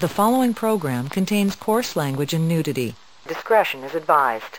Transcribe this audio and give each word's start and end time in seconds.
The 0.00 0.06
following 0.06 0.54
program 0.54 1.08
contains 1.08 1.56
coarse 1.56 1.96
language 1.96 2.32
and 2.32 2.48
nudity. 2.48 2.94
Discretion 3.26 3.82
is 3.82 3.96
advised. 3.96 4.54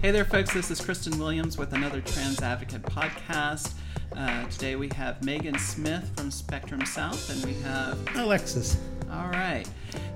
Hey 0.00 0.10
there, 0.10 0.24
folks. 0.24 0.54
This 0.54 0.70
is 0.70 0.80
Kristen 0.80 1.18
Williams 1.18 1.58
with 1.58 1.74
another 1.74 2.00
Trans 2.00 2.40
Advocate 2.40 2.80
podcast. 2.80 3.74
Uh, 4.16 4.46
today 4.48 4.76
we 4.76 4.88
have 4.94 5.22
Megan 5.22 5.58
Smith 5.58 6.12
from 6.16 6.30
Spectrum 6.30 6.86
South, 6.86 7.28
and 7.28 7.44
we 7.44 7.52
have 7.60 7.98
Alexis. 8.16 8.78
All 9.10 9.28
right, 9.28 9.68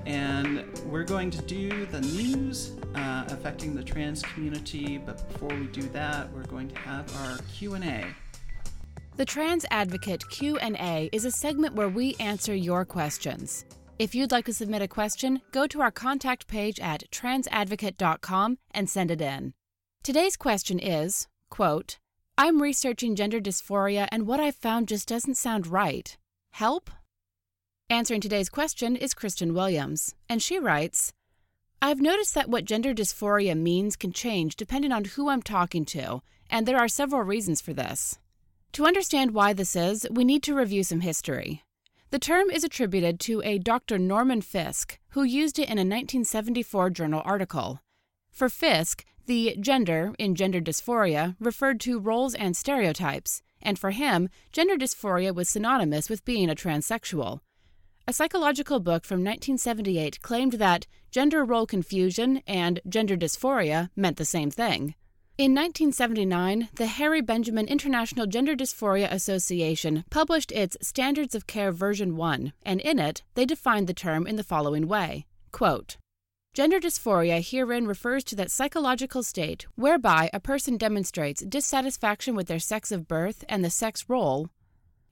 and 0.07 0.65
we're 0.87 1.03
going 1.03 1.29
to 1.29 1.41
do 1.43 1.85
the 1.85 2.01
news 2.01 2.71
uh, 2.95 3.25
affecting 3.27 3.75
the 3.75 3.83
trans 3.83 4.23
community. 4.23 4.97
But 4.97 5.31
before 5.31 5.55
we 5.55 5.67
do 5.67 5.83
that, 5.89 6.31
we're 6.33 6.47
going 6.47 6.69
to 6.69 6.75
have 6.79 7.15
our 7.17 7.37
Q 7.53 7.75
and 7.75 7.83
A. 7.83 8.05
The 9.17 9.25
Trans 9.25 9.65
Advocate 9.71 10.29
Q&A 10.29 11.09
is 11.11 11.25
a 11.25 11.31
segment 11.31 11.73
where 11.73 11.89
we 11.89 12.13
answer 12.19 12.53
your 12.53 12.85
questions. 12.85 13.65
If 13.97 14.13
you'd 14.13 14.31
like 14.31 14.45
to 14.45 14.53
submit 14.53 14.83
a 14.83 14.87
question, 14.87 15.41
go 15.51 15.65
to 15.65 15.81
our 15.81 15.89
contact 15.89 16.47
page 16.47 16.79
at 16.79 17.09
transadvocate.com 17.09 18.59
and 18.69 18.87
send 18.87 19.09
it 19.09 19.19
in. 19.19 19.55
Today's 20.03 20.37
question 20.37 20.77
is, 20.77 21.27
quote, 21.49 21.97
I'm 22.37 22.61
researching 22.61 23.15
gender 23.15 23.41
dysphoria 23.41 24.07
and 24.11 24.27
what 24.27 24.39
I've 24.39 24.55
found 24.55 24.87
just 24.87 25.07
doesn't 25.07 25.33
sound 25.33 25.65
right. 25.65 26.15
Help? 26.51 26.91
Answering 27.89 28.21
today's 28.21 28.49
question 28.49 28.95
is 28.95 29.15
Kristen 29.15 29.55
Williams, 29.55 30.13
and 30.29 30.43
she 30.43 30.59
writes, 30.59 31.11
I've 31.81 32.01
noticed 32.01 32.35
that 32.35 32.49
what 32.49 32.65
gender 32.65 32.93
dysphoria 32.93 33.57
means 33.57 33.95
can 33.95 34.13
change 34.13 34.55
depending 34.55 34.91
on 34.91 35.05
who 35.05 35.27
I'm 35.27 35.41
talking 35.41 35.85
to, 35.85 36.21
and 36.51 36.67
there 36.67 36.77
are 36.77 36.87
several 36.87 37.23
reasons 37.23 37.61
for 37.61 37.73
this. 37.73 38.19
To 38.73 38.85
understand 38.85 39.31
why 39.31 39.53
this 39.53 39.75
is, 39.75 40.05
we 40.11 40.23
need 40.23 40.43
to 40.43 40.55
review 40.55 40.83
some 40.83 41.01
history. 41.01 41.63
The 42.09 42.19
term 42.19 42.49
is 42.49 42.63
attributed 42.63 43.19
to 43.21 43.41
a 43.43 43.57
Dr. 43.57 43.97
Norman 43.97 44.41
Fisk, 44.41 44.97
who 45.09 45.23
used 45.23 45.59
it 45.59 45.63
in 45.63 45.77
a 45.77 45.81
1974 45.81 46.89
journal 46.91 47.21
article. 47.25 47.81
For 48.31 48.49
Fisk, 48.49 49.03
the 49.25 49.57
gender 49.59 50.13
in 50.17 50.35
gender 50.35 50.61
dysphoria 50.61 51.35
referred 51.39 51.81
to 51.81 51.99
roles 51.99 52.33
and 52.33 52.55
stereotypes, 52.55 53.41
and 53.61 53.77
for 53.77 53.91
him, 53.91 54.29
gender 54.53 54.77
dysphoria 54.77 55.35
was 55.35 55.49
synonymous 55.49 56.09
with 56.09 56.23
being 56.23 56.49
a 56.49 56.55
transsexual. 56.55 57.41
A 58.07 58.13
psychological 58.13 58.79
book 58.79 59.03
from 59.03 59.17
1978 59.17 60.21
claimed 60.21 60.53
that 60.53 60.87
gender 61.11 61.43
role 61.43 61.65
confusion 61.65 62.41
and 62.47 62.79
gender 62.87 63.17
dysphoria 63.17 63.89
meant 63.97 64.15
the 64.15 64.23
same 64.23 64.49
thing. 64.49 64.95
In 65.37 65.51
1979, 65.51 66.69
the 66.77 66.87
Harry 66.87 67.21
Benjamin 67.21 67.67
International 67.67 68.25
Gender 68.25 68.55
Dysphoria 68.55 69.07
Association 69.11 70.03
published 70.09 70.51
its 70.51 70.75
Standards 70.81 71.35
of 71.35 71.45
Care 71.45 71.71
version 71.71 72.15
1, 72.15 72.53
and 72.63 72.81
in 72.81 72.97
it, 72.97 73.21
they 73.35 73.45
defined 73.45 73.85
the 73.85 73.93
term 73.93 74.25
in 74.25 74.35
the 74.35 74.43
following 74.43 74.87
way 74.87 75.27
Quote, 75.51 75.97
Gender 76.55 76.79
dysphoria 76.79 77.39
herein 77.39 77.85
refers 77.85 78.23
to 78.23 78.35
that 78.35 78.49
psychological 78.49 79.21
state 79.21 79.67
whereby 79.75 80.31
a 80.33 80.39
person 80.39 80.75
demonstrates 80.75 81.45
dissatisfaction 81.45 82.33
with 82.33 82.47
their 82.47 82.57
sex 82.57 82.91
of 82.91 83.07
birth 83.07 83.45
and 83.47 83.63
the 83.63 83.69
sex 83.69 84.05
role 84.09 84.49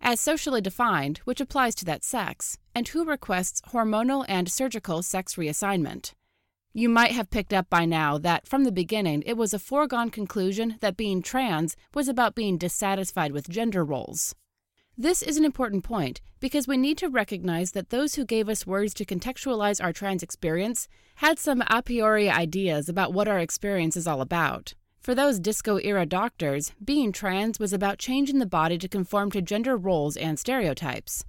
as 0.01 0.19
socially 0.19 0.59
defined, 0.59 1.19
which 1.25 1.39
applies 1.39 1.75
to 1.75 1.85
that 1.85 2.03
sex, 2.03 2.57
and 2.73 2.87
who 2.87 3.05
requests 3.05 3.61
hormonal 3.73 4.25
and 4.27 4.49
surgical 4.49 5.03
sex 5.03 5.35
reassignment. 5.35 6.13
You 6.77 6.89
might 6.89 7.13
have 7.13 7.29
picked 7.29 7.53
up 7.53 7.69
by 7.69 7.85
now 7.85 8.17
that 8.17 8.49
from 8.49 8.65
the 8.65 8.71
beginning 8.71 9.23
it 9.25 9.37
was 9.37 9.53
a 9.53 9.59
foregone 9.59 10.09
conclusion 10.09 10.75
that 10.81 10.97
being 10.97 11.21
trans 11.21 11.77
was 11.93 12.09
about 12.09 12.35
being 12.35 12.57
dissatisfied 12.57 13.31
with 13.31 13.47
gender 13.47 13.85
roles. 13.85 14.35
This 14.97 15.21
is 15.21 15.37
an 15.37 15.45
important 15.45 15.85
point 15.85 16.19
because 16.41 16.67
we 16.67 16.75
need 16.75 16.97
to 16.97 17.07
recognize 17.07 17.71
that 17.71 17.91
those 17.91 18.15
who 18.15 18.25
gave 18.25 18.49
us 18.49 18.67
words 18.67 18.93
to 18.95 19.05
contextualize 19.05 19.81
our 19.81 19.93
trans 19.93 20.21
experience 20.21 20.89
had 21.15 21.39
some 21.39 21.63
a 21.67 21.81
priori 21.81 22.29
ideas 22.29 22.89
about 22.89 23.13
what 23.13 23.29
our 23.29 23.39
experience 23.39 23.95
is 23.95 24.05
all 24.05 24.19
about. 24.19 24.73
For 24.99 25.15
those 25.15 25.39
disco 25.39 25.77
era 25.77 26.05
doctors, 26.05 26.73
being 26.83 27.13
trans 27.13 27.57
was 27.57 27.71
about 27.71 27.99
changing 27.99 28.39
the 28.39 28.45
body 28.45 28.77
to 28.79 28.89
conform 28.89 29.31
to 29.31 29.41
gender 29.41 29.77
roles 29.77 30.17
and 30.17 30.37
stereotypes. 30.37 31.23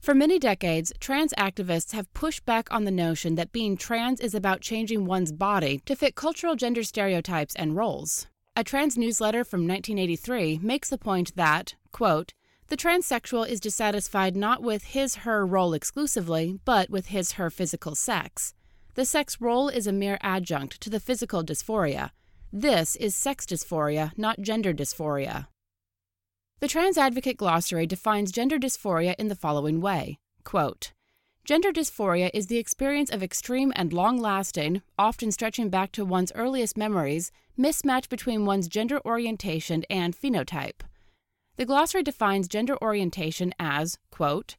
For 0.00 0.14
many 0.14 0.38
decades, 0.38 0.92
trans 1.00 1.34
activists 1.36 1.92
have 1.92 2.12
pushed 2.14 2.46
back 2.46 2.72
on 2.72 2.84
the 2.84 2.90
notion 2.90 3.34
that 3.34 3.52
being 3.52 3.76
trans 3.76 4.20
is 4.20 4.34
about 4.34 4.60
changing 4.60 5.04
one's 5.04 5.32
body 5.32 5.82
to 5.86 5.96
fit 5.96 6.14
cultural 6.14 6.56
gender 6.56 6.82
stereotypes 6.82 7.54
and 7.56 7.76
roles. 7.76 8.26
A 8.56 8.64
trans 8.64 8.96
newsletter 8.96 9.44
from 9.44 9.68
1983 9.68 10.60
makes 10.62 10.88
the 10.88 10.98
point 10.98 11.36
that, 11.36 11.74
quote, 11.92 12.32
the 12.68 12.76
transsexual 12.76 13.48
is 13.48 13.60
dissatisfied 13.60 14.36
not 14.36 14.62
with 14.62 14.84
his 14.84 15.16
her 15.16 15.46
role 15.46 15.72
exclusively, 15.72 16.58
but 16.64 16.90
with 16.90 17.06
his 17.06 17.32
her 17.32 17.50
physical 17.50 17.94
sex. 17.94 18.54
The 18.94 19.04
sex 19.04 19.40
role 19.40 19.68
is 19.68 19.86
a 19.86 19.92
mere 19.92 20.18
adjunct 20.22 20.80
to 20.82 20.90
the 20.90 21.00
physical 21.00 21.42
dysphoria. 21.42 22.10
This 22.52 22.96
is 22.96 23.14
sex 23.14 23.46
dysphoria, 23.46 24.12
not 24.16 24.40
gender 24.40 24.72
dysphoria. 24.74 25.46
The 26.60 26.66
Trans 26.66 26.98
Advocate 26.98 27.36
Glossary 27.36 27.86
defines 27.86 28.32
gender 28.32 28.58
dysphoria 28.58 29.14
in 29.16 29.28
the 29.28 29.36
following 29.36 29.80
way 29.80 30.18
quote, 30.42 30.92
Gender 31.44 31.70
dysphoria 31.70 32.30
is 32.34 32.48
the 32.48 32.58
experience 32.58 33.10
of 33.10 33.22
extreme 33.22 33.72
and 33.76 33.92
long 33.92 34.18
lasting, 34.18 34.82
often 34.98 35.30
stretching 35.30 35.68
back 35.70 35.92
to 35.92 36.04
one's 36.04 36.32
earliest 36.34 36.76
memories, 36.76 37.30
mismatch 37.56 38.08
between 38.08 38.44
one's 38.44 38.66
gender 38.66 39.00
orientation 39.04 39.84
and 39.88 40.16
phenotype. 40.16 40.80
The 41.58 41.64
glossary 41.64 42.02
defines 42.02 42.48
gender 42.48 42.76
orientation 42.82 43.54
as, 43.60 43.96
quote, 44.10 44.56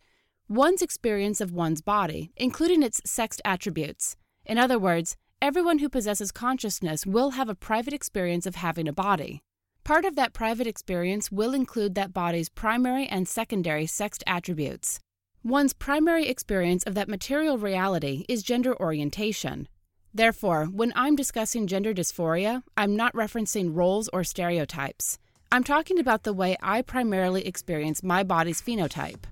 one's 0.47 0.81
experience 0.81 1.41
of 1.41 1.51
one's 1.51 1.81
body, 1.81 2.31
including 2.37 2.81
its 2.81 3.01
sexed 3.03 3.41
attributes. 3.43 4.15
In 4.45 4.57
other 4.57 4.79
words, 4.79 5.17
everyone 5.41 5.79
who 5.79 5.89
possesses 5.89 6.31
consciousness 6.31 7.05
will 7.05 7.31
have 7.31 7.49
a 7.49 7.55
private 7.55 7.93
experience 7.93 8.45
of 8.45 8.55
having 8.55 8.87
a 8.87 8.93
body. 8.93 9.43
Part 9.89 10.05
of 10.05 10.15
that 10.17 10.33
private 10.33 10.67
experience 10.67 11.31
will 11.31 11.55
include 11.55 11.95
that 11.95 12.13
body's 12.13 12.47
primary 12.47 13.07
and 13.07 13.27
secondary 13.27 13.87
sexed 13.87 14.23
attributes. 14.27 14.99
One's 15.43 15.73
primary 15.73 16.27
experience 16.27 16.83
of 16.83 16.93
that 16.93 17.09
material 17.09 17.57
reality 17.57 18.23
is 18.29 18.43
gender 18.43 18.79
orientation. 18.79 19.67
Therefore, 20.13 20.65
when 20.65 20.93
I'm 20.95 21.15
discussing 21.15 21.65
gender 21.65 21.91
dysphoria, 21.91 22.61
I'm 22.77 22.95
not 22.95 23.13
referencing 23.13 23.75
roles 23.75 24.07
or 24.13 24.23
stereotypes. 24.23 25.17
I'm 25.51 25.63
talking 25.63 25.97
about 25.97 26.21
the 26.21 26.33
way 26.33 26.55
I 26.61 26.83
primarily 26.83 27.47
experience 27.47 28.03
my 28.03 28.21
body's 28.21 28.61
phenotype. 28.61 29.23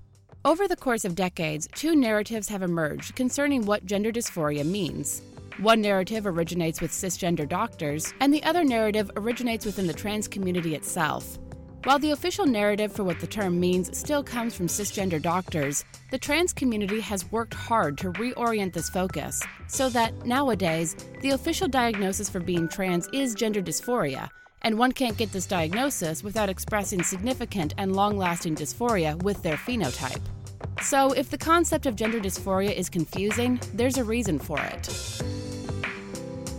Over 0.44 0.66
the 0.66 0.74
course 0.74 1.04
of 1.04 1.14
decades, 1.14 1.68
two 1.76 1.94
narratives 1.94 2.48
have 2.48 2.62
emerged 2.62 3.14
concerning 3.14 3.64
what 3.64 3.86
gender 3.86 4.10
dysphoria 4.10 4.66
means. 4.66 5.22
One 5.58 5.80
narrative 5.80 6.24
originates 6.24 6.80
with 6.80 6.92
cisgender 6.92 7.48
doctors, 7.48 8.14
and 8.20 8.32
the 8.32 8.44
other 8.44 8.62
narrative 8.62 9.10
originates 9.16 9.66
within 9.66 9.88
the 9.88 9.92
trans 9.92 10.28
community 10.28 10.76
itself. 10.76 11.36
While 11.82 11.98
the 11.98 12.12
official 12.12 12.46
narrative 12.46 12.92
for 12.92 13.02
what 13.02 13.18
the 13.18 13.26
term 13.26 13.58
means 13.58 13.98
still 13.98 14.22
comes 14.22 14.54
from 14.54 14.68
cisgender 14.68 15.20
doctors, 15.20 15.84
the 16.12 16.18
trans 16.18 16.52
community 16.52 17.00
has 17.00 17.28
worked 17.32 17.54
hard 17.54 17.98
to 17.98 18.12
reorient 18.12 18.72
this 18.72 18.88
focus 18.88 19.42
so 19.66 19.88
that 19.88 20.24
nowadays 20.24 20.94
the 21.22 21.30
official 21.30 21.66
diagnosis 21.66 22.28
for 22.28 22.38
being 22.38 22.68
trans 22.68 23.08
is 23.12 23.34
gender 23.34 23.60
dysphoria, 23.60 24.28
and 24.62 24.78
one 24.78 24.92
can't 24.92 25.16
get 25.16 25.32
this 25.32 25.46
diagnosis 25.46 26.22
without 26.22 26.48
expressing 26.48 27.02
significant 27.02 27.74
and 27.78 27.96
long 27.96 28.16
lasting 28.16 28.54
dysphoria 28.54 29.20
with 29.24 29.42
their 29.42 29.56
phenotype. 29.56 30.22
So, 30.82 31.12
if 31.12 31.30
the 31.30 31.38
concept 31.38 31.86
of 31.86 31.96
gender 31.96 32.20
dysphoria 32.20 32.74
is 32.74 32.88
confusing, 32.88 33.60
there's 33.74 33.98
a 33.98 34.04
reason 34.04 34.38
for 34.38 34.58
it. 34.60 35.22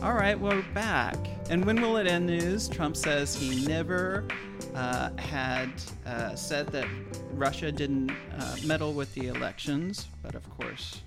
All 0.03 0.13
right, 0.13 0.39
we're 0.39 0.61
back. 0.73 1.17
And 1.49 1.65
when 1.65 1.81
will 1.81 1.97
it 1.97 2.05
end 2.07 2.27
news? 2.27 2.69
Trump 2.69 2.95
says 2.95 3.35
he 3.35 3.65
never 3.65 4.25
uh, 4.75 5.09
had 5.17 5.69
uh, 6.05 6.35
said 6.35 6.67
that 6.67 6.87
Russia 7.33 7.71
didn't 7.71 8.11
uh, 8.11 8.57
meddle 8.65 8.93
with 8.93 9.13
the 9.15 9.27
elections, 9.27 10.07
but 10.21 10.35
of 10.35 10.47
course, 10.49 11.01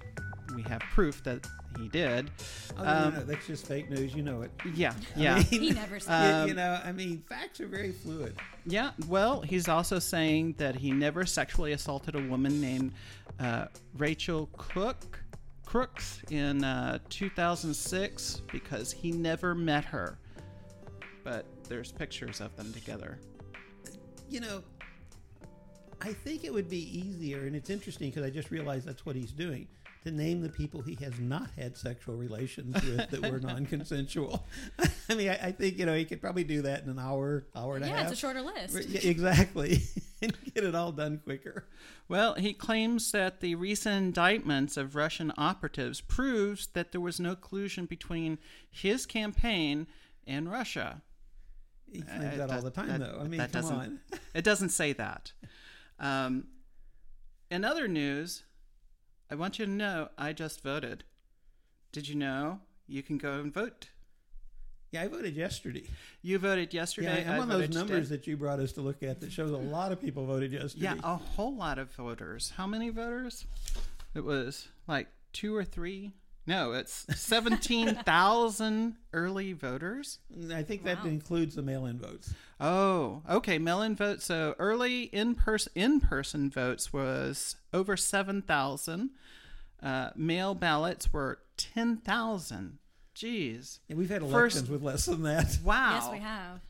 we 0.55 0.63
have 0.63 0.81
proof 0.81 1.23
that 1.25 1.47
he 1.79 1.89
did. 1.89 2.31
Oh, 2.79 2.87
um, 2.87 3.15
no, 3.15 3.25
that's 3.25 3.47
just 3.47 3.67
fake 3.67 3.91
news. 3.91 4.15
You 4.15 4.23
know 4.23 4.43
it. 4.43 4.51
Yeah, 4.75 4.95
yeah. 5.17 5.35
I 5.35 5.47
mean, 5.51 5.61
he 5.61 5.71
never 5.71 6.01
said. 6.01 6.43
Um, 6.43 6.49
you 6.49 6.55
know, 6.55 6.81
I 6.85 6.93
mean, 6.93 7.23
facts 7.29 7.61
are 7.61 7.67
very 7.67 7.93
fluid. 7.93 8.37
Yeah. 8.67 8.91
Well, 9.09 9.41
he's 9.41 9.69
also 9.69 9.99
saying 9.99 10.55
that 10.59 10.75
he 10.75 10.91
never 10.91 11.25
sexually 11.27 11.73
assaulted 11.73 12.15
a 12.15 12.23
woman 12.23 12.61
named 12.61 12.93
uh, 13.41 13.67
Rachel 13.97 14.49
Cook. 14.57 15.21
Crooks 15.65 16.21
in 16.29 16.65
uh, 16.65 16.99
2006 17.09 18.43
because 18.53 18.93
he 18.93 19.11
never 19.11 19.55
met 19.55 19.87
her. 19.87 20.19
But 21.25 21.47
there's 21.67 21.91
pictures 21.91 22.43
of 22.43 22.55
them 22.57 22.75
together. 22.75 23.19
You 24.29 24.41
know, 24.41 24.63
I 26.03 26.13
think 26.13 26.45
it 26.45 26.53
would 26.53 26.69
be 26.69 26.99
easier, 26.99 27.47
and 27.47 27.57
it's 27.57 27.71
interesting 27.71 28.11
because 28.11 28.23
I 28.23 28.29
just 28.29 28.51
realized 28.51 28.87
that's 28.87 29.07
what 29.07 29.17
he's 29.17 29.33
doing 29.33 29.67
to 30.05 30.11
name 30.11 30.41
the 30.41 30.49
people 30.49 30.83
he 30.83 30.97
has 30.97 31.19
not 31.21 31.49
had 31.57 31.77
sexual 31.77 32.17
relations 32.17 32.75
with 32.85 33.11
that 33.11 33.31
were 33.31 33.39
non-consensual. 33.43 34.45
I 35.09 35.15
mean, 35.15 35.29
I, 35.29 35.35
I, 35.35 35.53
think 35.53 35.79
you 35.79 35.87
know 35.87 35.95
he 35.95 36.05
could 36.05 36.21
probably 36.21 36.45
do 36.45 36.63
that 36.63 36.83
in 36.83 36.91
an 36.91 36.99
hour, 36.99 37.47
hour 37.55 37.77
and 37.77 37.85
yeah, 37.85 37.93
a 37.93 37.95
half. 37.95 38.05
Yeah, 38.05 38.11
it's 38.11 38.19
a 38.19 38.21
shorter 38.21 38.43
list. 38.43 38.89
Yeah, 38.89 39.09
exactly. 39.09 39.83
and 40.23 40.37
get 40.55 40.65
it 40.65 40.75
all 40.75 40.93
done 40.93 41.21
quicker. 41.23 41.69
Well, 42.09 42.35
he 42.35 42.53
claims 42.53 43.13
that 43.13 43.41
the 43.41 43.55
recent 43.55 43.97
indictments 43.97 44.77
of 44.77 44.97
Russian 44.97 45.33
operatives 45.37 46.01
proves 46.01 46.67
that 46.69 46.93
there 46.93 47.01
was 47.01 47.21
no 47.21 47.37
collusion 47.37 47.87
between 47.87 48.39
his 48.71 49.07
campaign 49.07 49.87
and 50.27 50.51
Russia. 50.51 51.03
He 51.93 52.01
claims 52.03 52.35
Uh, 52.35 52.47
that 52.47 52.51
all 52.51 52.63
the 52.63 52.71
time, 52.71 52.89
that- 52.89 53.01
though. 53.01 53.19
I 53.21 53.29
mean, 53.29 53.39
that 53.39 53.53
come 53.53 53.63
doesn't- 53.63 53.77
on. 53.77 54.01
It 54.35 54.45
doesn't 54.45 54.71
say 54.71 54.93
that. 54.95 55.33
Um, 56.01 56.49
in 57.51 57.65
other 57.65 57.87
news, 57.87 58.45
I 59.33 59.35
want 59.35 59.59
you 59.59 59.65
to 59.65 59.71
know 59.71 60.11
I 60.19 60.35
just 60.35 60.63
voted. 60.63 61.05
Did 61.91 62.07
you 62.07 62.17
know 62.17 62.61
you 62.87 63.03
can 63.03 63.17
go 63.17 63.41
and 63.41 63.51
vote? 63.51 63.89
Yeah, 64.91 65.01
I 65.05 65.09
voted 65.09 65.35
yesterday. 65.35 65.85
You 66.21 66.39
voted 66.39 66.75
yesterday. 66.75 67.25
Yeah, 67.25 67.37
I'm 67.37 67.41
on 67.41 67.49
those 67.49 67.71
numbers 67.71 68.09
today. 68.09 68.17
that 68.19 68.27
you 68.27 68.37
brought 68.37 68.59
us 68.59 68.73
to 68.73 68.83
look 68.83 69.03
at 69.03 69.23
that 69.23 69.33
shows 69.33 69.51
a 69.51 69.57
lot 69.57 69.91
of 69.91 70.03
people 70.03 70.27
voted 70.27 70.53
yesterday. 70.53 70.85
Yeah, 70.85 70.97
a 71.03 71.17
whole 71.17 71.57
lot 71.57 71.79
of 71.79 71.91
voters. 71.93 72.53
How 72.59 72.67
many 72.67 72.91
voters? 72.91 73.47
It 74.15 74.23
was 74.23 74.69
like 74.87 75.09
two 75.33 75.57
or 75.57 75.65
three. 75.65 76.13
No, 76.47 76.73
it's 76.73 77.07
seventeen 77.15 77.95
thousand 77.95 78.97
early 79.13 79.53
voters. 79.53 80.19
I 80.53 80.63
think 80.63 80.83
that 80.85 81.05
Wow. 81.05 81.11
includes 81.11 81.55
the 81.55 81.63
mail-in 81.63 81.99
votes. 81.99 82.35
Oh, 82.59 83.23
okay. 83.31 83.59
Mail-in 83.59 83.95
votes. 83.95 84.25
So 84.25 84.55
early 84.59 85.03
in-person 85.05 85.73
in-person 85.77 86.51
votes 86.51 86.93
was 86.93 87.57
over 87.73 87.97
seven 87.97 88.43
thousand. 88.43 89.11
Uh, 89.83 90.11
mail 90.17 90.55
ballots 90.55 91.13
were 91.13 91.39
ten 91.57 91.97
thousand. 91.99 92.79
Jeez. 93.15 93.79
And 93.89 93.99
we've 93.99 94.09
had 94.11 94.23
First- 94.23 94.33
elections 94.57 94.71
with 94.71 94.83
less 94.83 95.05
than 95.07 95.23
that. 95.25 95.59
Wow. 95.65 95.93
Yes, 96.01 96.09
we 96.11 96.19
have. 96.19 96.61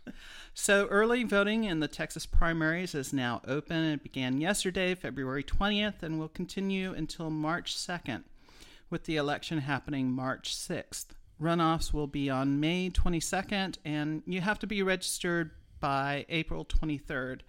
So 0.54 0.86
early 0.88 1.22
voting 1.24 1.64
in 1.64 1.80
the 1.80 1.88
Texas 1.88 2.26
primaries 2.26 2.94
is 2.94 3.12
now 3.12 3.40
open. 3.46 3.76
It 3.84 4.02
began 4.02 4.40
yesterday, 4.40 4.94
February 4.94 5.44
20th, 5.44 6.02
and 6.02 6.18
will 6.18 6.28
continue 6.28 6.92
until 6.92 7.30
March 7.30 7.74
2nd, 7.76 8.24
with 8.92 9.04
the 9.04 9.16
election 9.16 9.58
happening 9.58 10.12
March 10.12 10.54
6th. 10.54 11.06
Runoffs 11.40 11.92
will 11.92 12.06
be 12.06 12.30
on 12.30 12.60
May 12.60 12.90
22nd, 12.90 13.78
and 13.84 14.22
you 14.26 14.40
have 14.40 14.60
to 14.60 14.66
be 14.68 14.82
registered 14.82 15.50
by 15.80 16.24
April 16.28 16.64
23rd. 16.64 17.40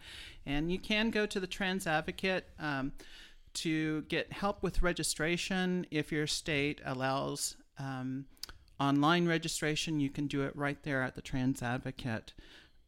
And 0.48 0.72
you 0.72 0.80
can 0.80 1.12
go 1.12 1.28
to 1.28 1.40
the 1.40 1.46
Trans 1.46 1.86
Advocate 1.86 2.48
um, 2.58 2.94
to 3.56 4.02
get 4.04 4.34
help 4.34 4.64
with 4.64 4.82
registration 4.82 5.86
if 5.92 6.12
your 6.12 6.26
state 6.26 6.82
allows 6.84 7.58
um, 7.78 8.26
online 8.80 9.28
registration. 9.28 10.00
You 10.00 10.10
can 10.10 10.26
do 10.26 10.42
it 10.44 10.56
right 10.56 10.82
there 10.82 11.04
at 11.04 11.14
the 11.14 11.22
Trans 11.22 11.62
Advocate. 11.62 12.34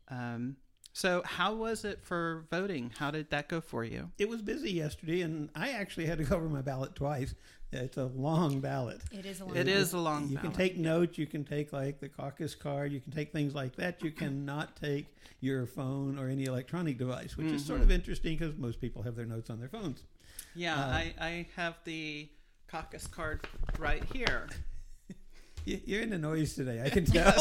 Um, 0.10 0.56
so, 0.98 1.22
how 1.26 1.54
was 1.54 1.84
it 1.84 2.00
for 2.04 2.46
voting? 2.50 2.90
How 2.98 3.12
did 3.12 3.30
that 3.32 3.50
go 3.50 3.60
for 3.60 3.84
you? 3.84 4.12
It 4.18 4.30
was 4.30 4.42
busy 4.42 4.72
yesterday, 4.72 5.22
and 5.24 5.50
I 5.54 5.72
actually 5.72 6.06
had 6.06 6.18
to 6.20 6.24
cover 6.34 6.48
my 6.48 6.62
ballot 6.62 6.96
twice. 6.96 7.36
It's 7.74 7.98
a 7.98 8.06
long 8.06 8.62
ballot. 8.62 9.02
It 9.12 9.26
is 9.26 9.42
a 9.42 9.46
long 9.46 9.58
It 9.58 9.66
time. 9.66 9.74
is 9.76 9.92
a 9.92 9.98
long 9.98 10.30
You 10.30 10.38
can 10.38 10.54
take 10.54 10.78
notes. 10.78 11.18
You 11.18 11.26
can 11.28 11.44
take 11.44 11.74
like 11.74 12.00
the 12.00 12.08
caucus 12.08 12.56
card. 12.56 12.94
You 12.94 13.02
can 13.02 13.12
take 13.12 13.34
things 13.34 13.54
like 13.54 13.76
that. 13.76 14.02
You 14.02 14.12
cannot 14.24 14.78
take 14.78 15.08
your 15.42 15.66
phone 15.66 16.18
or 16.18 16.30
any 16.30 16.46
electronic 16.46 16.98
device, 16.98 17.36
which 17.36 17.48
is 17.52 17.66
sort 17.66 17.82
Mm-hmm. 17.82 17.90
of 17.90 17.92
interesting 17.92 18.38
because 18.38 18.56
most 18.58 18.80
people 18.80 19.02
have 19.04 19.18
their 19.18 19.26
notes 19.26 19.50
on 19.50 19.60
their 19.60 19.68
phones. 19.68 20.04
Yeah, 20.56 20.76
Uh, 20.80 20.88
I, 20.88 21.14
I 21.20 21.48
have 21.58 21.76
the 21.84 22.30
caucus 22.70 23.06
card 23.08 23.46
right 23.78 24.04
here. 24.14 24.48
You're 25.66 26.04
in 26.04 26.12
the 26.12 26.18
noise 26.18 26.54
today. 26.56 26.82
I 26.86 26.90
can 26.90 27.04
tell. 27.18 27.34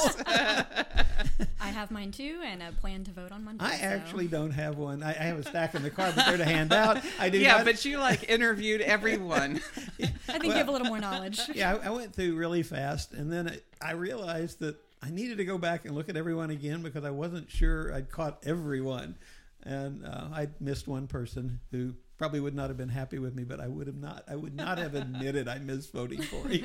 I 1.60 1.68
have 1.68 1.90
mine 1.90 2.12
too, 2.12 2.40
and 2.44 2.62
I 2.62 2.70
plan 2.70 3.04
to 3.04 3.10
vote 3.10 3.32
on 3.32 3.44
Monday. 3.44 3.64
I 3.64 3.76
so- 3.76 3.84
actually 3.84 4.26
don't 4.26 4.50
have 4.50 4.76
one. 4.76 5.02
I, 5.02 5.10
I 5.10 5.24
have 5.24 5.38
a 5.38 5.44
stack 5.44 5.74
in 5.74 5.82
the 5.82 5.90
car, 5.90 6.12
but 6.14 6.26
they're 6.26 6.36
to 6.36 6.44
hand 6.44 6.72
out. 6.72 7.00
I 7.18 7.28
do 7.28 7.38
yeah, 7.38 7.56
not. 7.56 7.64
but 7.64 7.84
you 7.84 7.98
like 7.98 8.28
interviewed 8.28 8.80
everyone. 8.80 9.60
I 10.02 10.38
think 10.38 10.44
you 10.44 10.52
have 10.52 10.68
a 10.68 10.72
little 10.72 10.88
more 10.88 11.00
knowledge. 11.00 11.40
yeah, 11.54 11.76
I, 11.76 11.86
I 11.86 11.90
went 11.90 12.14
through 12.14 12.34
really 12.36 12.62
fast, 12.62 13.12
and 13.12 13.32
then 13.32 13.48
I, 13.48 13.88
I 13.88 13.92
realized 13.92 14.60
that 14.60 14.76
I 15.02 15.10
needed 15.10 15.38
to 15.38 15.44
go 15.44 15.58
back 15.58 15.84
and 15.84 15.94
look 15.94 16.08
at 16.08 16.16
everyone 16.16 16.50
again 16.50 16.82
because 16.82 17.04
I 17.04 17.10
wasn't 17.10 17.50
sure 17.50 17.92
I'd 17.92 18.10
caught 18.10 18.38
everyone, 18.44 19.16
and 19.62 20.04
uh, 20.04 20.28
I 20.32 20.48
missed 20.60 20.88
one 20.88 21.06
person 21.06 21.60
who 21.70 21.94
probably 22.16 22.40
would 22.40 22.54
not 22.54 22.68
have 22.68 22.76
been 22.76 22.88
happy 22.88 23.18
with 23.18 23.34
me, 23.34 23.44
but 23.44 23.60
I 23.60 23.68
would 23.68 23.86
have 23.86 23.96
not. 23.96 24.24
I 24.28 24.36
would 24.36 24.54
not 24.54 24.78
have 24.78 24.94
admitted 25.02 25.48
I 25.48 25.58
missed 25.58 25.92
voting 25.92 26.22
for 26.22 26.48
you. 26.48 26.64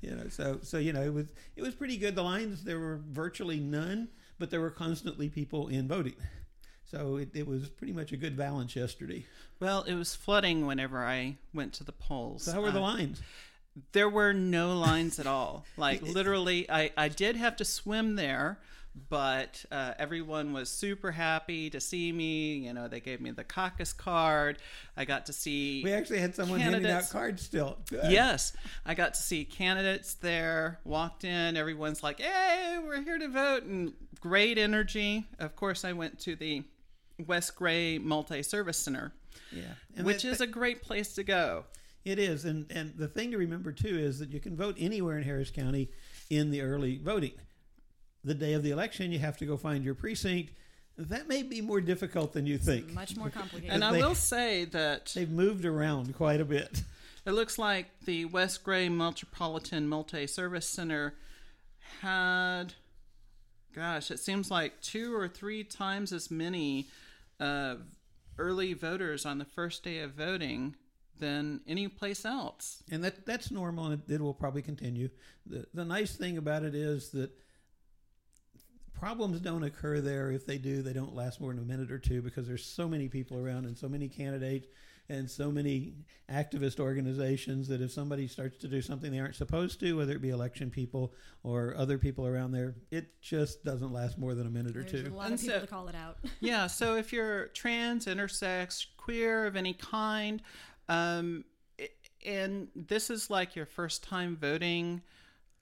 you 0.00 0.14
know, 0.14 0.28
so 0.28 0.58
so 0.62 0.78
you 0.78 0.92
know 0.92 1.02
it 1.02 1.12
was 1.12 1.26
it 1.56 1.62
was 1.62 1.74
pretty 1.74 1.96
good. 1.96 2.14
The 2.14 2.22
lines 2.22 2.64
there 2.64 2.78
were 2.78 3.00
virtually 3.08 3.58
none, 3.60 4.08
but 4.38 4.50
there 4.50 4.60
were 4.60 4.70
constantly 4.70 5.28
people 5.28 5.68
in 5.68 5.88
voting. 5.88 6.14
So 6.84 7.16
it, 7.16 7.30
it 7.34 7.48
was 7.48 7.68
pretty 7.68 7.92
much 7.92 8.12
a 8.12 8.16
good 8.16 8.36
balance 8.36 8.76
yesterday. 8.76 9.26
well, 9.58 9.82
it 9.82 9.94
was 9.94 10.14
flooding 10.14 10.66
whenever 10.66 11.04
I 11.04 11.36
went 11.52 11.72
to 11.74 11.84
the 11.84 11.90
polls. 11.92 12.44
So 12.44 12.52
how 12.52 12.62
were 12.62 12.70
the 12.70 12.78
Uh, 12.78 12.82
lines? 12.82 13.20
There 13.92 14.08
were 14.08 14.32
no 14.32 14.78
lines 14.78 15.18
at 15.18 15.26
all. 15.26 15.64
Like 15.76 16.00
literally, 16.02 16.70
I, 16.70 16.92
I 16.96 17.08
did 17.08 17.34
have 17.36 17.56
to 17.56 17.64
swim 17.64 18.14
there, 18.16 18.58
but 19.08 19.64
uh, 19.70 19.92
everyone 19.98 20.52
was 20.52 20.68
super 20.70 21.10
happy 21.10 21.68
to 21.70 21.80
see 21.80 22.10
me. 22.12 22.54
You 22.56 22.72
know, 22.72 22.88
they 22.88 23.00
gave 23.00 23.20
me 23.20 23.30
the 23.30 23.44
caucus 23.44 23.92
card. 23.92 24.58
I 24.96 25.04
got 25.04 25.26
to 25.26 25.32
see. 25.32 25.82
We 25.84 25.92
actually 25.92 26.18
had 26.20 26.34
someone 26.34 26.60
handing 26.60 26.90
out 26.90 27.08
cards 27.10 27.42
still. 27.42 27.78
Good. 27.90 28.10
Yes, 28.10 28.56
I 28.84 28.94
got 28.94 29.14
to 29.14 29.22
see 29.22 29.44
candidates 29.44 30.14
there. 30.14 30.80
Walked 30.84 31.24
in, 31.24 31.56
everyone's 31.56 32.02
like, 32.02 32.20
"Hey, 32.20 32.78
we're 32.82 33.02
here 33.02 33.18
to 33.18 33.28
vote!" 33.28 33.64
and 33.64 33.92
great 34.20 34.56
energy. 34.58 35.26
Of 35.38 35.56
course, 35.56 35.84
I 35.84 35.92
went 35.92 36.18
to 36.20 36.34
the 36.36 36.64
West 37.26 37.54
Gray 37.56 37.98
Multi 37.98 38.42
Service 38.42 38.78
Center, 38.78 39.12
Yeah. 39.52 39.62
And 39.96 40.06
which 40.06 40.22
that- 40.22 40.30
is 40.30 40.40
a 40.40 40.46
great 40.46 40.82
place 40.82 41.14
to 41.14 41.22
go. 41.24 41.64
It 42.04 42.18
is, 42.18 42.44
and 42.44 42.70
and 42.70 42.94
the 42.96 43.08
thing 43.08 43.32
to 43.32 43.36
remember 43.38 43.72
too 43.72 43.98
is 43.98 44.20
that 44.20 44.30
you 44.30 44.38
can 44.40 44.56
vote 44.56 44.76
anywhere 44.78 45.18
in 45.18 45.24
Harris 45.24 45.50
County 45.50 45.90
in 46.30 46.50
the 46.50 46.60
early 46.62 46.98
voting. 46.98 47.32
The 48.26 48.34
day 48.34 48.54
of 48.54 48.62
the 48.64 48.72
election, 48.72 49.12
you 49.12 49.20
have 49.20 49.38
to 49.38 49.46
go 49.46 49.56
find 49.56 49.84
your 49.84 49.94
precinct. 49.94 50.52
That 50.98 51.28
may 51.28 51.42
be 51.44 51.60
more 51.60 51.80
difficult 51.80 52.32
than 52.32 52.44
you 52.44 52.58
think. 52.58 52.92
Much 52.92 53.16
more 53.16 53.30
complicated. 53.30 53.72
And 53.72 53.84
I 53.84 53.92
they- 53.92 54.02
will 54.02 54.16
say 54.16 54.64
that 54.66 55.12
They've 55.14 55.30
moved 55.30 55.64
around 55.64 56.14
quite 56.16 56.40
a 56.40 56.44
bit. 56.44 56.82
It 57.24 57.32
looks 57.32 57.56
like 57.58 57.86
the 58.04 58.24
West 58.24 58.64
Gray 58.64 58.88
Metropolitan 58.88 59.88
Multi 59.88 60.26
Service 60.26 60.68
Center 60.68 61.14
had, 62.00 62.74
gosh, 63.74 64.10
it 64.10 64.18
seems 64.18 64.50
like 64.50 64.80
two 64.80 65.14
or 65.14 65.28
three 65.28 65.62
times 65.62 66.12
as 66.12 66.30
many 66.30 66.86
uh, 67.38 67.76
early 68.38 68.72
voters 68.74 69.24
on 69.24 69.38
the 69.38 69.44
first 69.44 69.84
day 69.84 70.00
of 70.00 70.12
voting 70.12 70.74
than 71.18 71.60
any 71.66 71.88
place 71.88 72.24
else. 72.24 72.82
And 72.90 73.02
that 73.04 73.24
that's 73.26 73.50
normal, 73.50 73.86
and 73.86 74.02
it, 74.08 74.12
it 74.14 74.20
will 74.20 74.34
probably 74.34 74.62
continue. 74.62 75.10
The 75.46 75.66
the 75.74 75.84
nice 75.84 76.16
thing 76.16 76.38
about 76.38 76.62
it 76.64 76.74
is 76.74 77.10
that 77.10 77.30
problems 78.98 79.40
don't 79.40 79.62
occur 79.62 80.00
there. 80.00 80.30
If 80.30 80.46
they 80.46 80.58
do, 80.58 80.82
they 80.82 80.92
don't 80.92 81.14
last 81.14 81.40
more 81.40 81.52
than 81.52 81.62
a 81.62 81.66
minute 81.66 81.90
or 81.90 81.98
two 81.98 82.22
because 82.22 82.46
there's 82.46 82.64
so 82.64 82.88
many 82.88 83.08
people 83.08 83.38
around 83.38 83.66
and 83.66 83.76
so 83.76 83.88
many 83.88 84.08
candidates 84.08 84.68
and 85.08 85.30
so 85.30 85.52
many 85.52 85.94
activist 86.28 86.80
organizations 86.80 87.68
that 87.68 87.80
if 87.80 87.92
somebody 87.92 88.26
starts 88.26 88.56
to 88.58 88.66
do 88.68 88.82
something 88.82 89.12
they 89.12 89.20
aren't 89.20 89.36
supposed 89.36 89.78
to, 89.78 89.92
whether 89.96 90.12
it 90.12 90.20
be 90.22 90.30
election 90.30 90.68
people 90.70 91.12
or 91.44 91.74
other 91.76 91.96
people 91.96 92.26
around 92.26 92.50
there, 92.50 92.74
it 92.90 93.20
just 93.20 93.64
doesn't 93.64 93.92
last 93.92 94.18
more 94.18 94.34
than 94.34 94.46
a 94.46 94.50
minute 94.50 94.76
or 94.76 94.82
two. 94.82 95.04
a 95.08 95.14
lot 95.14 95.26
And 95.26 95.34
of 95.34 95.40
people 95.40 95.54
so- 95.56 95.60
to 95.60 95.66
call 95.68 95.88
it 95.88 95.94
out. 95.94 96.18
yeah, 96.40 96.66
so 96.66 96.96
if 96.96 97.12
you're 97.12 97.46
trans, 97.48 98.06
intersex, 98.06 98.86
queer 98.96 99.46
of 99.46 99.54
any 99.54 99.74
kind, 99.74 100.42
um, 100.88 101.44
and 102.24 102.66
this 102.74 103.08
is 103.10 103.30
like 103.30 103.54
your 103.54 103.66
first 103.66 104.02
time 104.02 104.36
voting, 104.36 105.02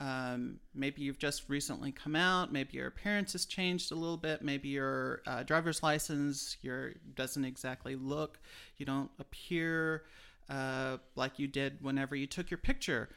um, 0.01 0.59
maybe 0.75 1.03
you've 1.03 1.19
just 1.19 1.49
recently 1.49 1.93
come 1.93 2.17
out, 2.17 2.53
maybe 2.53 2.77
your 2.77 2.89
appearance 2.89 3.33
has 3.33 3.47
changed 3.47 3.93
a 3.93 3.95
little 3.95 4.17
bit, 4.17 4.43
maybe 4.43 4.69
your 4.69 5.23
uh, 5.27 5.43
driver's 5.43 5.83
license 5.83 6.57
your 6.63 6.93
doesn't 7.15 7.45
exactly 7.45 7.95
look, 7.95 8.39
you 8.77 8.87
don't 8.87 9.11
appear 9.19 10.05
uh, 10.49 10.99
like 11.17 11.39
you 11.39 11.47
did 11.47 11.79
whenever 11.81 12.17
you 12.17 12.27
took 12.27 12.51
your 12.51 12.59
picture. 12.59 13.09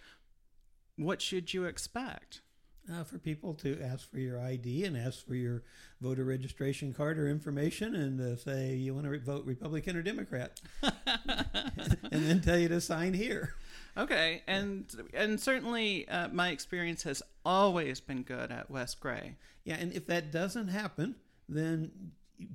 What 0.98 1.22
should 1.22 1.53
you 1.53 1.65
expect? 1.65 2.41
uh, 2.91 3.03
for 3.03 3.17
people 3.17 3.53
to 3.53 3.81
ask 3.81 4.10
for 4.10 4.19
your 4.19 4.39
ID 4.39 4.86
and 4.86 4.98
ask 4.98 5.25
for 5.25 5.36
your 5.36 5.63
voter 6.01 6.24
registration 6.24 6.93
card 6.93 7.19
or 7.19 7.27
information 7.27 7.96
and 7.96 8.22
uh, 8.22 8.36
say 8.38 8.75
you 8.75 8.93
want 8.93 9.05
to 9.05 9.12
re- 9.12 9.17
vote 9.17 9.46
Republican 9.46 9.98
or 9.98 10.01
Democrat, 10.01 10.62
and 10.81 12.25
then 12.25 12.41
tell 12.41 12.57
you 12.57 12.69
to 12.69 12.81
sign 12.81 13.13
here. 13.13 13.53
Okay, 13.97 14.43
and 14.47 14.85
and 15.13 15.39
certainly 15.39 16.07
uh, 16.07 16.27
my 16.29 16.49
experience 16.49 17.03
has 17.03 17.23
always 17.43 17.99
been 17.99 18.21
good 18.21 18.51
at 18.51 18.69
West 18.69 18.99
Gray. 18.99 19.35
Yeah, 19.63 19.75
and 19.75 19.91
if 19.93 20.05
that 20.07 20.31
doesn't 20.31 20.67
happen, 20.67 21.15
then 21.49 22.11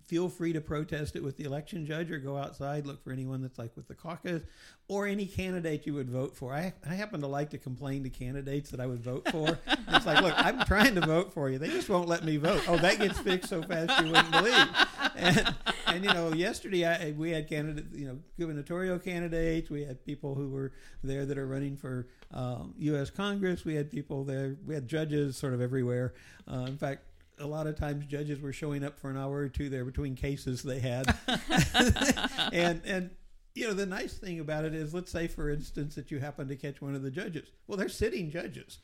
feel 0.06 0.28
free 0.28 0.52
to 0.52 0.61
protest 0.61 1.16
it 1.16 1.22
with 1.22 1.37
the 1.37 1.44
election 1.44 1.84
judge 1.84 2.11
or 2.11 2.18
go 2.18 2.37
outside 2.37 2.87
look 2.87 3.02
for 3.02 3.11
anyone 3.11 3.42
that's 3.42 3.58
like 3.58 3.75
with 3.76 3.88
the 3.88 3.94
caucus 3.94 4.42
or 4.87 5.08
any 5.08 5.26
candidate 5.26 5.87
you 5.87 5.94
would 5.94 6.08
vote 6.08 6.37
for. 6.37 6.52
I, 6.52 6.72
I 6.88 6.94
happen 6.94 7.20
to 7.22 7.26
like 7.26 7.50
to 7.50 7.58
complain 7.58 8.04
to 8.04 8.11
candidates 8.11 8.70
that 8.70 8.80
i 8.80 8.87
would 8.87 9.02
vote 9.02 9.28
for. 9.30 9.58
It's 9.94 10.06
like 10.06 10.22
look 10.22 10.34
i'm 10.37 10.64
trying 10.64 10.94
to 10.94 11.00
vote 11.00 11.32
for 11.34 11.50
you. 11.50 11.58
They 11.58 11.68
just 11.68 11.88
won't 11.88 12.08
let 12.08 12.25
me 12.25 12.37
vote. 12.37 12.62
Oh 12.68 12.78
that 12.78 12.99
gets 12.99 13.18
fixed 13.18 13.50
so 13.50 13.62
fast 13.62 14.04
you 14.04 14.12
wouldn't 14.12 14.30
believe. 14.30 14.68
And, 15.16 15.54
and 15.87 16.05
you 16.05 16.12
know, 16.12 16.33
yesterday 16.33 16.85
I, 16.85 17.12
we 17.12 17.31
had 17.31 17.49
candidates, 17.49 17.95
you 17.95 18.07
know, 18.07 18.19
gubernatorial 18.39 18.99
candidates. 18.99 19.71
We 19.71 19.85
had 19.85 20.05
people 20.05 20.35
who 20.35 20.49
were 20.49 20.73
there 21.03 21.27
that 21.27 21.39
are 21.39 21.47
running 21.47 21.77
for 21.77 22.09
um, 22.33 22.75
U.S. 22.79 23.11
Congress. 23.11 23.65
We 23.65 23.75
had 23.75 23.91
people 23.91 24.25
there. 24.25 24.57
We 24.67 24.75
had 24.75 24.89
judges 24.89 25.37
sort 25.37 25.55
of 25.55 25.61
everywhere. 25.61 26.15
Uh, 26.51 26.65
in 26.69 26.77
fact, 26.77 27.03
a 27.39 27.47
lot 27.47 27.67
of 27.67 27.77
times 27.77 28.07
judges 28.07 28.41
were 28.41 28.53
showing 28.53 28.85
up 28.85 28.99
for 28.99 29.11
an 29.11 29.17
hour 29.17 29.39
or 29.39 29.49
two 29.49 29.69
there 29.69 29.85
between 29.85 30.15
cases 30.15 30.62
they 30.62 30.79
had, 30.81 31.15
and 32.53 32.81
and 32.85 33.11
you 33.55 33.67
know 33.67 33.75
the 33.75 33.87
nice 33.87 34.15
thing 34.15 34.41
about 34.41 34.65
it 34.65 34.75
is, 34.75 34.95
let's 34.95 35.11
say 35.11 35.27
for 35.27 35.51
instance 35.51 35.95
that 35.95 36.11
you 36.11 36.19
happen 36.19 36.49
to 36.49 36.57
catch 36.57 36.81
one 36.81 36.95
of 36.95 37.03
the 37.03 37.11
judges. 37.11 37.49
Well, 37.67 37.79
they're 37.79 37.89
sitting 37.89 38.31
judges. 38.31 38.79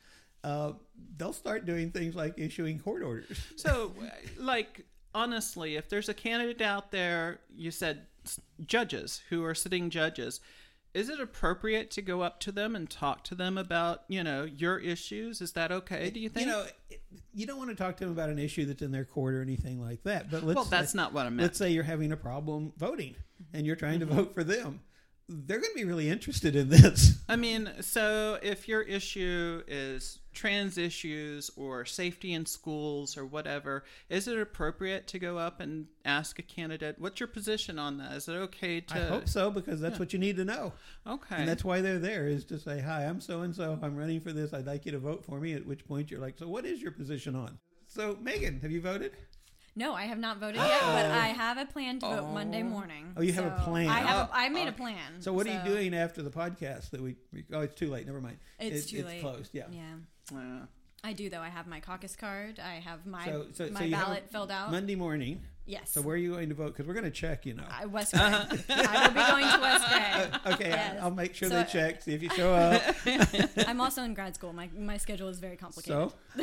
Uh, 0.44 0.72
they'll 1.16 1.32
start 1.32 1.66
doing 1.66 1.90
things 1.90 2.14
like 2.14 2.34
issuing 2.36 2.78
court 2.78 3.02
orders. 3.02 3.38
So, 3.56 3.92
like, 4.38 4.86
honestly, 5.18 5.74
if 5.74 5.88
there's 5.88 6.08
a 6.08 6.14
candidate 6.14 6.62
out 6.62 6.92
there, 6.92 7.40
you 7.54 7.70
said 7.70 8.06
judges 8.64 9.22
who 9.30 9.44
are 9.44 9.54
sitting 9.54 9.90
judges, 9.90 10.40
is 10.94 11.08
it 11.08 11.20
appropriate 11.20 11.90
to 11.92 12.02
go 12.02 12.22
up 12.22 12.40
to 12.40 12.52
them 12.52 12.76
and 12.76 12.88
talk 12.88 13.24
to 13.24 13.34
them 13.34 13.58
about, 13.58 14.04
you 14.08 14.22
know, 14.22 14.44
your 14.44 14.78
issues? 14.78 15.40
Is 15.40 15.52
that 15.52 15.72
okay? 15.72 16.10
Do 16.10 16.20
you 16.20 16.28
think? 16.28 16.46
You 16.46 16.52
know, 16.52 16.64
you 17.34 17.46
don't 17.46 17.58
want 17.58 17.70
to 17.70 17.76
talk 17.76 17.96
to 17.98 18.04
them 18.04 18.12
about 18.12 18.30
an 18.30 18.38
issue 18.38 18.64
that's 18.64 18.82
in 18.82 18.92
their 18.92 19.04
court 19.04 19.34
or 19.34 19.42
anything 19.42 19.80
like 19.80 20.02
that. 20.04 20.30
But 20.30 20.44
let's 20.44 20.56
well, 20.56 20.64
that's 20.64 20.92
say, 20.92 20.96
not 20.96 21.12
what 21.12 21.26
I 21.26 21.30
meant. 21.30 21.42
let's 21.42 21.58
say 21.58 21.70
you're 21.70 21.82
having 21.82 22.12
a 22.12 22.16
problem 22.16 22.72
voting 22.76 23.16
and 23.52 23.66
you're 23.66 23.76
trying 23.76 24.00
to 24.00 24.06
mm-hmm. 24.06 24.16
vote 24.16 24.34
for 24.34 24.44
them. 24.44 24.80
They're 25.30 25.58
going 25.60 25.72
to 25.72 25.76
be 25.78 25.84
really 25.84 26.08
interested 26.08 26.56
in 26.56 26.70
this. 26.70 27.18
I 27.28 27.36
mean, 27.36 27.70
so 27.80 28.38
if 28.42 28.66
your 28.66 28.80
issue 28.80 29.62
is 29.68 30.20
trans 30.32 30.78
issues 30.78 31.50
or 31.56 31.84
safety 31.84 32.32
in 32.32 32.46
schools 32.46 33.16
or 33.16 33.26
whatever, 33.26 33.84
is 34.08 34.26
it 34.26 34.38
appropriate 34.38 35.06
to 35.08 35.18
go 35.18 35.36
up 35.36 35.60
and 35.60 35.86
ask 36.04 36.38
a 36.38 36.42
candidate, 36.42 36.96
what's 36.98 37.20
your 37.20 37.26
position 37.26 37.78
on 37.78 37.98
that? 37.98 38.12
Is 38.12 38.28
it 38.28 38.32
okay 38.32 38.80
to. 38.80 38.94
I 38.94 39.00
hope 39.08 39.28
so 39.28 39.50
because 39.50 39.80
that's 39.80 39.98
what 39.98 40.14
you 40.14 40.18
need 40.18 40.36
to 40.36 40.44
know, 40.46 40.72
Okay. 41.06 41.36
and 41.36 41.48
that's 41.48 41.64
why 41.64 41.82
they're 41.82 41.98
there 41.98 42.26
is 42.26 42.44
to 42.46 42.58
say, 42.58 42.80
"Hi, 42.80 43.04
I'm 43.04 43.20
so 43.20 43.42
and 43.42 43.54
so. 43.54 43.78
I'm 43.82 43.96
running 43.96 44.20
for 44.20 44.32
this. 44.32 44.54
I'd 44.54 44.66
like 44.66 44.86
you 44.86 44.92
to 44.92 44.98
vote 44.98 45.24
for 45.26 45.40
me." 45.40 45.52
At 45.52 45.66
which 45.66 45.86
point 45.86 46.10
you're 46.10 46.20
like, 46.20 46.38
"So 46.38 46.48
what 46.48 46.64
is 46.64 46.80
your 46.80 46.92
position 46.92 47.34
on?" 47.36 47.58
So 47.86 48.16
Megan, 48.22 48.60
have 48.60 48.70
you 48.70 48.80
voted? 48.80 49.12
No, 49.78 49.94
I 49.94 50.06
have 50.06 50.18
not 50.18 50.38
voted 50.38 50.56
yet, 50.56 50.80
but 50.80 51.06
I 51.06 51.28
have 51.28 51.56
a 51.56 51.64
plan 51.64 52.00
to 52.00 52.06
vote 52.06 52.32
Monday 52.34 52.64
morning. 52.64 53.12
Oh, 53.16 53.22
you 53.22 53.32
have 53.32 53.44
a 53.44 53.58
So 53.58 53.64
plan. 53.64 53.88
I 53.88 54.00
have. 54.00 54.28
Oh, 54.28 54.32
a, 54.34 54.36
I 54.36 54.48
made 54.48 54.66
a 54.66 54.72
plan. 54.72 55.20
So 55.20 55.32
what 55.32 55.46
are 55.46 55.52
you 55.52 55.60
doing 55.64 55.94
after 55.94 56.20
the 56.20 56.30
podcast 56.30 56.90
that 56.90 57.00
we? 57.00 57.14
we 57.32 57.44
oh, 57.52 57.60
it's 57.60 57.76
too 57.76 57.88
late. 57.88 58.04
Never 58.04 58.20
mind. 58.20 58.38
It's 58.58 58.86
It- 58.86 58.96
too 58.96 59.04
late. 59.04 59.14
It's 59.14 59.22
closed. 59.22 59.50
Yeah. 59.52 59.66
Yeah. 59.70 60.36
Uh, 60.36 60.66
I 61.04 61.12
do 61.12 61.30
though. 61.30 61.40
I 61.40 61.48
have 61.48 61.68
my 61.68 61.78
caucus 61.78 62.16
card. 62.16 62.58
I 62.58 62.74
have 62.80 63.06
my 63.06 63.24
So, 63.24 63.46
so, 63.52 63.68
my 63.70 63.78
so 63.78 63.84
you 63.86 63.94
have 63.94 64.02
a 64.02 64.06
ballot 64.06 64.30
filled 64.32 64.50
out. 64.50 64.72
Monday 64.72 64.96
morning. 64.96 65.42
Yes. 65.68 65.92
So 65.92 66.02
where 66.02 66.14
are 66.14 66.18
you 66.18 66.32
going 66.32 66.48
to 66.48 66.54
vote? 66.54 66.68
Because 66.68 66.86
we're 66.86 66.94
going 66.94 67.04
to 67.04 67.10
check. 67.10 67.46
You 67.46 67.54
know. 67.54 67.64
I, 67.70 67.86
West 67.86 68.12
Bay. 68.12 68.18
Uh-huh. 68.18 68.56
I 68.70 69.06
will 69.08 69.14
be 69.14 69.30
going 69.30 69.52
to 69.54 69.60
West 69.60 69.88
Bay. 69.90 70.04
Okay, 70.54 70.68
Yes. 70.70 70.98
I'll 71.02 71.10
make 71.10 71.34
sure 71.34 71.48
So- 71.48 71.56
they 71.56 71.64
check. 71.64 72.02
See 72.02 72.14
if 72.14 72.22
you 72.22 72.30
show 72.30 72.52
up. 72.54 72.82
I'm 73.68 73.80
also 73.80 74.02
in 74.02 74.14
grad 74.14 74.34
school. 74.34 74.52
My 74.52 74.68
my 74.76 74.96
schedule 74.96 75.28
is 75.28 75.38
very 75.38 75.56
complicated. 75.56 76.10
So 76.10 76.42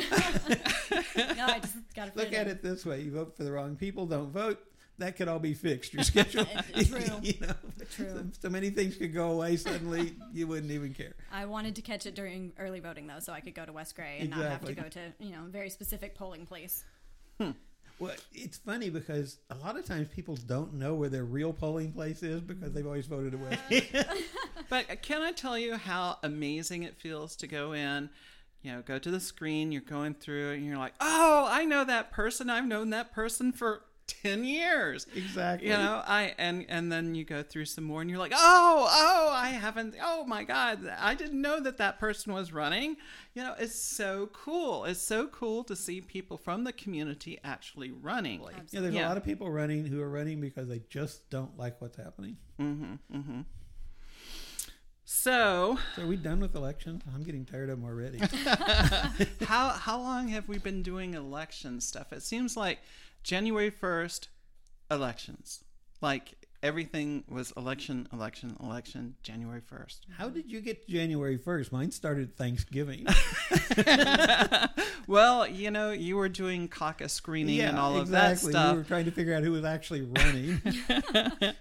no, 1.16 1.44
I 1.46 1.58
just 1.60 1.76
got 1.94 2.12
to 2.14 2.18
look 2.18 2.32
at 2.32 2.46
it 2.48 2.62
this 2.62 2.86
way: 2.86 3.00
you 3.02 3.10
vote 3.12 3.36
for 3.36 3.44
the 3.44 3.52
wrong 3.52 3.76
people, 3.76 4.06
don't 4.06 4.30
vote. 4.30 4.58
That 4.98 5.16
could 5.16 5.28
all 5.28 5.38
be 5.38 5.52
fixed. 5.52 5.92
Your 5.92 6.04
schedule, 6.04 6.46
True. 6.72 7.00
you 7.22 7.34
know, 7.42 7.52
True. 7.94 8.08
So, 8.08 8.24
so 8.40 8.48
many 8.48 8.70
things 8.70 8.96
could 8.96 9.12
go 9.12 9.32
away 9.32 9.56
suddenly. 9.56 10.14
You 10.32 10.46
wouldn't 10.46 10.72
even 10.72 10.94
care. 10.94 11.12
I 11.30 11.44
wanted 11.44 11.74
to 11.76 11.82
catch 11.82 12.06
it 12.06 12.14
during 12.14 12.52
early 12.58 12.80
voting 12.80 13.06
though, 13.06 13.18
so 13.20 13.34
I 13.34 13.40
could 13.40 13.54
go 13.54 13.66
to 13.66 13.72
West 13.72 13.94
Gray 13.94 14.18
and 14.20 14.30
not 14.30 14.40
have 14.44 14.64
to 14.64 14.72
go 14.74 14.88
to 14.88 15.00
you 15.18 15.32
know 15.32 15.44
a 15.44 15.48
very 15.50 15.68
specific 15.68 16.14
polling 16.14 16.46
place. 16.46 16.82
Hmm. 17.38 17.50
Well, 17.98 18.14
it's 18.34 18.58
funny 18.58 18.90
because 18.90 19.38
a 19.50 19.54
lot 19.54 19.78
of 19.78 19.86
times 19.86 20.08
people 20.14 20.36
don't 20.46 20.74
know 20.74 20.94
where 20.94 21.08
their 21.08 21.24
real 21.24 21.52
polling 21.52 21.92
place 21.92 22.22
is 22.22 22.42
because 22.42 22.72
they've 22.72 22.86
always 22.86 23.06
voted 23.06 23.34
at 23.34 23.40
West. 23.40 24.06
But 24.68 25.00
can 25.00 25.22
I 25.22 25.30
tell 25.32 25.56
you 25.56 25.76
how 25.76 26.18
amazing 26.24 26.82
it 26.82 26.96
feels 26.96 27.36
to 27.36 27.46
go 27.46 27.72
in, 27.72 28.10
you 28.62 28.72
know, 28.72 28.82
go 28.82 28.98
to 28.98 29.10
the 29.10 29.20
screen, 29.20 29.70
you're 29.70 29.80
going 29.80 30.14
through 30.14 30.50
it, 30.50 30.56
and 30.56 30.66
you're 30.66 30.76
like, 30.76 30.94
oh, 31.00 31.46
I 31.48 31.64
know 31.64 31.84
that 31.84 32.10
person. 32.10 32.50
I've 32.50 32.66
known 32.66 32.90
that 32.90 33.12
person 33.12 33.52
for 33.52 33.82
10 34.06 34.44
years. 34.44 35.06
Exactly. 35.14 35.68
You 35.68 35.74
know, 35.74 36.02
I 36.06 36.34
and 36.38 36.64
and 36.68 36.90
then 36.90 37.14
you 37.14 37.24
go 37.24 37.42
through 37.42 37.64
some 37.66 37.84
more 37.84 38.00
and 38.00 38.08
you're 38.10 38.18
like, 38.18 38.32
"Oh, 38.34 38.86
oh, 38.88 39.30
I 39.32 39.48
haven't 39.48 39.94
oh 40.02 40.24
my 40.24 40.44
god, 40.44 40.86
I 40.98 41.14
didn't 41.14 41.40
know 41.40 41.60
that 41.60 41.78
that 41.78 41.98
person 41.98 42.32
was 42.32 42.52
running." 42.52 42.96
You 43.34 43.42
know, 43.42 43.54
it's 43.58 43.74
so 43.78 44.28
cool. 44.32 44.84
It's 44.84 45.02
so 45.02 45.26
cool 45.28 45.64
to 45.64 45.76
see 45.76 46.00
people 46.00 46.36
from 46.38 46.64
the 46.64 46.72
community 46.72 47.38
actually 47.44 47.90
running. 47.90 48.40
You 48.40 48.46
know, 48.74 48.82
there's 48.82 48.94
Yeah. 48.94 49.06
a 49.06 49.08
lot 49.08 49.16
of 49.16 49.24
people 49.24 49.50
running 49.50 49.84
who 49.86 50.00
are 50.00 50.08
running 50.10 50.40
because 50.40 50.68
they 50.68 50.82
just 50.88 51.28
don't 51.30 51.56
like 51.58 51.80
what's 51.80 51.96
happening. 51.96 52.36
mm-hmm 52.58 52.94
mm-hmm 53.14 53.40
so, 55.08 55.78
So 55.94 56.02
are 56.02 56.06
we 56.06 56.16
done 56.16 56.40
with 56.40 56.56
elections? 56.56 57.02
I'm 57.14 57.22
getting 57.22 57.44
tired 57.44 57.70
of 57.70 57.78
them 57.80 57.88
already. 57.88 58.18
how 59.46 59.68
how 59.70 60.00
long 60.00 60.28
have 60.28 60.48
we 60.48 60.58
been 60.58 60.82
doing 60.82 61.14
election 61.14 61.80
stuff? 61.80 62.12
It 62.12 62.22
seems 62.22 62.56
like 62.56 62.80
January 63.26 63.72
1st 63.72 64.28
elections. 64.88 65.64
Like 66.00 66.34
everything 66.62 67.24
was 67.28 67.52
election, 67.56 68.06
election, 68.12 68.56
election, 68.62 69.16
January 69.22 69.60
1st. 69.60 69.98
How 70.16 70.28
did 70.28 70.50
you 70.50 70.60
get 70.60 70.86
January 70.88 71.36
1st? 71.36 71.72
Mine 71.72 71.90
started 71.90 72.36
Thanksgiving. 72.36 73.06
Well, 75.08 75.46
you 75.46 75.70
know, 75.70 75.92
you 75.92 76.16
were 76.16 76.28
doing 76.28 76.66
caucus 76.66 77.12
screening 77.12 77.60
and 77.60 77.78
all 77.78 77.96
of 77.96 78.08
that 78.08 78.38
stuff. 78.40 78.72
We 78.72 78.78
were 78.78 78.84
trying 78.84 79.04
to 79.04 79.12
figure 79.12 79.34
out 79.34 79.44
who 79.44 79.52
was 79.52 79.64
actually 79.64 80.02
running. 80.02 80.60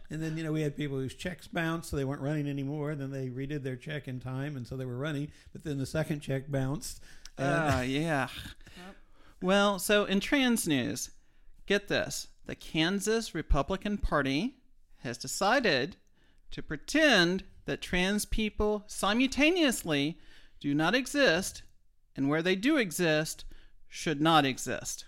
and 0.09 0.23
then, 0.23 0.35
you 0.35 0.43
know, 0.43 0.51
we 0.51 0.61
had 0.61 0.75
people 0.75 0.97
whose 0.97 1.13
checks 1.13 1.47
bounced, 1.47 1.91
so 1.91 1.95
they 1.95 2.05
weren't 2.05 2.21
running 2.21 2.49
anymore. 2.49 2.89
And 2.89 2.99
then 2.99 3.11
they 3.11 3.29
redid 3.29 3.61
their 3.61 3.75
check 3.75 4.07
in 4.07 4.19
time, 4.19 4.57
and 4.57 4.65
so 4.65 4.75
they 4.75 4.85
were 4.85 4.97
running. 4.97 5.31
But 5.53 5.63
then 5.63 5.77
the 5.77 5.85
second 5.85 6.21
check 6.21 6.49
bounced. 6.49 7.03
Oh, 7.37 7.81
yeah. 7.81 8.29
Well, 9.43 9.77
so 9.77 10.05
in 10.05 10.21
trans 10.21 10.67
news, 10.67 11.11
get 11.65 11.87
this 11.87 12.27
the 12.45 12.55
Kansas 12.55 13.33
Republican 13.33 13.97
Party 13.97 14.55
has 14.99 15.17
decided 15.17 15.95
to 16.51 16.61
pretend 16.61 17.43
that 17.65 17.81
trans 17.81 18.25
people 18.25 18.83
simultaneously 18.87 20.17
do 20.59 20.73
not 20.73 20.95
exist, 20.95 21.63
and 22.15 22.29
where 22.29 22.41
they 22.41 22.55
do 22.55 22.77
exist, 22.77 23.45
should 23.87 24.21
not 24.21 24.45
exist. 24.45 25.05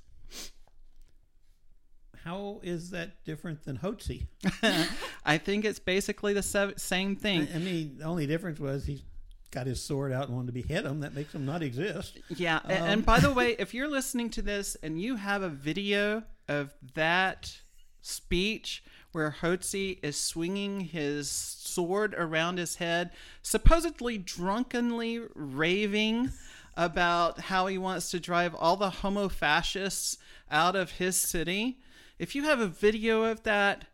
how 2.24 2.60
is 2.62 2.90
that 2.90 3.24
different 3.24 3.64
than 3.64 3.78
Hotze? 3.78 4.28
I 5.26 5.38
think 5.38 5.64
it's 5.64 5.80
basically 5.80 6.34
the 6.34 6.74
same 6.78 7.16
thing. 7.16 7.48
I, 7.54 7.58
mean, 7.60 7.98
the 8.00 8.06
only 8.06 8.28
difference 8.28 8.60
was 8.60 8.86
he's 8.86 9.04
got 9.52 9.68
his 9.68 9.82
sword 9.82 10.12
out 10.12 10.28
and 10.28 10.36
wanted 10.36 10.48
to 10.48 10.54
behead 10.54 10.86
him. 10.86 11.00
That 11.00 11.14
makes 11.14 11.34
him 11.34 11.46
not 11.46 11.64
exist. 11.64 12.18
Yeah, 12.30 12.60
a- 12.66 12.72
and 12.72 13.00
um, 13.00 13.02
by 13.02 13.20
the 13.20 13.32
way, 13.40 13.56
if 13.58 13.74
you're 13.74 13.88
listening 13.88 14.30
to 14.32 14.42
this 14.42 14.76
and 14.84 15.00
you 15.00 15.16
have 15.16 15.42
a 15.42 15.50
video 15.50 16.24
of 16.48 16.74
that 16.94 17.60
speech 18.02 18.84
where 19.12 19.36
Hotze 19.42 20.00
is 20.04 20.18
swinging 20.18 20.82
his 20.82 21.30
sword 21.30 22.14
around 22.18 22.58
his 22.58 22.76
head, 22.76 23.12
supposedly 23.42 24.18
drunkenly 24.18 25.22
raving 25.34 26.32
about 26.76 27.40
how 27.42 27.66
he 27.66 27.78
wants 27.78 28.12
to 28.12 28.20
drive 28.20 28.54
all 28.54 28.78
the 28.78 28.90
homo 28.90 29.28
fascists 29.28 30.18
out 30.52 30.76
of 30.76 30.92
his 30.92 31.16
city, 31.18 31.80
if 32.20 32.34
you 32.34 32.44
have 32.44 32.60
a 32.60 32.68
video 32.68 33.24
of 33.24 33.44
that, 33.44 33.86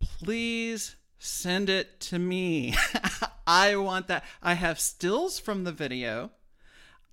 please 0.00 0.96
send 1.18 1.70
it 1.70 2.00
to 2.00 2.18
me. 2.18 2.74
I 3.46 3.76
want 3.76 4.08
that. 4.08 4.24
I 4.42 4.54
have 4.54 4.80
stills 4.80 5.38
from 5.38 5.64
the 5.64 5.72
video. 5.72 6.32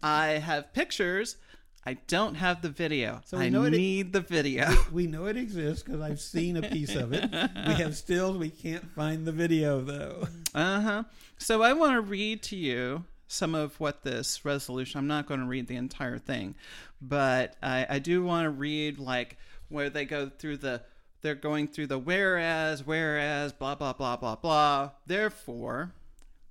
I 0.01 0.27
have 0.27 0.73
pictures. 0.73 1.37
I 1.85 1.93
don't 2.07 2.35
have 2.35 2.61
the 2.61 2.69
video. 2.69 3.21
So 3.25 3.37
we 3.37 3.45
I 3.45 3.49
know 3.49 3.63
it- 3.63 3.71
need 3.71 4.13
the 4.13 4.19
video. 4.21 4.69
We 4.91 5.07
know 5.07 5.25
it 5.27 5.37
exists 5.37 5.83
because 5.83 6.01
I've 6.01 6.19
seen 6.19 6.57
a 6.57 6.61
piece 6.61 6.93
of 6.95 7.13
it. 7.13 7.31
We 7.31 7.73
have 7.75 7.95
stills. 8.05 8.37
We 8.37 8.49
can't 8.49 8.89
find 8.91 9.25
the 9.25 9.31
video, 9.31 9.81
though. 9.81 10.27
Uh 10.53 10.81
huh. 10.81 11.03
So 11.37 11.61
I 11.61 11.73
want 11.73 11.93
to 11.93 12.01
read 12.01 12.43
to 12.43 12.55
you 12.55 13.05
some 13.27 13.55
of 13.55 13.79
what 13.79 14.03
this 14.03 14.43
resolution. 14.43 14.97
I'm 14.99 15.07
not 15.07 15.25
going 15.25 15.39
to 15.39 15.45
read 15.45 15.67
the 15.67 15.77
entire 15.77 16.17
thing, 16.17 16.55
but 17.01 17.55
I, 17.63 17.85
I 17.89 17.99
do 17.99 18.23
want 18.23 18.45
to 18.45 18.49
read 18.49 18.99
like 18.99 19.37
where 19.69 19.89
they 19.89 20.05
go 20.05 20.29
through 20.29 20.57
the. 20.57 20.81
They're 21.21 21.35
going 21.35 21.67
through 21.67 21.87
the 21.87 21.99
whereas, 21.99 22.85
whereas, 22.85 23.51
blah 23.53 23.75
blah 23.75 23.93
blah 23.93 24.15
blah 24.17 24.35
blah. 24.35 24.91
Therefore, 25.07 25.91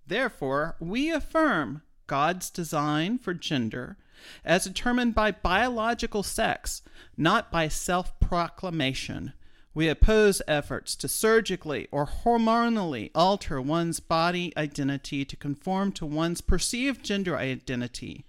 Therefore, 0.07 0.77
we 0.81 1.11
affirm 1.11 1.83
God's 2.07 2.49
design 2.51 3.19
for 3.19 3.35
gender 3.35 3.99
as 4.45 4.65
determined 4.65 5.15
by 5.15 5.31
biological 5.31 6.23
sex, 6.23 6.83
not 7.17 7.51
by 7.51 7.69
self 7.69 8.19
proclamation. 8.21 9.33
We 9.75 9.89
oppose 9.89 10.43
efforts 10.49 10.97
to 10.97 11.09
surgically 11.09 11.87
or 11.93 12.07
hormonally 12.07 13.11
alter 13.15 13.61
one's 13.61 14.01
body 14.01 14.53
identity 14.57 15.25
to 15.25 15.37
conform 15.37 15.93
to 15.93 16.07
one's 16.07 16.41
perceived 16.41 17.05
gender 17.05 17.37
identity. 17.37 18.25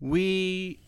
We 0.00 0.80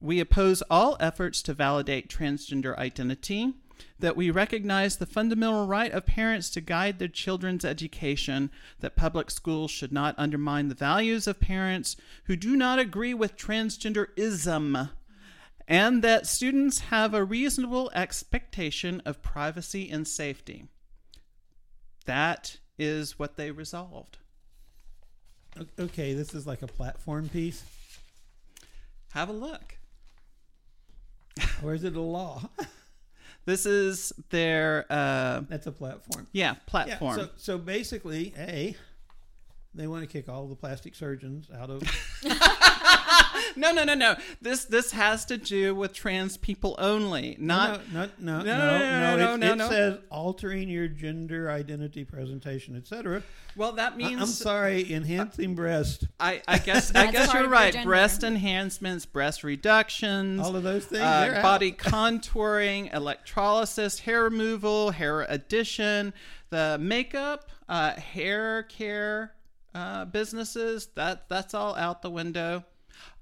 we 0.00 0.20
oppose 0.20 0.62
all 0.70 0.96
efforts 1.00 1.40
to 1.42 1.54
validate 1.54 2.10
transgender 2.10 2.76
identity. 2.76 3.54
That 3.98 4.16
we 4.16 4.30
recognize 4.30 4.96
the 4.96 5.06
fundamental 5.06 5.66
right 5.66 5.90
of 5.92 6.06
parents 6.06 6.50
to 6.50 6.60
guide 6.60 6.98
their 6.98 7.08
children's 7.08 7.64
education, 7.64 8.50
that 8.80 8.96
public 8.96 9.30
schools 9.30 9.70
should 9.70 9.92
not 9.92 10.14
undermine 10.18 10.68
the 10.68 10.74
values 10.74 11.26
of 11.26 11.40
parents 11.40 11.96
who 12.24 12.36
do 12.36 12.56
not 12.56 12.78
agree 12.78 13.14
with 13.14 13.36
transgenderism, 13.36 14.90
and 15.68 16.02
that 16.02 16.26
students 16.26 16.80
have 16.80 17.14
a 17.14 17.24
reasonable 17.24 17.90
expectation 17.94 19.00
of 19.04 19.22
privacy 19.22 19.90
and 19.90 20.06
safety. 20.06 20.66
That 22.04 22.58
is 22.78 23.18
what 23.18 23.36
they 23.36 23.50
resolved. 23.50 24.18
Okay, 25.78 26.12
this 26.12 26.34
is 26.34 26.46
like 26.46 26.60
a 26.62 26.66
platform 26.66 27.30
piece, 27.30 27.64
Have 29.12 29.30
a 29.30 29.32
look. 29.32 29.78
or 31.64 31.74
is 31.74 31.82
it 31.82 31.96
a 31.96 32.00
law? 32.00 32.42
This 33.46 33.64
is 33.64 34.12
their 34.30 34.84
uh, 34.90 35.40
That's 35.48 35.66
a 35.66 35.72
platform. 35.72 36.26
yeah 36.32 36.52
Yeah. 36.52 36.54
platform. 36.66 37.16
So, 37.18 37.28
so 37.36 37.58
basically, 37.58 38.34
a 38.36 38.76
they 39.74 39.86
want 39.86 40.02
to 40.02 40.06
kick 40.06 40.28
all 40.28 40.46
the 40.48 40.56
plastic 40.56 40.94
surgeons 40.94 41.48
out 41.56 41.70
of. 41.70 41.82
no, 43.56 43.72
no, 43.72 43.84
no, 43.84 43.94
no. 43.94 44.16
This 44.40 44.64
this 44.64 44.92
has 44.92 45.24
to 45.26 45.36
do 45.36 45.74
with 45.74 45.92
trans 45.92 46.36
people 46.36 46.74
only, 46.78 47.36
not. 47.38 47.92
no, 47.92 48.08
no, 48.18 48.38
no, 48.38 48.42
No, 48.42 48.56
no, 48.56 48.78
no, 48.78 48.78
no, 48.78 49.16
no. 49.16 49.16
no, 49.16 49.34
it, 49.34 49.38
no, 49.38 49.52
it 49.52 49.56
no. 49.56 49.68
says 49.68 49.98
altering 50.10 50.68
your 50.68 50.88
gender 50.88 51.50
identity, 51.50 52.04
presentation, 52.04 52.76
etc. 52.76 53.22
Well, 53.56 53.72
that 53.72 53.96
means 53.96 54.20
I'm 54.20 54.26
sorry, 54.26 54.92
enhancing 54.92 55.54
breast, 55.54 56.04
I, 56.20 56.42
I 56.46 56.58
guess 56.58 56.94
I 56.94 57.10
guess 57.10 57.32
you're 57.32 57.48
right. 57.48 57.72
gender. 57.72 57.88
Breast 57.88 58.22
enhancements, 58.22 59.06
breast 59.06 59.42
reductions, 59.44 60.40
all 60.40 60.54
of 60.56 60.62
those 60.62 60.84
things. 60.84 61.00
uh, 61.02 61.20
they're 61.20 61.36
out. 61.36 61.42
body 61.42 61.72
contouring, 61.72 62.92
electrolysis, 62.94 64.00
hair 64.00 64.24
removal, 64.24 64.90
hair 64.90 65.22
addition, 65.22 66.12
the 66.50 66.76
makeup, 66.80 67.48
uh, 67.68 67.92
hair 67.92 68.64
care 68.64 69.32
uh, 69.74 70.04
businesses. 70.04 70.88
That 70.94 71.28
that's 71.28 71.54
all 71.54 71.74
out 71.76 72.02
the 72.02 72.10
window. 72.10 72.64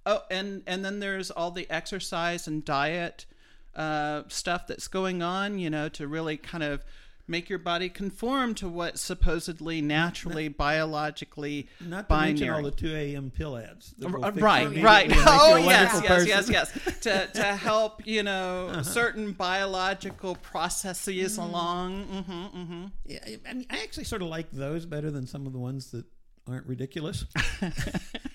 Oh, 0.06 0.22
and 0.30 0.62
and 0.66 0.84
then 0.84 1.00
there's 1.00 1.30
all 1.30 1.50
the 1.50 1.66
exercise 1.70 2.46
and 2.46 2.64
diet 2.64 3.26
uh, 3.74 4.22
stuff 4.28 4.66
that's 4.66 4.88
going 4.88 5.22
on. 5.22 5.58
You 5.58 5.70
know, 5.70 5.88
to 5.90 6.06
really 6.06 6.36
kind 6.36 6.62
of 6.64 6.84
make 7.26 7.48
your 7.48 7.58
body 7.58 7.88
conform 7.88 8.54
to 8.54 8.68
what 8.68 8.98
supposedly 8.98 9.80
naturally 9.80 10.46
biologically 10.48 11.66
Not 11.80 12.00
to 12.02 12.08
binary. 12.08 12.28
mention 12.32 12.50
all 12.50 12.62
the 12.62 12.70
2 12.70 12.94
a.m. 12.94 13.30
pill 13.30 13.56
ads. 13.56 13.94
right, 13.98 14.34
right. 14.44 14.66
immediately 14.66 15.00
and 15.00 15.08
make 15.24 15.26
Oh 15.40 15.54
a 15.56 15.60
yes, 15.62 16.00
yes, 16.04 16.26
yes, 16.26 16.50
yes. 16.50 16.98
to 17.00 17.26
to 17.32 17.42
help 17.56 18.06
you 18.06 18.22
know 18.22 18.68
Uh-huh. 18.68 18.82
certain 18.82 19.32
biological 19.32 20.34
Mm. 20.36 20.42
processes 20.42 21.38
along. 21.38 22.04
hmm 22.04 22.44
hmm 22.44 22.84
Yeah, 23.06 23.20
I 23.48 23.54
mean, 23.54 23.66
I 23.70 23.78
actually 23.82 24.04
sort 24.04 24.20
of 24.22 24.28
like 24.28 24.50
those 24.50 24.84
better 24.84 25.10
than 25.10 25.26
some 25.26 25.46
of 25.46 25.52
the 25.54 25.58
ones 25.58 25.90
that 25.92 26.04
aren't 26.48 26.66
ridiculous. 26.66 27.24
I, 27.62 27.72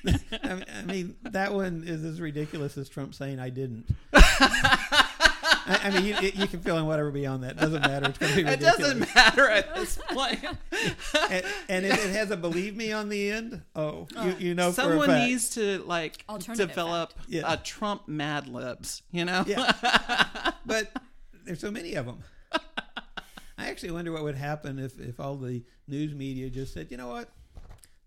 mean, 0.03 0.19
I 0.41 0.81
mean, 0.85 1.15
that 1.23 1.53
one 1.53 1.83
is 1.85 2.03
as 2.03 2.19
ridiculous 2.19 2.77
as 2.77 2.89
Trump 2.89 3.13
saying 3.13 3.39
I 3.39 3.49
didn't. 3.49 3.87
I, 4.13 5.79
I 5.83 5.89
mean, 5.91 6.05
you, 6.05 6.15
you 6.33 6.47
can 6.47 6.61
fill 6.61 6.77
in 6.77 6.85
whatever 6.85 7.11
beyond 7.11 7.43
that. 7.43 7.51
It 7.51 7.57
doesn't 7.57 7.81
matter. 7.81 8.09
It's 8.09 8.17
going 8.17 8.31
to 8.31 8.37
be 8.37 8.43
ridiculous. 8.43 8.75
It 8.75 8.81
doesn't 8.81 9.15
matter 9.15 9.49
at 9.49 9.75
this 9.75 9.99
point. 10.09 10.43
and, 11.29 11.45
and 11.69 11.85
if 11.85 12.05
it 12.05 12.11
has 12.11 12.31
a 12.31 12.37
believe 12.37 12.75
me 12.75 12.91
on 12.91 13.09
the 13.09 13.31
end, 13.31 13.61
oh, 13.75 14.07
you, 14.11 14.17
uh, 14.19 14.33
you 14.39 14.55
know 14.55 14.71
for 14.71 14.81
a 14.81 14.85
Someone 14.85 15.07
fact. 15.09 15.27
needs 15.27 15.49
to 15.51 15.83
like 15.83 16.25
develop 16.55 17.13
Yeah. 17.27 17.53
a 17.53 17.57
Trump 17.57 18.07
Mad 18.07 18.47
Libs. 18.47 19.03
You 19.11 19.25
know. 19.25 19.43
Yeah. 19.45 19.71
but 20.65 20.91
there's 21.45 21.59
so 21.59 21.71
many 21.71 21.95
of 21.95 22.05
them. 22.05 22.23
I 23.57 23.67
actually 23.67 23.91
wonder 23.91 24.11
what 24.11 24.23
would 24.23 24.35
happen 24.35 24.79
if, 24.79 24.99
if 24.99 25.19
all 25.19 25.35
the 25.35 25.63
news 25.87 26.15
media 26.15 26.49
just 26.49 26.73
said, 26.73 26.87
you 26.89 26.97
know 26.97 27.09
what? 27.09 27.29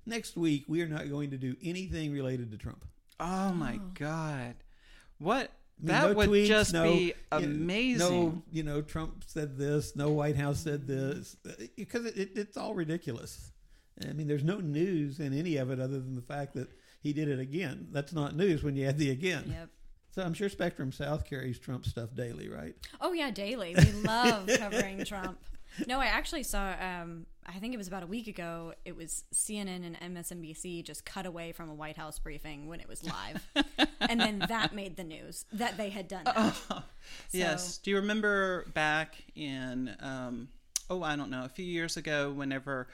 Next 0.05 0.37
week, 0.37 0.65
we 0.69 0.83
are 0.83 0.89
not 0.89 1.09
going 1.09 1.31
to 1.31 1.37
do 1.37 1.57
anything 1.63 2.13
related 2.13 2.51
to 2.51 2.59
Trump. 2.59 2.85
Oh 3.21 3.53
my 3.53 3.79
God, 3.95 4.55
what 5.19 5.53
I 5.83 5.87
mean, 5.87 5.87
that 5.87 6.09
no 6.09 6.13
would 6.15 6.29
tweets, 6.29 6.47
just 6.47 6.73
no, 6.73 6.93
be 6.93 6.99
you 6.99 7.15
know, 7.31 7.39
amazing. 7.39 7.99
No, 7.99 8.43
you 8.51 8.63
know, 8.63 8.83
Trump 8.83 9.25
said 9.27 9.57
this. 9.57 9.95
No 9.95 10.11
White 10.11 10.37
House 10.37 10.61
said 10.61 10.87
this 10.87 11.37
because 11.77 12.07
it, 12.07 12.17
it, 12.17 12.31
it's 12.35 12.57
all 12.57 12.75
ridiculous. 12.75 13.53
I 14.09 14.13
mean, 14.13 14.27
there's 14.27 14.45
no 14.45 14.59
news 14.59 15.21
in 15.21 15.37
any 15.37 15.57
of 15.57 15.71
it 15.71 15.79
other 15.79 16.01
than 16.01 16.15
the 16.15 16.23
fact 16.23 16.55
that 16.55 16.69
he 17.01 17.13
did 17.13 17.29
it 17.29 17.39
again. 17.39 17.89
That's 17.93 18.13
not 18.13 18.35
news 18.35 18.63
when 18.63 18.75
you 18.75 18.87
add 18.87 18.99
the 18.99 19.11
again. 19.11 19.45
Yep. 19.49 19.69
So 20.13 20.23
I'm 20.23 20.35
sure 20.35 20.49
Spectrum 20.49 20.93
South 20.93 21.25
carries 21.25 21.59
Trump 21.59 21.87
stuff 21.87 22.15
daily, 22.15 22.49
right? 22.49 22.75
Oh 23.01 23.13
yeah, 23.13 23.31
daily. 23.31 23.75
We 23.77 23.93
love 24.03 24.49
covering 24.59 25.05
Trump. 25.07 25.39
No, 25.87 26.01
I 26.01 26.07
actually 26.07 26.43
saw. 26.43 26.75
Um, 26.81 27.27
I 27.47 27.59
think 27.59 27.75
it 27.75 27.77
was 27.77 27.89
about 27.89 28.03
a 28.03 28.07
week 28.07 28.29
ago. 28.29 28.75
It 28.85 28.97
was 28.97 29.25
CNN 29.35 29.85
and 29.85 30.17
MSNBC 30.17 30.85
just 30.85 31.05
cut 31.05 31.27
away 31.27 31.53
from 31.53 31.69
a 31.69 31.75
White 31.75 31.97
House 31.97 32.19
briefing 32.19 32.69
when 32.69 32.81
it 32.81 32.89
was 32.89 33.03
live, 33.05 33.47
and 34.01 34.21
then 34.21 34.45
that 34.49 34.75
made 34.75 34.97
the 34.97 35.05
news 35.05 35.45
that 35.53 35.77
they 35.77 35.91
had 35.91 36.09
done 36.09 36.25
that. 36.25 36.85
Yes. 37.33 37.79
Do 37.79 37.91
you 37.91 37.97
remember 37.97 38.67
back 38.75 39.17
in, 39.35 39.95
um, 40.01 40.49
oh, 40.89 41.03
I 41.03 41.17
don't 41.17 41.31
know, 41.31 41.45
a 41.45 41.49
few 41.49 41.65
years 41.65 41.97
ago, 41.97 42.33
whenever 42.33 42.89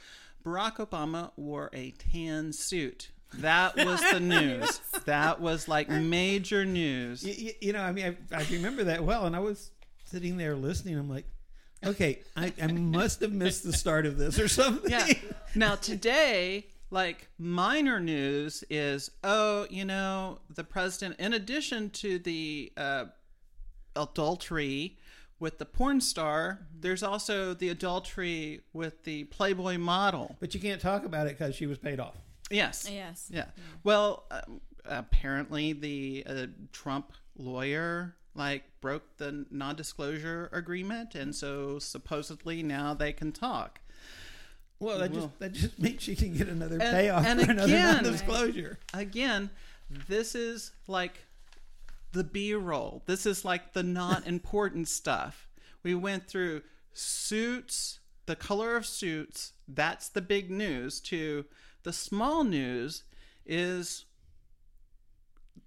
Barack 0.44 0.76
Obama 0.76 1.30
wore 1.36 1.70
a 1.72 1.90
tan 1.92 2.52
suit? 2.52 3.10
That 3.34 3.76
was 3.76 4.00
the 4.10 4.20
news. 4.20 4.80
That 5.04 5.40
was 5.40 5.68
like 5.68 5.90
major 5.90 6.64
news. 6.64 7.22
You, 7.22 7.34
you, 7.34 7.52
you 7.60 7.72
know, 7.72 7.82
I 7.82 7.92
mean, 7.92 8.16
I, 8.32 8.36
I 8.36 8.46
remember 8.50 8.84
that 8.84 9.04
well, 9.04 9.26
and 9.26 9.36
I 9.36 9.40
was 9.40 9.70
sitting 10.04 10.38
there 10.38 10.56
listening. 10.56 10.96
I'm 10.98 11.10
like, 11.10 11.26
okay, 11.84 12.20
I, 12.36 12.52
I 12.60 12.66
must 12.68 13.20
have 13.20 13.32
missed 13.32 13.64
the 13.64 13.72
start 13.72 14.06
of 14.06 14.16
this 14.16 14.38
or 14.38 14.48
something. 14.48 14.90
Yeah. 14.90 15.06
Now, 15.54 15.74
today, 15.74 16.66
like 16.90 17.28
minor 17.38 18.00
news 18.00 18.64
is, 18.70 19.10
oh, 19.24 19.66
you 19.70 19.84
know, 19.84 20.40
the 20.54 20.64
president, 20.64 21.18
in 21.18 21.32
addition 21.32 21.90
to 21.90 22.18
the 22.18 22.72
uh, 22.76 23.06
adultery 23.96 24.98
with 25.40 25.58
the 25.58 25.64
porn 25.64 26.00
star, 26.00 26.66
there's 26.78 27.02
also 27.02 27.54
the 27.54 27.68
adultery 27.68 28.62
with 28.72 29.04
the 29.04 29.24
Playboy 29.24 29.78
model. 29.78 30.36
But 30.40 30.54
you 30.54 30.60
can't 30.60 30.80
talk 30.80 31.04
about 31.04 31.26
it 31.26 31.38
because 31.38 31.54
she 31.54 31.66
was 31.66 31.78
paid 31.78 32.00
off. 32.00 32.16
Yes. 32.50 32.88
Yes. 32.90 33.28
Yeah. 33.32 33.46
Well, 33.84 34.24
um, 34.30 34.60
apparently 34.84 35.74
the 35.74 36.24
uh, 36.26 36.46
Trump 36.72 37.12
lawyer 37.36 38.16
like 38.38 38.62
broke 38.80 39.18
the 39.18 39.44
non-disclosure 39.50 40.48
agreement, 40.52 41.14
and 41.14 41.34
so 41.34 41.78
supposedly 41.78 42.62
now 42.62 42.94
they 42.94 43.12
can 43.12 43.32
talk. 43.32 43.80
Well, 44.80 44.98
that 45.00 45.10
Well. 45.10 45.20
just 45.26 45.38
that 45.40 45.52
just 45.52 45.78
means 45.82 46.02
she 46.02 46.14
can 46.16 46.34
get 46.34 46.48
another 46.48 46.78
And- 46.80 46.96
payoff 46.96 47.26
and 47.26 47.40
for 47.44 47.50
another 47.50 47.78
non-disclosure. 47.78 48.78
Again, 48.94 49.50
this 49.90 50.34
is 50.34 50.70
like 50.86 51.26
the 52.12 52.24
B-roll. 52.24 53.02
This 53.06 53.26
is 53.26 53.44
like 53.44 53.72
the 53.74 53.82
not 53.82 54.26
important 54.34 54.88
stuff. 54.88 55.48
We 55.82 55.94
went 55.94 56.26
through 56.28 56.62
suits, 56.92 57.98
the 58.26 58.36
color 58.36 58.76
of 58.76 58.86
suits. 58.86 59.52
That's 59.66 60.08
the 60.08 60.22
big 60.22 60.50
news. 60.50 61.00
To 61.02 61.44
the 61.82 61.92
small 61.92 62.44
news 62.44 63.02
is 63.46 64.04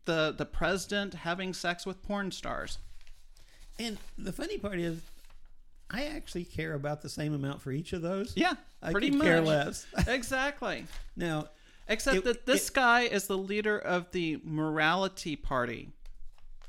the 0.06 0.34
the 0.38 0.46
president 0.46 1.14
having 1.14 1.54
sex 1.54 1.86
with 1.86 2.02
porn 2.04 2.32
stars. 2.32 2.78
And 3.80 3.98
the 4.18 4.32
funny 4.32 4.58
part 4.58 4.80
is, 4.80 5.00
I 5.90 6.04
actually 6.06 6.44
care 6.46 6.74
about 6.74 7.02
the 7.02 7.10
same 7.10 7.34
amount 7.34 7.62
for 7.62 7.72
each 7.72 7.94
of 7.94 8.02
those. 8.02 8.34
Yeah, 8.36 8.54
I 8.82 8.92
pretty 8.92 9.12
much. 9.12 9.26
care 9.26 9.42
less. 9.42 9.86
exactly. 10.08 10.86
now, 11.16 11.50
Except 11.88 12.18
It- 12.18 12.24
that 12.26 12.46
this 12.46 12.70
it- 12.70 12.74
guy 12.76 13.02
is 13.02 13.28
the 13.28 13.38
leader 13.38 13.78
of 13.78 14.12
the 14.12 14.40
morality 14.44 15.36
party. 15.36 15.90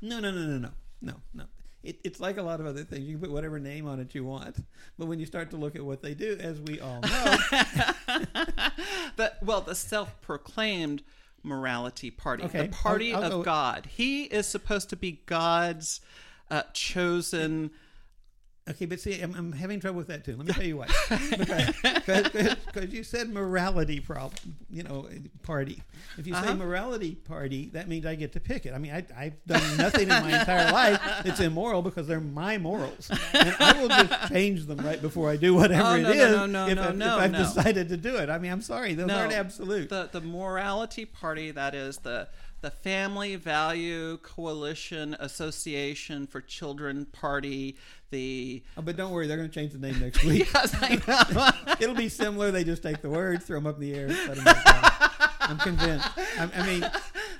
no, 0.01 0.19
no, 0.19 0.31
no, 0.31 0.41
no, 0.41 0.57
no, 0.57 0.69
no, 1.01 1.13
no. 1.33 1.43
It, 1.83 1.99
it's 2.05 2.19
like 2.21 2.37
a 2.37 2.41
lot 2.41 2.59
of 2.61 2.65
other 2.65 2.83
things. 2.85 3.03
You 3.05 3.13
can 3.15 3.21
put 3.21 3.31
whatever 3.31 3.59
name 3.59 3.87
on 3.87 3.99
it 3.99 4.15
you 4.15 4.23
want, 4.23 4.55
but 4.97 5.05
when 5.07 5.19
you 5.19 5.25
start 5.25 5.49
to 5.51 5.57
look 5.57 5.75
at 5.75 5.83
what 5.83 6.01
they 6.01 6.13
do, 6.13 6.37
as 6.39 6.59
we 6.61 6.79
all 6.79 7.01
know, 7.01 7.37
the 9.17 9.33
well, 9.41 9.61
the 9.61 9.75
self-proclaimed 9.75 11.03
morality 11.43 12.09
party, 12.11 12.43
Okay, 12.43 12.67
the 12.67 12.73
party 12.73 13.13
I'll- 13.13 13.19
I'll 13.23 13.25
of 13.25 13.31
go- 13.39 13.43
God. 13.43 13.85
He 13.87 14.23
is 14.23 14.47
supposed 14.47 14.89
to 14.89 14.95
be 14.95 15.21
God's 15.25 16.01
uh, 16.49 16.63
chosen. 16.73 17.71
Okay, 18.69 18.85
but 18.85 18.97
see, 19.01 19.19
I'm, 19.21 19.35
I'm 19.35 19.51
having 19.51 19.81
trouble 19.81 19.97
with 19.97 20.07
that 20.07 20.23
too. 20.23 20.37
Let 20.37 20.47
me 20.47 20.53
tell 20.53 20.63
you 20.63 20.77
why. 20.77 20.87
Because 22.65 22.93
you 22.93 23.03
said 23.03 23.29
morality 23.29 23.99
problem, 23.99 24.55
you 24.69 24.83
know, 24.83 25.07
party. 25.43 25.81
If 26.17 26.27
you 26.27 26.33
say 26.33 26.39
Uh-huh. 26.39 26.55
morality 26.55 27.15
party, 27.15 27.69
that 27.73 27.87
means 27.87 28.05
I 28.05 28.15
get 28.15 28.33
to 28.33 28.39
pick 28.39 28.65
it. 28.65 28.73
I 28.73 28.77
mean, 28.77 28.91
I, 28.91 29.05
I've 29.17 29.43
done 29.45 29.77
nothing 29.77 30.03
in 30.03 30.07
my 30.09 30.39
entire 30.39 30.71
life 30.71 31.01
that's 31.23 31.39
immoral 31.39 31.81
because 31.81 32.07
they're 32.07 32.19
my 32.19 32.57
morals, 32.57 33.09
and 33.33 33.55
I 33.59 33.81
will 33.81 33.89
just 33.89 34.29
change 34.31 34.65
them 34.65 34.79
right 34.79 35.01
before 35.01 35.29
I 35.29 35.35
do 35.35 35.53
whatever 35.53 35.89
Oh, 35.89 35.95
it 35.95 36.01
no, 36.03 36.11
is. 36.11 36.31
no, 36.31 36.45
no, 36.45 36.67
if, 36.67 36.95
no, 36.95 37.17
if 37.17 37.23
I've 37.23 37.31
no. 37.31 37.37
decided 37.39 37.89
to 37.89 37.97
do 37.97 38.15
it, 38.17 38.29
I 38.29 38.37
mean, 38.39 38.51
I'm 38.51 38.61
sorry, 38.61 38.93
those 38.93 39.09
aren't 39.11 39.33
absolute. 39.33 39.89
The 39.89 40.09
the 40.11 40.21
morality 40.21 41.05
party 41.05 41.51
that 41.51 41.75
is 41.75 41.97
the 41.97 42.27
the 42.63 42.71
Family 42.71 43.35
Value 43.35 44.17
Coalition 44.23 45.17
Association 45.19 46.25
for 46.25 46.39
Children 46.39 47.05
Party. 47.11 47.75
The 48.09 48.63
Oh, 48.77 48.81
but 48.81 48.95
don't 48.95 49.11
worry, 49.11 49.27
they're 49.27 49.35
going 49.35 49.49
to 49.49 49.53
change 49.53 49.73
the 49.73 49.79
name 49.79 49.99
next 49.99 50.23
week. 50.23 50.47
yes. 50.55 51.77
It'll 51.81 51.93
be 51.93 52.07
similar. 52.07 52.51
They 52.51 52.63
just 52.63 52.81
take 52.81 53.01
the 53.01 53.09
words, 53.09 53.43
throw 53.45 53.57
them 53.57 53.67
up 53.67 53.75
in 53.75 53.81
the 53.81 53.93
air. 53.93 54.07
Let 54.07 54.37
'em 54.37 54.43
back. 54.45 55.11
I'm 55.41 55.57
convinced. 55.57 56.07
I, 56.39 56.49
I 56.55 56.65
mean, 56.65 56.89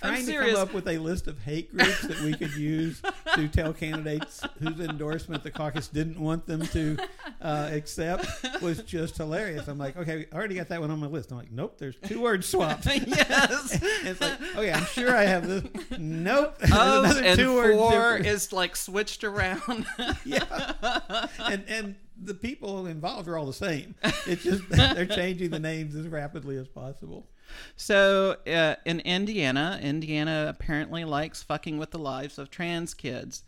trying 0.03 0.25
to 0.25 0.31
serious. 0.31 0.53
come 0.53 0.61
up 0.61 0.73
with 0.73 0.87
a 0.87 0.97
list 0.97 1.27
of 1.27 1.39
hate 1.39 1.75
groups 1.75 2.01
that 2.01 2.19
we 2.21 2.33
could 2.33 2.53
use 2.55 3.01
to 3.35 3.47
tell 3.47 3.73
candidates 3.73 4.41
whose 4.59 4.79
endorsement 4.79 5.43
the 5.43 5.51
caucus 5.51 5.87
didn't 5.87 6.19
want 6.19 6.45
them 6.45 6.65
to 6.67 6.97
uh, 7.41 7.69
accept 7.71 8.27
was 8.61 8.79
just 8.83 9.17
hilarious. 9.17 9.67
I'm 9.67 9.77
like, 9.77 9.97
okay, 9.97 10.25
I 10.31 10.35
already 10.35 10.55
got 10.55 10.69
that 10.69 10.81
one 10.81 10.91
on 10.91 10.99
my 10.99 11.07
list. 11.07 11.31
I'm 11.31 11.37
like, 11.37 11.51
nope, 11.51 11.77
there's 11.77 11.95
two 11.95 12.21
words 12.21 12.47
swapped. 12.47 12.85
yes. 12.85 13.79
It's 14.03 14.19
like, 14.19 14.41
okay, 14.55 14.71
I'm 14.71 14.85
sure 14.85 15.15
I 15.15 15.23
have 15.23 15.47
this. 15.47 15.63
Nope, 15.97 16.57
another 16.61 17.23
and 17.23 17.39
two 17.39 17.55
words 17.55 17.77
four 17.77 18.17
is 18.17 18.51
like 18.51 18.75
switched 18.75 19.23
around. 19.23 19.85
yeah. 20.25 21.27
and 21.39 21.63
and 21.67 21.95
the 22.21 22.33
people 22.33 22.85
involved 22.85 23.27
are 23.27 23.37
all 23.37 23.45
the 23.45 23.53
same. 23.53 23.95
It's 24.25 24.43
just 24.43 24.67
they're 24.69 25.05
changing 25.05 25.51
the 25.51 25.59
names 25.59 25.95
as 25.95 26.07
rapidly 26.07 26.57
as 26.57 26.67
possible. 26.67 27.27
So 27.75 28.37
uh, 28.47 28.75
in 28.85 28.99
Indiana, 29.01 29.79
Indiana 29.81 30.47
apparently 30.49 31.05
likes 31.05 31.43
fucking 31.43 31.77
with 31.77 31.91
the 31.91 31.99
lives 31.99 32.37
of 32.37 32.49
trans 32.49 32.93
kids. 32.93 33.43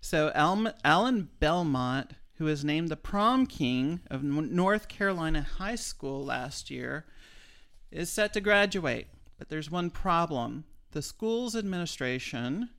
So 0.00 0.30
Al- 0.34 0.74
Alan 0.84 1.28
Belmont, 1.40 2.12
who 2.34 2.44
was 2.44 2.64
named 2.64 2.88
the 2.88 2.96
prom 2.96 3.46
king 3.46 4.00
of 4.10 4.22
North 4.22 4.88
Carolina 4.88 5.42
High 5.42 5.74
School 5.74 6.24
last 6.24 6.70
year, 6.70 7.06
is 7.90 8.10
set 8.10 8.32
to 8.34 8.40
graduate. 8.40 9.08
But 9.38 9.48
there's 9.48 9.70
one 9.70 9.90
problem. 9.90 10.64
The 10.92 11.02
school's 11.02 11.56
administration 11.56 12.70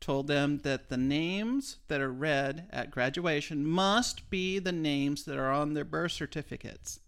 told 0.00 0.26
them 0.26 0.58
that 0.58 0.90
the 0.90 0.96
names 0.96 1.78
that 1.88 2.00
are 2.00 2.12
read 2.12 2.68
at 2.70 2.90
graduation 2.90 3.66
must 3.66 4.28
be 4.30 4.58
the 4.58 4.72
names 4.72 5.24
that 5.24 5.38
are 5.38 5.50
on 5.50 5.74
their 5.74 5.84
birth 5.84 6.12
certificates. 6.12 7.00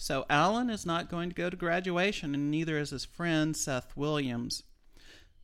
So 0.00 0.24
Alan 0.30 0.70
is 0.70 0.86
not 0.86 1.10
going 1.10 1.28
to 1.28 1.34
go 1.34 1.50
to 1.50 1.56
graduation, 1.56 2.32
and 2.32 2.52
neither 2.52 2.78
is 2.78 2.90
his 2.90 3.04
friend 3.04 3.56
Seth 3.56 3.96
Williams. 3.96 4.62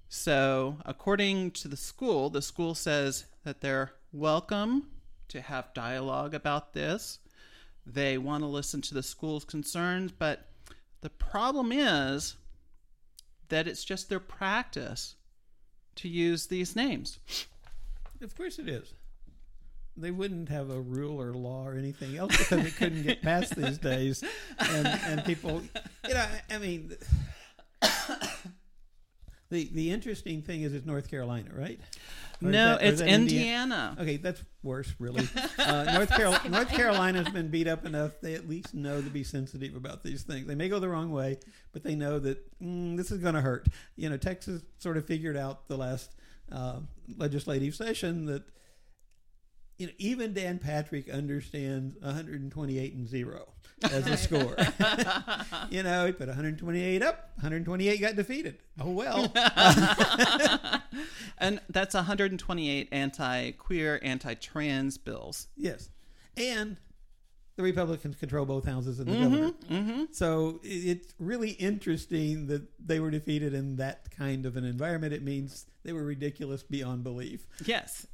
So, 0.08 0.76
according 0.86 1.50
to 1.50 1.66
the 1.66 1.76
school, 1.76 2.30
the 2.30 2.40
school 2.40 2.76
says 2.76 3.26
that 3.42 3.60
they're 3.60 3.94
welcome 4.12 4.90
to 5.26 5.40
have 5.40 5.74
dialogue 5.74 6.34
about 6.34 6.72
this. 6.72 7.18
They 7.84 8.16
want 8.16 8.44
to 8.44 8.46
listen 8.46 8.80
to 8.82 8.94
the 8.94 9.02
school's 9.02 9.44
concerns, 9.44 10.12
but 10.12 10.46
the 11.00 11.10
problem 11.10 11.72
is 11.72 12.36
that 13.48 13.66
it's 13.66 13.84
just 13.84 14.08
their 14.08 14.20
practice 14.20 15.16
to 15.96 16.08
use 16.08 16.46
these 16.46 16.76
names. 16.76 17.18
Of 18.22 18.36
course 18.36 18.60
it 18.60 18.68
is. 18.68 18.94
They 19.96 20.10
wouldn't 20.10 20.48
have 20.48 20.70
a 20.70 20.80
rule 20.80 21.20
or 21.20 21.32
law 21.34 21.64
or 21.66 21.74
anything 21.76 22.16
else 22.16 22.36
because 22.36 22.66
it 22.66 22.76
couldn't 22.76 23.04
get 23.04 23.22
passed 23.22 23.54
these 23.54 23.78
days. 23.78 24.24
And 24.58 24.86
and 24.86 25.24
people, 25.24 25.62
you 26.08 26.14
know, 26.14 26.26
I 26.50 26.58
mean, 26.58 26.92
the 29.50 29.68
the 29.72 29.90
interesting 29.90 30.42
thing 30.42 30.62
is 30.62 30.72
it's 30.74 30.86
North 30.86 31.08
Carolina, 31.10 31.50
right? 31.54 31.78
Or 32.42 32.48
no, 32.50 32.76
that- 32.76 32.82
it's 32.82 33.00
that 33.00 33.08
Indiana. 33.08 33.96
Okay, 34.00 34.16
that's 34.16 34.42
worse, 34.62 34.92
really. 34.98 35.28
Uh, 35.56 35.84
North, 35.94 36.10
Carol- 36.10 36.36
North 36.50 36.68
Carolina's 36.68 37.28
been 37.30 37.48
beat 37.48 37.66
up 37.66 37.86
enough; 37.86 38.20
they 38.20 38.34
at 38.34 38.46
least 38.48 38.74
know 38.74 39.00
to 39.00 39.08
be 39.08 39.24
sensitive 39.24 39.74
about 39.76 40.02
these 40.02 40.22
things. 40.22 40.46
They 40.46 40.54
may 40.54 40.68
go 40.68 40.78
the 40.78 40.88
wrong 40.90 41.10
way, 41.10 41.38
but 41.72 41.82
they 41.82 41.94
know 41.94 42.18
that 42.18 42.38
mm, 42.60 42.96
this 42.98 43.10
is 43.10 43.18
going 43.18 43.34
to 43.34 43.40
hurt. 43.40 43.68
You 43.96 44.10
know, 44.10 44.16
Texas 44.18 44.60
sort 44.78 44.98
of 44.98 45.06
figured 45.06 45.36
out 45.38 45.66
the 45.68 45.76
last 45.78 46.12
uh, 46.52 46.80
legislative 47.16 47.74
session 47.74 48.26
that 48.26 48.42
you 49.78 49.86
know 49.88 49.92
even 49.98 50.32
Dan 50.34 50.58
Patrick 50.58 51.08
understands 51.10 51.96
128 52.00 52.94
and 52.94 53.08
zero 53.08 53.48
as 53.82 54.06
a 54.06 54.16
score. 54.26 54.56
you 55.70 55.82
know, 55.82 56.06
he 56.06 56.12
put 56.12 56.28
128 56.28 57.02
up, 57.02 57.30
128 57.36 58.00
got 58.00 58.16
defeated. 58.16 58.58
Oh 58.80 58.90
well. 58.90 59.32
and 61.38 61.60
that's 61.68 61.94
128 61.94 62.88
anti-queer, 62.92 64.00
anti-trans 64.02 64.98
bills. 64.98 65.48
Yes, 65.56 65.90
and 66.36 66.76
the 67.56 67.62
Republicans 67.62 68.16
control 68.16 68.44
both 68.46 68.64
houses 68.64 68.98
and 68.98 69.08
the 69.08 69.14
Mm-hmm, 69.14 69.72
governor. 69.72 70.06
So 70.10 70.60
it's 70.64 71.14
really 71.20 71.50
interesting 71.50 72.48
that 72.48 72.62
they 72.84 72.98
were 73.00 73.10
defeated 73.12 73.54
in 73.54 73.76
that 73.76 74.10
kind 74.10 74.44
of 74.46 74.56
an 74.56 74.64
environment. 74.64 75.12
It 75.12 75.22
means 75.22 75.66
they 75.84 75.92
were 75.92 76.02
ridiculous 76.04 76.62
beyond 76.64 77.04
belief. 77.04 77.46
Yes. 77.64 78.06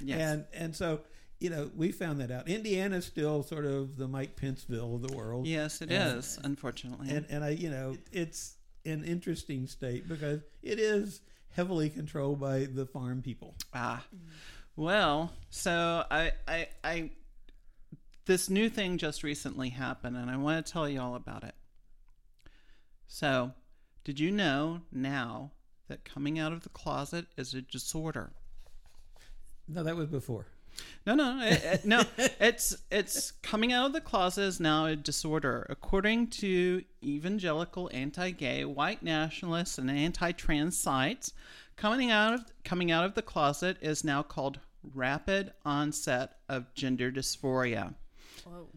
Yes. 0.00 0.20
And 0.20 0.44
and 0.52 0.76
so 0.76 1.00
you 1.40 1.50
know 1.50 1.70
we 1.76 1.92
found 1.92 2.20
that 2.20 2.30
out. 2.30 2.48
Indiana's 2.48 3.04
still 3.06 3.42
sort 3.42 3.64
of 3.64 3.96
the 3.96 4.08
Mike 4.08 4.36
Penceville 4.36 4.94
of 4.96 5.02
the 5.08 5.16
world. 5.16 5.46
yes, 5.46 5.80
it 5.82 5.90
And- 5.90 6.18
is. 6.18 6.38
Unfortunately. 6.44 7.10
And 7.10 7.26
and 7.28 7.42
I 7.44 7.50
you 7.50 7.70
know 7.70 7.96
it's 8.12 8.56
an 8.84 9.04
interesting 9.04 9.66
state 9.66 10.08
because 10.08 10.42
it 10.62 10.78
is 10.78 11.20
heavily 11.50 11.90
controlled 11.90 12.38
by 12.40 12.66
the 12.66 12.86
farm 12.86 13.20
people. 13.22 13.54
Ah, 13.74 14.04
well, 14.76 15.32
so 15.50 16.04
I, 16.10 16.32
I, 16.46 16.68
I, 16.84 17.10
this 18.26 18.48
new 18.50 18.68
thing 18.68 18.98
just 18.98 19.22
recently 19.24 19.70
happened, 19.70 20.16
and 20.16 20.30
I 20.30 20.36
want 20.36 20.64
to 20.64 20.70
tell 20.72 20.86
you 20.88 21.00
all 21.00 21.14
about 21.16 21.42
it. 21.44 21.54
So, 23.06 23.52
did 24.04 24.20
you 24.20 24.30
know 24.30 24.82
now 24.92 25.52
that 25.88 26.04
coming 26.04 26.38
out 26.38 26.52
of 26.52 26.62
the 26.62 26.68
closet 26.68 27.26
is 27.36 27.54
a 27.54 27.62
disorder? 27.62 28.32
No, 29.68 29.82
that 29.82 29.96
was 29.96 30.08
before. 30.08 30.46
No, 31.06 31.14
no, 31.14 31.40
it, 31.42 31.64
it- 31.64 31.84
no. 31.84 32.02
It's 32.38 32.76
it's 32.90 33.30
coming 33.42 33.72
out 33.72 33.86
of 33.86 33.92
the 33.92 34.00
closet 34.00 34.42
is 34.42 34.60
now 34.60 34.86
a 34.86 34.96
disorder, 34.96 35.66
according 35.70 36.28
to 36.28 36.84
evangelical, 37.02 37.90
anti-gay, 37.94 38.64
white 38.64 39.02
nationalists, 39.02 39.78
and 39.78 39.90
anti-trans 39.90 40.78
sites. 40.78 41.32
Coming 41.76 42.10
out 42.10 42.34
of 42.34 42.44
coming 42.64 42.90
out 42.90 43.04
of 43.04 43.14
the 43.14 43.22
closet 43.22 43.76
is 43.80 44.04
now 44.04 44.22
called 44.22 44.58
rapid 44.94 45.52
onset 45.64 46.36
of 46.48 46.72
gender 46.74 47.10
dysphoria. 47.10 47.94
Whoa. 48.44 48.68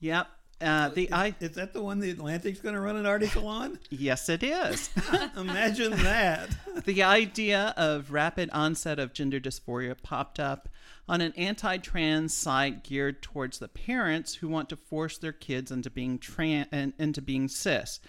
Yep. 0.00 0.28
Uh, 0.60 0.88
the 0.88 1.12
I 1.12 1.34
Is 1.38 1.52
that 1.52 1.72
the 1.72 1.82
one 1.82 2.00
the 2.00 2.10
Atlantic's 2.10 2.60
going 2.60 2.74
to 2.74 2.80
run 2.80 2.96
an 2.96 3.06
article 3.06 3.46
on? 3.46 3.78
yes, 3.90 4.28
it 4.28 4.42
is. 4.42 4.90
Imagine 5.36 5.92
that. 6.02 6.50
the 6.84 7.02
idea 7.02 7.72
of 7.76 8.12
rapid 8.12 8.50
onset 8.52 8.98
of 8.98 9.12
gender 9.12 9.38
dysphoria 9.38 9.94
popped 10.02 10.40
up 10.40 10.68
on 11.08 11.20
an 11.20 11.32
anti-trans 11.36 12.34
site 12.34 12.82
geared 12.82 13.22
towards 13.22 13.58
the 13.58 13.68
parents 13.68 14.34
who 14.36 14.48
want 14.48 14.68
to 14.68 14.76
force 14.76 15.16
their 15.16 15.32
kids 15.32 15.70
into 15.70 15.90
being 15.90 16.18
trans 16.18 16.66
and 16.72 16.92
into 16.98 17.22
being 17.22 17.48
cis. 17.48 18.00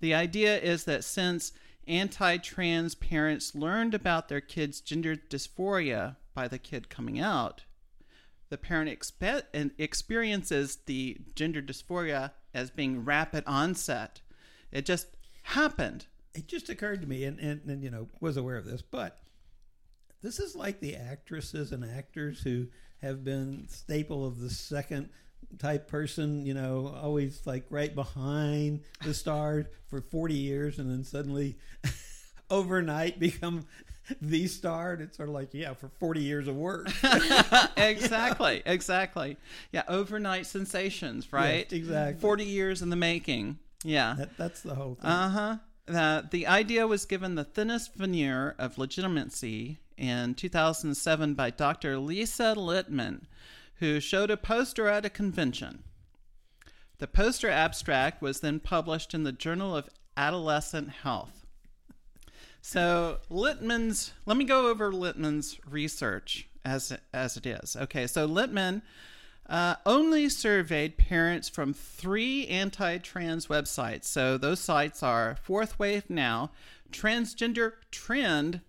The 0.00 0.14
idea 0.14 0.58
is 0.58 0.84
that 0.84 1.04
since 1.04 1.52
anti-trans 1.86 2.94
parents 2.94 3.54
learned 3.54 3.94
about 3.94 4.28
their 4.28 4.40
kids' 4.40 4.80
gender 4.80 5.14
dysphoria 5.14 6.16
by 6.34 6.48
the 6.48 6.58
kid 6.58 6.88
coming 6.88 7.20
out, 7.20 7.64
the 8.50 8.58
parent 8.58 8.90
expe- 8.90 9.70
experiences 9.78 10.78
the 10.86 11.18
gender 11.34 11.62
dysphoria 11.62 12.32
as 12.54 12.70
being 12.70 13.04
rapid 13.04 13.44
onset. 13.46 14.20
It 14.72 14.84
just 14.84 15.08
happened. 15.42 16.06
it 16.34 16.46
just 16.46 16.68
occurred 16.68 17.00
to 17.02 17.08
me, 17.08 17.24
and, 17.24 17.38
and, 17.40 17.62
and 17.66 17.82
you 17.82 17.90
know, 17.90 18.08
was 18.20 18.36
aware 18.36 18.56
of 18.56 18.64
this, 18.64 18.82
but 18.82 19.18
this 20.22 20.38
is 20.38 20.54
like 20.54 20.80
the 20.80 20.96
actresses 20.96 21.72
and 21.72 21.84
actors 21.84 22.42
who 22.42 22.66
have 23.02 23.24
been 23.24 23.66
staple 23.68 24.26
of 24.26 24.40
the 24.40 24.50
second 24.50 25.08
type 25.58 25.88
person, 25.88 26.44
you 26.44 26.54
know, 26.54 26.94
always 27.00 27.46
like 27.46 27.64
right 27.70 27.94
behind 27.94 28.80
the 29.04 29.14
star 29.14 29.66
for 29.88 30.00
40 30.00 30.34
years 30.34 30.78
and 30.78 30.90
then 30.90 31.04
suddenly 31.04 31.56
overnight 32.50 33.18
become 33.18 33.66
the 34.20 34.46
star. 34.46 34.92
And 34.92 35.02
it's 35.02 35.16
sort 35.16 35.28
of 35.28 35.34
like, 35.34 35.50
yeah, 35.52 35.74
for 35.74 35.88
40 35.98 36.20
years 36.20 36.48
of 36.48 36.56
work. 36.56 36.88
exactly, 37.76 38.62
exactly. 38.66 39.36
Yeah, 39.72 39.82
overnight 39.88 40.46
sensations, 40.46 41.32
right? 41.32 41.66
Yes, 41.70 41.72
exactly. 41.72 42.20
40 42.20 42.44
years 42.44 42.82
in 42.82 42.90
the 42.90 42.96
making. 42.96 43.58
Yeah. 43.84 44.14
That, 44.18 44.36
that's 44.36 44.62
the 44.62 44.74
whole 44.74 44.94
thing. 44.94 45.10
Uh 45.10 45.28
huh. 45.28 45.56
Uh, 45.88 46.22
the 46.30 46.46
idea 46.46 46.86
was 46.86 47.06
given 47.06 47.34
the 47.34 47.44
thinnest 47.44 47.94
veneer 47.94 48.54
of 48.58 48.76
legitimacy 48.76 49.78
in 49.96 50.34
2007 50.34 51.34
by 51.34 51.50
Dr. 51.50 51.98
Lisa 51.98 52.54
Littman, 52.56 53.22
who 53.76 53.98
showed 54.00 54.30
a 54.30 54.36
poster 54.36 54.88
at 54.88 55.06
a 55.06 55.10
convention. 55.10 55.84
The 56.98 57.06
poster 57.06 57.48
abstract 57.48 58.20
was 58.20 58.40
then 58.40 58.60
published 58.60 59.14
in 59.14 59.22
the 59.22 59.32
Journal 59.32 59.74
of 59.74 59.88
Adolescent 60.16 60.90
Health. 60.90 61.37
So 62.60 63.18
Littman's, 63.30 64.12
let 64.26 64.36
me 64.36 64.44
go 64.44 64.68
over 64.68 64.92
Littman's 64.92 65.58
research 65.68 66.48
as 66.64 66.96
as 67.12 67.36
it 67.36 67.46
is. 67.46 67.76
Okay, 67.76 68.06
so 68.06 68.28
Littman 68.28 68.82
uh, 69.48 69.76
only 69.86 70.28
surveyed 70.28 70.98
parents 70.98 71.48
from 71.48 71.72
three 71.72 72.46
anti 72.48 72.98
trans 72.98 73.46
websites. 73.46 74.04
So 74.04 74.36
those 74.36 74.60
sites 74.60 75.02
are 75.02 75.38
Fourth 75.42 75.78
Wave 75.78 76.10
Now, 76.10 76.50
Transgender 76.92 77.72
Trend, 77.90 78.60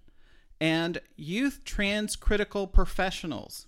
and 0.62 1.02
Youth 1.18 1.62
Trans 1.66 2.16
Critical 2.16 2.68
Professionals. 2.68 3.68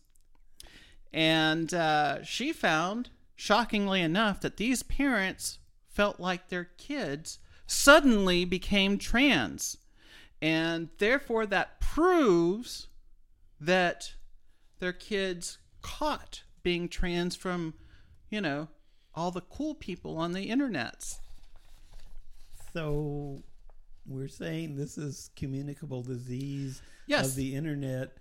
And 1.14 1.74
uh, 1.74 2.24
she 2.24 2.54
found, 2.54 3.10
shockingly 3.36 4.02
enough, 4.02 4.40
that 4.42 4.56
these 4.56 4.84
parents 4.84 5.60
felt 5.90 6.20
like 6.20 6.48
their 6.48 6.70
kids 6.78 7.40
suddenly 7.68 8.46
became 8.46 8.98
trans. 8.98 9.78
And 10.42 10.90
therefore, 10.98 11.46
that 11.48 11.80
proves 11.80 12.88
that 13.60 14.14
their 14.80 14.94
kids 14.94 15.60
caught 15.82 16.44
being 16.64 16.90
trans 16.90 17.36
from, 17.36 17.74
you 18.30 18.42
know, 18.42 18.68
all 19.14 19.30
the 19.32 19.42
cool 19.42 19.76
people 19.76 20.18
on 20.18 20.32
the 20.34 20.50
internets. 20.50 21.20
So 22.74 23.44
we're 24.06 24.28
saying 24.28 24.76
this 24.76 24.98
is 24.98 25.30
communicable 25.36 26.02
disease 26.02 26.82
Yes. 27.08 27.28
of 27.30 27.36
the 27.36 27.56
internet. 27.56 28.18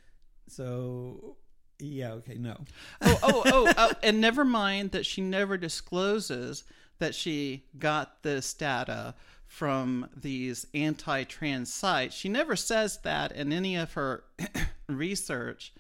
So 0.48 1.37
yeah, 1.78 2.12
okay, 2.14 2.35
no. 2.35 2.56
oh, 3.02 3.18
oh, 3.22 3.42
oh, 3.46 3.72
oh, 3.78 3.92
and 4.02 4.20
never 4.20 4.44
mind 4.44 4.90
that 4.90 5.06
she 5.06 5.20
never 5.22 5.56
discloses 5.56 6.64
that 6.98 7.14
she 7.14 7.64
got 7.78 8.22
this 8.22 8.52
data 8.52 9.14
from 9.50 10.08
these 10.16 10.64
anti 10.74 11.24
trans 11.24 11.74
sites. 11.74 12.14
She 12.14 12.28
never 12.28 12.54
says 12.54 12.98
that 13.02 13.32
in 13.32 13.52
any 13.52 13.74
of 13.74 13.92
her 13.94 14.22
research. 14.88 15.74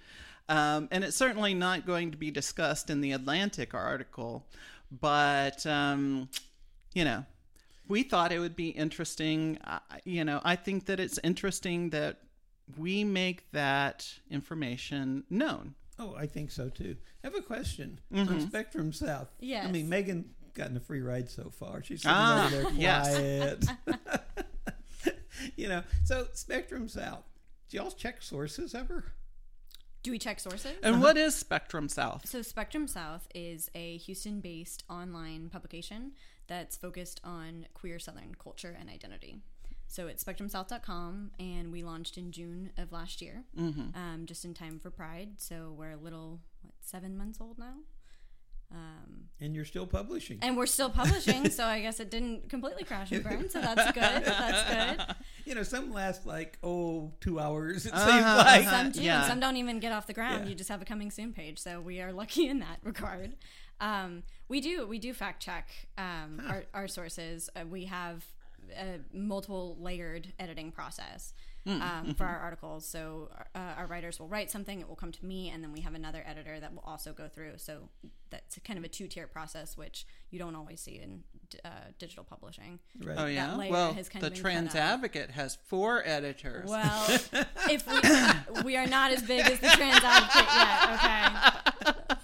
Um, 0.48 0.88
and 0.90 1.04
it's 1.04 1.16
certainly 1.16 1.54
not 1.54 1.86
going 1.86 2.10
to 2.10 2.16
be 2.16 2.32
discussed 2.32 2.90
in 2.90 3.00
the 3.00 3.12
Atlantic 3.12 3.72
article. 3.72 4.44
But, 4.90 5.64
um, 5.66 6.28
you 6.94 7.04
know, 7.04 7.24
we 7.86 8.02
thought 8.02 8.32
it 8.32 8.40
would 8.40 8.56
be 8.56 8.70
interesting. 8.70 9.56
Uh, 9.62 9.78
you 10.04 10.24
know, 10.24 10.40
I 10.42 10.56
think 10.56 10.86
that 10.86 10.98
it's 10.98 11.20
interesting 11.22 11.90
that 11.90 12.18
we 12.76 13.04
make 13.04 13.52
that 13.52 14.12
information 14.28 15.22
known. 15.30 15.74
Oh, 15.96 16.16
I 16.18 16.26
think 16.26 16.50
so 16.50 16.70
too. 16.70 16.96
I 17.22 17.28
have 17.28 17.36
a 17.36 17.42
question 17.42 18.00
on 18.12 18.40
Spectrum 18.40 18.92
South. 18.92 19.28
Yeah, 19.38 19.64
I 19.64 19.70
mean, 19.70 19.88
Megan 19.88 20.30
gotten 20.54 20.76
a 20.76 20.80
free 20.80 21.00
ride 21.00 21.30
so 21.30 21.50
far. 21.50 21.82
She's 21.82 22.02
sitting 22.02 22.16
Ah, 22.16 22.46
over 22.46 22.56
there 22.62 22.72
yes. 22.74 23.08
quiet. 23.86 24.36
you 25.56 25.68
know, 25.68 25.82
so 26.04 26.26
Spectrum 26.32 26.88
South. 26.88 27.24
Do 27.68 27.76
y'all 27.76 27.90
check 27.90 28.22
sources 28.22 28.74
ever? 28.74 29.12
Do 30.02 30.10
we 30.10 30.18
check 30.18 30.40
sources? 30.40 30.72
And 30.82 31.02
what 31.02 31.16
is 31.16 31.34
Spectrum 31.34 31.88
South? 31.88 32.26
So, 32.26 32.40
Spectrum 32.42 32.88
South 32.88 33.28
is 33.34 33.70
a 33.74 33.98
Houston 33.98 34.40
based 34.40 34.82
online 34.88 35.50
publication 35.50 36.12
that's 36.46 36.76
focused 36.76 37.20
on 37.22 37.66
queer 37.74 37.98
Southern 37.98 38.34
culture 38.42 38.74
and 38.80 38.88
identity. 38.88 39.36
So, 39.86 40.06
it's 40.06 40.24
spectrumsouth.com, 40.24 41.32
and 41.38 41.70
we 41.70 41.82
launched 41.84 42.16
in 42.16 42.32
June 42.32 42.70
of 42.78 42.92
last 42.92 43.20
year, 43.20 43.44
um, 43.58 44.22
just 44.24 44.44
in 44.44 44.54
time 44.54 44.78
for 44.78 44.90
Pride. 44.90 45.32
So, 45.36 45.74
we're 45.76 45.90
a 45.92 45.96
little, 45.96 46.40
what, 46.62 46.74
seven 46.80 47.16
months 47.18 47.38
old 47.40 47.58
now? 47.58 47.74
Um, 48.72 49.24
And 49.40 49.54
you're 49.54 49.64
still 49.64 49.86
publishing. 49.86 50.38
and 50.42 50.56
we're 50.56 50.66
still 50.66 50.90
publishing, 50.90 51.50
so 51.50 51.64
I 51.64 51.80
guess 51.80 51.98
it 52.00 52.10
didn't 52.10 52.48
completely 52.48 52.84
crash 52.84 53.10
and 53.10 53.24
burn. 53.24 53.48
So, 53.50 53.60
that's 53.60 53.90
good. 53.92 54.24
That's 54.24 55.06
good. 55.08 55.16
you 55.44 55.54
know, 55.54 55.62
some 55.62 55.92
last 55.92 56.26
like 56.26 56.58
oh 56.62 57.12
two 57.20 57.40
hours. 57.40 57.86
It 57.86 57.92
Uh-huh. 57.94 58.06
seems 58.10 58.24
like. 58.24 58.64
Some 58.68 58.90
do, 58.92 59.02
Yeah. 59.02 59.18
and 59.22 59.26
some 59.28 59.40
don't 59.40 59.56
even 59.56 59.80
get 59.80 59.92
off 59.92 60.06
the 60.06 60.12
ground. 60.14 60.44
Yeah. 60.44 60.50
You 60.50 60.54
just 60.54 60.68
have 60.70 60.82
a 60.82 60.84
coming 60.84 61.10
soon 61.10 61.32
page. 61.32 61.58
So 61.58 61.80
we 61.80 62.00
are 62.00 62.12
lucky 62.12 62.48
in 62.48 62.60
that 62.60 62.78
regard. 62.84 63.36
Um, 63.80 64.22
we 64.48 64.60
do 64.60 64.86
we 64.86 64.98
do 64.98 65.14
fact 65.14 65.42
check 65.42 65.70
um, 65.96 66.42
our, 66.48 66.64
our 66.74 66.86
sources. 66.88 67.48
Uh, 67.56 67.64
we 67.66 67.86
have 67.86 68.24
a 68.78 69.00
multiple 69.12 69.76
layered 69.80 70.32
editing 70.38 70.70
process 70.70 71.32
um, 71.66 72.14
for 72.14 72.24
our 72.24 72.38
articles. 72.38 72.86
So 72.86 73.30
uh, 73.54 73.58
our 73.76 73.86
writers 73.86 74.18
will 74.18 74.28
write 74.28 74.50
something, 74.50 74.80
it 74.80 74.88
will 74.88 74.96
come 74.96 75.12
to 75.12 75.24
me, 75.24 75.50
and 75.50 75.62
then 75.62 75.72
we 75.72 75.80
have 75.80 75.94
another 75.94 76.24
editor 76.26 76.58
that 76.60 76.72
will 76.72 76.84
also 76.86 77.12
go 77.12 77.28
through. 77.28 77.52
So 77.56 77.88
that's 78.30 78.58
kind 78.64 78.78
of 78.78 78.84
a 78.84 78.88
two 78.88 79.06
tier 79.06 79.26
process, 79.26 79.76
which 79.76 80.06
you 80.30 80.38
don't 80.38 80.54
always 80.54 80.80
see 80.80 81.00
in 81.02 81.24
uh, 81.64 81.68
digital 81.98 82.24
publishing. 82.24 82.78
Right. 83.02 83.16
Oh 83.18 83.26
yeah. 83.26 83.56
layer 83.56 83.70
Well, 83.70 83.92
has 83.92 84.08
kind 84.08 84.22
the 84.22 84.28
of 84.28 84.34
Trans. 84.34 84.74
Advocate 84.74 85.30
has 85.30 85.58
four 85.66 86.02
editors. 86.04 86.68
Well, 86.68 87.06
if 87.68 87.86
we 87.86 88.62
we 88.62 88.76
are 88.76 88.86
not 88.86 89.12
as 89.12 89.22
big 89.22 89.40
as 89.40 89.58
the 89.58 89.68
trans 89.76 90.02
advocate 90.02 90.48
yet, 90.54 92.04
okay. 92.06 92.19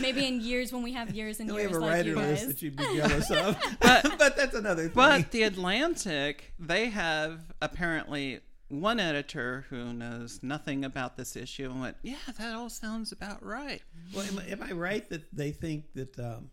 Maybe 0.00 0.26
in 0.26 0.40
years 0.40 0.72
when 0.72 0.82
we 0.82 0.92
have 0.92 1.14
years 1.14 1.40
and 1.40 1.48
And 1.48 1.56
we 1.56 1.62
years 1.62 1.72
have 1.72 1.82
a 1.82 1.84
like 1.84 1.94
writer 1.96 2.08
you 2.10 2.16
list 2.16 2.44
guys. 2.44 2.46
that 2.54 2.62
you'd 2.62 2.76
be 2.76 2.84
jealous 2.96 3.30
of. 3.30 3.56
but, 3.80 4.14
but 4.18 4.36
that's 4.36 4.54
another 4.54 4.84
thing. 4.84 4.92
but 4.94 5.30
the 5.30 5.42
Atlantic, 5.42 6.52
they 6.58 6.88
have 6.90 7.40
apparently 7.60 8.40
one 8.68 8.98
editor 8.98 9.66
who 9.68 9.92
knows 9.92 10.40
nothing 10.42 10.84
about 10.84 11.16
this 11.16 11.36
issue 11.36 11.70
and 11.70 11.80
went, 11.80 11.96
"Yeah, 12.02 12.14
that 12.38 12.54
all 12.54 12.70
sounds 12.70 13.12
about 13.12 13.44
right." 13.44 13.82
well, 14.14 14.24
am, 14.26 14.38
I- 14.38 14.46
am 14.46 14.62
I 14.62 14.72
right 14.72 15.08
that 15.10 15.24
they 15.34 15.50
think 15.52 15.92
that 15.94 16.18
um, 16.18 16.50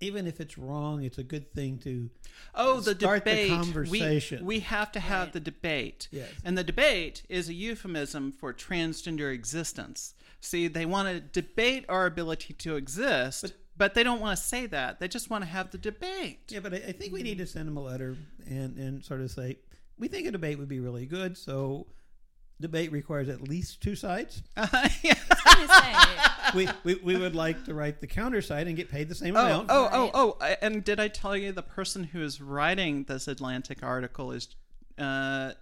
even 0.00 0.26
if 0.26 0.40
it's 0.40 0.56
wrong, 0.58 1.02
it's 1.02 1.18
a 1.18 1.24
good 1.24 1.52
thing 1.52 1.78
to 1.78 2.08
Oh, 2.54 2.80
the 2.80 2.94
Start 2.94 3.24
the 3.24 3.30
debate. 3.30 3.50
conversation. 3.50 4.40
We, 4.46 4.56
we 4.56 4.60
have 4.60 4.92
to 4.92 5.00
have 5.00 5.26
Right. 5.28 5.32
the 5.34 5.40
debate. 5.40 6.08
Yes. 6.12 6.28
And 6.44 6.56
the 6.56 6.64
debate 6.64 7.22
is 7.28 7.48
a 7.48 7.54
euphemism 7.54 8.32
for 8.32 8.52
transgender 8.54 9.32
existence. 9.32 10.14
See, 10.40 10.68
they 10.68 10.86
want 10.86 11.08
to 11.08 11.20
debate 11.20 11.84
our 11.88 12.06
ability 12.06 12.54
to 12.54 12.76
exist, 12.76 13.52
but, 13.76 13.94
they 13.94 14.02
don't 14.04 14.20
want 14.20 14.36
to 14.38 14.44
say 14.44 14.66
that. 14.66 14.98
They 15.00 15.08
just 15.08 15.30
want 15.30 15.42
to 15.44 15.50
have 15.50 15.70
the 15.72 15.78
debate. 15.78 16.40
Yeah, 16.48 16.60
but 16.60 16.74
I, 16.74 16.76
I 16.78 16.92
think 16.92 17.12
we 17.12 17.22
need 17.22 17.38
to 17.38 17.46
send 17.46 17.66
them 17.68 17.76
a 17.76 17.82
letter 17.82 18.16
and, 18.46 18.76
and 18.76 19.04
sort 19.04 19.20
of 19.20 19.30
say, 19.30 19.58
we 19.98 20.06
think 20.08 20.26
a 20.28 20.30
debate 20.32 20.58
would 20.58 20.68
be 20.68 20.78
really 20.80 21.06
good. 21.06 21.36
So, 21.36 21.86
debate 22.60 22.90
requires 22.92 23.28
at 23.28 23.40
least 23.42 23.80
two 23.80 23.94
sides. 23.96 24.42
Yeah. 25.02 25.14
I 25.48 25.60
was 25.60 25.68
gonna 25.68 26.72
say, 26.72 26.72
we, 26.84 26.94
we, 26.94 27.00
we 27.14 27.16
would 27.20 27.34
like 27.34 27.64
to 27.64 27.74
write 27.74 28.00
the 28.00 28.06
counter 28.06 28.40
side 28.42 28.66
and 28.66 28.76
get 28.76 28.90
paid 28.90 29.08
the 29.08 29.14
same 29.14 29.36
Oh, 29.36 29.40
amount. 29.44 29.66
oh, 29.70 29.88
oh, 29.92 30.10
oh! 30.14 30.36
I- 30.40 30.56
And 30.62 30.82
did 30.84 30.98
I 31.00 31.08
tell 31.08 31.36
you 31.36 31.52
the 31.52 31.62
person 31.62 32.04
who 32.04 32.22
is 32.22 32.40
writing 32.40 33.04
this 33.04 33.28
Atlantic 33.28 33.82
article 33.82 34.32
is, 34.32 34.48
uh, 34.98 35.52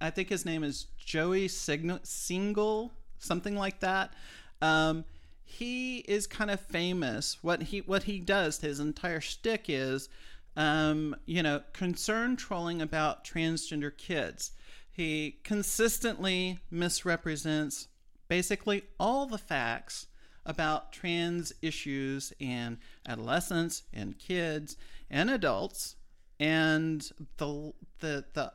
I 0.00 0.10
think 0.10 0.28
his 0.28 0.44
name 0.44 0.64
is 0.64 0.86
Joey 0.98 1.48
Sign- 1.48 2.00
Singal, 2.04 2.90
something 3.18 3.56
like 3.56 3.80
that. 3.80 4.12
Um, 4.60 5.04
he 5.44 5.98
is 6.00 6.26
kind 6.26 6.50
of 6.50 6.60
famous. 6.60 7.38
What 7.42 7.62
he 7.62 7.78
what 7.80 8.02
he 8.04 8.18
does, 8.20 8.60
his 8.60 8.80
entire 8.80 9.20
shtick 9.20 9.64
is, 9.68 10.08
um, 10.56 11.16
you 11.24 11.42
know, 11.42 11.62
concern 11.72 12.36
trolling 12.36 12.82
about 12.82 13.24
transgender 13.24 13.96
kids. 13.96 14.50
He 14.90 15.38
consistently 15.44 16.58
misrepresents 16.70 17.87
basically 18.28 18.82
all 19.00 19.26
the 19.26 19.38
facts 19.38 20.06
about 20.46 20.92
trans 20.92 21.52
issues 21.60 22.32
in 22.38 22.78
adolescents 23.06 23.82
and 23.92 24.18
kids 24.18 24.76
and 25.10 25.30
adults 25.30 25.96
and 26.40 27.10
the 27.36 27.72
the 28.00 28.24
the 28.34 28.52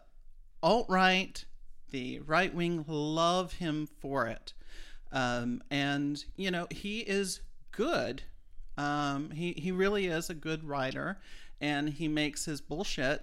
alt 0.61 0.85
right 0.89 1.45
the 1.91 2.19
right 2.21 2.53
wing 2.53 2.83
love 2.87 3.53
him 3.53 3.87
for 4.01 4.27
it. 4.27 4.53
Um, 5.11 5.61
and 5.69 6.23
you 6.35 6.51
know 6.51 6.67
he 6.71 6.99
is 6.99 7.41
good. 7.71 8.23
Um, 8.77 9.31
he 9.31 9.53
he 9.53 9.71
really 9.71 10.07
is 10.07 10.29
a 10.29 10.33
good 10.33 10.63
writer 10.63 11.19
and 11.61 11.89
he 11.89 12.07
makes 12.07 12.45
his 12.45 12.59
bullshit 12.59 13.21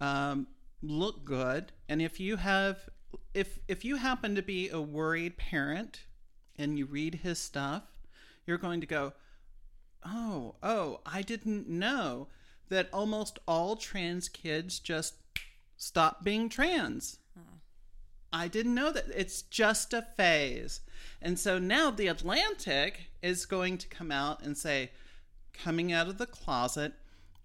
um, 0.00 0.46
look 0.80 1.24
good. 1.24 1.72
And 1.88 2.00
if 2.00 2.20
you 2.20 2.36
have 2.36 2.88
if 3.32 3.58
if 3.68 3.84
you 3.84 3.96
happen 3.96 4.34
to 4.34 4.42
be 4.42 4.68
a 4.68 4.80
worried 4.80 5.36
parent 5.36 6.04
and 6.56 6.78
you 6.78 6.86
read 6.86 7.16
his 7.16 7.38
stuff 7.38 7.82
you're 8.46 8.58
going 8.58 8.80
to 8.80 8.86
go 8.86 9.12
oh 10.04 10.54
oh 10.62 11.00
i 11.06 11.22
didn't 11.22 11.68
know 11.68 12.28
that 12.68 12.88
almost 12.92 13.38
all 13.46 13.76
trans 13.76 14.28
kids 14.28 14.78
just 14.78 15.14
stop 15.76 16.24
being 16.24 16.48
trans 16.48 17.18
hmm. 17.36 17.56
I 18.34 18.48
didn't 18.48 18.74
know 18.74 18.90
that. 18.90 19.04
It's 19.14 19.42
just 19.42 19.94
a 19.94 20.02
phase. 20.02 20.80
And 21.22 21.38
so 21.38 21.60
now 21.60 21.92
the 21.92 22.08
Atlantic 22.08 23.10
is 23.22 23.46
going 23.46 23.78
to 23.78 23.86
come 23.86 24.10
out 24.10 24.42
and 24.42 24.58
say 24.58 24.90
coming 25.52 25.92
out 25.92 26.08
of 26.08 26.18
the 26.18 26.26
closet 26.26 26.94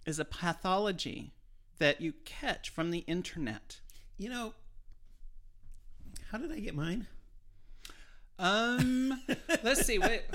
is 0.08 0.18
a 0.18 0.26
pathology 0.26 1.32
that 1.78 2.02
you 2.02 2.14
catch 2.26 2.70
from 2.72 2.90
the 2.90 3.00
internet. 3.00 3.80
You 4.18 4.30
know, 4.30 4.54
how 6.32 6.38
did 6.38 6.52
I 6.52 6.60
get 6.60 6.76
mine? 6.76 7.08
Um, 8.38 9.22
let's 9.63 9.86
see. 9.86 10.00
Wait. 10.00 10.24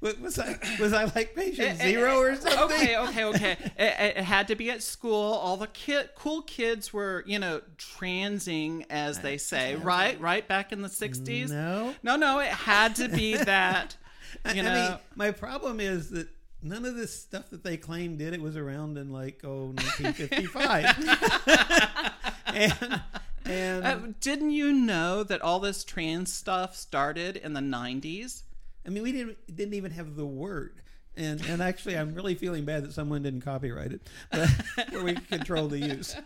Was, 0.00 0.38
I 0.38 0.58
was 0.80 0.92
I 0.92 1.04
like 1.04 1.36
patient 1.36 1.80
Eh, 1.80 1.84
eh, 1.84 1.92
zero 1.92 2.16
or 2.18 2.34
something? 2.34 2.58
Okay, 2.58 2.96
okay, 2.96 3.24
okay. 3.24 3.52
It, 3.78 4.16
it 4.16 4.24
had 4.24 4.48
to 4.48 4.56
be 4.56 4.68
at 4.68 4.82
school. 4.82 5.34
All 5.34 5.56
the 5.56 5.68
kid, 5.68 6.10
cool 6.16 6.42
kids 6.42 6.92
were, 6.92 7.22
you 7.24 7.38
know, 7.38 7.60
transing, 7.78 8.84
as 8.90 9.20
they 9.20 9.38
say, 9.38 9.76
right? 9.76 10.20
Right 10.20 10.46
back 10.48 10.72
in 10.72 10.82
the 10.82 10.88
'60s. 10.88 11.50
No. 11.50 11.94
no, 12.02 12.16
no. 12.16 12.40
It 12.40 12.48
had 12.48 12.96
to 12.96 13.08
be 13.08 13.36
that. 13.44 13.96
I, 14.44 14.54
You 14.54 14.62
I 14.62 14.64
know? 14.64 14.88
mean, 14.90 14.98
my 15.14 15.30
problem 15.30 15.78
is 15.78 16.10
that 16.10 16.26
none 16.62 16.84
of 16.84 16.96
this 16.96 17.16
stuff 17.20 17.50
that 17.50 17.62
they 17.62 17.76
claim 17.76 18.16
did 18.16 18.34
it 18.34 18.42
was 18.42 18.56
around 18.56 18.98
in 18.98 19.12
like 19.12 19.42
oh 19.44 19.66
1955, 19.66 22.16
and 22.54 23.00
and 23.44 23.84
Uh, 23.84 23.98
didn't 24.20 24.50
you 24.50 24.72
know 24.72 25.22
that 25.22 25.40
all 25.42 25.60
this 25.60 25.84
trans 25.84 26.32
stuff 26.32 26.76
started 26.76 27.36
in 27.36 27.52
the 27.52 27.60
90s? 27.60 28.42
I 28.86 28.90
mean, 28.90 29.02
we 29.02 29.12
didn't 29.12 29.38
didn't 29.54 29.74
even 29.74 29.92
have 29.92 30.16
the 30.16 30.26
word. 30.26 30.80
And 31.16 31.44
and 31.46 31.62
actually, 31.62 31.96
I'm 31.96 32.14
really 32.14 32.34
feeling 32.34 32.64
bad 32.64 32.84
that 32.84 32.92
someone 32.94 33.22
didn't 33.22 33.42
copyright 33.42 33.92
it, 33.92 34.08
but, 34.30 34.48
where 34.90 35.04
we 35.04 35.14
control 35.14 35.68
the 35.68 35.78
use. 35.78 36.16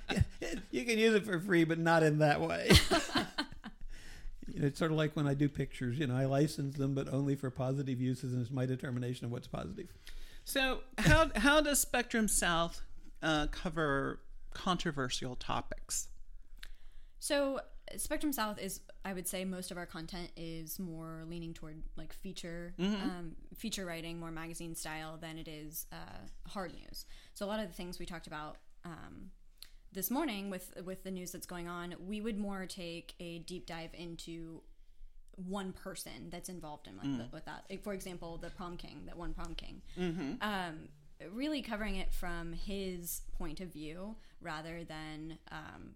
you 0.70 0.84
can 0.84 0.98
use 0.98 1.14
it 1.14 1.24
for 1.24 1.38
free, 1.38 1.64
but 1.64 1.78
not 1.78 2.02
in 2.02 2.18
that 2.18 2.40
way. 2.40 2.72
You 4.52 4.60
know, 4.60 4.66
it's 4.66 4.78
sort 4.78 4.90
of 4.90 4.98
like 4.98 5.16
when 5.16 5.26
I 5.26 5.32
do 5.32 5.48
pictures. 5.48 5.98
You 5.98 6.06
know, 6.08 6.14
I 6.14 6.26
license 6.26 6.76
them, 6.76 6.94
but 6.94 7.08
only 7.10 7.36
for 7.36 7.48
positive 7.50 7.98
uses, 8.00 8.34
and 8.34 8.42
it's 8.42 8.50
my 8.50 8.66
determination 8.66 9.24
of 9.24 9.32
what's 9.32 9.46
positive. 9.46 9.86
So, 10.44 10.80
how, 10.98 11.30
how 11.36 11.62
does 11.62 11.80
Spectrum 11.80 12.28
South 12.28 12.82
uh, 13.22 13.46
cover 13.46 14.20
controversial 14.52 15.36
topics? 15.36 16.08
So 17.22 17.60
Spectrum 17.96 18.32
South 18.32 18.58
is, 18.58 18.80
I 19.04 19.12
would 19.12 19.28
say, 19.28 19.44
most 19.44 19.70
of 19.70 19.76
our 19.78 19.86
content 19.86 20.32
is 20.36 20.80
more 20.80 21.22
leaning 21.28 21.54
toward 21.54 21.80
like 21.96 22.12
feature, 22.12 22.74
um, 22.80 23.36
feature 23.56 23.86
writing, 23.86 24.18
more 24.18 24.32
magazine 24.32 24.74
style 24.74 25.18
than 25.18 25.38
it 25.38 25.46
is 25.46 25.86
uh, 25.92 26.48
hard 26.48 26.74
news. 26.74 27.06
So 27.34 27.46
a 27.46 27.48
lot 27.48 27.60
of 27.60 27.68
the 27.68 27.74
things 27.74 28.00
we 28.00 28.06
talked 28.06 28.26
about 28.26 28.56
um, 28.84 29.30
this 29.92 30.10
morning 30.10 30.50
with 30.50 30.72
with 30.84 31.04
the 31.04 31.12
news 31.12 31.30
that's 31.30 31.46
going 31.46 31.68
on, 31.68 31.94
we 32.04 32.20
would 32.20 32.40
more 32.40 32.66
take 32.66 33.14
a 33.20 33.38
deep 33.38 33.66
dive 33.66 33.90
into 33.94 34.60
one 35.36 35.72
person 35.72 36.28
that's 36.28 36.48
involved 36.48 36.88
in 36.88 36.96
like 36.96 37.06
the, 37.18 37.28
with 37.32 37.44
that. 37.44 37.66
Like, 37.70 37.84
for 37.84 37.92
example, 37.92 38.36
the 38.36 38.50
prom 38.50 38.76
king, 38.76 39.02
that 39.06 39.16
one 39.16 39.32
prom 39.32 39.54
king. 39.54 39.80
Um, 40.40 40.88
really 41.32 41.62
covering 41.62 41.94
it 41.94 42.12
from 42.12 42.52
his 42.52 43.22
point 43.38 43.60
of 43.60 43.72
view 43.72 44.16
rather 44.40 44.82
than 44.82 45.38
um, 45.52 45.94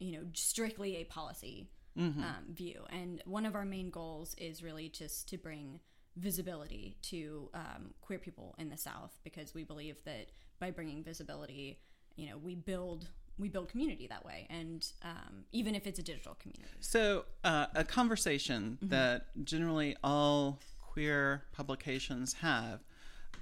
you 0.00 0.12
know 0.12 0.24
strictly 0.32 0.96
a 0.96 1.04
policy 1.04 1.70
um, 1.96 2.44
view. 2.52 2.84
And 2.90 3.20
one 3.24 3.44
of 3.44 3.56
our 3.56 3.64
main 3.64 3.90
goals 3.90 4.36
is 4.38 4.62
really 4.62 4.88
just 4.88 5.28
to 5.30 5.36
bring 5.36 5.80
visibility 6.16 6.96
to 7.02 7.50
um, 7.54 7.94
queer 8.00 8.18
people 8.18 8.54
in 8.58 8.68
the 8.68 8.76
south 8.76 9.18
because 9.24 9.54
we 9.54 9.64
believe 9.64 9.96
that 10.04 10.30
by 10.60 10.70
bringing 10.70 11.02
visibility 11.02 11.80
you 12.16 12.28
know 12.28 12.36
we 12.36 12.54
build 12.54 13.08
we 13.38 13.48
build 13.48 13.68
community 13.68 14.06
that 14.08 14.24
way. 14.24 14.46
And 14.50 14.86
um, 15.02 15.44
even 15.52 15.74
if 15.74 15.86
it's 15.86 15.98
a 15.98 16.02
digital 16.02 16.36
community. 16.40 16.74
So, 16.80 17.24
uh, 17.44 17.66
a 17.74 17.84
conversation 17.84 18.78
that 18.82 19.26
generally 19.44 19.96
all 20.02 20.60
queer 20.80 21.44
publications 21.52 22.34
have 22.34 22.80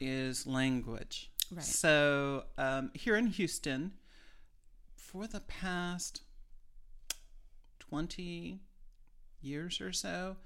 is 0.00 0.46
language. 0.46 1.30
Right. 1.50 1.64
So, 1.64 2.44
um, 2.58 2.90
here 2.92 3.16
in 3.16 3.28
Houston, 3.28 3.92
for 4.94 5.26
the 5.26 5.40
past 5.40 6.20
20 7.88 8.60
years 9.40 9.80
or 9.80 9.92
so, 9.92 10.36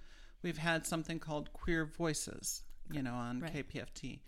we've 0.43 0.59
had 0.59 0.87
something 0.87 1.19
called 1.19 1.53
Queer 1.53 1.85
Voices, 1.87 2.63
you 2.91 3.03
know, 3.03 3.15
on 3.15 3.41
Right. 3.41 3.53
KPFT. 3.69 4.21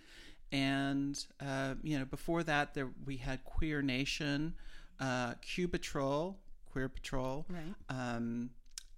And, 0.51 1.25
uh, 1.41 1.75
you 1.83 1.99
know, 1.99 2.05
before 2.05 2.43
that, 2.45 2.75
there 2.75 2.91
we 3.07 3.17
had 3.17 3.43
Queer 3.45 3.81
Nation, 3.83 4.55
uh, 5.01 5.35
Q 5.41 5.69
Patrol, 5.69 6.39
Queer 6.67 6.89
Patrol. 6.89 7.47
Right. 7.49 7.75
Um, 7.89 8.51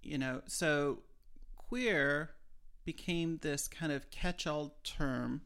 you 0.03 0.17
know, 0.17 0.41
so 0.47 0.99
queer 1.55 2.31
became 2.83 3.37
this 3.41 3.67
kind 3.67 3.91
of 3.91 4.09
catch-all 4.11 4.77
term 4.83 5.41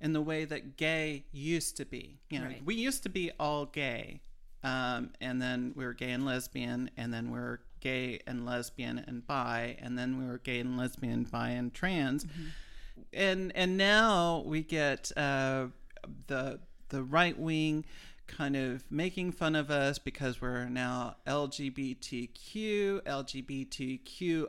in 0.00 0.12
the 0.12 0.20
way 0.20 0.44
that 0.44 0.76
gay 0.76 1.24
used 1.32 1.76
to 1.78 1.84
be. 1.86 2.20
You 2.28 2.40
know, 2.40 2.46
Right. 2.46 2.64
we 2.64 2.74
used 2.74 3.02
to 3.04 3.08
be 3.08 3.30
all 3.38 3.64
gay, 3.66 4.20
um, 4.64 5.10
and 5.20 5.40
then 5.40 5.72
we 5.76 5.84
were 5.84 5.92
gay 5.92 6.10
and 6.10 6.24
lesbian, 6.26 6.90
and 6.96 7.12
then 7.12 7.30
we 7.30 7.38
are 7.38 7.60
gay 7.80 8.18
and 8.26 8.46
lesbian 8.46 8.98
and 8.98 9.26
bi, 9.26 9.76
and 9.80 9.98
then 9.98 10.18
we 10.18 10.26
were 10.26 10.38
gay 10.38 10.58
and 10.60 10.76
lesbian, 10.78 11.24
bi, 11.24 11.50
and 11.50 11.74
trans, 11.74 12.26
and 13.12 13.52
and 13.54 13.76
now 13.76 14.42
we 14.46 14.62
get 14.62 15.12
uh, 15.16 15.66
the 16.26 16.58
the 16.88 17.02
right 17.02 17.38
wing 17.38 17.84
kind 18.26 18.56
of 18.56 18.90
making 18.90 19.30
fun 19.32 19.54
of 19.54 19.70
us 19.70 19.98
because 19.98 20.40
we're 20.40 20.64
now 20.68 21.16
LGBTQ, 21.26 23.02
LGBTQI, 23.02 24.48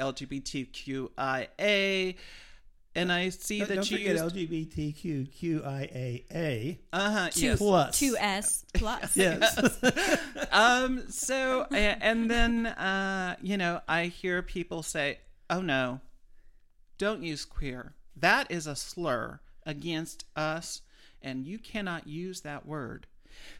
LGBTQIA. 0.00 1.46
And 2.94 3.10
I 3.10 3.30
see 3.30 3.60
Don't, 3.60 3.68
that 3.68 3.74
don't 3.76 3.90
you 3.90 3.96
forget 3.98 4.16
used, 4.16 4.36
LGBTQIAA. 4.36 6.78
uh-huh, 6.92 7.30
two, 7.30 7.46
yes. 7.46 7.58
Two 7.98 8.16
s 8.18 8.66
plus 8.74 9.16
Yes. 9.16 9.58
um 10.52 11.10
so 11.10 11.66
and 11.70 12.30
then 12.30 12.66
uh 12.66 13.36
you 13.40 13.56
know 13.56 13.80
i 13.88 14.04
hear 14.06 14.42
people 14.42 14.82
say 14.82 15.18
oh 15.48 15.62
no 15.62 16.00
don't 16.98 17.22
use 17.22 17.44
queer 17.46 17.94
that 18.16 18.50
is 18.50 18.66
a 18.66 18.76
slur 18.76 19.40
against 19.64 20.26
us 20.36 20.82
and 21.22 21.46
you 21.46 21.58
cannot 21.58 22.06
use 22.06 22.42
that 22.42 22.66
word 22.66 23.06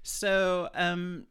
so 0.03 0.69
um 0.75 1.27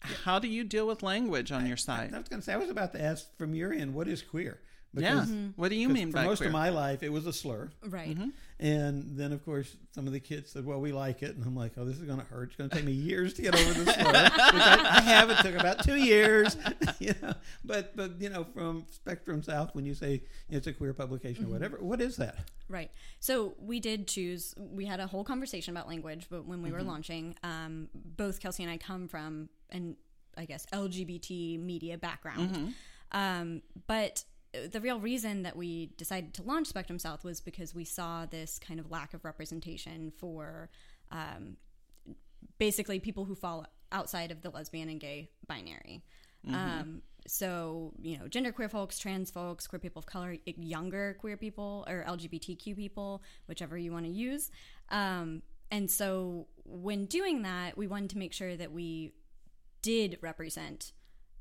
how 0.00 0.38
do 0.38 0.48
you 0.48 0.64
deal 0.64 0.86
with 0.86 1.02
language 1.02 1.52
on 1.52 1.66
your 1.66 1.76
side? 1.76 2.08
I 2.08 2.10
site 2.10 2.18
was 2.18 2.28
going 2.28 2.40
to 2.40 2.44
say, 2.44 2.52
I 2.52 2.56
was 2.56 2.70
about 2.70 2.92
to 2.94 3.00
ask 3.00 3.36
from 3.38 3.54
your 3.54 3.72
end, 3.72 3.94
what 3.94 4.08
is 4.08 4.20
queer? 4.20 4.58
Yeah 4.94 5.24
what 5.56 5.68
do 5.70 5.74
you 5.76 5.88
mean 5.88 6.12
for 6.12 6.22
most 6.22 6.38
queer 6.38 6.48
of 6.48 6.52
my 6.52 6.68
life, 6.68 7.02
it 7.02 7.10
was 7.12 7.26
a 7.26 7.32
slur. 7.32 7.70
right 7.86 8.16
And 8.58 9.16
then, 9.18 9.32
of 9.32 9.44
course, 9.44 9.74
some 9.90 10.06
of 10.06 10.12
the 10.12 10.20
kids 10.20 10.52
said, 10.52 10.64
"Well, 10.64 10.80
we 10.80 10.92
like 10.92 11.20
it," 11.24 11.34
and 11.34 11.44
I'm 11.44 11.56
like, 11.56 11.72
"Oh, 11.76 11.84
this 11.84 11.96
is 11.98 12.04
going 12.04 12.20
to 12.20 12.24
hurt. 12.26 12.50
It's 12.50 12.56
going 12.56 12.70
to 12.70 12.76
take 12.76 12.84
me 12.84 12.92
years 12.92 13.34
to 13.34 13.42
get 13.42 13.56
over 13.56 13.72
this 13.72 13.92
slur." 13.92 14.12
Which 14.22 14.62
I, 14.62 14.98
I 14.98 15.00
have. 15.00 15.30
It 15.30 15.38
took 15.38 15.56
about 15.56 15.82
two 15.82 15.96
years, 15.96 16.56
you 17.00 17.12
know. 17.20 17.32
But, 17.64 17.96
but 17.96 18.20
you 18.20 18.28
know, 18.28 18.44
from 18.54 18.84
Spectrum 18.88 19.42
South, 19.42 19.74
when 19.74 19.84
you 19.84 19.94
say 19.94 20.22
it's 20.48 20.68
a 20.68 20.72
queer 20.72 20.92
publication 20.92 21.46
or 21.46 21.48
whatever, 21.48 21.78
what 21.80 22.00
is 22.00 22.16
that? 22.18 22.36
Right. 22.68 22.92
So 23.18 23.54
we 23.58 23.80
did 23.80 24.06
choose. 24.06 24.54
We 24.56 24.84
had 24.86 25.00
a 25.00 25.08
whole 25.08 25.24
conversation 25.24 25.74
about 25.76 25.88
language, 25.88 26.26
but 26.30 26.46
when 26.46 26.62
we 26.62 26.68
Mm-hmm. 26.68 26.78
were 26.78 26.84
launching, 26.84 27.34
um, 27.42 27.88
both 27.94 28.38
Kelsey 28.38 28.62
and 28.62 28.70
I 28.70 28.76
come 28.76 29.08
from 29.08 29.48
an, 29.70 29.96
I 30.36 30.44
guess, 30.44 30.66
LGBT 30.72 31.58
media 31.58 31.98
background. 31.98 32.50
Mm-hmm. 32.54 32.68
Um, 33.10 33.62
but 33.88 34.22
the 34.70 34.80
real 34.80 35.00
reason 35.00 35.42
that 35.42 35.56
we 35.56 35.86
decided 35.96 36.34
to 36.34 36.42
launch 36.42 36.66
Spectrum 36.66 36.98
South 36.98 37.24
was 37.24 37.40
because 37.40 37.74
we 37.74 37.84
saw 37.84 38.26
this 38.26 38.58
kind 38.58 38.78
of 38.78 38.90
lack 38.90 39.14
of 39.14 39.24
representation 39.24 40.12
for 40.18 40.70
um, 41.10 41.56
basically 42.58 42.98
people 43.00 43.24
who 43.24 43.34
fall 43.34 43.66
outside 43.90 44.30
of 44.30 44.42
the 44.42 44.50
lesbian 44.50 44.88
and 44.88 45.00
gay 45.00 45.30
binary. 45.46 46.02
Um, 46.48 47.02
so, 47.26 47.92
you 48.02 48.18
know, 48.18 48.24
genderqueer 48.24 48.70
folks, 48.70 48.98
trans 48.98 49.30
folks, 49.30 49.66
queer 49.66 49.78
people 49.78 50.00
of 50.00 50.06
color, 50.06 50.36
younger 50.44 51.16
queer 51.20 51.36
people, 51.36 51.84
or 51.88 52.04
LGBTQ 52.08 52.76
people, 52.76 53.22
whichever 53.46 53.78
you 53.78 53.92
want 53.92 54.06
to 54.06 54.10
use. 54.10 54.50
Um, 54.88 55.42
and 55.70 55.90
so, 55.90 56.48
when 56.64 57.06
doing 57.06 57.42
that, 57.42 57.78
we 57.78 57.86
wanted 57.86 58.10
to 58.10 58.18
make 58.18 58.32
sure 58.32 58.56
that 58.56 58.72
we 58.72 59.12
did 59.82 60.18
represent 60.20 60.92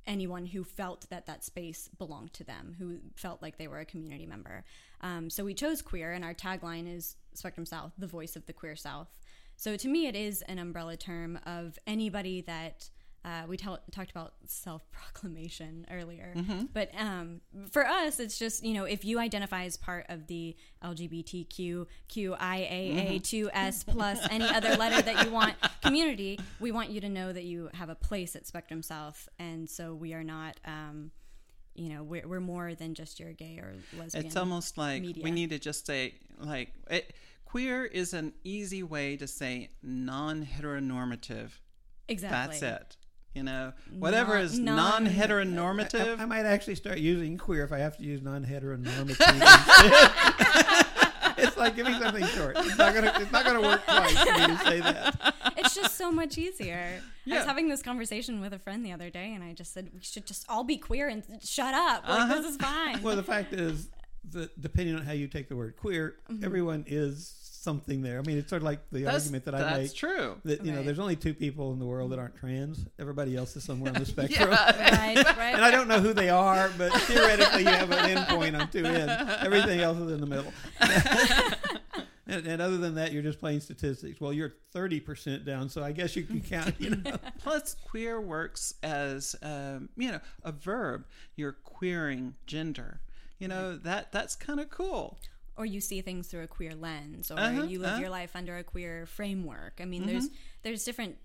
anyone 0.07 0.45
who 0.45 0.63
felt 0.63 1.09
that 1.09 1.25
that 1.25 1.43
space 1.43 1.89
belonged 1.97 2.33
to 2.33 2.43
them, 2.43 2.75
who 2.79 2.97
felt 3.15 3.41
like 3.41 3.57
they 3.57 3.67
were 3.67 3.79
a 3.79 3.85
community 3.85 4.25
member. 4.25 4.63
Um, 5.01 5.29
so 5.29 5.43
we 5.43 5.53
chose 5.53 5.81
queer, 5.81 6.11
and 6.11 6.23
our 6.23 6.33
tagline 6.33 6.93
is 6.93 7.15
Spectrum 7.33 7.65
South, 7.65 7.91
the 7.97 8.07
voice 8.07 8.35
of 8.35 8.45
the 8.45 8.53
queer 8.53 8.75
South. 8.75 9.07
So 9.55 9.75
to 9.77 9.87
me, 9.87 10.07
it 10.07 10.15
is 10.15 10.41
an 10.43 10.57
umbrella 10.57 10.97
term 10.97 11.39
of 11.45 11.77
anybody 11.85 12.41
that 12.41 12.89
uh, 13.23 13.43
we 13.47 13.55
tel- 13.55 13.79
talked 13.91 14.09
about 14.09 14.33
self 14.45 14.89
proclamation 14.91 15.85
earlier. 15.91 16.33
But 16.73 16.89
um, 16.97 17.41
for 17.69 17.85
us, 17.85 18.19
it's 18.19 18.39
just, 18.39 18.63
you 18.63 18.73
know, 18.73 18.85
if 18.85 19.05
you 19.05 19.19
identify 19.19 19.65
as 19.65 19.77
part 19.77 20.07
of 20.09 20.27
the 20.27 20.55
LGBTQ, 20.83 21.85
QIAA2S 22.09 23.85
plus 23.87 24.19
any 24.29 24.45
other 24.45 24.75
letter 24.77 25.01
that 25.01 25.25
you 25.25 25.31
want 25.31 25.55
community, 25.81 26.39
we 26.59 26.71
want 26.71 26.89
you 26.89 27.01
to 27.01 27.09
know 27.09 27.31
that 27.31 27.43
you 27.43 27.69
have 27.73 27.89
a 27.89 27.95
place 27.95 28.35
at 28.35 28.47
Spectrum 28.47 28.81
South. 28.81 29.29
And 29.39 29.69
so 29.69 29.93
we 29.93 30.13
are 30.13 30.23
not. 30.23 30.59
Um, 30.65 31.11
you 31.73 31.87
know, 31.87 32.03
we're, 32.03 32.27
we're 32.27 32.41
more 32.41 32.75
than 32.75 32.93
just 32.93 33.17
your 33.17 33.31
gay 33.31 33.57
or 33.57 33.73
lesbian. 33.97 34.25
It's 34.25 34.35
almost 34.35 34.77
like 34.77 35.01
media. 35.01 35.23
we 35.23 35.31
need 35.31 35.51
to 35.51 35.57
just 35.59 35.85
say 35.85 36.15
like 36.37 36.73
it, 36.89 37.13
queer 37.45 37.85
is 37.85 38.13
an 38.13 38.33
easy 38.43 38.83
way 38.83 39.15
to 39.15 39.25
say 39.25 39.69
non-heteronormative. 39.81 41.51
exactly. 42.09 42.59
That's 42.59 42.61
it. 42.61 42.97
You 43.33 43.43
know, 43.43 43.71
whatever 43.97 44.33
Non- 44.35 44.43
is 44.43 44.59
non- 44.59 45.03
non-heteronormative. 45.05 46.19
I, 46.19 46.23
I 46.23 46.25
might 46.25 46.45
actually 46.45 46.75
start 46.75 46.97
using 46.97 47.37
queer 47.37 47.63
if 47.63 47.71
I 47.71 47.77
have 47.77 47.95
to 47.97 48.03
use 48.03 48.21
non-heteronormative. 48.21 49.19
it's 51.37 51.57
like 51.57 51.75
give 51.75 51.87
me 51.87 51.93
something 51.97 52.25
short. 52.27 52.57
It's 52.57 52.77
not 52.77 52.93
gonna. 52.93 53.13
It's 53.19 53.31
not 53.31 53.45
gonna 53.45 53.61
work 53.61 53.83
twice 53.85 54.17
for 54.23 54.33
me 54.33 54.47
to 54.47 54.57
say 54.57 54.79
that. 54.81 55.33
it's 55.57 55.75
just 55.75 55.97
so 55.97 56.11
much 56.11 56.37
easier. 56.37 57.01
I 57.29 57.35
was 57.37 57.45
having 57.45 57.69
this 57.69 57.81
conversation 57.81 58.41
with 58.41 58.53
a 58.53 58.59
friend 58.59 58.85
the 58.85 58.91
other 58.91 59.09
day, 59.09 59.33
and 59.33 59.43
I 59.43 59.53
just 59.53 59.73
said 59.73 59.89
we 59.93 60.01
should 60.01 60.25
just 60.25 60.45
all 60.49 60.63
be 60.63 60.77
queer 60.77 61.07
and 61.07 61.23
shut 61.41 61.73
up. 61.73 62.07
Like 62.07 62.19
Uh-huh. 62.21 62.35
this 62.41 62.45
is 62.51 62.57
fine. 62.57 63.01
Well, 63.01 63.15
the 63.15 63.23
fact 63.23 63.53
is, 63.53 63.87
the 64.29 64.49
depending 64.59 64.95
on 64.95 65.03
how 65.03 65.13
you 65.13 65.27
take 65.27 65.47
the 65.47 65.55
word 65.55 65.77
queer, 65.77 66.15
everyone 66.43 66.83
is 66.87 67.40
something 67.61 68.01
there. 68.01 68.17
I 68.17 68.23
mean, 68.23 68.37
it's 68.37 68.49
sort 68.49 68.61
of 68.61 68.65
like 68.65 68.79
the 68.91 69.03
That's, 69.03 69.17
argument 69.17 69.45
that 69.45 69.55
I 69.55 69.59
that's 69.59 69.71
make 69.73 69.81
That's 69.81 69.93
true. 69.93 70.35
that 70.45 70.65
you 70.65 70.71
know 70.71 70.81
there's 70.81 70.99
only 70.99 71.15
two 71.15 71.33
people 71.33 71.71
in 71.73 71.79
the 71.79 71.85
world 71.85 72.11
that 72.11 72.19
aren't 72.19 72.35
trans. 72.35 72.85
Everybody 72.99 73.37
else 73.37 73.55
is 73.55 73.63
somewhere 73.63 73.93
on 73.93 73.99
the 73.99 74.05
spectrum. 74.15 74.49
right, 74.49 75.15
right. 75.37 75.53
And. 75.53 75.63
I 75.63 75.69
don't 75.69 75.87
know 75.87 75.99
who 75.99 76.13
they 76.13 76.29
are, 76.29 76.71
but 76.77 76.91
theoretically, 77.01 77.61
you 77.61 77.69
have 77.69 77.91
an 77.91 78.17
end 78.17 78.27
point 78.27 78.55
on 78.55 78.69
two 78.69 78.85
ends. 78.85 79.13
Everything 79.41 79.79
else 79.79 79.97
is 79.99 80.11
in 80.11 80.21
the 80.21 80.25
middle. 80.25 80.51
and, 82.27 82.47
and 82.47 82.61
other 82.61 82.77
than 82.77 82.95
that, 82.95 83.11
you're 83.11 83.21
just 83.21 83.39
playing 83.39 83.59
statistics. 83.59 84.19
Well, 84.19 84.33
you're 84.33 84.55
30% 84.73 85.45
down, 85.45 85.69
so 85.69 85.83
I 85.83 85.91
guess 85.91 86.15
you 86.15 86.23
can 86.23 86.41
count. 86.41 86.75
You 86.79 86.95
know, 86.95 87.17
Plus, 87.39 87.75
queer 87.87 88.19
works 88.19 88.73
as 88.81 89.35
um, 89.43 89.89
you 89.95 90.11
know 90.11 90.19
a 90.43 90.51
verb. 90.51 91.05
You're 91.35 91.53
queering 91.63 92.33
gender. 92.47 93.01
You 93.37 93.47
know 93.47 93.77
that 93.77 94.11
that's 94.11 94.35
kind 94.35 94.59
of 94.59 94.69
cool. 94.69 95.17
Or 95.61 95.65
you 95.65 95.79
see 95.79 96.01
things 96.01 96.27
through 96.27 96.41
a 96.41 96.47
queer 96.47 96.73
lens 96.73 97.29
or 97.29 97.37
Uh-huh, 97.39 97.63
you 97.71 97.77
live 97.79 97.91
uh-huh. 97.91 98.01
your 98.01 98.09
life 98.09 98.35
under 98.35 98.57
a 98.57 98.63
queer 98.63 99.05
framework. 99.05 99.79
I 99.79 99.85
mean 99.85 100.07
there's 100.07 100.27
there's 100.63 100.83
different 100.83 101.17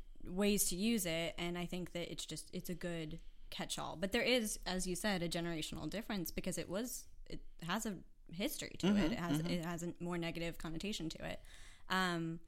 ways 0.43 0.69
to 0.71 0.75
use 0.77 1.07
it 1.07 1.35
and 1.39 1.57
i 1.57 1.65
think 1.65 1.93
that 1.93 2.11
it's 2.11 2.27
just 2.27 2.51
it's 2.53 2.69
a 2.69 2.75
good 2.75 3.21
catch-all. 3.49 3.97
But 4.03 4.13
there 4.13 4.23
is 4.37 4.59
as 4.67 4.87
you 4.87 4.95
said 4.97 5.23
a 5.23 5.29
generational 5.29 5.89
difference 5.89 6.31
because 6.31 6.59
it 6.59 6.69
was 6.69 7.07
it 7.31 7.41
has 7.67 7.87
a 7.87 7.95
history 8.33 8.75
to 8.81 8.89
it. 8.89 9.13
It 9.13 9.19
has 9.19 9.41
it 9.41 9.65
has 9.65 9.83
a 9.83 9.95
more 10.01 10.19
negative 10.19 10.59
connotation 10.59 11.09
to 11.11 11.25
it. 11.33 11.41
Um 11.89 12.41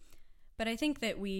but 0.58 0.66
i 0.68 0.76
think 0.76 0.94
that 1.00 1.18
we 1.18 1.34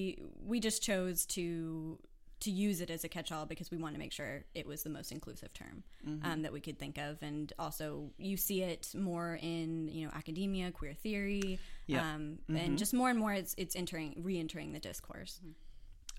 we 0.51 0.61
just 0.61 0.81
chose 0.83 1.27
to 1.27 1.99
to 2.41 2.51
use 2.51 2.81
it 2.81 2.91
as 2.91 3.03
a 3.05 3.09
catch-all 3.09 3.47
because 3.47 3.71
we 3.71 3.79
want 3.79 3.95
to 3.95 3.99
make 3.99 4.13
sure 4.13 4.45
it 4.55 4.67
was 4.67 4.83
the 4.83 4.91
most 4.91 5.11
inclusive 5.13 5.53
term 5.53 5.83
um, 6.23 6.43
that 6.43 6.53
we 6.53 6.61
could 6.61 6.79
think 6.79 6.97
of, 6.99 7.19
and 7.23 7.53
also 7.59 8.11
you 8.19 8.37
see 8.37 8.63
it 8.63 8.89
more 8.95 9.39
in 9.43 9.89
you 9.89 10.07
know 10.07 10.13
academia, 10.15 10.71
queer 10.71 10.95
theory, 10.95 11.59
Yeah. 11.87 12.15
um, 12.15 12.39
and 12.49 12.79
just 12.79 12.95
more 12.95 13.11
and 13.11 13.19
more 13.19 13.33
it's 13.33 13.55
it's 13.59 13.75
entering 13.75 14.15
re-entering 14.23 14.73
the 14.73 14.79
discourse. 14.79 15.41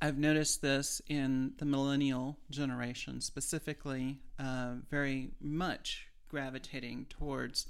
I've 0.02 0.18
noticed 0.18 0.62
this 0.62 1.02
in 1.08 1.54
the 1.58 1.66
millennial 1.66 2.38
generation, 2.50 3.20
specifically, 3.22 4.20
uh, 4.40 4.76
very 4.90 5.32
much 5.42 6.08
gravitating 6.30 7.08
towards 7.10 7.66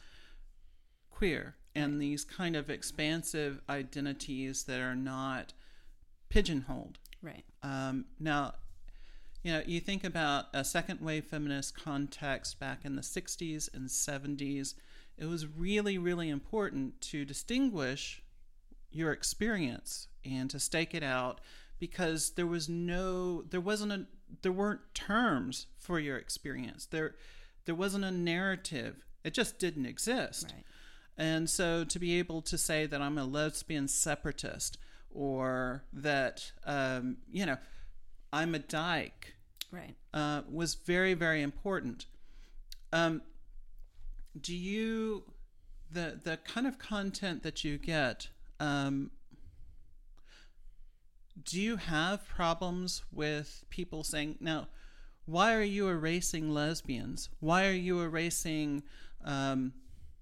queer 1.10 1.56
and 1.76 2.00
these 2.02 2.24
kind 2.26 2.56
of 2.56 2.70
expansive 2.70 3.62
identities 3.70 4.64
that 4.66 4.80
are 4.80 4.96
not 4.96 5.54
pigeonholed. 6.30 6.98
Right. 7.22 7.44
Um, 7.64 8.06
now, 8.20 8.54
you 9.44 9.54
know, 9.54 9.62
you 9.66 9.80
think 9.80 10.04
about 10.04 10.46
a 10.54 10.64
second 10.64 11.02
wave 11.02 11.26
feminist 11.26 11.76
context 11.76 12.60
back 12.60 12.86
in 12.86 12.96
the 12.96 13.02
60s 13.02 13.74
and 13.74 13.88
70s, 13.90 14.74
it 15.18 15.26
was 15.26 15.48
really, 15.48 15.98
really 15.98 16.30
important 16.30 17.00
to 17.02 17.26
distinguish 17.26 18.22
your 18.92 19.12
experience 19.12 20.08
and 20.26 20.50
to 20.50 20.60
stake 20.60 20.94
it 20.94 21.04
out 21.04 21.40
because 21.80 22.32
there 22.32 22.48
was 22.48 22.68
no 22.68 23.44
there 23.44 23.62
wasn't 23.62 23.92
a 23.92 24.06
there 24.42 24.52
weren't 24.52 24.82
terms 24.94 25.68
for 25.78 26.00
your 26.00 26.18
experience 26.18 26.86
there 26.88 27.16
there 27.66 27.76
wasn't 27.76 28.04
a 28.04 28.12
narrative 28.12 29.06
it 29.24 29.34
just 29.34 29.60
didn't 29.60 29.86
exist 29.86 30.52
Right. 30.54 30.64
and 31.18 31.50
so 31.50 31.84
to 31.84 32.00
be 32.00 32.18
able 32.20 32.42
to 32.42 32.58
say 32.58 32.86
that 32.88 33.02
i'm 33.02 33.18
a 33.18 33.26
lesbian 33.26 33.88
separatist 33.88 34.78
or 35.14 35.84
that 35.94 36.52
um, 36.66 37.18
you 37.32 37.46
know 37.46 37.58
i'm 38.32 38.56
a 38.56 38.60
dyke 38.60 39.36
Right. 39.72 39.96
uh, 40.14 40.42
was 40.52 40.74
very 40.74 41.14
very 41.14 41.42
important. 41.44 42.08
Um, 42.92 43.22
do 44.40 44.56
you 44.56 45.24
the 45.92 46.20
the 46.24 46.38
kind 46.38 46.66
of 46.66 46.80
content 46.80 47.44
that 47.44 47.64
you 47.64 47.78
get? 47.78 48.30
Um, 48.60 49.12
do 51.44 51.62
you 51.62 51.78
have 51.78 52.28
problems 52.28 53.04
with 53.12 53.64
people 53.70 54.04
saying 54.04 54.38
now? 54.40 54.68
Why 55.26 55.54
are 55.54 55.62
you 55.62 55.88
erasing 55.88 56.50
lesbians? 56.52 57.30
Why 57.40 57.68
are 57.68 57.72
you 57.72 58.02
erasing, 58.02 58.82
um, 59.24 59.74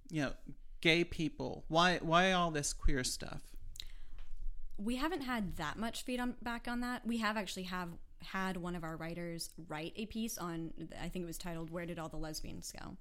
you 0.09 0.21
know, 0.23 0.33
gay 0.81 1.05
people? 1.05 1.63
Why 1.69 1.99
why 2.01 2.33
all 2.33 2.51
this 2.51 2.73
queer 2.73 3.03
stuff? 3.05 3.41
We 4.77 4.95
haven't 4.95 5.21
had 5.21 5.57
that 5.57 5.77
much 5.77 6.03
feedback 6.03 6.67
on 6.67 6.81
that. 6.81 7.05
We 7.05 7.17
have 7.17 7.37
actually 7.37 7.63
have 7.63 7.89
had 8.23 8.57
one 8.57 8.75
of 8.75 8.83
our 8.83 8.97
writers 8.97 9.51
write 9.67 9.93
a 9.95 10.05
piece 10.07 10.37
on 10.39 10.71
I 11.01 11.07
think 11.07 11.23
it 11.23 11.27
was 11.27 11.37
titled 11.37 11.69
"Where 11.69 11.85
Did 11.85 11.99
All 11.99 12.09
the 12.09 12.17
Lesbians 12.17 12.71
Go," 12.79 12.97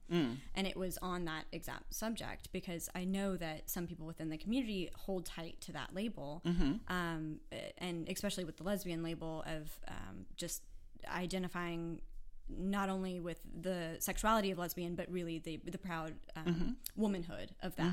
and 0.54 0.66
it 0.66 0.76
was 0.76 0.98
on 1.02 1.24
that 1.24 1.44
exact 1.52 1.94
subject 1.94 2.50
because 2.52 2.88
I 2.94 3.04
know 3.04 3.36
that 3.36 3.68
some 3.70 3.86
people 3.86 4.06
within 4.06 4.28
the 4.28 4.36
community 4.38 4.90
hold 4.94 5.24
tight 5.26 5.60
to 5.62 5.72
that 5.72 5.94
label, 5.94 6.42
um, 6.88 7.40
and 7.78 8.08
especially 8.08 8.44
with 8.44 8.58
the 8.58 8.64
lesbian 8.64 9.02
label 9.02 9.42
of 9.46 9.78
um, 9.88 10.26
just 10.36 10.62
identifying 11.08 12.00
not 12.48 12.88
only 12.88 13.18
with 13.18 13.40
the 13.60 13.96
sexuality 13.98 14.50
of 14.50 14.58
lesbian, 14.58 14.94
but 14.94 15.10
really 15.10 15.38
the 15.38 15.60
the 15.64 15.78
proud 15.78 16.14
um, 16.36 16.76
womanhood 16.96 17.50
of 17.62 17.74
that. 17.76 17.92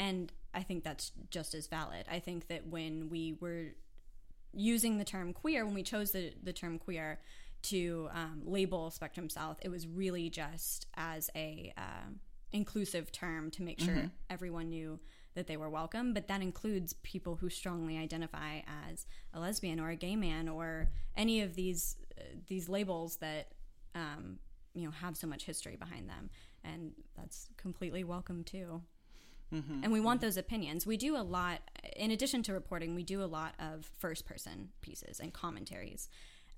And 0.00 0.32
I 0.54 0.62
think 0.62 0.82
that's 0.82 1.12
just 1.30 1.54
as 1.54 1.66
valid. 1.66 2.06
I 2.10 2.18
think 2.20 2.48
that 2.48 2.66
when 2.66 3.10
we 3.10 3.36
were 3.38 3.74
using 4.54 4.96
the 4.96 5.04
term 5.04 5.34
queer, 5.34 5.64
when 5.66 5.74
we 5.74 5.82
chose 5.82 6.10
the, 6.12 6.32
the 6.42 6.54
term 6.54 6.78
queer 6.78 7.20
to 7.64 8.08
um, 8.14 8.40
label 8.46 8.90
Spectrum 8.90 9.28
South, 9.28 9.58
it 9.60 9.68
was 9.68 9.86
really 9.86 10.30
just 10.30 10.86
as 10.96 11.30
a 11.36 11.72
um 11.76 12.18
inclusive 12.52 13.12
term 13.12 13.48
to 13.48 13.62
make 13.62 13.78
sure 13.78 14.10
everyone 14.28 14.70
knew 14.70 14.98
that 15.34 15.46
they 15.46 15.56
were 15.56 15.70
welcome. 15.70 16.12
But 16.14 16.26
that 16.28 16.42
includes 16.42 16.94
people 17.02 17.36
who 17.36 17.48
strongly 17.48 17.96
identify 17.96 18.62
as 18.90 19.06
a 19.32 19.38
lesbian 19.38 19.78
or 19.78 19.90
a 19.90 19.96
gay 19.96 20.16
man 20.16 20.48
or 20.48 20.88
any 21.16 21.42
of 21.42 21.54
these 21.54 21.96
uh, 22.18 22.22
these 22.46 22.68
labels 22.70 23.16
that 23.18 23.52
um, 23.94 24.38
you 24.72 24.84
know 24.84 24.90
have 24.90 25.16
so 25.16 25.26
much 25.26 25.44
history 25.44 25.76
behind 25.76 26.08
them, 26.08 26.30
and 26.64 26.92
that's 27.16 27.48
completely 27.58 28.02
welcome 28.02 28.42
too 28.42 28.80
and 29.52 29.92
we 29.92 30.00
want 30.00 30.20
those 30.20 30.36
opinions. 30.36 30.86
We 30.86 30.96
do 30.96 31.16
a 31.16 31.22
lot, 31.22 31.60
in 31.96 32.10
addition 32.10 32.42
to 32.44 32.52
reporting, 32.52 32.94
we 32.94 33.02
do 33.02 33.22
a 33.22 33.26
lot 33.26 33.54
of 33.58 33.90
first 33.98 34.26
person 34.26 34.68
pieces 34.80 35.18
and 35.18 35.32
commentaries 35.32 36.08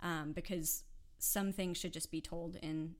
um, 0.03 0.33
because 0.33 0.85
some 1.19 1.53
things 1.53 1.79
should 1.79 1.93
just 1.93 2.11
be 2.11 2.21
told 2.21 2.57
in 2.57 2.95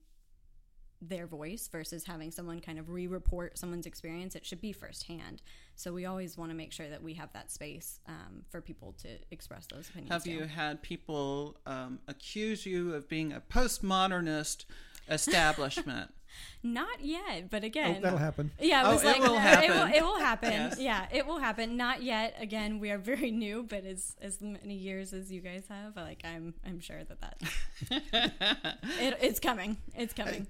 their 1.09 1.27
voice 1.27 1.67
versus 1.67 2.05
having 2.05 2.31
someone 2.31 2.59
kind 2.59 2.79
of 2.79 2.89
re 2.89 3.07
report 3.07 3.57
someone's 3.57 3.85
experience. 3.85 4.35
It 4.35 4.45
should 4.45 4.61
be 4.61 4.71
firsthand. 4.71 5.41
So 5.75 5.91
we 5.91 6.05
always 6.05 6.37
want 6.37 6.51
to 6.51 6.55
make 6.55 6.71
sure 6.71 6.89
that 6.89 7.03
we 7.03 7.13
have 7.15 7.31
that 7.33 7.51
space 7.51 7.99
um, 8.07 8.43
for 8.49 8.61
people 8.61 8.95
to 9.01 9.09
express 9.31 9.67
those 9.67 9.89
opinions. 9.89 10.11
Have 10.11 10.23
too. 10.23 10.31
you 10.31 10.43
had 10.45 10.81
people 10.81 11.57
um, 11.65 11.99
accuse 12.07 12.65
you 12.65 12.93
of 12.93 13.09
being 13.09 13.33
a 13.33 13.41
postmodernist 13.41 14.65
establishment? 15.09 16.13
Not 16.65 17.03
yet, 17.03 17.49
but 17.49 17.63
oh, 17.63 17.65
again, 17.67 17.95
Oh, 17.97 18.01
that'll 18.01 18.17
happen. 18.19 18.51
Yeah, 18.59 18.81
it 18.81 18.85
Oh, 18.87 18.93
was 18.93 19.03
it 19.03 19.05
like 19.07 19.21
will 19.21 19.35
It 19.35 19.39
happen. 19.39 19.69
will, 19.69 19.87
it 19.97 20.01
will 20.03 20.19
happen. 20.19 20.51
Yes. 20.51 20.79
Yeah, 20.79 21.07
it 21.11 21.27
will 21.27 21.39
happen. 21.39 21.75
Not 21.77 22.01
yet. 22.03 22.35
Again, 22.39 22.79
we 22.79 22.89
are 22.91 22.97
very 22.97 23.31
new, 23.31 23.63
but 23.63 23.83
as 23.85 24.15
as 24.21 24.41
many 24.41 24.75
years 24.75 25.11
as 25.13 25.31
you 25.31 25.41
guys 25.41 25.65
have, 25.69 25.95
like 25.95 26.21
I'm 26.23 26.53
I'm 26.65 26.79
sure 26.79 27.03
that 27.03 27.19
that 27.21 27.41
it, 28.99 29.17
it's 29.21 29.39
coming. 29.39 29.77
It's 29.95 30.13
coming. 30.13 30.47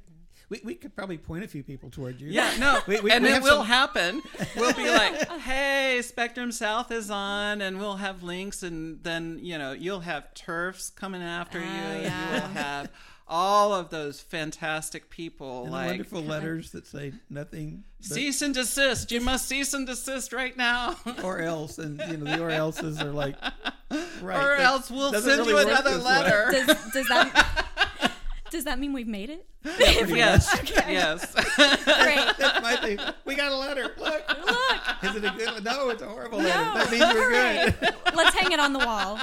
We, 0.49 0.61
we 0.63 0.75
could 0.75 0.95
probably 0.95 1.17
point 1.17 1.43
a 1.43 1.47
few 1.47 1.63
people 1.63 1.89
toward 1.89 2.19
you. 2.21 2.29
Yeah, 2.29 2.53
no, 2.59 2.79
We- 2.85 2.99
we- 2.99 3.11
and 3.11 3.23
we 3.23 3.31
it 3.31 3.41
will 3.41 3.59
some- 3.59 3.65
happen. 3.65 4.21
We'll 4.55 4.73
be 4.73 4.87
like, 4.89 5.27
"Hey, 5.39 6.01
Spectrum 6.03 6.51
South 6.51 6.91
is 6.91 7.09
on," 7.09 7.61
and 7.61 7.79
we'll 7.79 7.95
have 7.95 8.21
links, 8.23 8.61
and 8.61 9.01
then 9.03 9.39
you 9.41 9.57
know 9.57 9.71
you'll 9.71 10.01
have 10.01 10.27
TERFs 10.35 10.93
coming 10.95 11.23
after 11.23 11.59
ah, 11.59 11.63
you. 11.63 11.97
Oh, 11.97 12.01
You'll 12.01 12.47
have 12.49 12.89
all 13.33 13.73
of 13.73 13.89
those 13.89 14.21
fantastic 14.21 15.09
people, 15.09 15.63
And 15.63 15.71
like 15.71 15.87
wonderful 15.87 16.21
letters 16.21 16.69
that 16.73 16.85
say 16.85 17.13
nothing 17.31 17.83
but 17.97 18.09
cease 18.09 18.43
and 18.43 18.53
desist. 18.53 19.11
You 19.11 19.21
must 19.21 19.47
cease 19.47 19.73
and 19.73 19.87
desist 19.87 20.33
right 20.33 20.55
now, 20.55 20.97
or 21.23 21.39
else, 21.39 21.79
and 21.79 21.99
you 22.09 22.17
know 22.17 22.37
the 22.37 22.43
or 22.43 22.51
else's 22.51 23.01
are 23.01 23.09
like, 23.09 23.35
right, 24.21 24.37
or 24.37 24.55
else 24.57 24.91
we'll 24.91 25.11
send 25.13 25.25
really 25.25 25.49
you 25.53 25.57
another 25.67 25.95
this 25.95 26.05
letter. 26.05 26.49
Does 26.51 26.91
does 26.93 27.07
that 27.07 28.11
does 28.51 28.65
that 28.65 28.77
mean 28.77 28.93
we've 28.93 29.07
made 29.07 29.31
it? 29.31 29.47
yes, 29.79 30.55
yes. 30.87 31.33
Great. 31.33 32.37
That's 32.37 32.61
my 32.61 32.75
thing. 32.83 32.99
We 33.25 33.33
got 33.33 33.51
a 33.51 33.57
letter. 33.57 33.93
Look, 33.97 34.27
Look. 34.45 35.03
is 35.03 35.15
it 35.15 35.23
a 35.23 35.31
good? 35.31 35.53
one? 35.53 35.63
No, 35.63 35.89
it's 35.89 36.03
a 36.03 36.07
horrible 36.07 36.37
letter. 36.37 36.49
No. 36.49 36.73
That 36.75 36.91
means 36.91 37.13
we're 37.15 37.31
good. 37.31 37.95
Let's 38.13 38.35
hang 38.35 38.51
it 38.51 38.59
on 38.59 38.73
the 38.73 38.79
wall. 38.79 39.19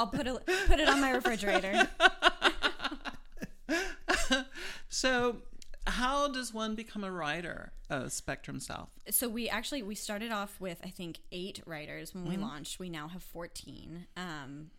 I'll 0.00 0.06
put 0.06 0.26
it 0.26 0.46
put 0.66 0.80
it 0.80 0.88
on 0.88 1.00
my 1.00 1.10
refrigerator. 1.10 1.88
So, 4.92 5.42
how 5.86 6.28
does 6.28 6.52
one 6.52 6.74
become 6.74 7.04
a 7.04 7.12
writer 7.12 7.72
of 7.88 8.12
Spectrum 8.12 8.58
South? 8.58 8.90
so 9.10 9.28
we 9.28 9.48
actually 9.48 9.82
we 9.82 9.94
started 9.94 10.32
off 10.32 10.60
with 10.60 10.80
I 10.84 10.88
think 10.88 11.18
eight 11.30 11.62
writers 11.64 12.12
when 12.14 12.26
we 12.26 12.36
launched. 12.36 12.78
We 12.80 12.90
now 12.90 13.06
have 13.08 13.22
fourteen. 13.22 14.06
Um, 14.16 14.70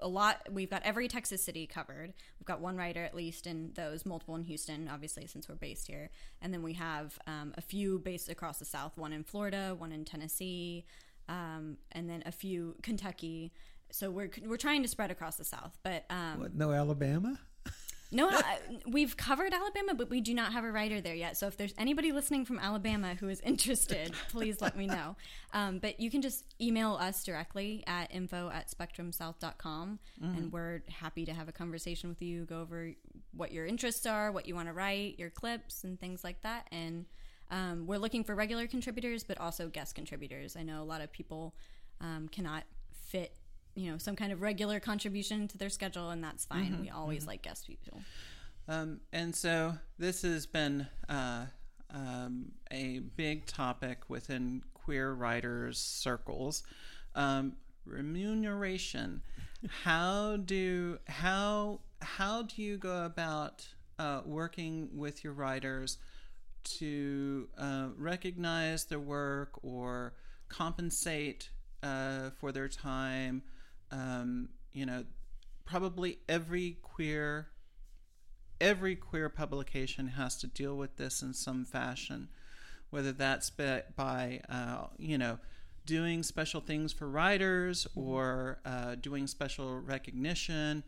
a 0.00 0.08
lot. 0.08 0.48
We've 0.50 0.68
got 0.68 0.82
every 0.84 1.06
Texas 1.06 1.44
city 1.44 1.66
covered. 1.66 2.14
We've 2.40 2.46
got 2.46 2.60
one 2.60 2.76
writer 2.76 3.04
at 3.04 3.14
least 3.14 3.46
in 3.46 3.72
those, 3.74 4.04
multiple 4.04 4.34
in 4.34 4.44
Houston, 4.44 4.88
obviously 4.92 5.26
since 5.26 5.48
we're 5.48 5.54
based 5.54 5.86
here, 5.86 6.10
and 6.40 6.52
then 6.52 6.62
we 6.62 6.72
have 6.74 7.18
um, 7.26 7.54
a 7.56 7.60
few 7.60 8.00
based 8.00 8.28
across 8.28 8.58
the 8.58 8.64
South. 8.64 8.96
One 8.96 9.12
in 9.12 9.22
Florida, 9.22 9.76
one 9.78 9.92
in 9.92 10.04
Tennessee, 10.04 10.84
um, 11.28 11.76
and 11.92 12.10
then 12.10 12.22
a 12.26 12.32
few 12.32 12.74
Kentucky. 12.82 13.52
So 13.92 14.10
we're 14.10 14.30
we're 14.46 14.56
trying 14.56 14.82
to 14.82 14.88
spread 14.88 15.10
across 15.10 15.36
the 15.36 15.44
South, 15.44 15.76
but 15.82 16.04
um, 16.10 16.40
What, 16.40 16.54
no 16.54 16.72
Alabama? 16.72 17.38
no, 18.10 18.28
I- 18.32 18.58
we've 18.86 19.16
covered 19.16 19.52
Alabama, 19.54 19.94
but 19.94 20.10
we 20.10 20.20
do 20.20 20.34
not 20.34 20.52
have 20.52 20.64
a 20.64 20.70
writer 20.72 21.00
there 21.00 21.14
yet. 21.14 21.36
So 21.36 21.46
if 21.46 21.56
there's 21.56 21.74
anybody 21.78 22.10
listening 22.12 22.44
from 22.44 22.58
Alabama 22.58 23.14
who 23.14 23.28
is 23.28 23.40
interested, 23.40 24.12
please 24.30 24.60
let 24.60 24.76
me 24.76 24.86
know. 24.86 25.16
Um, 25.54 25.80
but 25.80 26.00
you 26.00 26.10
can 26.10 26.22
just 26.22 26.46
email 26.62 26.94
us 26.94 27.22
directly 27.24 27.84
at 27.86 28.10
info 28.10 28.48
at 28.48 28.70
spectrumsouth.com, 28.70 29.98
and 30.22 30.50
we're 30.50 30.82
happy 30.88 31.26
to 31.26 31.34
have 31.34 31.46
a 31.46 31.52
conversation 31.52 32.08
with 32.08 32.22
you, 32.22 32.46
go 32.46 32.62
over 32.62 32.92
what 33.36 33.52
your 33.52 33.66
interests 33.66 34.06
are, 34.06 34.32
what 34.32 34.48
you 34.48 34.54
want 34.54 34.68
to 34.68 34.72
write, 34.72 35.18
your 35.18 35.28
clips, 35.28 35.84
and 35.84 36.00
things 36.00 36.24
like 36.24 36.40
that. 36.40 36.68
And 36.72 37.04
um, 37.50 37.86
we're 37.86 37.98
looking 37.98 38.24
for 38.24 38.34
regular 38.34 38.66
contributors, 38.66 39.24
but 39.24 39.36
also 39.38 39.68
guest 39.68 39.94
contributors. 39.94 40.56
I 40.56 40.62
know 40.62 40.80
a 40.82 40.84
lot 40.88 41.02
of 41.02 41.12
people 41.12 41.54
um, 42.00 42.28
cannot 42.32 42.64
fit 42.92 43.34
you 43.74 43.90
know 43.90 43.98
some 43.98 44.16
kind 44.16 44.32
of 44.32 44.40
regular 44.42 44.80
contribution 44.80 45.48
to 45.48 45.58
their 45.58 45.70
schedule 45.70 46.10
and 46.10 46.22
that's 46.22 46.44
fine 46.44 46.78
we 46.80 46.90
always 46.90 47.26
like 47.26 47.42
guest 47.42 47.66
people 47.66 48.00
Um, 48.68 49.00
and 49.12 49.34
so 49.34 49.74
this 49.98 50.22
has 50.22 50.46
been 50.46 50.86
uh, 51.08 51.46
um, 51.90 52.52
a 52.70 53.00
big 53.00 53.46
topic 53.46 53.98
within 54.08 54.62
queer 54.72 55.12
writers 55.12 55.78
circles. 55.78 56.62
Um, 57.14 57.56
remuneration. 57.84 59.22
How 59.82 60.36
do 60.36 60.98
how 61.06 61.80
how 62.00 62.42
do 62.42 62.62
you 62.62 62.78
go 62.78 63.04
about 63.04 63.66
uh, 63.98 64.22
working 64.24 64.88
with 64.94 65.22
your 65.24 65.32
writers 65.32 65.98
to 66.78 67.48
uh, 67.58 67.88
recognize 67.96 68.84
their 68.84 69.00
work 69.00 69.50
or 69.62 70.14
compensate 70.48 71.50
uh, 71.82 72.30
for 72.38 72.52
their 72.52 72.68
time? 72.68 73.42
Um, 73.92 74.48
you 74.72 74.86
know, 74.86 75.04
probably 75.64 76.18
every 76.28 76.78
queer 76.82 77.48
every 78.62 78.94
queer 78.94 79.28
publication 79.28 80.06
has 80.06 80.36
to 80.36 80.46
deal 80.46 80.76
with 80.76 80.96
this 80.96 81.20
in 81.20 81.34
some 81.34 81.64
fashion, 81.64 82.28
whether 82.90 83.10
that's 83.10 83.50
by, 83.50 84.40
uh, 84.48 84.86
you 84.98 85.18
know, 85.18 85.36
doing 85.84 86.22
special 86.22 86.60
things 86.60 86.92
for 86.92 87.08
writers 87.08 87.88
or 87.96 88.60
uh, 88.64 88.94
doing 88.94 89.26
special 89.26 89.80
recognition 89.80 90.84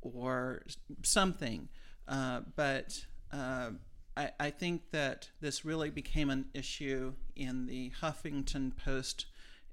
or 0.00 0.62
something. 1.02 1.68
Uh, 2.08 2.40
but 2.56 3.04
uh, 3.30 3.70
I, 4.16 4.30
I 4.40 4.50
think 4.50 4.90
that 4.92 5.28
this 5.42 5.66
really 5.66 5.90
became 5.90 6.30
an 6.30 6.46
issue 6.54 7.12
in 7.36 7.66
the 7.66 7.92
Huffington 8.00 8.72
Post 8.74 9.26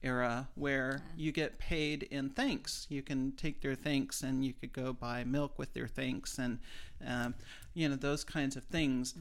era 0.04 0.48
where 0.56 1.02
you 1.18 1.32
get 1.32 1.58
paid 1.58 2.04
in 2.04 2.30
thanks. 2.30 2.86
You 2.90 3.02
can 3.02 3.32
take 3.34 3.62
their 3.62 3.76
thanks 3.76 4.22
and 4.22 4.46
you 4.46 4.54
could 4.54 4.74
go 4.74 4.94
buy 4.94 5.24
milk 5.24 5.58
with 5.58 5.74
their 5.74 5.88
thanks 5.88 6.38
and, 6.38 6.60
um, 7.06 7.36
you 7.74 7.90
know, 7.90 7.96
those 7.96 8.24
kinds 8.24 8.56
of 8.56 8.64
things. 8.66 9.16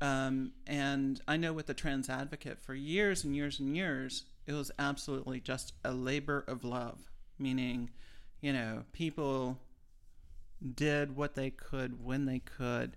Um, 0.00 0.52
and 0.66 1.20
I 1.28 1.36
know 1.36 1.52
with 1.52 1.66
the 1.66 1.74
Trans 1.74 2.08
Advocate 2.08 2.58
for 2.58 2.74
years 2.74 3.24
and 3.24 3.36
years 3.36 3.60
and 3.60 3.76
years, 3.76 4.24
it 4.46 4.52
was 4.52 4.72
absolutely 4.78 5.38
just 5.38 5.74
a 5.84 5.92
labor 5.92 6.44
of 6.48 6.64
love, 6.64 6.98
meaning, 7.38 7.90
you 8.40 8.52
know, 8.52 8.84
people 8.92 9.58
did 10.74 11.14
what 11.16 11.34
they 11.34 11.50
could 11.50 12.04
when 12.04 12.26
they 12.26 12.40
could. 12.40 12.96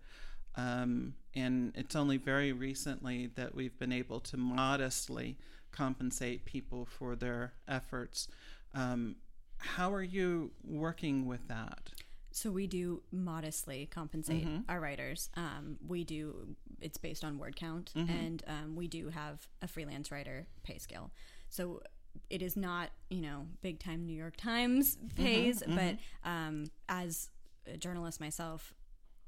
Um, 0.56 1.16
and 1.36 1.74
it's 1.76 1.96
only 1.96 2.18
very 2.18 2.54
recently 2.54 3.28
that 3.36 3.54
we've 3.54 3.78
been 3.78 3.92
able 3.92 4.20
to 4.22 4.38
modestly 4.38 5.38
compensate 5.76 6.46
people 6.46 6.86
for 6.86 7.16
their 7.16 7.54
efforts. 7.68 8.28
Um, 8.74 9.18
how 9.58 9.94
are 9.94 10.04
you 10.04 10.52
working 10.64 11.26
with 11.26 11.48
that? 11.48 11.92
so 12.32 12.52
we 12.52 12.68
do 12.68 13.02
modestly 13.14 13.88
compensate 13.90 14.46
our 14.68 14.82
writers. 14.82 15.30
Um, 15.38 15.78
we 15.88 16.04
do 16.04 16.58
it's 16.82 16.98
based 16.98 17.24
on 17.24 17.38
word 17.38 17.56
count 17.56 17.94
and 17.96 18.44
um, 18.46 18.76
we 18.76 18.90
do 18.90 19.08
have 19.08 19.48
a 19.62 19.68
freelance 19.70 20.12
writer 20.12 20.46
pay 20.62 20.78
scale. 20.78 21.12
So 21.48 21.82
it 22.30 22.42
is 22.42 22.58
not 22.58 22.90
you 23.10 23.22
know 23.22 23.48
big 23.62 23.80
time 23.80 24.06
new 24.06 24.16
york 24.16 24.36
times 24.38 24.98
pays 25.16 25.62
but 25.68 25.96
um, 26.30 26.66
as 26.90 27.30
a 27.74 27.78
journalist 27.78 28.20
myself 28.20 28.74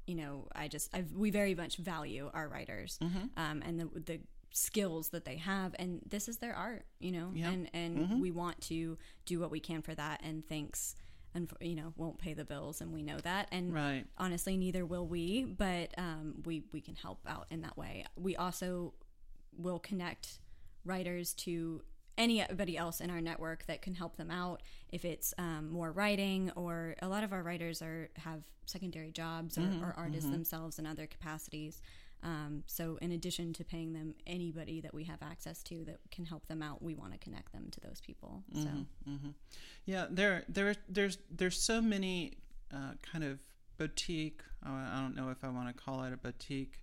you 0.08 0.14
know, 0.14 0.48
I 0.54 0.68
just 0.68 0.92
I 0.94 1.04
we 1.14 1.30
very 1.30 1.54
much 1.54 1.76
value 1.76 2.30
our 2.32 2.48
writers. 2.48 2.98
Um, 3.36 3.62
and 3.64 3.78
the 3.78 3.88
the 4.00 4.20
skills 4.50 5.10
that 5.10 5.24
they 5.24 5.36
have, 5.36 5.74
and 5.78 6.00
this 6.08 6.28
is 6.28 6.38
their 6.38 6.54
art, 6.54 6.84
you 6.98 7.12
know, 7.12 7.30
Yeah. 7.34 7.50
and 7.50 7.70
and 7.74 8.20
we 8.20 8.30
want 8.30 8.60
to 8.62 8.98
do 9.26 9.38
what 9.40 9.50
we 9.50 9.60
can 9.60 9.82
for 9.82 9.94
that. 9.94 10.20
And 10.22 10.46
thanks, 10.48 10.94
and 11.34 11.50
you 11.60 11.74
know, 11.74 11.92
won't 11.96 12.18
pay 12.18 12.34
the 12.34 12.44
bills, 12.44 12.80
and 12.80 12.92
we 12.92 13.02
know 13.02 13.18
that, 13.18 13.48
and 13.52 13.72
Right. 13.72 14.06
honestly, 14.16 14.56
neither 14.56 14.84
will 14.86 15.06
we, 15.06 15.44
but 15.44 15.92
um, 15.98 16.42
we 16.44 16.64
we 16.72 16.80
can 16.80 16.96
help 16.96 17.20
out 17.26 17.46
in 17.50 17.60
that 17.62 17.76
way. 17.76 18.04
We 18.16 18.36
also 18.36 18.94
will 19.56 19.78
connect 19.78 20.38
writers 20.84 21.34
to 21.34 21.82
anybody 22.16 22.76
else 22.76 23.00
in 23.00 23.10
our 23.10 23.20
network 23.20 23.64
that 23.66 23.80
can 23.82 23.94
help 23.94 24.16
them 24.16 24.30
out 24.30 24.60
if 24.90 25.04
it's 25.04 25.32
um, 25.38 25.70
more 25.70 25.92
writing 25.92 26.50
or 26.56 26.96
a 27.00 27.06
lot 27.08 27.22
of 27.22 27.32
our 27.32 27.42
writers 27.44 27.80
are 27.80 28.08
have 28.16 28.42
secondary 28.66 29.12
jobs 29.12 29.56
or, 29.56 29.62
or 29.82 29.94
artists 29.96 30.28
themselves 30.30 30.78
in 30.80 30.86
other 30.86 31.06
capacities 31.06 31.80
um, 32.22 32.64
so 32.66 32.98
in 33.00 33.12
addition 33.12 33.52
to 33.52 33.64
paying 33.64 33.92
them 33.92 34.14
anybody 34.26 34.80
that 34.80 34.92
we 34.92 35.04
have 35.04 35.22
access 35.22 35.62
to 35.62 35.84
that 35.84 35.98
can 36.10 36.24
help 36.24 36.46
them 36.46 36.62
out 36.62 36.82
we 36.82 36.94
want 36.94 37.12
to 37.12 37.18
connect 37.18 37.52
them 37.52 37.68
to 37.70 37.80
those 37.80 38.00
people 38.00 38.42
so 38.54 38.60
Yeah, 39.84 40.06
there, 40.10 40.44
there, 40.48 40.74
there's, 40.88 41.18
there's 41.30 41.60
so 41.62 41.80
many 41.80 42.34
uh, 42.72 42.92
kind 43.02 43.24
of 43.24 43.38
boutique. 43.78 44.42
uh, 44.66 44.70
I 44.70 45.00
don't 45.00 45.16
know 45.16 45.30
if 45.30 45.42
I 45.42 45.48
want 45.48 45.68
to 45.68 45.82
call 45.82 46.02
it 46.04 46.12
a 46.12 46.16
boutique, 46.16 46.82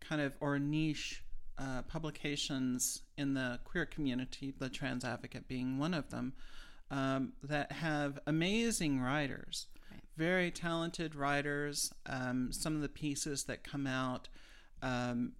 kind 0.00 0.22
of 0.22 0.32
or 0.40 0.58
niche 0.58 1.22
uh, 1.58 1.82
publications 1.82 3.02
in 3.18 3.34
the 3.34 3.60
queer 3.64 3.84
community. 3.86 4.54
The 4.58 4.68
Trans 4.68 5.04
Advocate 5.04 5.48
being 5.48 5.78
one 5.78 5.92
of 5.94 6.10
them, 6.10 6.32
um, 6.90 7.32
that 7.42 7.72
have 7.72 8.18
amazing 8.26 9.00
writers, 9.00 9.66
very 10.16 10.50
talented 10.50 11.14
writers. 11.14 11.92
Um, 12.06 12.52
some 12.52 12.74
of 12.76 12.82
the 12.82 12.88
pieces 12.88 13.44
that 13.44 13.64
come 13.64 13.86
out. 13.86 14.28
Um, 14.82 15.32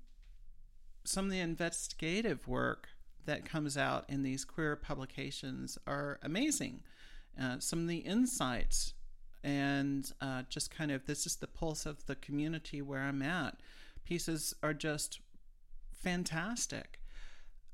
some 1.05 1.27
of 1.27 1.31
the 1.31 1.41
investigative 1.41 2.47
work 2.49 2.89
that 3.27 3.45
comes 3.45 3.77
out 3.77 4.05
in 4.09 4.23
these 4.23 4.45
queer 4.45 4.77
publications 4.77 5.79
are 5.87 6.19
amazing. 6.23 6.83
Uh, 7.41 7.59
some 7.59 7.81
of 7.81 7.89
the 7.89 7.99
insights 7.99 8.95
and 9.45 10.13
uh, 10.21 10.43
just 10.49 10.71
kind 10.71 10.91
of 10.91 11.07
this 11.07 11.27
is 11.27 11.37
the 11.37 11.47
pulse 11.47 11.87
of 11.87 12.07
the 12.07 12.17
community 12.17 12.83
where 12.83 13.03
I'm 13.03 13.23
at. 13.23 13.59
Pieces 14.05 14.55
are 14.63 14.75
just 14.75 15.21
fantastic. 15.93 17.01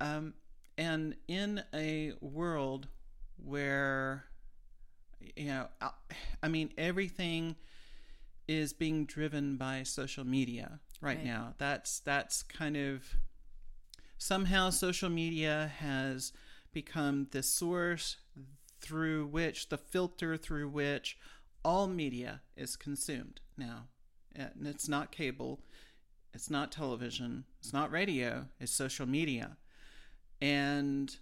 Um, 0.00 0.34
and 0.76 1.14
in 1.28 1.62
a 1.72 2.12
world 2.20 2.88
where, 3.42 4.24
you 5.36 5.46
know, 5.46 5.68
I, 5.80 5.90
I 6.42 6.48
mean, 6.48 6.72
everything 6.76 7.56
is 8.48 8.72
being 8.72 9.04
driven 9.04 9.56
by 9.56 9.82
social 9.84 10.26
media 10.26 10.80
right, 11.02 11.16
Right. 11.18 11.24
now. 11.24 11.54
That's 11.58 12.00
that's 12.00 12.42
kind 12.42 12.76
of 12.76 13.04
somehow 14.18 14.70
social 14.70 15.10
media 15.10 15.70
has 15.78 16.32
become 16.72 17.26
the 17.32 17.42
source 17.42 18.16
through 18.80 19.26
which 19.26 19.68
the 19.68 19.76
filter 19.78 20.36
through 20.36 20.68
which 20.68 21.18
all 21.64 21.86
media 21.86 22.40
is 22.56 22.76
consumed 22.76 23.40
now. 23.56 23.88
Eh, 24.34 24.46
and 24.56 24.66
it's 24.66 24.88
not 24.88 25.12
cable, 25.12 25.60
it's 26.32 26.48
not 26.50 26.72
television, 26.72 27.44
it's 27.60 27.72
not 27.72 27.90
radio, 27.92 28.46
it's 28.58 28.72
social 28.72 29.06
media. 29.06 29.56
And 30.40 31.14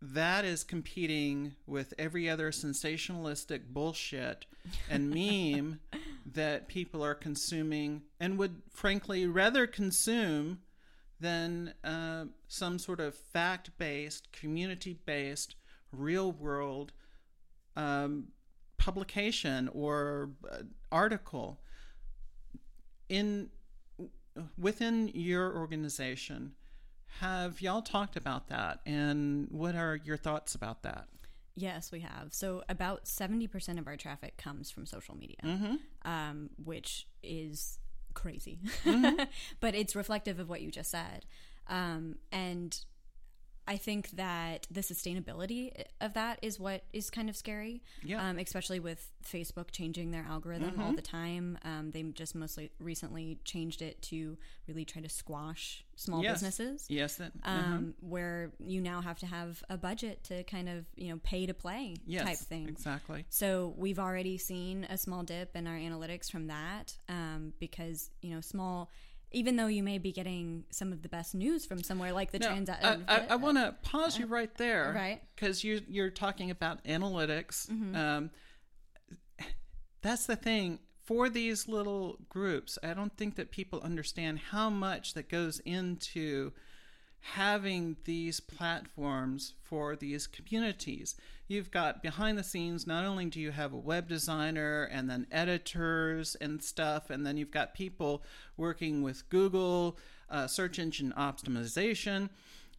that 0.00 0.44
is 0.44 0.64
competing 0.64 1.54
with 1.66 1.94
every 1.98 2.28
other 2.28 2.50
sensationalistic 2.50 3.62
bullshit 3.72 4.46
and 4.90 5.10
meme 5.54 5.80
that 6.24 6.68
people 6.68 7.04
are 7.04 7.14
consuming 7.14 8.02
and 8.20 8.38
would 8.38 8.62
frankly 8.70 9.26
rather 9.26 9.66
consume 9.66 10.60
than 11.20 11.72
uh, 11.84 12.24
some 12.48 12.78
sort 12.78 13.00
of 13.00 13.14
fact 13.14 13.70
based, 13.78 14.32
community 14.32 14.98
based, 15.06 15.54
real 15.92 16.32
world 16.32 16.92
um, 17.76 18.28
publication 18.76 19.68
or 19.72 20.30
uh, 20.50 20.62
article. 20.90 21.60
In 23.08 23.50
within 24.56 25.08
your 25.08 25.54
organization, 25.56 26.52
have 27.20 27.60
y'all 27.60 27.82
talked 27.82 28.16
about 28.16 28.48
that, 28.48 28.80
and 28.86 29.48
what 29.50 29.74
are 29.74 30.00
your 30.02 30.16
thoughts 30.16 30.54
about 30.54 30.82
that? 30.82 31.08
Yes, 31.54 31.92
we 31.92 32.00
have. 32.00 32.32
So 32.32 32.62
about 32.68 33.04
70% 33.04 33.78
of 33.78 33.86
our 33.86 33.96
traffic 33.96 34.36
comes 34.36 34.70
from 34.70 34.86
social 34.86 35.16
media, 35.16 35.36
um, 36.04 36.50
which 36.62 37.06
is 37.22 37.78
crazy. 38.14 38.58
but 39.60 39.74
it's 39.74 39.94
reflective 39.94 40.38
of 40.38 40.48
what 40.48 40.62
you 40.62 40.70
just 40.70 40.90
said. 40.90 41.26
Um, 41.68 42.16
and 42.30 42.78
I 43.66 43.76
think 43.76 44.10
that 44.12 44.66
the 44.70 44.80
sustainability 44.80 45.84
of 46.00 46.14
that 46.14 46.38
is 46.42 46.58
what 46.58 46.82
is 46.92 47.10
kind 47.10 47.28
of 47.30 47.36
scary. 47.36 47.82
Yeah. 48.02 48.28
Um, 48.28 48.38
especially 48.38 48.80
with 48.80 49.10
Facebook 49.24 49.70
changing 49.70 50.10
their 50.10 50.26
algorithm 50.28 50.80
all 50.80 50.92
the 50.92 51.02
time. 51.02 51.58
Um, 51.64 51.90
they 51.92 52.02
just 52.02 52.34
mostly 52.34 52.72
recently 52.80 53.38
changed 53.44 53.80
it 53.80 54.02
to 54.02 54.36
really 54.66 54.84
try 54.84 55.00
to 55.02 55.08
squash 55.08 55.84
small 55.94 56.22
Yes. 56.22 56.34
businesses 56.34 56.86
Yes. 56.88 57.16
That, 57.16 57.32
um, 57.44 57.94
where 58.00 58.52
you 58.58 58.80
now 58.80 59.00
have 59.00 59.18
to 59.20 59.26
have 59.26 59.62
a 59.68 59.76
budget 59.76 60.24
to 60.24 60.42
kind 60.44 60.68
of 60.68 60.86
you 60.96 61.10
know 61.10 61.20
pay 61.22 61.46
to 61.46 61.54
play 61.54 61.96
yes. 62.04 62.24
type 62.24 62.38
thing. 62.38 62.68
Exactly. 62.68 63.24
So 63.28 63.74
we've 63.76 63.98
already 63.98 64.38
seen 64.38 64.84
a 64.90 64.98
small 64.98 65.22
dip 65.22 65.54
in 65.54 65.66
our 65.66 65.76
analytics 65.76 66.30
from 66.30 66.48
that 66.48 66.96
um, 67.08 67.52
because 67.60 68.10
you 68.22 68.34
know 68.34 68.40
small. 68.40 68.90
Even 69.32 69.56
though 69.56 69.66
you 69.66 69.82
may 69.82 69.98
be 69.98 70.12
getting 70.12 70.64
some 70.70 70.92
of 70.92 71.02
the 71.02 71.08
best 71.08 71.34
news 71.34 71.66
from 71.66 71.82
somewhere 71.82 72.12
like 72.12 72.30
the 72.32 72.38
Now, 72.38 72.48
Trans, 72.48 72.70
I, 72.70 72.98
I, 73.08 73.26
I 73.30 73.36
want 73.36 73.58
to 73.58 73.74
pause 73.82 74.18
you 74.18 74.26
right 74.26 74.54
there, 74.56 74.90
uh, 74.90 74.94
Right. 74.94 75.16
Mm-hmm. 75.16 75.26
Because 75.34 75.64
you 75.64 75.80
you're 75.88 76.10
talking 76.10 76.50
about 76.50 76.84
analytics. 76.84 77.68
Um, 77.96 78.30
that's 80.02 80.26
the 80.26 80.36
thing 80.36 80.80
for 81.04 81.28
these 81.28 81.68
little 81.68 82.18
groups. 82.28 82.78
I 82.82 82.94
don't 82.94 83.16
think 83.16 83.36
that 83.36 83.50
people 83.50 83.80
understand 83.80 84.38
how 84.50 84.70
much 84.70 85.14
that 85.14 85.28
goes 85.28 85.60
into 85.60 86.52
having 87.20 87.96
these 88.04 88.40
platforms 88.40 89.54
for 89.62 89.96
these 89.96 90.26
communities. 90.26 91.16
You've 91.48 91.70
got 91.70 92.02
behind 92.02 92.38
the 92.38 92.44
scenes, 92.44 92.86
not 92.86 93.04
only 93.04 93.26
do 93.26 93.40
you 93.40 93.50
have 93.50 93.72
a 93.72 93.76
web 93.76 94.08
designer 94.08 94.84
and 94.84 95.10
then 95.10 95.26
editors 95.30 96.34
and 96.36 96.62
stuff, 96.62 97.10
and 97.10 97.26
then 97.26 97.36
you've 97.36 97.50
got 97.50 97.74
people 97.74 98.22
working 98.56 99.02
with 99.02 99.28
Google, 99.28 99.98
uh, 100.30 100.46
search 100.46 100.78
engine 100.78 101.12
optimization, 101.16 102.30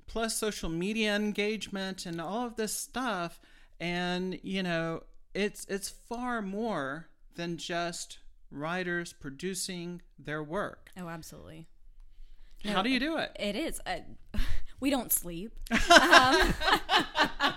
plus 0.07 0.35
social 0.35 0.69
media 0.69 1.15
engagement 1.15 2.05
and 2.05 2.19
all 2.19 2.45
of 2.45 2.55
this 2.55 2.73
stuff. 2.73 3.39
And, 3.79 4.39
you 4.43 4.63
know, 4.63 5.03
it's 5.33 5.65
it's 5.65 5.89
far 5.89 6.41
more 6.41 7.09
than 7.35 7.57
just 7.57 8.19
writers 8.51 9.13
producing 9.13 10.01
their 10.17 10.43
work. 10.43 10.89
oh, 10.97 11.09
absolutely. 11.09 11.67
How 12.65 12.81
do 12.81 12.89
you 12.89 12.99
do 12.99 13.17
it? 13.17 13.35
It 13.39 13.55
is. 13.55 13.81
Uh, 13.85 13.97
we 14.79 14.89
don't 14.89 15.11
sleep. 15.11 15.51
Um, 15.89 16.53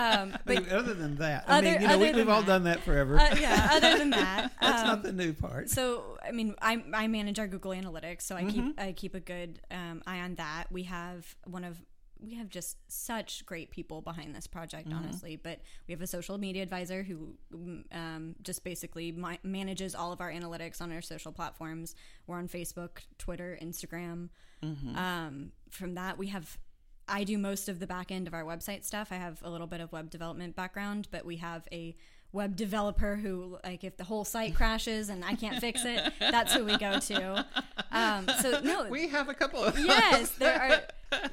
um, 0.00 0.36
but 0.46 0.68
other 0.70 0.94
than 0.94 1.16
that, 1.16 1.44
I 1.48 1.58
Other- 1.58 1.70
mean, 1.72 1.80
you 1.82 1.88
know, 1.88 1.98
we, 1.98 2.12
we've 2.12 2.28
all 2.28 2.40
that. 2.42 2.46
done 2.46 2.64
that 2.64 2.80
forever. 2.80 3.18
uh, 3.18 3.34
yeah, 3.38 3.68
other 3.72 3.98
than 3.98 4.10
that, 4.10 4.52
That's 4.60 4.82
um, 4.82 4.86
not 4.88 5.02
the 5.02 5.12
new 5.12 5.32
part. 5.32 5.70
So 5.70 6.18
I 6.26 6.32
mean, 6.32 6.54
I 6.60 6.82
I 6.92 7.06
manage 7.08 7.38
our 7.38 7.46
Google 7.48 7.72
Analytics, 7.72 8.22
so 8.22 8.36
I 8.36 8.44
keep 8.44 8.80
I 8.80 8.92
keep 8.92 9.14
a 9.14 9.20
good 9.20 9.60
um, 9.70 10.02
eye 10.06 10.20
on 10.20 10.34
that. 10.36 10.64
We 10.70 10.84
have 10.84 11.34
one 11.46 11.64
of 11.64 11.80
we 12.22 12.34
have 12.34 12.50
just 12.50 12.76
such 12.88 13.46
great 13.46 13.70
people 13.70 14.02
behind 14.02 14.34
this 14.34 14.46
project, 14.46 14.92
honestly. 14.92 15.36
But 15.36 15.60
we 15.88 15.92
have 15.94 16.02
a 16.02 16.06
social 16.06 16.36
media 16.36 16.62
advisor 16.62 17.02
who 17.02 17.34
um, 17.92 18.34
just 18.42 18.62
basically 18.62 19.10
mi- 19.10 19.38
manages 19.42 19.94
all 19.94 20.12
of 20.12 20.20
our 20.20 20.30
analytics 20.30 20.82
on 20.82 20.92
our 20.92 21.00
social 21.00 21.32
platforms. 21.32 21.94
We're 22.26 22.36
on 22.36 22.46
Facebook, 22.46 22.98
Twitter, 23.18 23.58
Instagram. 23.62 24.28
Um, 24.62 25.52
from 25.70 25.94
that, 25.94 26.18
we 26.18 26.26
have. 26.26 26.58
I 27.10 27.24
do 27.24 27.36
most 27.38 27.68
of 27.68 27.80
the 27.80 27.86
back 27.86 28.10
end 28.10 28.26
of 28.26 28.34
our 28.34 28.44
website 28.44 28.84
stuff. 28.84 29.08
I 29.10 29.16
have 29.16 29.40
a 29.42 29.50
little 29.50 29.66
bit 29.66 29.80
of 29.80 29.92
web 29.92 30.10
development 30.10 30.56
background, 30.56 31.08
but 31.10 31.24
we 31.26 31.36
have 31.36 31.66
a 31.72 31.96
web 32.32 32.54
developer 32.54 33.16
who, 33.16 33.58
like, 33.64 33.82
if 33.82 33.96
the 33.96 34.04
whole 34.04 34.24
site 34.24 34.54
crashes 34.54 35.08
and 35.08 35.24
I 35.24 35.34
can't 35.34 35.58
fix 35.60 35.84
it, 35.84 36.12
that's 36.20 36.54
who 36.54 36.64
we 36.64 36.78
go 36.78 36.98
to. 37.00 37.44
Um, 37.90 38.28
so 38.40 38.60
no, 38.60 38.88
We 38.88 39.08
have 39.08 39.28
a 39.28 39.34
couple 39.34 39.64
of 39.64 39.76
yes, 39.78 40.30
there 40.38 40.60
are. 40.62 40.80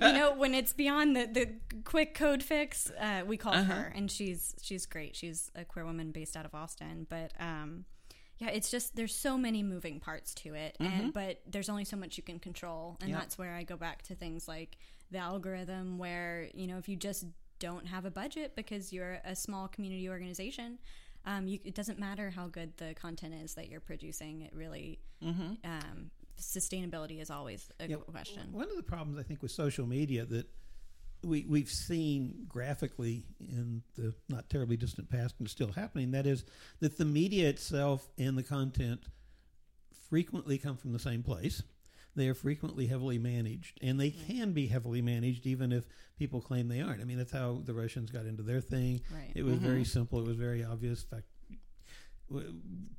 You 0.07 0.13
know, 0.13 0.33
when 0.33 0.55
it's 0.55 0.73
beyond 0.73 1.15
the, 1.15 1.27
the 1.27 1.49
quick 1.83 2.15
code 2.15 2.41
fix, 2.41 2.89
uh, 2.99 3.21
we 3.27 3.37
call 3.37 3.53
her, 3.53 3.93
and 3.95 4.09
she's 4.09 4.55
she's 4.63 4.87
great. 4.87 5.15
She's 5.15 5.51
a 5.55 5.63
queer 5.65 5.85
woman 5.85 6.11
based 6.11 6.35
out 6.35 6.45
of 6.45 6.55
Austin, 6.55 7.05
but 7.07 7.31
um, 7.39 7.85
yeah, 8.39 8.49
it's 8.49 8.71
just 8.71 8.95
there's 8.95 9.13
so 9.15 9.37
many 9.37 9.61
moving 9.61 9.99
parts 9.99 10.33
to 10.35 10.55
it, 10.55 10.77
and 10.79 11.13
but 11.13 11.41
there's 11.45 11.69
only 11.69 11.85
so 11.85 11.95
much 11.95 12.17
you 12.17 12.23
can 12.23 12.39
control, 12.39 12.97
and 13.01 13.11
Yep. 13.11 13.19
that's 13.19 13.37
where 13.37 13.53
I 13.53 13.61
go 13.61 13.77
back 13.77 14.01
to 14.03 14.15
things 14.15 14.47
like 14.47 14.77
the 15.11 15.17
algorithm, 15.19 15.97
where 15.97 16.49
you 16.53 16.67
know 16.67 16.77
if 16.77 16.87
you 16.89 16.95
just 16.95 17.25
don't 17.59 17.87
have 17.87 18.05
a 18.05 18.11
budget 18.11 18.55
because 18.55 18.93
you're 18.93 19.19
a 19.25 19.35
small 19.35 19.67
community 19.67 20.09
organization. 20.09 20.77
Um, 21.25 21.47
you, 21.47 21.59
it 21.65 21.75
doesn't 21.75 21.99
matter 21.99 22.29
how 22.29 22.47
good 22.47 22.71
the 22.77 22.93
content 22.93 23.33
is 23.43 23.53
that 23.55 23.67
you're 23.67 23.81
producing. 23.81 24.41
It 24.43 24.53
really 24.55 24.99
um, 25.21 26.11
sustainability 26.39 27.19
is 27.21 27.29
always 27.29 27.69
a 27.79 27.87
Yeah, 27.87 27.97
question. 27.97 28.43
One 28.51 28.69
of 28.69 28.77
the 28.77 28.83
problems 28.83 29.19
I 29.19 29.23
think 29.23 29.41
with 29.41 29.51
social 29.51 29.85
media 29.85 30.25
that 30.25 30.47
we 31.23 31.45
we've 31.49 31.69
seen 31.69 32.45
graphically 32.47 33.25
in 33.39 33.81
the 33.95 34.13
not 34.29 34.49
terribly 34.49 34.77
distant 34.77 35.09
past 35.09 35.35
and 35.39 35.49
still 35.49 35.71
happening 35.71 36.11
that 36.11 36.27
is 36.27 36.45
that 36.79 36.97
the 36.97 37.05
media 37.05 37.49
itself 37.49 38.07
and 38.19 38.37
the 38.37 38.43
content 38.43 39.01
frequently 40.09 40.57
come 40.57 40.77
from 40.77 40.93
the 40.93 40.99
same 40.99 41.23
place. 41.23 41.63
They 42.17 42.27
are 42.29 42.33
frequently 42.33 42.87
heavily 42.87 43.19
managed, 43.19 43.79
and 43.83 43.99
they 43.99 44.09
can 44.09 44.51
be 44.51 44.65
heavily 44.65 45.03
managed 45.03 45.45
even 45.45 45.71
if 45.71 45.85
people 46.17 46.41
claim 46.41 46.67
they 46.67 46.81
aren't. 46.81 46.99
I 46.99 47.03
mean, 47.03 47.19
that's 47.19 47.31
how 47.31 47.61
the 47.63 47.75
Russians 47.75 48.09
got 48.09 48.25
into 48.25 48.41
their 48.41 48.59
thing. 48.59 49.01
Right. 49.13 49.31
It 49.35 49.45
was 49.45 49.59
very 49.59 49.81
mm-hmm. 49.81 49.83
simple. 49.83 50.19
It 50.21 50.27
was 50.27 50.35
very 50.35 50.63
obvious. 50.63 51.03
In 51.03 51.17
fact, 51.17 51.27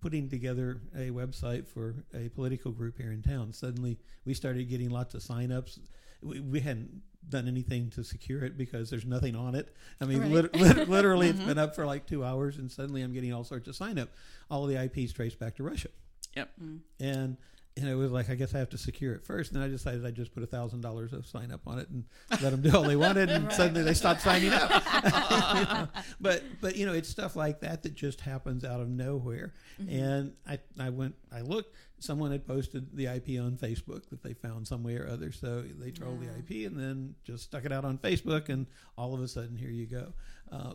putting 0.01 0.29
together 0.29 0.81
a 0.95 1.11
website 1.11 1.66
for 1.66 2.05
a 2.14 2.29
political 2.29 2.71
group 2.71 2.97
here 2.97 3.11
in 3.11 3.23
town, 3.23 3.53
suddenly 3.53 3.99
we 4.25 4.35
started 4.35 4.71
getting 4.71 4.89
lots 4.91 5.14
of 5.14 5.23
signups. 5.23 5.81
We, 6.23 6.39
we 6.39 6.61
hadn't 6.61 7.03
done 7.29 7.49
anything 7.49 7.91
to 7.91 8.05
secure 8.05 8.45
it 8.45 8.57
because 8.57 8.89
there's 8.89 9.05
nothing 9.05 9.35
on 9.35 9.57
it. 9.57 9.75
I 10.01 10.05
mean, 10.05 10.21
Right. 10.21 10.31
lit- 10.31 10.55
lit- 10.57 10.89
literally, 10.89 11.29
it's 11.29 11.39
mm-hmm. 11.41 11.49
been 11.49 11.59
up 11.59 11.75
for 11.75 11.85
like 11.85 12.07
two 12.07 12.25
hours, 12.25 12.57
and 12.57 12.71
suddenly 12.71 13.03
I'm 13.03 13.12
getting 13.12 13.33
all 13.35 13.43
sorts 13.43 13.66
of 13.66 13.75
sign 13.75 13.99
up. 13.99 14.11
All 14.49 14.62
of 14.62 14.71
the 14.71 14.81
IPs 14.81 15.12
traced 15.12 15.41
back 15.41 15.57
to 15.57 15.64
Russia, 15.64 15.89
Yep. 16.37 16.51
Mm. 16.62 16.79
and 17.01 17.37
and 17.79 17.89
it 17.89 17.95
was 17.95 18.11
like 18.11 18.31
I 18.31 18.35
guess 18.35 18.55
I 18.55 18.59
have 18.59 18.70
to 18.70 18.79
secure 18.79 19.14
it 19.14 19.24
first. 19.24 19.53
And 19.53 19.62
I 19.62 19.68
decided 19.68 20.05
I'd 20.05 20.14
just 20.14 20.35
put 20.35 20.43
a 20.43 20.47
thousand 20.47 20.81
dollars 20.81 21.12
of 21.12 21.26
sign 21.26 21.51
up 21.53 21.62
on 21.66 21.79
it 21.79 21.89
and 21.89 22.05
let 22.43 22.51
them 22.51 22.62
do 22.62 22.74
all 22.76 22.83
they 22.83 22.97
wanted, 22.97 23.31
and 23.31 23.53
suddenly 23.61 23.83
they 23.83 23.95
stopped 23.95 24.22
signing 24.22 24.53
up. 24.53 24.70
You 24.70 25.61
know? 25.64 25.89
But 26.20 26.43
but 26.61 26.76
you 26.76 26.87
know 26.87 26.93
it's 26.93 27.09
stuff 27.09 27.37
like 27.37 27.61
that 27.61 27.83
that 27.83 27.95
just 27.95 28.20
happens 28.20 28.64
out 28.64 28.81
of 28.81 28.89
nowhere. 28.89 29.55
And 29.89 30.33
I 30.47 30.59
I 30.79 30.91
went 30.91 31.14
I 31.33 31.41
looked. 31.41 31.74
Someone 32.01 32.31
had 32.31 32.47
posted 32.47 32.97
the 32.97 33.07
IP 33.07 33.41
on 33.41 33.57
Facebook 33.57 34.09
that 34.11 34.22
they 34.22 34.33
found 34.33 34.68
some 34.68 34.85
way 34.85 34.97
or 34.97 35.09
other, 35.09 35.33
so 35.33 35.62
they 35.62 35.91
trolled 35.91 36.20
the 36.20 36.29
IP 36.29 36.70
and 36.70 36.79
then 36.79 37.14
just 37.24 37.45
stuck 37.45 37.64
it 37.64 37.72
out 37.72 37.85
on 37.85 37.99
Facebook, 37.99 38.49
and 38.49 38.66
all 38.97 39.14
of 39.14 39.20
a 39.20 39.29
sudden 39.29 39.57
here 39.57 39.70
you 39.70 39.87
go. 39.87 40.12
Uh, 40.53 40.74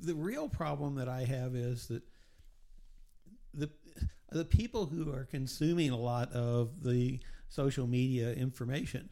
the 0.00 0.14
real 0.14 0.48
problem 0.48 0.96
that 0.96 1.08
I 1.08 1.24
have 1.24 1.54
is 1.54 1.88
that 1.88 2.02
the 4.34 4.44
people 4.44 4.86
who 4.86 5.12
are 5.12 5.24
consuming 5.24 5.90
a 5.90 5.96
lot 5.96 6.32
of 6.32 6.82
the 6.82 7.20
social 7.48 7.86
media 7.86 8.32
information 8.32 9.08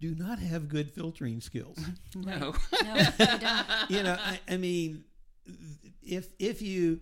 do 0.00 0.14
not 0.14 0.38
have 0.38 0.66
good 0.66 0.90
filtering 0.90 1.40
skills. 1.40 1.78
No. 2.16 2.54
No, 2.82 2.94
they 3.18 3.26
don't. 3.26 3.90
you 3.90 4.02
know, 4.02 4.16
I, 4.18 4.40
I 4.48 4.56
mean, 4.56 5.04
if 6.02 6.28
if 6.38 6.62
you 6.62 7.00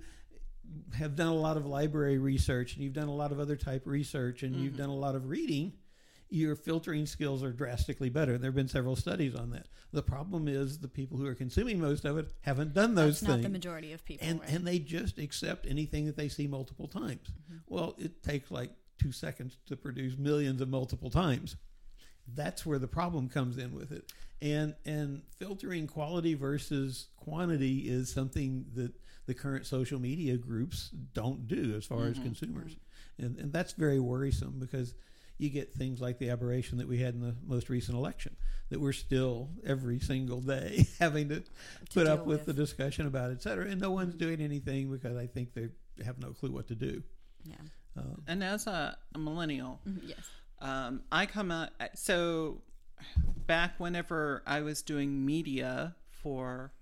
have 0.95 1.15
done 1.15 1.29
a 1.29 1.35
lot 1.35 1.57
of 1.57 1.65
library 1.65 2.19
research 2.19 2.75
and 2.75 2.83
you've 2.83 2.93
done 2.93 3.09
a 3.09 3.15
lot 3.15 3.31
of 3.33 3.39
other 3.41 3.57
type 3.57 3.83
research 3.87 4.43
and 4.43 4.57
you've 4.57 4.73
mm-hmm. 4.73 4.83
done 4.83 4.91
a 4.91 4.97
lot 4.97 5.15
of 5.15 5.29
reading, 5.29 5.73
your 6.31 6.57
filtering 6.57 7.07
skills 7.07 7.43
are 7.43 7.53
drastically 7.53 8.11
better. 8.11 8.39
There 8.39 8.49
have 8.49 8.55
been 8.55 8.69
several 8.69 8.97
studies 8.97 9.35
on 9.35 9.51
that. 9.51 9.67
The 9.93 10.03
problem 10.03 10.49
is 10.49 10.79
the 10.79 10.89
people 10.89 11.17
who 11.17 11.27
are 11.27 11.35
consuming 11.35 11.81
most 11.81 12.05
of 12.05 12.19
it 12.19 12.33
haven't 12.43 12.75
done 12.75 12.95
those 12.95 13.21
That's 13.21 13.29
not 13.29 13.33
things 13.35 13.45
the 13.45 13.51
majority 13.51 13.93
of 13.93 14.05
people. 14.05 14.27
and 14.29 14.41
right? 14.41 14.51
and 14.51 14.67
they 14.67 14.79
just 14.79 15.19
accept 15.19 15.67
anything 15.67 16.07
that 16.07 16.17
they 16.17 16.29
see 16.29 16.47
multiple 16.47 16.89
times. 16.89 17.31
Mm-hmm. 17.31 17.57
Well, 17.67 17.95
it 17.99 18.23
takes 18.23 18.51
like 18.51 18.71
two 18.99 19.13
seconds 19.13 19.57
to 19.67 19.77
produce 19.77 20.19
millions 20.19 20.61
of 20.61 20.69
multiple 20.69 21.11
times. 21.11 21.57
That's 22.35 22.67
where 22.67 22.79
the 22.79 22.89
problem 22.89 23.29
comes 23.29 23.57
in 23.57 23.73
with 23.73 23.93
it. 23.93 24.13
And 24.43 24.75
and 24.85 25.23
filtering 25.39 25.87
quality 25.87 26.35
versus 26.35 27.09
quantity 27.17 27.89
is 27.89 28.13
something 28.13 28.67
that 28.75 28.93
the 29.27 29.35
current 29.35 29.67
social 29.67 29.99
media 29.99 30.37
groups 30.37 30.91
don't 31.15 31.49
do 31.49 31.75
as 31.77 31.87
far 31.87 32.05
as 32.05 32.15
mm-hmm. 32.15 32.25
consumers. 32.25 32.77
And 33.17 33.39
and 33.39 33.53
that's 33.53 33.73
very 33.73 33.99
worrisome 33.99 34.57
because 34.59 34.95
you 35.39 35.49
get 35.51 35.73
things 35.73 36.01
like 36.01 36.19
the 36.19 36.31
aberration 36.31 36.79
that 36.79 36.89
we 36.89 36.99
had 36.99 37.15
in 37.15 37.21
the 37.21 37.35
most 37.47 37.69
recent 37.71 37.97
election 37.97 38.37
that 38.71 38.81
we're 38.81 38.93
still 38.93 39.49
every 39.65 39.99
single 40.01 40.41
day 40.41 40.87
having 40.99 41.29
to, 41.31 41.43
put 41.95 42.07
up 42.07 42.19
deal 42.21 42.27
with, 42.27 42.45
the 42.45 42.53
discussion 42.53 43.07
about, 43.07 43.31
et 43.31 43.41
cetera. 43.43 43.67
And 43.67 43.81
no 43.81 43.91
one's 43.93 44.15
doing 44.15 44.41
anything 44.41 44.91
because 44.91 45.17
I 45.17 45.27
think 45.27 45.55
they 45.55 45.69
have 46.05 46.19
no 46.19 46.31
clue 46.33 46.51
what 46.51 46.69
to 46.69 46.75
do. 46.75 47.03
yeah. 47.45 47.55
Um, 47.97 48.23
and 48.29 48.45
as 48.45 48.67
a, 48.67 48.97
a 49.15 49.19
millennial, 49.19 49.81
mm-hmm, 49.89 50.07
Yes. 50.09 50.21
um, 50.61 51.03
I 51.11 51.27
come 51.27 51.51
out. 51.51 51.71
So 51.95 52.61
back 53.47 53.75
whenever 53.79 54.43
I 54.47 54.61
was 54.61 54.83
doing 54.83 55.25
media 55.25 55.97
for 56.11 56.73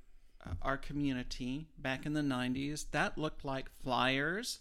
uh, 0.45 0.51
our 0.63 0.77
community 0.77 1.69
back 1.79 2.05
in 2.05 2.13
the 2.15 2.21
90s, 2.23 2.87
that 2.91 3.17
looked 3.17 3.45
like 3.45 3.71
flyers 3.83 4.59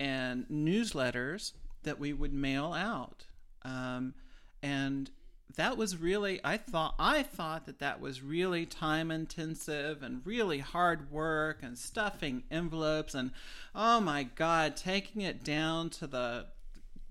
and 0.00 0.46
newsletters 0.48 1.52
that 1.84 1.98
we 2.00 2.12
would 2.12 2.32
mail 2.34 2.72
out. 2.72 3.24
Um, 3.64 4.14
and 4.62 5.10
that 5.56 5.76
was 5.76 5.96
really 5.96 6.40
I 6.42 6.56
thought 6.56 6.94
I 6.98 7.22
thought 7.22 7.66
that 7.66 7.78
that 7.78 8.00
was 8.00 8.22
really 8.22 8.66
time 8.66 9.10
intensive 9.10 10.02
and 10.02 10.22
really 10.24 10.58
hard 10.58 11.10
work 11.12 11.62
and 11.62 11.78
stuffing 11.78 12.42
envelopes 12.50 13.14
and 13.14 13.30
oh 13.74 14.00
my 14.00 14.24
god 14.24 14.76
taking 14.76 15.22
it 15.22 15.44
down 15.44 15.90
to 15.90 16.06
the 16.06 16.46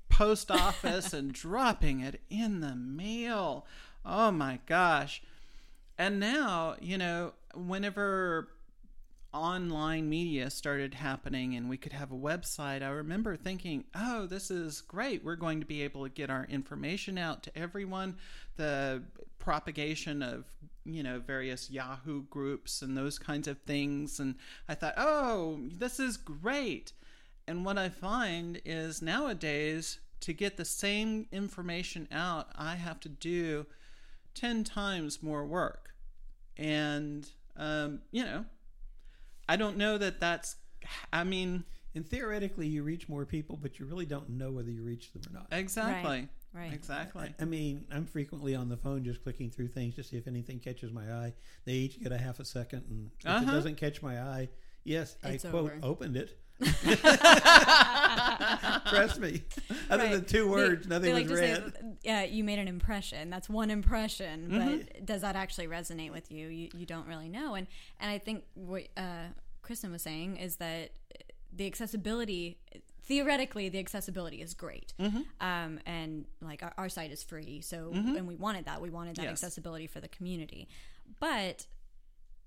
post 0.09 0.51
office 0.51 1.13
and 1.13 1.33
dropping 1.33 2.01
it 2.01 2.21
in 2.29 2.59
the 2.59 2.75
mail. 2.75 3.65
Oh 4.05 4.31
my 4.31 4.59
gosh. 4.65 5.21
And 5.97 6.19
now 6.19 6.75
you 6.81 6.97
know 6.97 7.33
whenever 7.53 8.49
online 9.33 10.09
media 10.09 10.49
started 10.49 10.93
happening 10.93 11.55
and 11.55 11.69
we 11.69 11.77
could 11.77 11.93
have 11.93 12.11
a 12.11 12.15
website, 12.15 12.83
I 12.83 12.89
remember 12.89 13.35
thinking, 13.35 13.85
oh, 13.95 14.25
this 14.25 14.51
is 14.51 14.81
great. 14.81 15.23
We're 15.23 15.35
going 15.35 15.59
to 15.59 15.65
be 15.65 15.81
able 15.81 16.03
to 16.03 16.09
get 16.09 16.29
our 16.29 16.45
information 16.45 17.17
out 17.17 17.43
to 17.43 17.57
everyone. 17.57 18.17
The 18.57 19.03
propagation 19.39 20.21
of, 20.21 20.45
you 20.85 21.03
know, 21.03 21.19
various 21.19 21.69
Yahoo 21.69 22.23
groups 22.23 22.81
and 22.81 22.95
those 22.95 23.17
kinds 23.17 23.47
of 23.47 23.57
things. 23.61 24.19
And 24.19 24.35
I 24.69 24.75
thought, 24.75 24.93
oh, 24.97 25.59
this 25.71 25.99
is 25.99 26.17
great. 26.17 26.93
And 27.47 27.65
what 27.65 27.77
I 27.77 27.89
find 27.89 28.61
is 28.63 29.01
nowadays, 29.01 29.99
to 30.21 30.31
get 30.31 30.55
the 30.55 30.63
same 30.63 31.27
information 31.33 32.07
out, 32.09 32.47
I 32.55 32.75
have 32.75 33.01
to 33.01 33.09
do 33.09 33.65
10 34.35 34.63
times 34.63 35.21
more 35.21 35.45
work. 35.45 35.89
And, 36.55 37.29
um, 37.57 37.99
you 38.11 38.23
know, 38.23 38.45
I 39.47 39.55
don't 39.55 39.77
know 39.77 39.97
that 39.97 40.19
that's. 40.19 40.55
I 41.11 41.23
mean, 41.23 41.63
and 41.95 42.07
theoretically, 42.07 42.67
you 42.67 42.83
reach 42.83 43.07
more 43.07 43.25
people, 43.25 43.57
but 43.61 43.79
you 43.79 43.85
really 43.85 44.05
don't 44.05 44.29
know 44.29 44.51
whether 44.51 44.69
you 44.69 44.83
reach 44.83 45.11
them 45.13 45.21
or 45.29 45.33
not. 45.33 45.47
Exactly. 45.51 46.09
Right. 46.09 46.29
right. 46.53 46.73
Exactly. 46.73 47.33
I, 47.39 47.41
I, 47.41 47.45
mean, 47.45 47.85
I'm 47.91 48.05
frequently 48.05 48.55
on 48.55 48.67
the 48.67 48.77
phone 48.77 49.03
just 49.03 49.23
clicking 49.23 49.51
through 49.51 49.69
things 49.69 49.95
to 49.95 50.03
see 50.03 50.17
if 50.17 50.27
anything 50.27 50.59
catches 50.59 50.91
my 50.91 51.11
eye. 51.11 51.33
They 51.65 51.73
each 51.73 52.01
get 52.01 52.11
a 52.11 52.17
half 52.17 52.39
a 52.39 52.45
second, 52.45 52.85
and 52.89 53.11
if 53.19 53.27
uh-huh. 53.27 53.43
it 53.43 53.53
doesn't 53.53 53.75
catch 53.75 54.01
my 54.01 54.19
eye, 54.19 54.49
yes, 54.83 55.15
it's 55.23 55.45
I 55.45 55.49
quote 55.49 55.71
over. 55.71 55.79
opened 55.83 56.17
it. 56.17 56.39
Trust 58.89 59.19
me. 59.19 59.43
Other 59.89 60.03
right. 60.03 60.11
than 60.11 60.25
two 60.25 60.49
words, 60.49 60.87
they, 60.87 60.95
nothing 60.95 61.13
they 61.13 61.21
like 61.21 61.29
was 61.29 61.39
read. 61.39 61.73
Say, 61.73 61.81
yeah, 62.03 62.23
you 62.23 62.43
made 62.43 62.59
an 62.59 62.67
impression. 62.67 63.29
That's 63.29 63.49
one 63.49 63.69
impression, 63.69 64.49
mm-hmm. 64.49 64.77
but 64.77 65.05
does 65.05 65.21
that 65.21 65.35
actually 65.35 65.67
resonate 65.67 66.11
with 66.11 66.31
you? 66.31 66.47
You 66.47 66.69
you 66.75 66.85
don't 66.85 67.07
really 67.07 67.29
know. 67.29 67.55
And 67.55 67.67
and 67.99 68.11
I 68.11 68.17
think 68.17 68.43
what 68.55 68.83
uh, 68.97 69.27
Cristan 69.61 69.91
was 69.91 70.01
saying 70.01 70.37
is 70.37 70.57
that 70.57 70.91
the 71.55 71.67
accessibility 71.67 72.57
theoretically 73.05 73.69
the 73.69 73.79
accessibility 73.79 74.41
is 74.41 74.53
great 74.53 74.93
mm-hmm. 74.99 75.21
um, 75.41 75.79
and 75.85 76.25
like 76.41 76.63
our, 76.63 76.73
our, 76.77 76.89
site 76.89 77.11
is 77.11 77.21
free 77.21 77.59
so 77.59 77.91
mm-hmm. 77.93 78.15
and 78.15 78.27
we 78.27 78.35
wanted 78.35 78.65
that 78.65 78.81
we 78.81 78.89
wanted 78.89 79.15
that 79.17 79.23
yes. 79.23 79.31
accessibility 79.31 79.87
for 79.87 79.99
the 79.99 80.07
community 80.07 80.69
but 81.19 81.67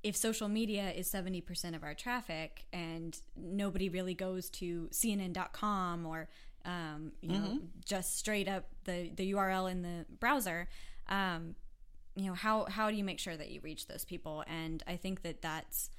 if 0.03 0.17
social 0.17 0.49
media 0.49 0.91
is 0.91 1.11
70% 1.11 1.75
of 1.75 1.83
our 1.83 1.95
traffic 1.95 2.65
and 2.73 3.19
nobody 3.37 3.89
really 3.89 4.15
goes 4.15 4.49
to 4.51 4.89
cnn.com 4.93 6.07
or 6.07 6.29
um, 6.65 7.13
you 7.21 7.31
mm-hmm. 7.31 7.45
know 7.45 7.59
just 7.85 8.19
straight 8.19 8.49
up 8.49 8.67
the, 8.85 9.11
the 9.15 9.33
url 9.33 9.71
in 9.71 9.83
the 9.83 10.05
browser 10.19 10.69
um, 11.09 11.55
you 12.15 12.27
know 12.27 12.35
how, 12.35 12.65
how 12.65 12.91
do 12.91 12.97
you 12.97 13.05
make 13.05 13.19
sure 13.19 13.37
that 13.37 13.51
you 13.51 13.61
reach 13.61 13.87
those 13.87 14.05
people 14.05 14.45
and 14.47 14.83
i 14.87 14.97
think 14.97 15.23
that 15.23 15.43
that's 15.43 15.91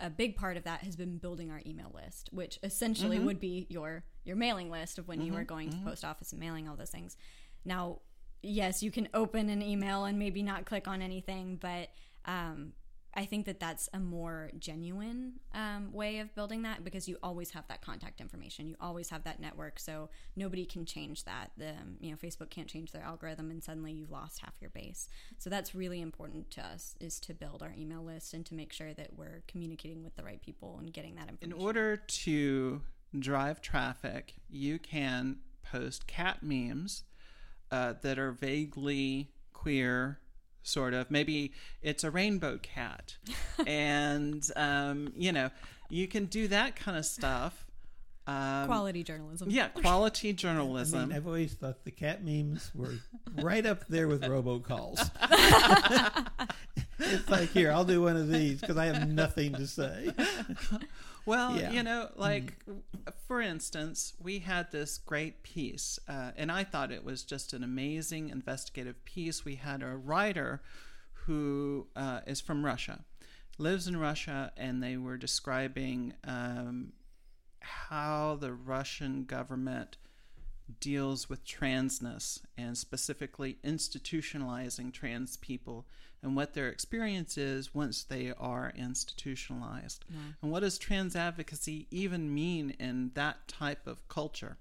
a 0.00 0.10
big 0.10 0.36
part 0.36 0.56
of 0.56 0.64
that 0.64 0.80
has 0.82 0.96
been 0.96 1.16
building 1.18 1.50
our 1.50 1.60
email 1.66 1.90
list 1.94 2.28
which 2.32 2.58
essentially 2.62 3.16
mm-hmm. 3.16 3.26
would 3.26 3.40
be 3.40 3.66
your 3.70 4.04
your 4.24 4.36
mailing 4.36 4.70
list 4.70 4.98
of 4.98 5.08
when 5.08 5.18
mm-hmm. 5.18 5.32
you 5.32 5.38
are 5.38 5.44
going 5.44 5.70
to 5.70 5.76
the 5.76 5.80
mm-hmm. 5.80 5.88
post 5.88 6.04
office 6.04 6.32
and 6.32 6.40
mailing 6.40 6.68
all 6.68 6.76
those 6.76 6.90
things 6.90 7.16
now 7.64 7.98
yes 8.42 8.82
you 8.82 8.90
can 8.90 9.08
open 9.14 9.48
an 9.48 9.62
email 9.62 10.04
and 10.04 10.18
maybe 10.18 10.42
not 10.42 10.66
click 10.66 10.86
on 10.86 11.00
anything 11.00 11.56
but 11.60 11.88
um, 12.26 12.72
I 13.16 13.24
think 13.24 13.46
that 13.46 13.58
that's 13.58 13.88
a 13.94 13.98
more 13.98 14.50
genuine 14.58 15.40
um, 15.54 15.90
way 15.90 16.18
of 16.18 16.34
building 16.34 16.62
that 16.62 16.84
because 16.84 17.08
you 17.08 17.16
always 17.22 17.50
have 17.52 17.66
that 17.68 17.80
contact 17.80 18.20
information. 18.20 18.68
You 18.68 18.76
always 18.78 19.08
have 19.08 19.24
that 19.24 19.40
network, 19.40 19.78
so 19.80 20.10
nobody 20.36 20.66
can 20.66 20.84
change 20.84 21.24
that. 21.24 21.50
The 21.56 21.72
you 21.98 22.10
know 22.10 22.16
Facebook 22.16 22.50
can't 22.50 22.68
change 22.68 22.92
their 22.92 23.02
algorithm, 23.02 23.50
and 23.50 23.64
suddenly 23.64 23.92
you've 23.92 24.10
lost 24.10 24.40
half 24.40 24.52
your 24.60 24.70
base. 24.70 25.08
So 25.38 25.48
that's 25.48 25.74
really 25.74 26.02
important 26.02 26.50
to 26.52 26.60
us 26.60 26.94
is 27.00 27.18
to 27.20 27.32
build 27.32 27.62
our 27.62 27.72
email 27.76 28.04
list 28.04 28.34
and 28.34 28.44
to 28.46 28.54
make 28.54 28.72
sure 28.72 28.92
that 28.92 29.14
we're 29.16 29.42
communicating 29.48 30.04
with 30.04 30.14
the 30.16 30.22
right 30.22 30.42
people 30.42 30.76
and 30.78 30.92
getting 30.92 31.14
that 31.14 31.30
information. 31.30 31.58
In 31.58 31.64
order 31.64 31.96
to 31.96 32.82
drive 33.18 33.62
traffic, 33.62 34.34
you 34.50 34.78
can 34.78 35.38
post 35.62 36.06
cat 36.06 36.42
memes 36.42 37.04
uh, 37.70 37.94
that 38.02 38.18
are 38.18 38.32
vaguely 38.32 39.30
queer 39.54 40.18
sort 40.66 40.94
of. 40.94 41.10
Maybe 41.10 41.52
it's 41.82 42.04
a 42.04 42.10
rainbow 42.10 42.58
cat. 42.58 43.16
and, 43.66 44.44
um, 44.56 45.12
you 45.16 45.32
know, 45.32 45.50
you 45.88 46.08
can 46.08 46.26
do 46.26 46.48
that 46.48 46.76
kind 46.76 46.98
of 46.98 47.04
stuff. 47.04 47.64
Um, 48.26 48.66
quality 48.66 49.04
journalism. 49.04 49.50
Yeah, 49.50 49.68
quality 49.68 50.32
journalism. 50.32 50.98
I 51.00 51.04
mean, 51.06 51.16
I've 51.16 51.26
always 51.28 51.54
thought 51.54 51.84
the 51.84 51.92
cat 51.92 52.24
memes 52.24 52.72
were 52.74 52.94
right 53.36 53.64
up 53.64 53.86
there 53.86 54.08
with 54.08 54.22
robocalls. 54.22 54.98
it's 56.98 57.28
like, 57.28 57.50
here, 57.50 57.72
I'll 57.72 57.84
do 57.84 58.02
one 58.02 58.16
of 58.16 58.28
these 58.28 58.60
because 58.60 58.76
I 58.76 58.86
have 58.86 59.08
nothing 59.08 59.52
to 59.54 59.66
say. 59.66 60.10
Well, 61.26 61.58
yeah. 61.58 61.72
you 61.72 61.82
know, 61.82 62.08
like 62.14 62.54
mm. 62.66 62.80
for 63.26 63.40
instance, 63.40 64.14
we 64.22 64.38
had 64.38 64.70
this 64.70 64.96
great 64.96 65.42
piece, 65.42 65.98
uh, 66.08 66.30
and 66.36 66.52
I 66.52 66.62
thought 66.62 66.92
it 66.92 67.04
was 67.04 67.24
just 67.24 67.52
an 67.52 67.64
amazing 67.64 68.30
investigative 68.30 69.04
piece. 69.04 69.44
We 69.44 69.56
had 69.56 69.82
a 69.82 69.96
writer 69.96 70.62
who 71.24 71.88
uh, 71.96 72.20
is 72.28 72.40
from 72.40 72.64
Russia, 72.64 73.04
lives 73.58 73.88
in 73.88 73.96
Russia, 73.96 74.52
and 74.56 74.80
they 74.80 74.96
were 74.96 75.16
describing 75.16 76.14
um, 76.22 76.92
how 77.58 78.38
the 78.40 78.52
Russian 78.52 79.24
government 79.24 79.96
deals 80.78 81.28
with 81.28 81.44
transness 81.44 82.40
and 82.56 82.78
specifically 82.78 83.58
institutionalizing 83.64 84.92
trans 84.92 85.36
people 85.36 85.86
and 86.22 86.34
what 86.34 86.54
their 86.54 86.68
experience 86.68 87.38
is 87.38 87.74
once 87.74 88.02
they 88.02 88.32
are 88.38 88.72
institutionalized. 88.76 90.04
Yeah. 90.08 90.18
And 90.42 90.50
what 90.50 90.60
does 90.60 90.78
trans 90.78 91.14
advocacy 91.14 91.86
even 91.90 92.34
mean 92.34 92.70
in 92.78 93.12
that 93.14 93.48
type 93.48 93.86
of 93.86 94.06
culture? 94.08 94.56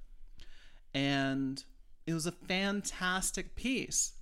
And 0.93 1.63
it 2.05 2.13
was 2.13 2.25
a 2.25 2.31
fantastic 2.31 3.55
piece. 3.55 4.13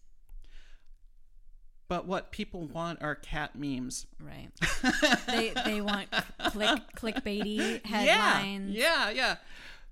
But 1.88 2.08
what 2.08 2.32
people 2.32 2.66
want 2.66 3.02
are 3.04 3.14
cat 3.14 3.56
memes. 3.56 4.08
Right. 4.20 4.50
they 5.28 5.54
they 5.66 5.82
want 5.82 6.10
click 6.48 6.80
clickbaity 6.96 7.86
headlines. 7.86 8.72
Yeah, 8.72 9.10
yeah, 9.10 9.12
yeah 9.12 9.36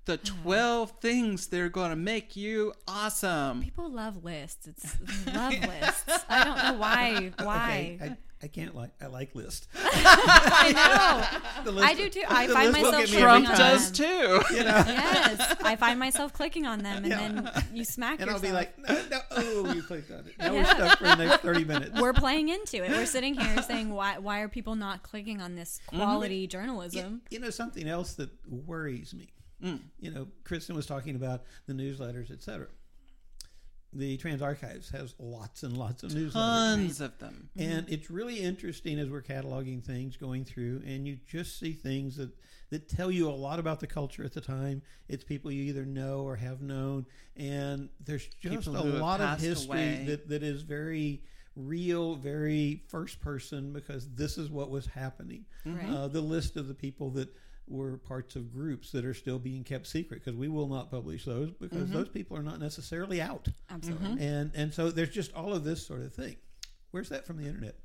the 0.04 0.16
12 0.16 0.92
things 1.00 1.46
they're 1.46 1.68
going 1.68 1.90
to 1.90 1.96
make 1.96 2.34
you 2.36 2.72
awesome. 2.88 3.62
People 3.62 3.90
love 3.90 4.24
lists. 4.24 4.66
It's 4.66 4.96
love 5.26 5.52
lists. 5.52 6.24
I 6.28 6.44
don't 6.44 6.56
know 6.56 6.74
why. 6.78 7.32
Why? 7.42 7.98
Okay, 8.00 8.10
I, 8.10 8.44
I, 8.44 8.48
can't 8.48 8.74
like. 8.74 8.90
I 9.00 9.06
like 9.06 9.34
lists. 9.34 9.68
I 9.74 10.72
know. 10.72 11.80
I 11.82 11.94
do 11.94 12.08
too. 12.08 12.22
I 12.28 12.46
find 12.46 12.72
myself 12.72 13.06
Trump 13.06 13.46
does 13.46 13.90
too. 13.90 14.04
You 14.04 14.64
know? 14.64 14.84
yes, 14.86 15.56
I 15.62 15.76
find 15.76 15.98
myself 15.98 16.32
clicking 16.32 16.66
on 16.66 16.80
them, 16.80 17.04
and 17.04 17.06
yeah. 17.06 17.18
then 17.18 17.64
you 17.72 17.84
smack 17.84 18.20
and 18.20 18.30
yourself. 18.30 18.44
I'll 18.44 18.50
be 18.50 18.54
like, 18.54 18.78
no, 18.78 19.02
no, 19.10 19.20
oh, 19.32 19.72
you 19.72 19.82
clicked 19.82 20.10
on 20.10 20.20
it. 20.20 20.38
Now 20.38 20.52
yeah. 20.52 20.52
we're 20.52 20.64
stuck 20.64 20.98
for 20.98 21.04
the 21.04 21.16
next 21.16 21.42
thirty 21.42 21.64
minutes. 21.64 22.00
We're 22.00 22.12
playing 22.12 22.48
into 22.48 22.84
it. 22.84 22.90
We're 22.90 23.06
sitting 23.06 23.34
here 23.34 23.62
saying, 23.62 23.90
why? 23.90 24.18
Why 24.18 24.40
are 24.40 24.48
people 24.48 24.76
not 24.76 25.02
clicking 25.02 25.40
on 25.40 25.54
this 25.54 25.80
mm-hmm. 25.86 25.98
quality 25.98 26.44
mm-hmm. 26.44 26.50
journalism? 26.50 27.22
You, 27.30 27.38
you 27.38 27.44
know, 27.44 27.50
something 27.50 27.88
else 27.88 28.14
that 28.14 28.30
worries 28.48 29.14
me 29.14 29.28
Mm. 29.62 29.80
You 30.00 30.10
know, 30.10 30.28
Cristan 30.44 30.76
was 30.76 30.86
talking 30.86 31.14
about 31.14 31.42
the 31.66 31.72
newsletters, 31.72 32.30
etc. 32.30 32.66
The 33.94 34.16
Trans 34.16 34.40
Archives 34.40 34.88
has 34.90 35.14
lots 35.18 35.62
and 35.62 35.76
lots 35.76 36.02
of 36.02 36.12
newsletters. 36.12 36.32
Tons 36.32 37.00
of 37.02 37.18
them. 37.18 37.50
And 37.56 37.84
mm-hmm. 37.84 37.92
it's 37.92 38.10
really 38.10 38.40
interesting 38.40 38.98
as 38.98 39.10
we're 39.10 39.22
cataloging 39.22 39.84
things, 39.84 40.16
going 40.16 40.46
through, 40.46 40.82
and 40.86 41.06
you 41.06 41.18
just 41.28 41.60
see 41.60 41.74
things 41.74 42.16
that, 42.16 42.30
that 42.70 42.88
tell 42.88 43.10
you 43.10 43.28
a 43.28 43.32
lot 43.32 43.58
about 43.58 43.80
the 43.80 43.86
culture 43.86 44.24
at 44.24 44.32
the 44.32 44.40
time. 44.40 44.80
It's 45.08 45.24
people 45.24 45.52
you 45.52 45.64
either 45.64 45.84
know 45.84 46.20
or 46.20 46.36
have 46.36 46.62
known. 46.62 47.04
And 47.36 47.90
there's 48.02 48.26
just 48.40 48.66
people 48.66 48.78
a 48.78 48.96
lot 48.98 49.20
of 49.20 49.38
history 49.38 50.04
that, 50.06 50.26
that 50.30 50.42
is 50.42 50.62
very 50.62 51.22
real, 51.54 52.14
very 52.14 52.82
first 52.88 53.20
person 53.20 53.74
because 53.74 54.08
this 54.14 54.38
is 54.38 54.50
what 54.50 54.70
was 54.70 54.86
happening. 54.86 55.44
Mm-hmm. 55.66 55.94
Uh, 55.94 56.08
the 56.08 56.22
list 56.22 56.56
of 56.56 56.66
the 56.66 56.74
people 56.74 57.10
that 57.10 57.28
were 57.72 57.96
parts 57.96 58.36
of 58.36 58.52
groups 58.52 58.92
that 58.92 59.04
are 59.04 59.14
still 59.14 59.38
being 59.38 59.64
kept 59.64 59.86
secret 59.86 60.22
because 60.24 60.38
we 60.38 60.48
will 60.48 60.68
not 60.68 60.90
publish 60.90 61.24
those 61.24 61.50
because 61.50 61.84
mm-hmm. 61.84 61.94
those 61.94 62.08
people 62.08 62.36
are 62.36 62.42
not 62.42 62.60
necessarily 62.60 63.20
out. 63.20 63.48
Absolutely. 63.70 64.08
Mm-hmm. 64.08 64.22
And 64.22 64.50
and 64.54 64.74
so 64.74 64.90
there's 64.90 65.10
just 65.10 65.34
all 65.34 65.52
of 65.52 65.64
this 65.64 65.86
sort 65.86 66.02
of 66.02 66.14
thing. 66.14 66.36
Where's 66.90 67.08
that 67.08 67.26
from 67.26 67.38
the 67.38 67.46
internet? 67.46 67.76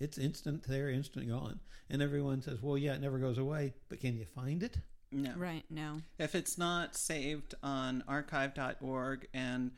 It's 0.00 0.18
instant 0.18 0.62
there, 0.68 0.88
instant 0.88 1.28
gone. 1.28 1.60
And 1.90 2.02
everyone 2.02 2.42
says, 2.42 2.62
well, 2.62 2.78
yeah, 2.78 2.94
it 2.94 3.00
never 3.00 3.18
goes 3.18 3.38
away, 3.38 3.74
but 3.88 4.00
can 4.00 4.16
you 4.16 4.24
find 4.24 4.62
it? 4.62 4.78
No. 5.10 5.32
Right. 5.36 5.64
No. 5.70 6.02
If 6.18 6.34
it's 6.34 6.58
not 6.58 6.94
saved 6.94 7.54
on 7.62 8.04
archive.org, 8.06 9.26
and 9.32 9.72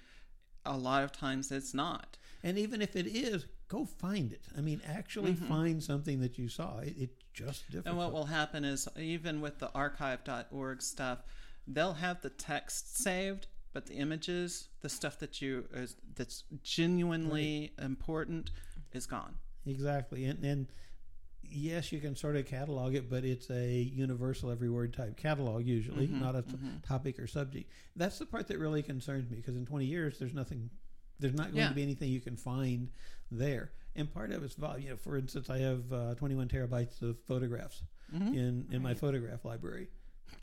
a 0.66 0.76
lot 0.76 1.04
of 1.04 1.12
times 1.12 1.50
it's 1.50 1.72
not. 1.72 2.18
And 2.42 2.58
even 2.58 2.82
if 2.82 2.96
it 2.96 3.06
is, 3.06 3.46
go 3.68 3.84
find 3.84 4.32
it. 4.32 4.42
I 4.56 4.60
mean, 4.60 4.82
actually 4.86 5.34
find 5.34 5.82
something 5.82 6.20
that 6.20 6.38
you 6.38 6.48
saw. 6.48 6.78
It, 6.78 6.94
it's 6.98 7.19
just 7.32 7.70
difficult. 7.70 7.86
And 7.86 7.96
what 7.96 8.12
will 8.12 8.26
happen 8.26 8.64
is, 8.64 8.88
even 8.98 9.40
with 9.40 9.58
the 9.58 9.70
archive.org 9.72 10.82
stuff, 10.82 11.20
they'll 11.66 11.94
have 11.94 12.20
the 12.20 12.30
text 12.30 12.96
saved, 13.02 13.46
but 13.72 13.86
the 13.86 13.94
images, 13.94 14.68
the 14.80 14.88
stuff 14.88 15.18
that 15.20 15.40
you 15.40 15.64
is, 15.72 15.96
that's 16.14 16.44
genuinely 16.62 17.72
important, 17.78 18.50
is 18.92 19.06
gone. 19.06 19.34
Exactly. 19.66 20.24
And, 20.24 20.44
and 20.44 20.66
yes, 21.42 21.92
you 21.92 22.00
can 22.00 22.16
sort 22.16 22.36
of 22.36 22.46
catalog 22.46 22.94
it, 22.94 23.10
but 23.10 23.24
it's 23.24 23.50
a 23.50 23.72
universal 23.80 24.50
every 24.50 24.70
word 24.70 24.92
type 24.94 25.16
catalog 25.16 25.64
usually, 25.66 26.08
mm-hmm, 26.08 26.20
not 26.20 26.36
a 26.36 26.42
t- 26.42 26.52
mm-hmm. 26.52 26.78
topic 26.86 27.18
or 27.18 27.26
subject. 27.26 27.70
That's 27.96 28.18
the 28.18 28.26
part 28.26 28.48
that 28.48 28.58
really 28.58 28.82
concerns 28.82 29.30
me 29.30 29.36
because 29.36 29.56
in 29.56 29.66
20 29.66 29.84
years, 29.84 30.18
there's 30.18 30.34
nothing, 30.34 30.70
there's 31.18 31.34
not 31.34 31.46
going 31.46 31.56
Yeah. 31.56 31.68
to 31.68 31.74
be 31.74 31.82
anything 31.82 32.10
you 32.10 32.20
can 32.20 32.36
find 32.36 32.88
there. 33.30 33.72
And 33.96 34.12
part 34.12 34.30
of 34.32 34.42
it's 34.44 34.54
volume. 34.54 34.82
You 34.84 34.90
know, 34.90 34.96
for 34.96 35.16
instance, 35.16 35.50
I 35.50 35.58
have 35.58 35.92
uh, 35.92 36.14
21 36.14 36.48
terabytes 36.48 37.02
of 37.02 37.16
photographs 37.26 37.82
in, 38.14 38.66
in 38.72 38.82
my 38.82 38.94
photograph 38.94 39.44
library. 39.44 39.88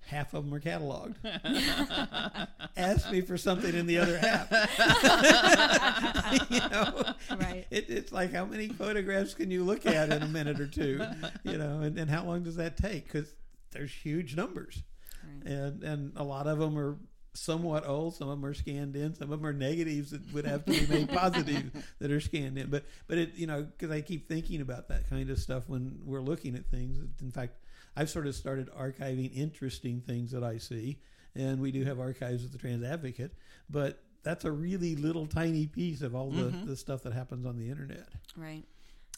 Half 0.06 0.34
of 0.34 0.44
them 0.46 0.54
are 0.54 0.60
cataloged. 0.60 1.16
Ask 2.78 3.10
me 3.12 3.22
for 3.22 3.38
something 3.38 3.74
in 3.74 3.88
the 3.88 3.98
other 4.00 4.18
half. 4.18 4.50
you 6.50 6.60
know, 6.60 7.14
Right. 7.38 7.66
it, 7.72 7.90
it's 7.90 8.12
like 8.12 8.34
how 8.34 8.46
many 8.46 8.68
photographs 8.70 9.34
can 9.34 9.50
you 9.52 9.64
look 9.64 9.86
at 9.86 10.12
in 10.12 10.22
a 10.24 10.28
minute 10.28 10.60
or 10.60 10.68
two, 10.68 11.02
you 11.44 11.58
know, 11.58 11.82
and, 11.82 11.98
and 11.98 12.10
how 12.12 12.24
long 12.26 12.44
does 12.44 12.56
that 12.58 12.78
take? 12.78 13.06
Because 13.06 13.34
there's 13.72 13.92
huge 13.92 14.36
numbers, 14.36 14.84
Right. 15.26 15.52
and 15.52 15.84
and 15.84 16.12
a 16.16 16.24
lot 16.24 16.48
of 16.48 16.60
them 16.60 16.78
are 16.78 16.98
somewhat 17.38 17.88
old. 17.88 18.16
Some 18.16 18.30
of 18.30 18.40
them 18.40 18.50
are 18.50 18.54
scanned 18.54 18.96
in. 18.96 19.16
Some 19.16 19.32
of 19.32 19.40
them 19.40 19.46
are 19.46 19.54
negatives 19.54 20.12
that 20.12 20.34
would 20.34 20.46
have 20.46 20.66
to 20.66 20.72
be 20.72 20.88
made 20.88 21.10
positive 21.10 21.72
that 22.00 22.12
are 22.12 22.20
scanned 22.20 22.58
in. 22.58 22.70
But 22.70 22.86
but 23.08 23.18
it 23.18 23.36
you 23.36 23.48
know 23.48 23.64
because 23.64 23.92
I 23.92 24.02
keep 24.02 24.28
thinking 24.28 24.62
about 24.62 24.90
that 24.90 25.10
kind 25.10 25.30
of 25.30 25.40
stuff 25.40 25.64
when 25.68 26.00
we're 26.04 26.22
looking 26.22 26.56
at 26.56 26.66
things. 26.66 26.98
In 27.22 27.32
fact, 27.32 27.58
I've 27.96 28.10
sort 28.10 28.28
of 28.28 28.36
started 28.36 28.70
archiving 28.72 29.34
interesting 29.36 30.02
things 30.02 30.32
that 30.32 30.44
I 30.44 30.58
see, 30.58 31.00
and 31.36 31.62
we 31.62 31.72
do 31.72 31.84
have 31.86 32.00
archives 32.00 32.44
at 32.44 32.52
the 32.52 32.58
Trans 32.58 32.84
Advocate, 32.84 33.34
but. 33.70 34.04
That's 34.24 34.44
a 34.44 34.52
really 34.52 34.98
little 34.98 35.26
tiny 35.26 35.68
piece 35.68 36.02
of 36.02 36.14
all 36.14 36.32
the, 36.32 36.46
mm-hmm. 36.50 36.66
the 36.66 36.76
stuff 36.76 37.04
that 37.04 37.14
happens 37.14 37.46
on 37.46 37.56
the 37.56 37.70
internet. 37.70 38.10
Right. 38.36 38.66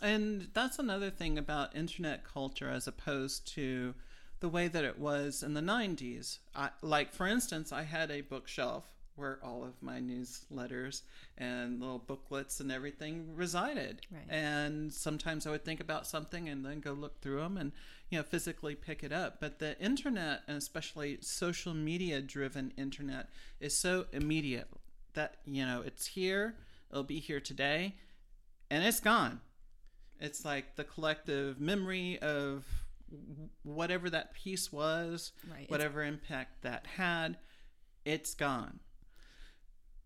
And 0.04 0.50
that's 0.54 0.78
another 0.80 1.10
thing 1.10 1.38
about 1.38 1.76
internet 1.76 2.24
culture 2.24 2.70
as 2.70 2.88
opposed 2.88 3.48
to 3.56 3.96
the 4.40 4.50
way 4.50 4.68
that 4.68 4.84
it 4.84 5.00
was 5.00 5.44
in 5.44 5.54
the 5.54 5.62
90s. 5.62 6.40
I, 6.56 6.70
like, 6.82 7.12
for 7.12 7.28
instance, 7.28 7.72
I 7.72 7.84
had 7.84 8.12
a 8.12 8.22
bookshelf 8.22 8.86
where 9.16 9.40
all 9.44 9.66
of 9.66 9.74
my 9.82 10.00
newsletters 10.00 11.02
and 11.38 11.82
little 11.82 12.00
booklets 12.00 12.62
and 12.62 12.72
everything 12.72 13.36
resided. 13.36 14.02
Right. 14.10 14.24
And 14.30 14.94
sometimes 14.94 15.46
I 15.46 15.52
would 15.52 15.66
think 15.66 15.82
about 15.82 16.08
something 16.08 16.48
and 16.48 16.66
then 16.66 16.80
go 16.80 16.94
look 16.94 17.20
through 17.20 17.42
them 17.42 17.58
and, 17.58 17.74
you 18.10 18.18
know, 18.18 18.24
physically 18.24 18.76
pick 18.76 19.04
it 19.04 19.12
up. 19.12 19.42
But 19.42 19.60
the 19.60 19.78
internet, 19.80 20.44
and 20.48 20.56
especially 20.56 21.18
social 21.20 21.74
media 21.74 22.22
driven 22.22 22.72
internet, 22.78 23.28
is 23.60 23.76
so 23.76 24.06
immediate 24.14 24.70
that, 25.16 25.36
you 25.46 25.66
know, 25.66 25.84
it's 25.86 26.06
here, 26.06 26.56
it'll 26.90 27.04
be 27.04 27.20
here 27.20 27.42
today, 27.42 27.96
and 28.72 28.86
it's 28.86 29.02
gone. 29.02 29.42
It's 30.22 30.46
like 30.46 30.76
the 30.78 30.86
collective 30.86 31.60
memory 31.60 32.20
of 32.20 32.66
whatever 33.64 34.10
that 34.10 34.34
piece 34.34 34.72
was, 34.72 35.32
Right. 35.50 35.62
It's- 35.64 35.70
whatever 35.70 36.04
impact 36.04 36.62
that 36.64 36.88
had, 36.88 37.38
it's 38.06 38.34
gone. 38.34 38.80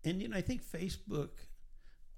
And 0.04 0.20
you 0.20 0.28
know, 0.28 0.36
I 0.36 0.42
think 0.42 0.62
Facebook, 0.62 1.30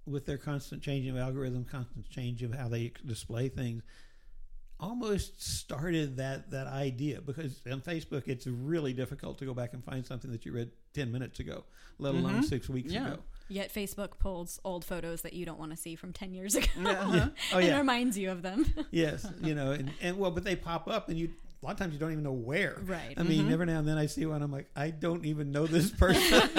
with 0.07 0.27
their 0.27 0.39
constant 0.39 0.83
change 0.83 1.07
of 1.07 1.17
algorithm, 1.17 1.65
constant 1.65 2.09
change 2.11 2.43
of 2.43 2.55
how 2.55 2.69
they 2.69 2.93
display 3.05 3.49
things, 3.49 3.83
almost 4.79 5.43
started 5.43 6.17
that 6.19 6.51
that 6.51 6.67
idea 6.67 7.21
because 7.23 7.63
on 7.71 7.81
Facebook 7.81 8.29
it's 8.29 8.47
really 8.47 8.93
difficult 8.93 9.39
to 9.39 9.47
go 9.47 9.55
back 9.55 9.73
and 9.73 9.83
find 9.83 10.05
something 10.05 10.31
that 10.31 10.45
you 10.45 10.53
read 10.53 10.71
ten 10.93 11.11
minutes 11.11 11.41
ago, 11.41 11.65
let 11.99 12.15
alone 12.15 12.33
mm-hmm. 12.35 12.43
six 12.43 12.69
weeks 12.69 12.93
Yeah. 12.93 13.13
ago. 13.15 13.23
Yet 13.49 13.73
Facebook 13.73 14.19
pulls 14.19 14.61
old 14.65 14.85
photos 14.85 15.23
that 15.23 15.33
you 15.33 15.47
don't 15.47 15.59
want 15.59 15.71
to 15.71 15.77
see 15.77 15.95
from 15.95 16.13
10 16.13 16.33
years 16.35 16.55
ago 16.57 16.67
Uh-huh. 16.85 17.29
Oh 17.53 17.59
and 17.59 17.67
yeah, 17.69 17.79
reminds 17.79 18.19
you 18.19 18.31
of 18.31 18.43
them. 18.43 18.67
yes, 18.91 19.27
you 19.43 19.55
know, 19.55 19.71
and, 19.73 19.93
and 20.01 20.19
well, 20.19 20.31
but 20.31 20.45
they 20.45 20.57
pop 20.57 20.89
up 20.89 21.09
and 21.09 21.19
you. 21.19 21.31
A 21.63 21.65
lot 21.67 21.73
of 21.73 21.79
times 21.79 21.95
you 21.95 21.99
don't 21.99 22.13
even 22.13 22.23
know 22.23 22.33
where. 22.33 22.79
Right. 22.85 23.15
I 23.17 23.23
mean, 23.23 23.51
every 23.51 23.65
now 23.67 23.79
and 23.79 23.89
then 23.89 23.97
I 23.99 24.07
see 24.07 24.27
one. 24.27 24.43
I'm 24.43 24.53
like, 24.53 24.69
I 24.77 24.91
don't 24.91 25.25
even 25.25 25.53
know 25.53 25.67
this 25.67 25.91
person. 25.91 26.51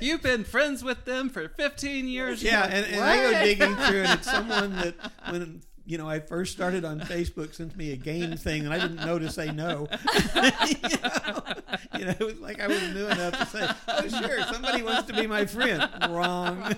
You've 0.00 0.22
been 0.22 0.42
friends 0.42 0.82
with 0.82 1.04
them 1.04 1.28
for 1.28 1.48
15 1.50 2.08
years. 2.08 2.42
Yeah, 2.42 2.62
like, 2.62 2.72
and, 2.72 2.86
and 2.86 3.04
I 3.04 3.16
go 3.16 3.44
digging 3.44 3.76
through, 3.76 4.02
and 4.02 4.18
it's 4.18 4.30
someone 4.30 4.74
that 4.76 4.94
when 5.28 5.62
you 5.86 5.96
know 5.98 6.08
I 6.08 6.20
first 6.20 6.52
started 6.52 6.84
on 6.84 7.00
Facebook 7.00 7.54
sent 7.54 7.76
me 7.76 7.92
a 7.92 7.96
game 7.96 8.36
thing, 8.36 8.64
and 8.64 8.74
I 8.74 8.78
didn't 8.78 9.04
know 9.04 9.18
to 9.18 9.30
say 9.30 9.50
no. 9.52 9.86
you, 10.34 10.98
know? 10.98 11.40
You 11.98 12.04
know, 12.06 12.14
it 12.18 12.20
was 12.20 12.40
like 12.40 12.60
I 12.60 12.66
was 12.66 12.82
new 12.94 13.06
enough 13.06 13.38
to 13.38 13.46
say, 13.46 13.68
"Oh, 13.88 14.08
sure, 14.08 14.42
somebody 14.52 14.82
wants 14.82 15.06
to 15.08 15.14
be 15.14 15.26
my 15.26 15.46
friend." 15.46 15.88
Wrong. 16.10 16.74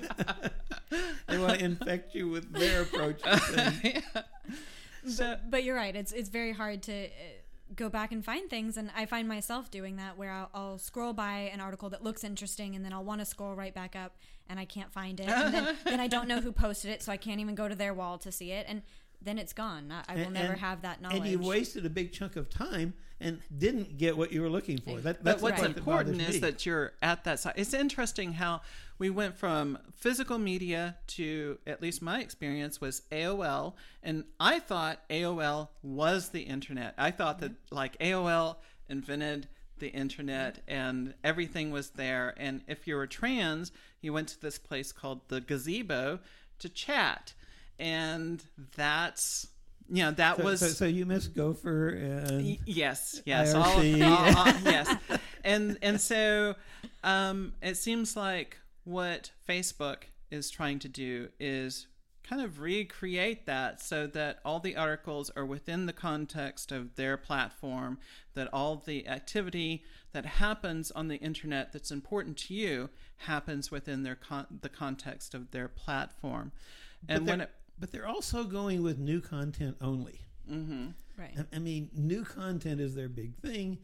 they 1.26 1.38
want 1.38 1.58
to 1.58 1.64
infect 1.64 2.14
you 2.14 2.28
with 2.28 2.52
their 2.52 2.82
approach 2.82 3.22
to 3.22 3.36
things. 3.38 4.04
So- 5.08 5.38
but 5.48 5.64
you're 5.64 5.76
right. 5.76 5.94
It's 5.96 6.12
it's 6.12 6.28
very 6.28 6.52
hard 6.52 6.82
to 6.82 7.06
uh, 7.06 7.08
go 7.74 7.88
back 7.88 8.12
and 8.12 8.22
find 8.22 8.50
things, 8.50 8.76
and 8.76 8.90
I 8.94 9.06
find 9.06 9.26
myself 9.26 9.70
doing 9.70 9.96
that 9.96 10.18
where 10.18 10.30
I'll, 10.30 10.50
I'll 10.52 10.78
scroll 10.78 11.12
by 11.14 11.50
an 11.52 11.60
article 11.60 11.88
that 11.90 12.02
looks 12.04 12.24
interesting, 12.24 12.74
and 12.76 12.84
then 12.84 12.92
I'll 12.92 13.04
want 13.04 13.20
to 13.20 13.24
scroll 13.24 13.54
right 13.54 13.74
back 13.74 13.96
up, 13.96 14.16
and 14.48 14.58
I 14.58 14.64
can't 14.64 14.92
find 14.92 15.20
it, 15.20 15.28
and 15.28 15.52
then, 15.52 15.76
then 15.84 16.00
I 16.00 16.06
don't 16.06 16.28
know 16.28 16.40
who 16.40 16.52
posted 16.52 16.90
it, 16.90 17.02
so 17.02 17.12
I 17.12 17.16
can't 17.16 17.40
even 17.40 17.54
go 17.54 17.68
to 17.68 17.74
their 17.74 17.94
wall 17.94 18.18
to 18.18 18.32
see 18.32 18.52
it, 18.52 18.66
and 18.68 18.82
then 19.20 19.38
it's 19.38 19.52
gone. 19.52 19.92
I, 19.92 20.12
I 20.12 20.16
will 20.16 20.24
And- 20.24 20.34
never 20.34 20.52
and- 20.52 20.60
have 20.60 20.82
that 20.82 21.02
knowledge. 21.02 21.18
And 21.18 21.26
you 21.26 21.38
wasted 21.38 21.84
a 21.84 21.90
big 21.90 22.12
chunk 22.12 22.36
of 22.36 22.48
time 22.48 22.94
and 23.20 23.40
didn't 23.56 23.98
get 23.98 24.16
what 24.16 24.30
you 24.30 24.40
were 24.40 24.48
looking 24.48 24.78
for. 24.78 25.00
That, 25.00 25.16
But 25.16 25.24
that's 25.24 25.42
what's 25.42 25.56
the 25.56 25.62
part 25.62 25.74
that 25.74 25.78
important 25.78 26.18
bothers 26.18 26.36
is 26.36 26.40
me. 26.40 26.48
that 26.48 26.64
you're 26.64 26.92
at 27.02 27.24
that 27.24 27.40
side. 27.40 27.54
It's 27.56 27.74
interesting 27.74 28.34
how 28.34 28.60
we 28.98 29.10
went 29.10 29.36
from 29.36 29.78
physical 29.96 30.38
media 30.38 30.96
to, 31.08 31.58
at 31.66 31.82
least 31.82 32.00
my 32.00 32.20
experience, 32.20 32.80
was 32.80 33.02
AOL. 33.10 33.74
And 34.04 34.22
I 34.38 34.60
thought 34.60 35.00
AOL 35.10 35.68
was 35.82 36.28
the 36.28 36.42
internet. 36.42 36.94
I 36.96 37.10
thought 37.10 37.40
that, 37.40 37.50
mm-hmm. 37.50 37.74
like, 37.74 37.98
AOL 37.98 38.56
invented 38.88 39.48
the 39.78 39.88
internet 39.88 40.60
and 40.68 41.14
everything 41.24 41.70
was 41.70 41.90
there. 41.90 42.34
And 42.36 42.62
if 42.68 42.86
you 42.86 42.96
were 42.96 43.06
trans, 43.06 43.72
you 44.00 44.12
went 44.12 44.28
to 44.28 44.40
this 44.40 44.58
place 44.58 44.92
called 44.92 45.28
the 45.28 45.40
Gazebo 45.40 46.20
to 46.60 46.68
chat. 46.68 47.34
And 47.78 48.42
that's, 48.76 49.48
you 49.88 50.02
know, 50.02 50.10
that 50.12 50.36
So, 50.38 50.44
was. 50.44 50.60
so, 50.60 50.66
so 50.68 50.84
you 50.86 51.06
miss 51.06 51.28
Gopher 51.28 51.88
and 51.90 52.44
Y- 52.44 52.58
Yes, 52.66 53.22
yes, 53.24 53.54
all, 53.54 53.62
all- 53.62 53.76
all- 53.76 54.54
yes, 54.64 54.94
and 55.44 55.78
and 55.82 56.00
so 56.00 56.54
um, 57.04 57.54
it 57.62 57.76
seems 57.76 58.16
like 58.16 58.58
what 58.84 59.30
Facebook 59.48 60.04
is 60.30 60.50
trying 60.50 60.78
to 60.80 60.88
do 60.88 61.28
is 61.38 61.86
kind 62.24 62.42
of 62.42 62.60
recreate 62.60 63.46
that 63.46 63.80
so 63.80 64.06
that 64.08 64.40
all 64.44 64.60
the 64.60 64.76
articles 64.76 65.30
are 65.36 65.46
within 65.46 65.86
the 65.86 65.92
context 65.92 66.72
of 66.72 66.96
their 66.96 67.16
platform, 67.16 67.98
that 68.34 68.48
all 68.52 68.76
the 68.76 69.06
activity 69.08 69.82
that 70.12 70.24
happens 70.26 70.90
on 70.92 71.08
the 71.08 71.16
internet 71.16 71.72
that's 71.72 71.90
important 71.90 72.36
to 72.38 72.54
you 72.54 72.88
happens 73.18 73.70
within 73.70 74.02
their 74.02 74.14
con- 74.14 74.46
the 74.62 74.68
context 74.68 75.34
of 75.34 75.50
their 75.50 75.68
platform, 75.68 76.52
and 77.08 77.24
but 77.26 77.30
when 77.30 77.40
it 77.42 77.50
but 77.78 77.92
they're 77.92 78.06
also 78.08 78.44
going 78.44 78.82
with 78.82 78.98
new 78.98 79.20
content 79.20 79.76
only. 79.80 80.20
Mm-hmm. 80.50 80.88
right. 81.16 81.34
I- 81.38 81.56
I 81.56 81.58
mean, 81.58 81.90
new 81.94 82.24
content 82.24 82.80
is 82.80 82.94
their 82.94 83.08
big 83.08 83.36
thing. 83.36 83.78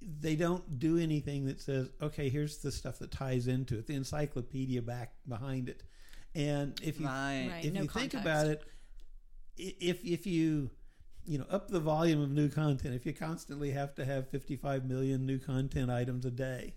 They 0.00 0.34
don't 0.34 0.78
do 0.80 0.98
anything 0.98 1.44
that 1.46 1.60
says, 1.60 1.90
"Okay, 2.00 2.28
here's 2.28 2.58
the 2.58 2.72
stuff 2.72 2.98
that 2.98 3.10
ties 3.12 3.46
into 3.46 3.78
it." 3.78 3.86
The 3.86 3.94
encyclopedia 3.94 4.82
back 4.82 5.12
behind 5.28 5.68
it, 5.68 5.82
and 6.34 6.78
if 6.82 6.98
you 6.98 7.06
Right. 7.06 7.48
Right. 7.52 7.64
if 7.64 7.72
no 7.74 7.82
you 7.82 7.88
think 7.88 8.12
context. 8.12 8.24
about 8.24 8.46
it, 8.48 8.64
if 9.56 10.04
if 10.04 10.26
you 10.26 10.70
you 11.26 11.38
know 11.38 11.46
up 11.50 11.68
the 11.68 11.80
volume 11.80 12.20
of 12.20 12.30
new 12.30 12.48
content, 12.48 12.94
if 12.94 13.06
you 13.06 13.12
constantly 13.12 13.70
have 13.72 13.94
to 13.96 14.04
have 14.04 14.28
55 14.28 14.84
million 14.84 15.24
new 15.26 15.38
content 15.38 15.90
items 15.90 16.24
a 16.24 16.30
day, 16.30 16.74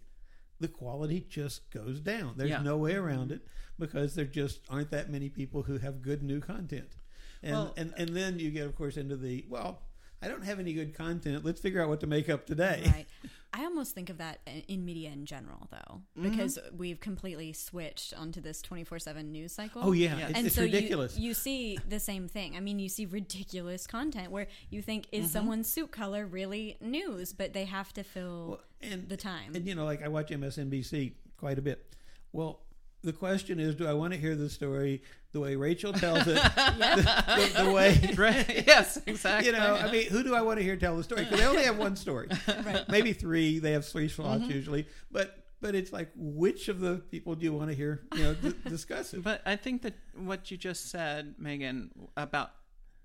the 0.59 0.67
quality 0.67 1.19
just 1.27 1.69
goes 1.71 1.99
down. 1.99 2.33
There's 2.37 2.49
Yeah. 2.51 2.61
no 2.61 2.77
way 2.77 2.95
around 2.95 3.31
it 3.31 3.41
because 3.77 4.15
there 4.15 4.25
just 4.25 4.59
aren't 4.69 4.91
that 4.91 5.09
many 5.11 5.29
people 5.29 5.63
who 5.63 5.77
have 5.79 6.01
good 6.01 6.23
new 6.23 6.39
content. 6.39 6.95
And 7.43 7.51
Well- 7.53 7.73
and 7.77 7.93
and 7.97 8.09
then 8.15 8.39
you 8.39 8.51
get 8.51 8.65
of 8.65 8.75
course 8.75 8.97
into 8.97 9.17
the 9.17 9.45
well 9.49 9.81
I 10.22 10.28
don't 10.28 10.43
have 10.43 10.59
any 10.59 10.74
good 10.74 10.93
content. 10.95 11.43
Let's 11.45 11.61
figure 11.61 11.82
out 11.82 11.89
what 11.89 11.99
to 12.01 12.07
make 12.07 12.30
up 12.30 12.45
today. 12.45 12.82
Right. 12.86 13.05
I 13.53 13.63
almost 13.63 13.95
think 13.95 14.09
of 14.09 14.18
that 14.18 14.39
in- 14.68 14.84
media 14.84 15.11
in 15.11 15.26
general, 15.26 15.68
though, 15.72 16.01
Mm-hmm. 16.18 16.30
because 16.30 16.59
we've 16.76 16.99
completely 16.99 17.53
switched 17.53 18.13
onto 18.13 18.41
this 18.41 18.61
24 18.61 18.99
7 18.99 19.32
news 19.32 19.53
cycle. 19.53 19.82
Oh 19.86 19.91
yeah, 19.93 20.18
Yeah. 20.18 20.28
it's, 20.28 20.38
and 20.38 20.47
it's 20.47 20.55
so 20.55 20.63
ridiculous. 20.63 21.18
You, 21.18 21.30
you 21.30 21.34
see 21.34 21.78
the 21.88 21.99
same 21.99 22.28
thing. 22.28 22.57
I 22.57 22.59
mean, 22.59 22.80
you 22.80 22.89
see 22.89 23.05
ridiculous 23.05 23.88
content 23.88 24.32
where 24.32 24.47
you 24.70 24.82
think, 24.82 25.05
Mm-hmm. 25.07 25.24
is 25.26 25.32
someone's 25.32 25.72
suit 25.72 25.91
color 25.91 26.26
really 26.26 26.78
news? 26.82 27.32
But 27.34 27.53
they 27.53 27.66
have 27.66 27.93
to 27.93 28.03
fill 28.03 28.47
Well, 28.49 28.61
and 28.82 29.07
the 29.07 29.18
time. 29.18 29.55
And 29.55 29.66
you 29.68 29.76
know, 29.76 29.86
like 29.86 30.01
I 30.03 30.07
watch 30.09 30.30
MSNBC 30.32 31.13
quite 31.38 31.57
a 31.57 31.61
bit. 31.61 31.93
Well, 32.34 32.61
the 33.03 33.13
question 33.13 33.59
is, 33.59 33.76
do 33.76 33.88
I 33.88 33.93
want 33.93 34.13
to 34.13 34.20
hear 34.20 34.36
the 34.36 34.49
story 34.49 35.03
the 35.36 35.41
way 35.41 35.57
Rachel 35.57 35.91
tells 35.91 36.25
it, 36.27 36.36
the, 36.55 37.51
the, 37.55 37.63
the 37.65 37.71
way 37.71 38.13
Right. 38.17 38.63
yes, 38.65 38.97
exactly. 39.05 39.47
you 39.47 39.51
know? 39.51 39.75
I 39.75 39.91
mean, 39.91 40.07
who 40.07 40.23
do 40.23 40.33
I 40.33 40.41
want 40.41 40.59
to 40.59 40.63
hear 40.63 40.77
tell 40.77 40.95
the 40.95 41.03
story? 41.03 41.25
Because 41.25 41.39
they 41.41 41.45
only 41.45 41.63
have 41.63 41.77
one 41.77 41.97
story, 41.97 42.29
right. 42.63 42.88
maybe 42.88 43.11
three. 43.11 43.59
They 43.59 43.73
have 43.73 43.86
three 43.86 44.07
slots 44.07 44.43
Mm-hmm. 44.43 44.51
usually, 44.51 44.88
but 45.11 45.43
but 45.61 45.75
it's 45.75 45.91
like, 45.91 46.09
which 46.15 46.67
of 46.69 46.79
the 46.79 46.95
people 47.11 47.36
do 47.36 47.43
you 47.43 47.51
want 47.53 47.69
to 47.69 47.75
hear? 47.75 48.03
You 48.15 48.23
know, 48.23 48.33
d- 48.36 48.53
discuss 48.69 49.13
it. 49.13 49.23
But 49.23 49.41
I 49.45 49.55
think 49.57 49.81
that 49.81 49.95
what 50.15 50.51
you 50.51 50.57
just 50.57 50.89
said, 50.89 51.36
Megan, 51.38 51.91
about 52.15 52.51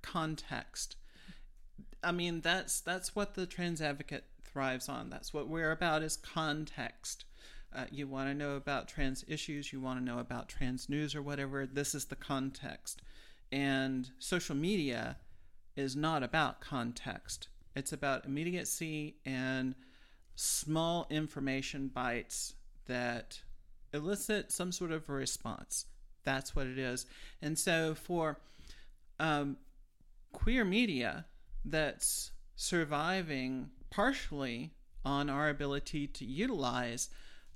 context. 0.02 0.96
I 2.02 2.12
mean, 2.12 2.40
that's 2.42 2.80
that's 2.80 3.16
what 3.16 3.34
the 3.34 3.46
trans 3.46 3.82
advocate 3.82 4.24
thrives 4.44 4.88
on. 4.88 5.10
That's 5.10 5.34
what 5.34 5.48
we're 5.48 5.72
about 5.72 6.02
is 6.02 6.16
context. 6.16 7.24
Uh, 7.74 7.84
you 7.90 8.08
want 8.08 8.28
to 8.28 8.34
know 8.34 8.56
about 8.56 8.88
trans 8.88 9.24
issues, 9.28 9.72
you 9.72 9.80
want 9.80 9.98
to 9.98 10.04
know 10.04 10.18
about 10.18 10.48
trans 10.48 10.88
news 10.88 11.14
or 11.14 11.22
whatever. 11.22 11.66
This 11.66 11.94
is 11.94 12.06
the 12.06 12.16
context. 12.16 13.00
And 13.52 14.10
social 14.18 14.56
media 14.56 15.16
is 15.76 15.94
not 15.94 16.22
about 16.22 16.60
context. 16.60 17.48
It's 17.76 17.92
about 17.92 18.24
immediacy 18.24 19.16
and 19.24 19.74
small 20.34 21.06
information 21.10 21.88
bites 21.88 22.54
that 22.86 23.40
elicit 23.92 24.50
some 24.50 24.72
sort 24.72 24.90
of 24.90 25.08
response. 25.08 25.86
That's 26.24 26.54
what 26.54 26.66
it 26.66 26.78
is. 26.78 27.06
And 27.40 27.58
so 27.58 27.94
for 27.94 28.40
um, 29.18 29.56
queer 30.32 30.64
media 30.64 31.26
that's 31.64 32.32
surviving 32.56 33.70
partially 33.90 34.72
on 35.04 35.30
our 35.30 35.48
ability 35.48 36.06
to 36.06 36.24
utilize 36.24 37.08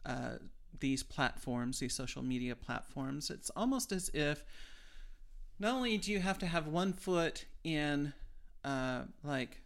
uh, 0.04 0.36
these 0.80 1.02
platforms, 1.02 1.80
these 1.80 1.94
social 1.94 2.22
media 2.22 2.54
platforms, 2.54 3.30
it's 3.30 3.50
almost 3.50 3.92
as 3.92 4.10
if 4.12 4.44
not 5.58 5.74
only 5.74 5.96
do 5.98 6.10
you 6.12 6.20
have 6.20 6.38
to 6.38 6.46
have 6.46 6.66
one 6.66 6.92
foot 6.92 7.46
in 7.62 8.12
uh, 8.64 9.02
like 9.22 9.60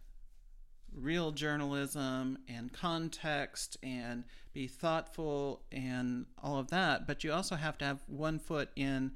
real 0.93 1.31
journalism 1.31 2.37
and 2.47 2.73
context 2.73 3.77
and 3.83 4.23
be 4.53 4.67
thoughtful 4.67 5.63
and 5.71 6.25
all 6.41 6.57
of 6.57 6.69
that, 6.69 7.07
but 7.07 7.23
you 7.23 7.31
also 7.31 7.55
have 7.55 7.77
to 7.77 7.85
have 7.85 7.99
one 8.07 8.39
foot 8.39 8.69
in 8.75 9.11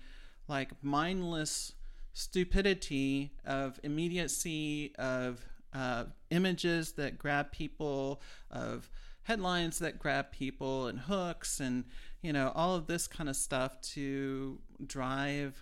like 0.48 0.72
mindless 0.84 1.74
stupidity 2.14 3.32
of 3.46 3.80
immediacy 3.84 4.94
of 4.98 5.46
uh, 5.74 6.06
images 6.30 6.94
that 6.94 7.18
grab 7.18 7.52
people 7.52 8.22
of 8.52 8.90
headlines 9.24 9.80
that 9.80 10.00
grab 10.00 10.32
people 10.32 10.88
and 10.88 11.00
hooks 11.02 11.60
and 11.60 11.86
you 12.22 12.34
know 12.34 12.52
all 12.56 12.76
of 12.76 12.88
this 12.88 13.08
kind 13.08 13.30
of 13.30 13.36
stuff 13.36 13.80
to 13.82 14.60
drive 14.86 15.62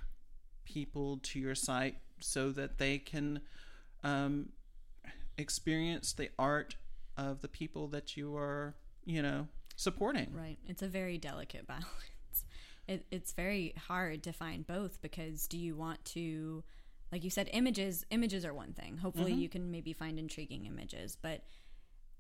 people 0.66 1.18
to 1.24 1.40
your 1.40 1.56
site 1.56 1.96
so 2.20 2.52
that 2.52 2.78
they 2.78 2.98
can 2.98 3.42
um, 4.04 4.50
experience 5.38 6.14
the 6.14 6.30
art 6.40 6.76
of 7.18 7.42
the 7.42 7.48
people 7.48 7.88
that 7.90 8.16
you 8.16 8.36
are, 8.36 8.76
you 9.06 9.22
know, 9.22 9.48
supporting. 9.76 10.32
Right. 10.34 10.58
It's 10.68 10.82
a 10.82 10.88
very 10.88 11.18
delicate 11.18 11.68
balance. 11.68 11.86
It, 12.88 13.06
it's 13.12 13.32
very 13.32 13.74
hard 13.88 14.24
to 14.24 14.32
find 14.34 14.66
both 14.66 15.02
because 15.02 15.48
do 15.48 15.58
you 15.58 15.76
want 15.76 16.04
to, 16.06 16.64
like 17.12 17.24
you 17.24 17.30
said, 17.30 17.50
images? 17.54 18.06
Images 18.12 18.46
are 18.46 18.54
one 18.54 18.74
thing. 18.74 18.98
Hopefully, 18.98 19.32
Mm-hmm. 19.32 19.42
you 19.42 19.50
can 19.50 19.72
maybe 19.72 19.94
find 19.94 20.18
intriguing 20.20 20.66
images, 20.66 21.18
but 21.22 21.44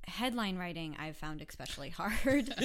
headline 0.07 0.57
writing 0.57 0.95
I've 0.99 1.17
found 1.17 1.41
especially 1.41 1.89
hard. 1.89 2.53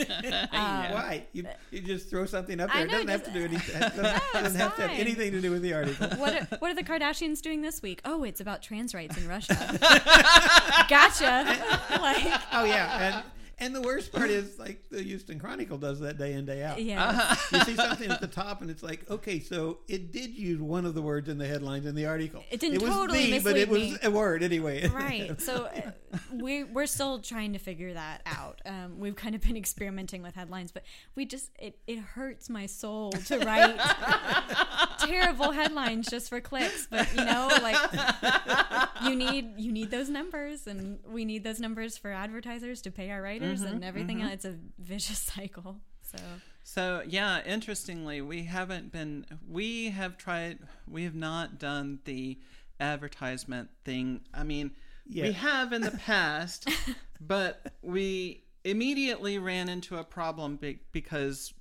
Um, 0.56 0.92
Why? 0.92 1.26
You, 1.32 1.46
you 1.70 1.80
just 1.80 2.08
throw 2.08 2.24
something 2.26 2.60
up 2.60 2.70
I 2.72 2.84
there. 2.84 2.86
It 2.86 2.90
doesn't 2.90 3.08
have 3.08 3.24
to 3.24 3.32
do 3.32 3.44
anything. 3.44 3.76
It 3.82 3.96
doesn't, 3.96 4.04
it's 4.06 4.32
doesn't 4.32 4.60
have 4.60 4.76
to 4.76 4.82
have 4.82 4.98
anything 4.98 5.32
to 5.32 5.40
do 5.40 5.50
with 5.50 5.62
the 5.62 5.74
article. 5.74 6.08
what 6.18 6.34
are, 6.34 6.56
what 6.58 6.70
are 6.70 6.74
the 6.74 6.82
Kardashians 6.82 7.40
doing 7.40 7.62
this 7.62 7.82
week? 7.82 8.00
Oh, 8.04 8.24
it's 8.24 8.40
about 8.40 8.62
trans 8.62 8.94
rights 8.94 9.16
in 9.16 9.28
Russia. 9.28 9.54
gotcha. 10.88 11.58
like, 12.00 12.40
Oh 12.52 12.64
yeah, 12.64 13.22
and 13.58 13.66
and 13.66 13.74
the 13.74 13.80
worst 13.80 14.12
part 14.12 14.30
is 14.30 14.58
like 14.58 14.88
the 14.90 15.02
Houston 15.02 15.40
Chronicle 15.40 15.76
does 15.76 16.00
that 16.00 16.18
day 16.18 16.34
in 16.34 16.46
day 16.46 16.62
out. 16.62 16.80
yeah. 16.80 17.36
You 17.52 17.60
see 17.62 17.74
something 17.74 18.10
at 18.10 18.20
the 18.20 18.26
top, 18.26 18.60
and 18.60 18.70
it's 18.70 18.82
like, 18.82 19.10
okay, 19.10 19.40
so 19.40 19.78
it 19.88 20.12
did 20.12 20.36
use 20.36 20.60
one 20.60 20.84
of 20.84 20.94
the 20.94 21.02
words 21.02 21.28
in 21.28 21.36
the 21.38 21.46
headlines 21.46 21.84
in 21.84 21.94
the 21.94 22.06
article. 22.06 22.44
It 22.50 22.60
didn't 22.60 22.80
was 22.80 22.90
totally 22.90 23.32
the, 23.32 23.40
but 23.40 23.56
it 23.56 23.68
was 23.68 23.80
me. 23.80 23.96
a 24.02 24.10
word 24.10 24.42
anyway. 24.42 24.88
right 24.96 25.40
so 25.40 25.66
uh, 25.66 25.90
we 26.32 26.64
we're 26.64 26.86
still 26.86 27.18
trying 27.18 27.52
to 27.52 27.58
figure 27.58 27.92
that 27.94 28.22
out 28.26 28.60
um, 28.66 28.98
we've 28.98 29.16
kind 29.16 29.34
of 29.34 29.40
been 29.40 29.56
experimenting 29.56 30.22
with 30.22 30.34
headlines 30.34 30.72
but 30.72 30.82
we 31.14 31.24
just 31.24 31.50
it, 31.58 31.78
it 31.86 31.98
hurts 31.98 32.48
my 32.48 32.66
soul 32.66 33.12
to 33.12 33.38
write 33.38 33.78
terrible 35.00 35.52
headlines 35.52 36.08
just 36.08 36.28
for 36.28 36.40
clicks 36.40 36.86
but 36.90 37.08
you 37.14 37.24
know 37.24 37.48
like 37.62 37.76
you 39.04 39.14
need 39.14 39.54
you 39.56 39.72
need 39.72 39.90
those 39.90 40.08
numbers 40.08 40.66
and 40.66 40.98
we 41.08 41.24
need 41.24 41.44
those 41.44 41.60
numbers 41.60 41.96
for 41.98 42.10
advertisers 42.10 42.80
to 42.82 42.90
pay 42.90 43.10
our 43.10 43.22
writers 43.22 43.45
Mm-hmm, 43.54 43.66
and 43.66 43.84
everything 43.84 44.18
mm-hmm. 44.18 44.26
else 44.26 44.34
it's 44.34 44.44
a 44.44 44.56
vicious 44.78 45.18
cycle 45.34 45.80
so 46.02 46.18
So, 46.62 47.02
yeah, 47.06 47.42
interestingly, 47.44 48.20
we 48.20 48.44
haven't 48.44 48.90
been, 48.92 49.26
we 49.48 49.90
have 49.90 50.16
tried, 50.18 50.58
we 50.88 51.04
have 51.04 51.14
not 51.14 51.58
done 51.58 52.00
the 52.04 52.38
advertisement 52.80 53.70
thing. 53.84 54.20
I 54.34 54.42
mean, 54.42 54.72
we 55.08 55.32
have 55.32 55.72
in 55.72 55.82
the 55.82 55.90
past, 56.06 56.68
but 57.20 57.72
we 57.82 58.44
immediately 58.64 59.38
ran 59.38 59.68
into 59.68 59.96
a 59.96 60.04
problem 60.04 60.56
be- 60.56 60.80
because 60.92 61.54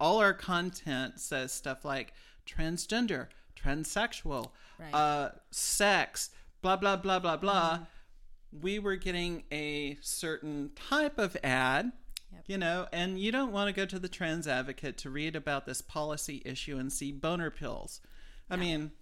all 0.00 0.20
our 0.20 0.32
content 0.32 1.20
says 1.20 1.52
stuff 1.52 1.84
like 1.84 2.12
transgender, 2.46 3.26
transsexual, 3.62 4.50
Right. 4.78 4.94
uh, 4.94 5.30
sex, 5.50 6.30
blah, 6.62 6.76
blah, 6.76 6.96
blah, 6.96 7.18
blah, 7.18 7.36
blah. 7.36 7.74
Mm-hmm. 7.74 7.84
We 8.52 8.78
were 8.78 8.96
getting 8.96 9.44
a 9.52 9.98
certain 10.00 10.70
type 10.74 11.18
of 11.18 11.36
ad, 11.44 11.92
you 12.46 12.56
know, 12.58 12.86
and 12.92 13.18
you 13.20 13.30
don't 13.30 13.52
want 13.52 13.68
to 13.68 13.72
go 13.72 13.84
to 13.86 13.98
the 13.98 14.08
trans 14.08 14.48
advocate 14.48 14.96
to 14.98 15.10
read 15.10 15.36
about 15.36 15.66
this 15.66 15.82
policy 15.82 16.42
issue 16.44 16.78
and 16.78 16.92
see 16.92 17.12
boner 17.12 17.50
pills. 17.50 18.00
I 18.50 18.56
mean, 18.56 18.92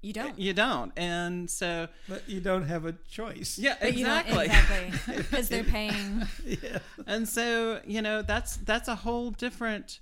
you 0.00 0.12
don't 0.12 0.38
you 0.38 0.52
don't. 0.52 0.92
And 0.96 1.50
so, 1.50 1.88
But 2.08 2.28
you 2.28 2.40
don't 2.40 2.62
have 2.68 2.84
a 2.84 2.92
choice. 3.10 3.58
yeah, 3.58 3.74
But 3.80 3.96
you 3.96 4.06
don't- 4.06 4.26
exactly. 4.26 4.44
exactly 4.86 5.16
because 5.16 5.48
they're 5.48 5.64
paying 5.78 6.22
Yeah. 6.46 6.78
and 7.06 7.28
so 7.28 7.80
you 7.84 8.00
know 8.00 8.22
that's 8.22 8.58
that's 8.58 8.86
a 8.88 8.94
whole 8.94 9.32
different 9.32 9.98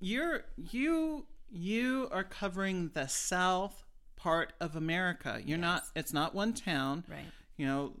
you're 0.00 0.42
you 0.56 1.26
you 1.50 2.08
are 2.10 2.24
covering 2.24 2.90
the 2.94 3.06
south 3.06 3.82
part 4.16 4.52
of 4.60 4.76
america 4.76 5.40
you're 5.44 5.56
not 5.58 5.82
it's 5.96 6.12
not 6.12 6.34
one 6.34 6.52
town 6.52 7.04
Right. 7.08 7.24
You 7.60 7.66
know 7.66 7.92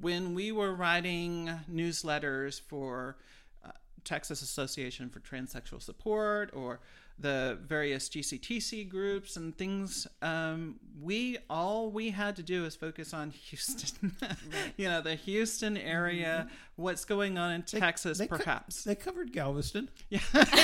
when 0.00 0.34
we 0.34 0.52
were 0.52 0.72
writing 0.72 1.50
newsletters 1.68 2.60
for 2.60 3.16
uh, 3.64 3.70
texas 4.04 4.40
association 4.40 5.10
for 5.10 5.18
transsexual 5.18 5.82
support 5.82 6.48
or 6.52 6.78
the 7.20 7.58
various 7.66 8.08
GCTC 8.08 8.88
groups 8.88 9.36
and 9.36 9.56
things. 9.56 10.06
Um, 10.22 10.76
we 11.00 11.36
all 11.50 11.90
we 11.90 12.10
had 12.10 12.34
to 12.36 12.42
do 12.42 12.64
is 12.64 12.74
focus 12.76 13.12
on 13.12 13.30
Houston, 13.48 14.16
you 14.76 14.88
know, 14.88 15.02
the 15.02 15.14
Houston 15.16 15.76
area, 15.76 16.48
what's 16.76 17.04
going 17.04 17.36
on 17.36 17.52
in 17.52 17.62
Texas, 17.62 18.18
They 18.18 18.26
co- 18.26 18.38
perhaps. 18.38 18.84
they 18.84 18.94
covered 18.94 19.32
Galveston. 19.32 19.90
yeah, 20.08 20.20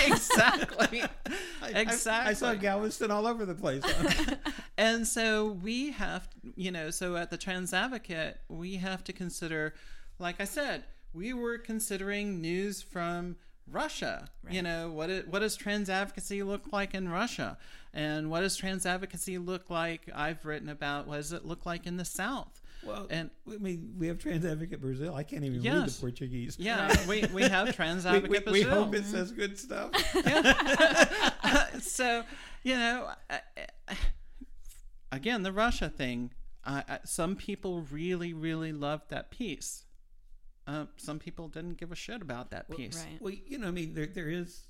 exactly, 0.06 1.02
I- 1.62 1.72
I- 1.74 1.80
exactly. 1.80 2.30
I, 2.30 2.32
saw 2.32 2.54
Galveston 2.54 3.10
all 3.10 3.26
over 3.26 3.44
the 3.44 3.54
place. 3.54 3.82
And 4.78 5.06
so 5.06 5.52
we 5.62 5.92
have, 5.92 6.28
you 6.54 6.70
know, 6.70 6.90
so 6.90 7.16
at 7.16 7.30
the 7.30 7.36
Trans 7.38 7.72
Advocate, 7.74 8.38
we 8.48 8.76
have 8.76 9.04
to 9.04 9.12
consider, 9.12 9.74
like 10.18 10.40
I 10.40 10.44
said, 10.44 10.84
we 11.12 11.32
were 11.32 11.58
considering 11.58 12.40
news 12.40 12.82
from 12.82 13.36
Russia. 13.70 14.28
You 14.48 14.62
know, 14.62 14.90
what 14.90 15.10
it, 15.10 15.28
what 15.28 15.40
does 15.40 15.56
trans 15.56 15.90
advocacy 15.90 16.42
look 16.42 16.72
like 16.72 16.94
in 16.94 17.08
Russia? 17.08 17.58
And 17.92 18.30
what 18.30 18.40
does 18.40 18.56
trans 18.56 18.86
advocacy 18.86 19.38
look 19.38 19.70
like? 19.70 20.08
I've 20.14 20.44
written 20.44 20.68
about 20.68 21.06
what 21.06 21.16
does 21.16 21.32
it 21.32 21.44
look 21.44 21.66
like 21.66 21.86
in 21.86 21.96
the 21.96 22.04
South? 22.04 22.60
well, 22.84 23.06
And- 23.10 23.30
I 23.50 23.56
mean, 23.56 23.94
we 23.98 24.06
have 24.06 24.18
Trans 24.18 24.44
Advocate 24.44 24.80
Brazil. 24.80 25.14
I 25.14 25.22
can't 25.22 25.44
even 25.44 25.62
read 25.62 25.88
the 25.88 26.00
Portuguese. 26.00 26.56
Yeah, 26.58 26.94
we, 27.08 27.24
we 27.32 27.42
have 27.42 27.74
trans 27.74 28.04
We, 28.04 28.10
we, 28.10 28.16
advocate 28.18 28.52
we 28.52 28.62
hope 28.62 28.94
it 28.94 29.04
says 29.06 29.32
good 29.32 29.58
stuff. 29.58 29.90
so 31.80 32.22
you 32.62 32.76
know 32.76 33.10
again 35.12 35.42
the 35.42 35.52
russia 35.52 35.88
thing 35.88 36.30
uh, 36.66 36.98
some 37.04 37.36
people 37.36 37.86
really, 37.90 38.32
really 38.32 38.72
loved 38.72 39.10
that 39.10 39.30
piece. 39.30 39.84
Uh, 40.66 40.86
some 40.96 41.18
people 41.18 41.48
didn't 41.48 41.78
give 41.78 41.92
a 41.92 41.96
shit 41.96 42.20
about 42.22 42.50
that 42.50 42.68
piece. 42.70 42.96
Right. 42.96 43.18
Well, 43.20 43.32
you 43.46 43.58
know, 43.58 43.68
I 43.68 43.70
mean, 43.70 43.94
there 43.94 44.06
there 44.06 44.28
is 44.28 44.62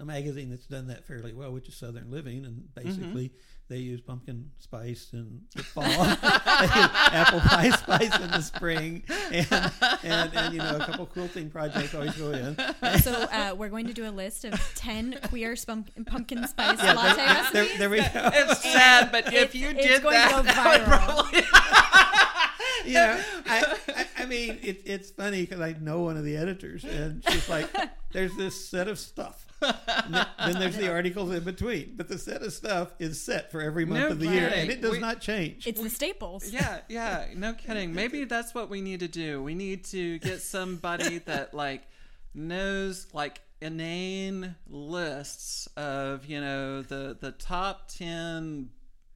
a 0.00 0.04
magazine 0.04 0.50
that's 0.50 0.66
done 0.66 0.88
that 0.88 1.04
fairly 1.06 1.32
well, 1.32 1.52
which 1.52 1.68
is 1.68 1.76
Southern 1.76 2.10
Living, 2.10 2.44
and 2.44 2.72
basically 2.74 3.32
they 3.68 3.76
use 3.78 4.00
pumpkin 4.00 4.50
spice 4.58 5.10
in 5.12 5.40
the 5.54 5.62
fall, 5.62 5.84
apple 6.52 7.40
pie 7.40 7.70
spice 7.70 8.18
in 8.20 8.30
the 8.30 8.40
spring, 8.42 9.02
and, 9.32 9.46
and 10.02 10.34
and 10.36 10.52
you 10.54 10.58
know 10.60 10.76
a 10.76 10.84
couple 10.86 11.06
quilting 11.06 11.48
projects 11.50 11.94
always 11.94 12.14
go 12.16 12.30
in. 12.32 12.56
So 13.02 13.12
uh, 13.12 13.54
we're 13.56 13.68
going 13.70 13.86
to 13.86 13.92
do 13.92 14.08
a 14.08 14.10
list 14.10 14.44
of 14.44 14.54
ten 14.74 15.16
queer 15.28 15.56
spum- 15.56 15.84
pumpkin 16.06 16.46
spice 16.48 16.78
Yeah, 16.82 16.92
latte 16.94 17.16
there, 17.16 17.26
recipes. 17.26 17.52
there, 17.52 17.78
there 17.78 17.90
we 17.90 17.96
go. 17.98 18.30
It's 18.34 18.62
sad, 18.62 19.10
but 19.12 19.28
if 19.28 19.32
It's- 19.32 19.54
you 19.54 19.68
it's 19.70 19.82
did 19.86 20.02
going 20.02 20.14
to 20.14 20.18
that, 20.18 20.30
go 20.32 20.42
that 20.42 20.78
would 20.78 20.82
viral. 20.82 21.30
probably 21.32 21.40
you 22.84 22.94
know, 22.94 23.20
I, 23.46 23.76
I, 23.88 24.06
I 24.22 24.26
mean, 24.26 24.58
it, 24.62 24.82
it's 24.84 25.10
funny 25.10 25.42
because 25.42 25.60
I 25.60 25.74
know 25.80 26.02
one 26.02 26.16
of 26.16 26.24
the 26.24 26.36
editors, 26.36 26.84
and 26.84 27.22
she's 27.28 27.48
like, 27.48 27.68
"There's 28.12 28.34
this 28.36 28.68
set 28.68 28.88
of 28.88 28.98
stuff, 28.98 29.46
then 29.60 30.26
then 30.38 30.58
there's 30.58 30.76
the 30.76 30.90
articles 30.92 31.30
in 31.32 31.44
between, 31.44 31.94
but 31.96 32.08
the 32.08 32.18
set 32.18 32.42
of 32.42 32.52
stuff 32.52 32.94
is 32.98 33.20
set 33.20 33.50
for 33.50 33.60
every 33.60 33.84
month 33.84 34.00
No 34.00 34.08
of 34.08 34.18
the 34.20 34.28
year, 34.28 34.52
and 34.54 34.70
it 34.70 34.80
does 34.80 34.92
We- 34.92 34.98
not 35.00 35.20
change." 35.20 35.66
it's 35.66 35.80
the 35.82 35.90
staples. 35.90 36.50
yeah, 36.50 36.80
yeah, 36.88 37.26
no 37.36 37.54
kidding. 37.54 37.94
Maybe 37.94 38.24
that's 38.24 38.54
what 38.54 38.68
we 38.70 38.80
need 38.80 39.00
to 39.00 39.08
do. 39.08 39.42
We 39.42 39.54
need 39.54 39.84
to 39.86 40.18
get 40.20 40.40
somebody 40.42 41.18
that 41.26 41.54
like 41.54 41.82
knows 42.34 43.06
like 43.12 43.40
inane 43.60 44.54
lists 44.68 45.66
of 45.76 46.26
you 46.26 46.40
know 46.40 46.82
the 46.82 47.16
the 47.18 47.30
top 47.32 47.88
ten 47.88 48.68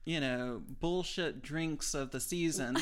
you 0.07 0.21
know 0.21 0.63
bullshit 0.81 1.43
drinks 1.43 1.93
of 1.95 2.11
the 2.13 2.21
season. 2.21 2.79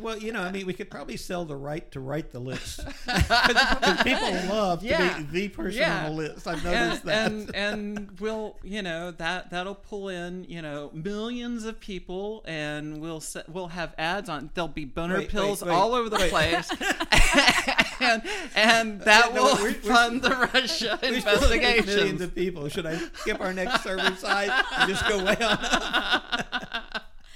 Well, 0.00 0.18
you 0.18 0.32
know, 0.32 0.42
I 0.42 0.50
mean, 0.52 0.66
we 0.66 0.72
could 0.74 0.90
probably 0.90 1.16
sell 1.16 1.44
the 1.44 1.56
right 1.56 1.90
to 1.92 2.00
write 2.00 2.32
the 2.32 2.38
list 2.40 2.80
people 4.04 4.30
love 4.48 4.82
Yeah. 4.82 5.14
to 5.16 5.22
be 5.24 5.40
the 5.40 5.48
person 5.48 5.80
Yeah. 5.80 5.98
on 6.06 6.10
the 6.16 6.16
list. 6.22 6.46
I've 6.46 6.64
and, 6.64 6.74
noticed 6.74 7.04
that. 7.04 7.30
and 7.32 7.54
and 7.54 8.20
we'll 8.20 8.56
you 8.62 8.82
know 8.82 9.10
that 9.12 9.50
that'll 9.50 9.74
pull 9.74 10.08
in 10.08 10.44
you 10.48 10.62
know 10.62 10.90
millions 10.92 11.64
of 11.64 11.80
people 11.80 12.42
and 12.46 13.00
we'll 13.00 13.20
set, 13.20 13.48
we'll 13.48 13.68
have 13.68 13.94
ads 13.98 14.28
on 14.28 14.50
there'll 14.54 14.68
be 14.68 14.84
boner 14.84 15.18
Wait, 15.18 15.28
pills 15.28 15.62
wait, 15.62 15.70
wait, 15.70 15.76
all 15.76 15.94
over 15.94 16.08
the 16.08 16.16
place 16.28 16.70
and 18.00 18.22
and 18.54 19.02
uh, 19.02 19.04
that 19.04 19.34
No, 19.34 19.42
will 19.42 19.54
we're- 19.56 19.62
we're- 19.72 19.74
fund 19.74 20.22
the 20.22 20.30
Russia 20.52 20.98
have 21.02 21.86
millions 21.86 22.20
of 22.20 22.34
people. 22.34 22.68
Should 22.68 22.86
I 22.86 22.96
skip 23.14 23.40
our 23.40 23.52
next 23.52 23.82
server 23.82 24.14
side 24.16 24.50
and 24.78 24.88
just 24.90 25.06
go 25.08 25.24
way 25.24 25.36
on 25.36 25.58
up? 25.60 26.55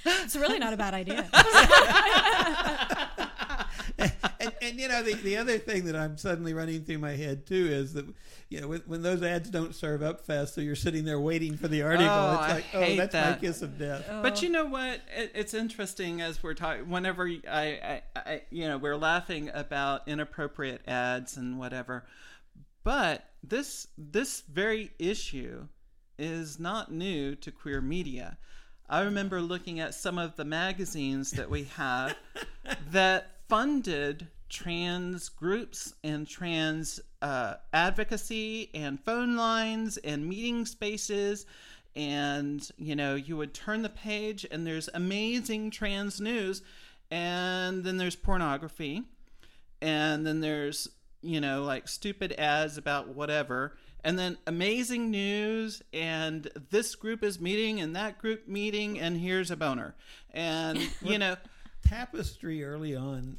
It's 0.04 0.36
really 0.36 0.58
not 0.58 0.72
a 0.72 0.76
bad 0.76 0.94
idea. 0.94 1.28
and, 4.40 4.52
and 4.62 4.80
you 4.80 4.88
know 4.88 5.02
the, 5.02 5.14
the 5.14 5.36
other 5.36 5.58
thing 5.58 5.84
that 5.84 5.96
I'm 5.96 6.16
suddenly 6.16 6.54
running 6.54 6.84
through 6.84 6.98
my 6.98 7.12
head 7.12 7.46
too 7.46 7.68
is 7.70 7.92
that 7.94 8.06
you 8.48 8.60
know 8.60 8.68
when, 8.68 8.80
when 8.86 9.02
those 9.02 9.22
ads 9.22 9.50
don't 9.50 9.74
serve 9.74 10.02
up 10.02 10.24
fast, 10.24 10.54
so 10.54 10.60
you're 10.60 10.76
sitting 10.76 11.04
there 11.04 11.20
waiting 11.20 11.56
for 11.56 11.68
the 11.68 11.82
oh, 11.82 11.86
article. 11.86 12.08
Oh, 12.08 12.32
it's 12.32 12.42
I 12.42 12.54
like, 12.54 12.64
oh, 12.74 12.80
hate 12.80 12.96
that's 12.96 13.14
my 13.14 13.38
kiss 13.40 13.62
of 13.62 13.78
death. 13.78 14.06
Oh. 14.10 14.22
But 14.22 14.42
you 14.42 14.48
know 14.48 14.66
what? 14.66 15.00
It, 15.14 15.32
it's 15.34 15.54
interesting 15.54 16.20
as 16.20 16.42
we're 16.42 16.54
talking. 16.54 16.88
Whenever 16.88 17.28
I, 17.28 17.40
I, 17.50 18.02
I, 18.16 18.42
you 18.50 18.68
know, 18.68 18.78
we're 18.78 18.96
laughing 18.96 19.50
about 19.52 20.08
inappropriate 20.08 20.82
ads 20.88 21.36
and 21.36 21.58
whatever, 21.58 22.04
but 22.82 23.24
this 23.42 23.88
this 23.96 24.42
very 24.48 24.92
issue 24.98 25.68
is 26.18 26.58
not 26.58 26.92
new 26.92 27.34
to 27.34 27.50
queer 27.50 27.80
media. 27.80 28.38
I 28.90 29.02
remember 29.02 29.40
looking 29.40 29.78
at 29.78 29.94
some 29.94 30.18
of 30.18 30.34
the 30.34 30.44
magazines 30.44 31.30
that 31.30 31.48
we 31.48 31.62
have 31.76 32.16
that 32.90 33.36
funded 33.48 34.26
trans 34.48 35.28
groups 35.28 35.94
and 36.02 36.26
trans 36.26 36.98
uh, 37.22 37.54
advocacy 37.72 38.68
and 38.74 38.98
phone 38.98 39.36
lines 39.36 39.96
and 39.98 40.28
meeting 40.28 40.66
spaces. 40.66 41.46
And 41.94 42.68
you 42.78 42.96
know 42.96 43.14
you 43.14 43.36
would 43.36 43.54
turn 43.54 43.82
the 43.82 43.88
page 43.88 44.44
and 44.50 44.66
there's 44.66 44.88
amazing 44.92 45.70
trans 45.70 46.20
news. 46.20 46.62
And 47.12 47.84
then 47.84 47.96
there's 47.96 48.16
pornography. 48.16 49.04
And 49.80 50.26
then 50.26 50.40
there's 50.40 50.88
you 51.22 51.40
know 51.40 51.62
like 51.62 51.86
stupid 51.86 52.32
ads 52.32 52.76
about 52.76 53.14
whatever 53.14 53.76
and 54.04 54.18
then 54.18 54.38
amazing 54.46 55.10
news 55.10 55.82
and 55.92 56.48
this 56.70 56.94
group 56.94 57.22
is 57.22 57.40
meeting 57.40 57.80
and 57.80 57.94
that 57.96 58.18
group 58.18 58.46
meeting 58.48 58.98
and 58.98 59.18
here's 59.18 59.50
a 59.50 59.56
boner 59.56 59.94
and 60.32 60.78
you 61.02 61.18
know 61.18 61.36
Tapestry 61.82 62.62
early 62.62 62.94
on 62.94 63.38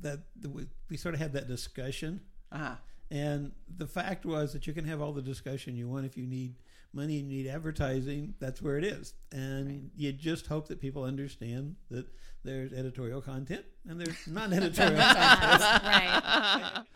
that 0.00 0.20
we, 0.50 0.66
we 0.88 0.96
sort 0.96 1.14
of 1.14 1.20
had 1.20 1.34
that 1.34 1.46
discussion, 1.46 2.20
ah 2.50 2.78
and 3.10 3.52
the 3.76 3.86
fact 3.86 4.24
was 4.24 4.52
that 4.52 4.66
you 4.66 4.72
can 4.72 4.84
have 4.84 5.00
all 5.00 5.12
the 5.12 5.22
discussion 5.22 5.76
you 5.76 5.88
want 5.88 6.06
if 6.06 6.16
you 6.16 6.26
need 6.26 6.54
money 6.92 7.18
and 7.18 7.30
you 7.30 7.42
need 7.42 7.50
advertising. 7.50 8.34
That's 8.38 8.62
where 8.62 8.78
it 8.78 8.84
is, 8.84 9.14
and 9.32 9.90
you 9.96 10.12
just 10.12 10.46
hope 10.46 10.68
that 10.68 10.80
people 10.80 11.04
understand 11.04 11.76
that 11.90 12.06
there's 12.44 12.72
editorial 12.72 13.20
content 13.20 13.64
and 13.88 14.00
there's 14.00 14.26
non-editorial 14.26 14.96
content. 14.96 15.60
right. 15.84 16.84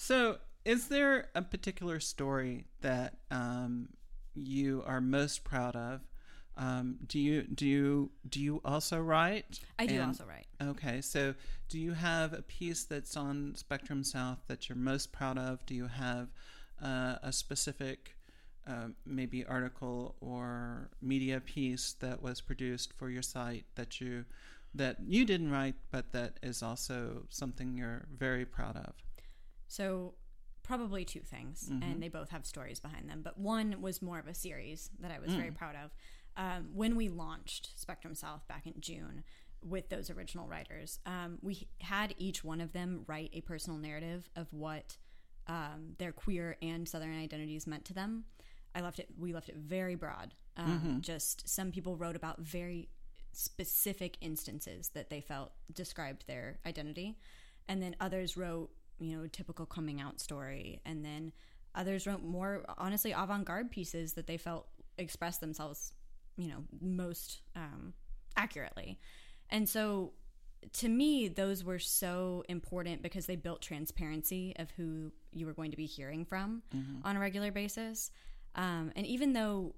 So, 0.00 0.38
is 0.64 0.88
there 0.88 1.28
a 1.34 1.42
particular 1.42 2.00
story 2.00 2.66
that 2.80 3.14
um, 3.30 3.88
you 4.34 4.82
are 4.86 5.00
most 5.00 5.44
proud 5.44 5.76
of? 5.76 6.00
Um, 6.56 6.98
do 7.06 7.20
you 7.20 7.42
do 7.42 7.66
you 7.66 8.10
do 8.28 8.40
you 8.40 8.60
also 8.64 9.00
write? 9.00 9.60
I 9.78 9.86
do 9.86 9.94
And- 9.94 10.04
also 10.08 10.24
write. 10.24 10.46
Okay, 10.60 11.00
so 11.00 11.34
do 11.68 11.78
you 11.78 11.92
have 11.92 12.32
a 12.32 12.42
piece 12.42 12.82
that's 12.84 13.16
on 13.16 13.54
Spectrum 13.54 14.02
South 14.02 14.38
that 14.48 14.68
you're 14.68 14.76
most 14.76 15.12
proud 15.12 15.38
of? 15.38 15.64
Do 15.66 15.74
you 15.74 15.86
have 15.86 16.28
uh, 16.82 17.16
a 17.22 17.32
specific, 17.32 18.16
uh, 18.66 18.88
maybe 19.06 19.44
article 19.46 20.16
or 20.20 20.90
media 21.00 21.40
piece 21.40 21.92
that 22.00 22.20
was 22.22 22.40
produced 22.40 22.92
for 22.92 23.08
your 23.08 23.22
site 23.22 23.64
that 23.76 24.00
you 24.00 24.24
that 24.74 24.96
you 25.06 25.24
didn't 25.24 25.50
write, 25.52 25.76
but 25.92 26.10
that 26.12 26.38
is 26.42 26.60
also 26.62 27.22
something 27.30 27.76
you're 27.78 28.06
very 28.12 28.44
proud 28.44 28.76
of? 28.76 28.94
So 29.68 30.14
probably 30.68 31.04
two 31.04 31.20
things, 31.34 31.70
and 31.82 32.02
they 32.02 32.08
both 32.08 32.30
have 32.30 32.44
stories 32.44 32.78
behind 32.78 33.08
them. 33.10 33.20
But 33.22 33.38
one 33.38 33.80
was 33.80 34.02
more 34.02 34.18
of 34.18 34.26
a 34.28 34.34
series 34.34 34.90
that 35.00 35.10
I 35.10 35.18
was 35.18 35.30
very 35.40 35.50
proud 35.60 35.76
of. 35.82 35.90
Um, 36.36 36.68
when 36.74 36.94
we 36.94 37.08
launched 37.08 37.70
Spectrum 37.74 38.14
South 38.14 38.46
back 38.46 38.66
in 38.66 38.74
June 38.78 39.24
with 39.62 39.88
those 39.88 40.10
original 40.10 40.46
writers, 40.46 41.00
um, 41.06 41.38
we 41.42 41.68
had 41.80 42.14
each 42.18 42.44
one 42.44 42.60
of 42.60 42.72
them 42.72 43.04
write 43.08 43.30
a 43.32 43.40
personal 43.40 43.78
narrative 43.78 44.28
of 44.36 44.46
what 44.52 44.96
um, 45.46 45.94
their 45.98 46.12
queer 46.12 46.56
and 46.60 46.86
Southern 46.86 47.18
identities 47.18 47.66
meant 47.66 47.84
to 47.86 47.94
them. 47.94 48.24
I 48.74 48.82
left 48.82 48.98
it. 48.98 49.08
We 49.18 49.32
left 49.32 49.48
it 49.48 49.56
very 49.56 49.96
broad. 49.96 50.34
Um, 50.56 50.98
Just 51.00 51.48
some 51.48 51.72
people 51.72 51.96
wrote 51.96 52.14
about 52.16 52.40
very 52.40 52.90
specific 53.32 54.16
instances 54.20 54.90
that 54.90 55.08
they 55.08 55.20
felt 55.22 55.52
described 55.72 56.26
their 56.26 56.58
identity, 56.66 57.16
and 57.68 57.80
then 57.82 57.96
others 58.00 58.36
wrote, 58.36 58.70
you 58.98 59.16
know, 59.16 59.26
typical 59.26 59.66
coming 59.66 60.00
out 60.00 60.20
story, 60.20 60.80
and 60.84 61.04
then 61.04 61.32
others 61.74 62.06
wrote 62.06 62.22
more 62.22 62.64
honestly 62.76 63.12
avant-garde 63.12 63.70
pieces 63.70 64.14
that 64.14 64.26
they 64.26 64.36
felt 64.36 64.66
expressed 64.96 65.40
themselves, 65.40 65.92
you 66.36 66.48
know, 66.48 66.64
most 66.80 67.42
um, 67.54 67.92
accurately. 68.36 68.98
And 69.50 69.68
so 69.68 70.12
to 70.72 70.88
me, 70.88 71.28
those 71.28 71.64
were 71.64 71.78
so 71.78 72.44
important 72.48 73.02
because 73.02 73.26
they 73.26 73.36
built 73.36 73.62
transparency 73.62 74.54
of 74.58 74.70
who 74.72 75.12
you 75.32 75.46
were 75.46 75.52
going 75.52 75.70
to 75.70 75.76
be 75.76 75.86
hearing 75.86 76.24
from 76.24 76.62
on 77.04 77.16
a 77.16 77.20
regular 77.20 77.52
basis. 77.52 78.10
Um, 78.54 78.92
and 78.96 79.06
even 79.06 79.32
though 79.32 79.74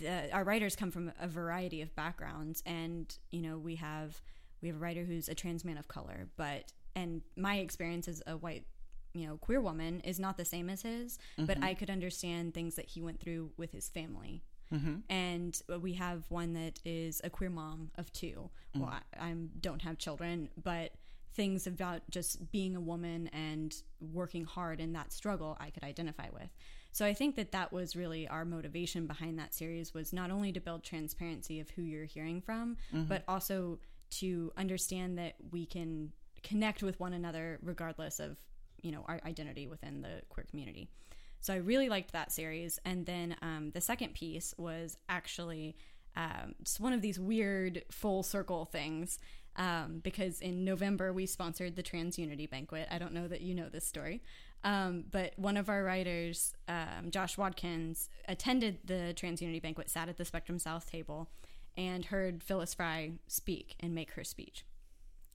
the, 0.00 0.32
our 0.32 0.44
writers 0.44 0.76
come 0.76 0.90
from 0.90 1.12
a 1.20 1.28
variety 1.28 1.82
of 1.82 1.94
backgrounds, 1.94 2.62
and 2.64 3.14
you 3.30 3.42
know, 3.42 3.58
we 3.58 3.76
have 3.76 4.20
we 4.62 4.68
have 4.68 4.76
a 4.76 4.80
writer 4.80 5.04
who's 5.04 5.28
a 5.28 5.34
trans 5.34 5.64
man 5.64 5.78
of 5.78 5.88
color, 5.88 6.28
but 6.36 6.72
and 7.00 7.22
my 7.36 7.56
experience 7.56 8.08
as 8.08 8.22
a 8.26 8.36
white 8.36 8.64
you 9.12 9.26
know 9.26 9.36
queer 9.38 9.60
woman 9.60 10.00
is 10.00 10.20
not 10.20 10.36
the 10.36 10.44
same 10.44 10.70
as 10.70 10.82
his, 10.82 11.18
but 11.36 11.56
mm-hmm. 11.56 11.64
I 11.64 11.74
could 11.74 11.90
understand 11.90 12.54
things 12.54 12.76
that 12.76 12.86
he 12.86 13.02
went 13.02 13.20
through 13.20 13.50
with 13.56 13.72
his 13.72 13.88
family. 13.88 14.42
Mm-hmm. 14.72 14.96
And 15.08 15.60
we 15.80 15.94
have 15.94 16.24
one 16.28 16.52
that 16.52 16.78
is 16.84 17.20
a 17.24 17.30
queer 17.30 17.50
mom 17.50 17.90
of 17.98 18.12
two. 18.12 18.50
Mm. 18.76 18.80
Well, 18.82 18.94
I, 19.18 19.30
I 19.30 19.34
don't 19.60 19.82
have 19.82 19.98
children, 19.98 20.48
but 20.62 20.92
things 21.34 21.66
about 21.66 22.02
just 22.08 22.52
being 22.52 22.76
a 22.76 22.80
woman 22.80 23.28
and 23.32 23.74
working 24.00 24.44
hard 24.44 24.80
in 24.80 24.92
that 24.92 25.12
struggle 25.12 25.56
I 25.60 25.70
could 25.70 25.82
identify 25.82 26.28
with. 26.32 26.50
So 26.92 27.04
I 27.04 27.14
think 27.14 27.36
that 27.36 27.52
that 27.52 27.72
was 27.72 27.94
really 27.94 28.26
our 28.28 28.44
motivation 28.44 29.06
behind 29.06 29.38
that 29.38 29.54
series 29.54 29.94
was 29.94 30.12
not 30.12 30.30
only 30.30 30.52
to 30.52 30.60
build 30.60 30.82
transparency 30.82 31.60
of 31.60 31.70
who 31.70 31.82
you're 31.82 32.04
hearing 32.04 32.40
from, 32.40 32.76
mm-hmm. 32.92 33.04
but 33.04 33.22
also 33.28 33.78
to 34.10 34.52
understand 34.56 35.18
that 35.18 35.34
we 35.52 35.66
can 35.66 36.12
connect 36.42 36.82
with 36.82 36.98
one 37.00 37.12
another 37.12 37.58
regardless 37.62 38.20
of 38.20 38.38
you 38.82 38.92
know 38.92 39.04
our 39.08 39.20
identity 39.24 39.66
within 39.66 40.02
the 40.02 40.22
queer 40.28 40.46
community. 40.48 40.88
So 41.40 41.54
I 41.54 41.56
really 41.56 41.88
liked 41.88 42.12
that 42.12 42.32
series. 42.32 42.78
And 42.84 43.06
then 43.06 43.34
um, 43.40 43.70
the 43.72 43.80
second 43.80 44.14
piece 44.14 44.54
was 44.58 44.96
actually 45.08 45.76
um, 46.16 46.54
it's 46.60 46.78
one 46.78 46.92
of 46.92 47.02
these 47.02 47.18
weird 47.18 47.84
full 47.90 48.22
circle 48.22 48.64
things. 48.64 49.18
Um, 49.56 50.00
because 50.02 50.40
in 50.40 50.64
November 50.64 51.12
we 51.12 51.26
sponsored 51.26 51.74
the 51.74 51.82
Trans 51.82 52.18
Unity 52.18 52.46
Banquet. 52.46 52.86
I 52.90 52.98
don't 52.98 53.12
know 53.12 53.26
that 53.26 53.40
you 53.40 53.54
know 53.54 53.68
this 53.68 53.84
story, 53.84 54.22
um, 54.62 55.04
but 55.10 55.32
one 55.36 55.56
of 55.56 55.68
our 55.68 55.82
writers, 55.82 56.54
um, 56.68 57.10
Josh 57.10 57.36
Wadkins, 57.36 58.08
attended 58.28 58.78
the 58.84 59.12
Trans 59.12 59.42
Unity 59.42 59.58
Banquet, 59.58 59.90
sat 59.90 60.08
at 60.08 60.18
the 60.18 60.24
Spectrum 60.24 60.60
South 60.60 60.88
table, 60.88 61.30
and 61.76 62.06
heard 62.06 62.44
Phyllis 62.44 62.74
Frye 62.74 63.12
speak 63.26 63.74
and 63.80 63.92
make 63.92 64.12
her 64.12 64.24
speech. 64.24 64.64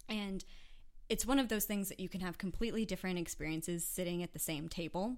And 0.08 0.46
it's 1.10 1.26
one 1.26 1.40
of 1.40 1.50
those 1.50 1.66
things 1.66 1.90
that 1.90 2.00
you 2.00 2.10
can 2.10 2.22
have 2.22 2.38
completely 2.38 2.86
different 2.86 3.20
experiences 3.20 3.86
sitting 3.86 4.24
at 4.24 4.34
the 4.34 4.40
same 4.40 4.68
table. 4.68 5.18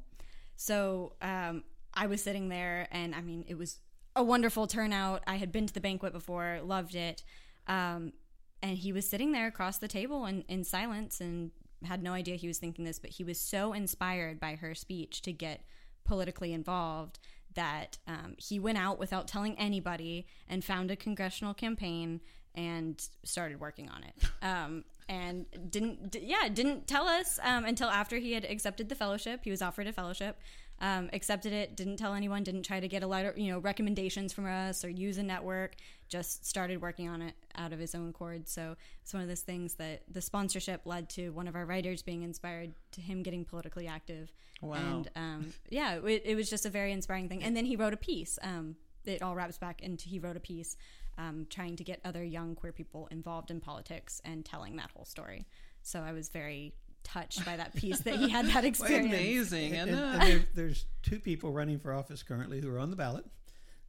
So 0.56 1.14
um, 1.22 1.64
I 1.94 2.08
was 2.08 2.22
sitting 2.22 2.50
there, 2.50 2.88
and 2.92 3.16
I 3.16 3.22
mean, 3.22 3.46
it 3.48 3.58
was 3.58 3.80
a 4.16 4.24
wonderful 4.24 4.68
turnout. 4.68 5.24
I 5.28 5.36
had 5.36 5.52
been 5.52 5.68
to 5.68 5.74
the 5.74 5.80
banquet 5.80 6.14
before, 6.14 6.60
loved 6.64 6.96
it. 6.96 7.24
Um, 7.68 8.14
and 8.62 8.78
he 8.78 8.92
was 8.92 9.08
sitting 9.08 9.32
there 9.32 9.48
across 9.48 9.78
the 9.78 9.88
table 9.88 10.26
in, 10.26 10.44
in 10.48 10.64
silence 10.64 11.22
and 11.22 11.52
had 11.84 12.02
no 12.02 12.14
idea 12.14 12.36
he 12.36 12.48
was 12.48 12.58
thinking 12.58 12.86
this, 12.86 13.00
but 13.00 13.12
he 13.12 13.24
was 13.24 13.40
so 13.40 13.74
inspired 13.74 14.40
by 14.40 14.56
her 14.56 14.74
speech 14.74 15.22
to 15.22 15.32
get 15.32 15.62
politically 16.04 16.54
involved 16.54 17.20
that 17.54 17.98
um, 18.08 18.36
he 18.38 18.60
went 18.60 18.78
out 18.78 18.98
without 19.00 19.28
telling 19.28 19.58
anybody 19.58 20.26
and 20.48 20.64
found 20.64 20.90
a 20.90 20.96
congressional 20.96 21.54
campaign 21.54 22.22
and 22.56 23.10
started 23.24 23.60
working 23.60 23.90
on 23.90 24.04
it. 24.04 24.16
Um, 24.42 24.86
and 25.10 25.46
didn't, 25.70 26.12
d- 26.12 26.24
yeah, 26.24 26.50
didn't 26.50 26.88
tell 26.88 27.08
us 27.08 27.40
um, 27.44 27.66
until 27.66 27.90
after 27.90 28.18
he 28.18 28.34
had 28.34 28.46
accepted 28.46 28.90
the 28.90 28.96
fellowship. 28.96 29.42
He 29.44 29.52
was 29.52 29.62
offered 29.62 29.88
a 29.88 29.94
fellowship, 29.94 30.40
um, 30.80 31.10
accepted 31.14 31.54
it, 31.54 31.76
didn't 31.76 31.98
tell 31.98 32.14
anyone, 32.14 32.44
didn't 32.44 32.64
try 32.64 32.80
to 32.80 32.88
get 32.88 33.04
a 33.04 33.08
lot 33.08 33.26
of, 33.26 33.38
you 33.38 33.52
know, 33.52 33.60
recommendations 33.60 34.34
from 34.34 34.46
us 34.46 34.84
or 34.84 34.90
use 34.90 35.18
a 35.18 35.24
network, 35.24 35.76
just 36.10 36.46
started 36.46 36.82
working 36.82 37.08
on 37.10 37.22
it 37.22 37.36
out 37.56 37.74
of 37.74 37.80
his 37.80 37.96
own 37.96 38.10
accord. 38.10 38.48
So 38.48 38.76
it's 39.02 39.14
one 39.14 39.24
of 39.24 39.30
those 39.30 39.42
things 39.42 39.76
that 39.76 40.04
the 40.12 40.22
sponsorship 40.22 40.82
led 40.86 41.10
to 41.12 41.30
one 41.32 41.48
of 41.48 41.56
our 41.56 41.66
writers 41.66 42.02
being 42.02 42.24
inspired 42.24 42.74
to 42.92 43.02
him 43.02 43.24
getting 43.24 43.46
politically 43.46 43.88
active. 43.88 44.32
Wow. 44.62 44.76
And 44.76 45.10
um, 45.16 45.54
yeah, 45.70 46.00
it, 46.06 46.24
it 46.26 46.36
was 46.36 46.50
just 46.50 46.66
a 46.66 46.70
very 46.70 46.92
inspiring 46.92 47.30
thing. 47.30 47.44
And 47.44 47.56
then 47.56 47.66
he 47.66 47.76
wrote 47.76 47.94
a 47.94 47.98
piece. 47.98 48.40
Um, 48.42 48.76
it 49.06 49.22
all 49.22 49.36
wraps 49.36 49.58
back 49.58 49.82
into 49.82 50.10
he 50.10 50.20
wrote 50.20 50.36
a 50.36 50.42
piece 50.42 50.76
um, 51.18 51.48
trying 51.50 51.76
to 51.78 51.84
get 51.84 52.00
other 52.06 52.24
young 52.24 52.56
queer 52.56 52.72
people 52.72 53.08
involved 53.12 53.50
in 53.52 53.60
politics 53.60 54.22
and 54.26 54.46
telling 54.46 54.76
that 54.78 54.92
whole 54.96 55.06
story. 55.06 55.46
So 55.84 56.02
I 56.02 56.12
was 56.14 56.30
very 56.30 56.74
touched 57.04 57.46
by 57.46 57.56
that 57.58 57.74
piece 57.76 58.00
that 58.02 58.16
he 58.16 58.30
had 58.30 58.48
that 58.48 58.66
experience. 58.72 59.14
Amazing. 59.14 59.74
And, 59.76 59.90
And, 59.92 60.00
and 60.00 60.22
uh, 60.22 60.26
there, 60.26 60.40
there's 60.56 60.86
two 61.04 61.20
people 61.20 61.52
running 61.52 61.80
for 61.80 61.94
office 61.94 62.22
currently 62.24 62.60
who 62.62 62.70
are 62.74 62.80
on 62.80 62.90
the 62.90 62.96
ballot 62.98 63.26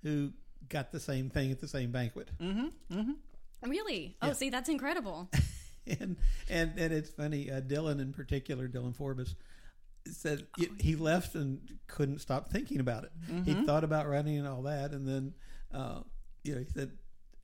who 0.03 0.31
got 0.69 0.93
the 0.93 1.01
same 1.01 1.29
thing 1.29 1.51
at 1.51 1.61
the 1.61 1.67
same 1.69 1.91
banquet. 1.91 2.31
Really? 3.63 4.17
Oh, 4.23 4.29
Yeah. 4.29 4.33
see, 4.35 4.51
that's 4.51 4.69
incredible. 4.69 5.29
and 5.87 6.17
and 6.49 6.79
and 6.79 6.93
it's 6.93 7.11
funny. 7.11 7.51
Uh, 7.51 7.61
Dylan 7.61 8.01
in 8.01 8.13
particular, 8.13 8.69
Dylan 8.69 8.95
Forbis, 8.95 9.35
said 10.07 10.47
y- 10.59 10.69
he 10.79 10.95
left 10.95 11.35
and 11.35 11.61
couldn't 11.89 12.21
stop 12.21 12.51
thinking 12.51 12.79
about 12.81 13.05
it. 13.05 13.13
He 13.45 13.55
thought 13.55 13.83
about 13.85 14.09
running 14.09 14.39
and 14.39 14.47
all 14.47 14.63
that, 14.63 14.93
and 14.93 15.07
then 15.09 15.35
uh, 15.75 16.01
you 16.45 16.55
know 16.55 16.61
he 16.61 16.67
said 16.67 16.93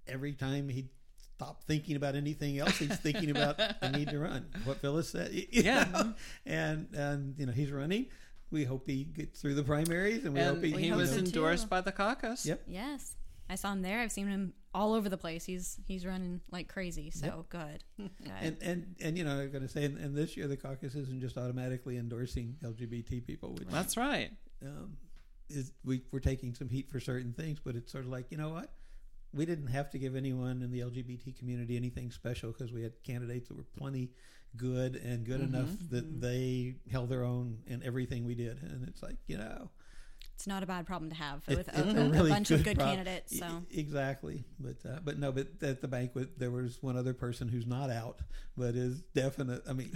every 0.06 0.32
time 0.32 0.68
he 0.68 0.89
stopped 1.36 1.64
thinking 1.66 1.97
about 1.97 2.14
anything 2.14 2.59
else, 2.59 2.78
he's 2.78 2.97
thinking 2.97 3.31
about 3.31 3.56
the 3.59 3.90
need 3.90 4.09
to 4.10 4.18
run. 4.18 4.47
What 4.64 4.78
Phyllis 4.78 5.09
said, 5.10 5.31
Yeah. 5.51 5.85
know? 5.93 6.14
and 6.47 6.89
and 6.94 7.35
you 7.39 7.47
know 7.47 7.52
he's 7.52 7.70
running. 7.72 8.06
We 8.51 8.64
hope 8.64 8.86
he 8.86 9.05
gets 9.05 9.40
through 9.40 9.55
the 9.55 9.64
primaries, 9.64 10.24
and 10.24 10.35
we 10.35 10.40
and 10.40 10.56
hope 10.56 10.64
he, 10.64 10.70
he, 10.72 10.89
hope 10.89 10.98
was 10.98 11.10
so 11.10 11.16
know, 11.16 11.22
too. 11.22 11.26
endorsed 11.26 11.68
by 11.68 11.81
the 11.81 11.90
caucus. 11.93 12.47
Yep. 12.47 12.62
Yes. 12.68 13.16
I 13.51 13.56
saw 13.56 13.72
him 13.72 13.82
there. 13.82 14.01
I've 14.01 14.12
seen 14.12 14.28
him 14.28 14.55
all 14.72 14.94
over 14.94 15.09
the 15.09 15.18
place. 15.18 15.44
He's 15.44 15.78
he's 15.86 16.06
running 16.06 16.40
like 16.51 16.68
crazy. 16.68 17.10
So 17.10 17.47
good. 17.48 17.82
good. 17.98 18.10
And 18.40 18.56
and 18.62 18.97
and 19.02 19.18
you 19.18 19.24
know, 19.24 19.40
I'm 19.40 19.51
going 19.51 19.62
to 19.62 19.68
say, 19.68 19.85
and, 19.85 19.98
and 19.98 20.16
this 20.16 20.36
year 20.36 20.47
the 20.47 20.56
caucus 20.56 20.94
isn't 20.94 21.20
just 21.20 21.36
automatically 21.36 21.97
endorsing 21.98 22.56
LGBT 22.62 23.26
people, 23.26 23.55
which 23.55 23.68
That's 23.68 23.97
right. 23.97 24.31
um, 24.64 24.97
is 25.51 25.72
we 25.85 26.02
we're 26.12 26.20
taking 26.20 26.55
some 26.55 26.68
heat 26.68 26.90
for 26.90 27.01
certain 27.01 27.32
things, 27.32 27.59
but 27.62 27.74
it's 27.76 27.90
sort 27.93 28.05
of 28.05 28.10
like 28.10 28.26
you 28.31 28.39
know 28.39 28.48
what, 28.51 28.72
we 29.35 29.44
didn't 29.47 29.66
have 29.69 29.90
to 29.90 29.98
give 29.98 30.15
anyone 30.16 30.62
in 30.62 30.70
the 30.70 30.81
LGBT 30.81 31.36
community 31.39 31.77
anything 31.77 32.11
special 32.11 32.52
because 32.52 32.73
we 32.73 32.82
had 32.82 32.93
candidates 33.02 33.48
that 33.48 33.56
were 33.56 33.66
plenty 33.77 34.11
good 34.56 34.94
and 34.97 35.24
good 35.27 35.40
enough 35.40 35.69
that 35.90 36.20
they 36.20 36.77
held 36.90 37.09
their 37.09 37.24
own 37.24 37.59
in 37.66 37.82
everything 37.82 38.24
we 38.24 38.35
did, 38.35 38.62
and 38.62 38.86
it's 38.89 39.02
like 39.02 39.16
you 39.27 39.36
know. 39.36 39.69
it's 40.35 40.47
not 40.47 40.62
a 40.62 40.66
bad 40.66 40.86
problem 40.86 41.11
to 41.11 41.16
have 41.16 41.43
with 41.48 41.66
a, 41.77 41.81
a- 41.81 42.06
a 42.06 42.09
really 42.11 42.31
bunch 42.31 42.51
of 42.52 42.62
good 42.62 42.77
prob- 42.77 42.89
candidates. 42.90 43.36
So 43.36 43.62
exactly, 43.73 44.44
but 44.61 44.77
uh, 44.89 45.01
but 45.05 45.19
no, 45.19 45.32
but 45.32 45.48
at 45.62 45.81
the 45.81 45.89
banquet 45.89 46.39
there 46.39 46.51
was 46.52 46.78
one 46.82 46.97
other 46.97 47.15
person 47.15 47.48
who's 47.48 47.66
not 47.66 47.90
out, 47.90 48.20
but 48.56 48.77
is 48.77 49.01
definite. 49.15 49.62
I 49.69 49.73
mean, 49.73 49.90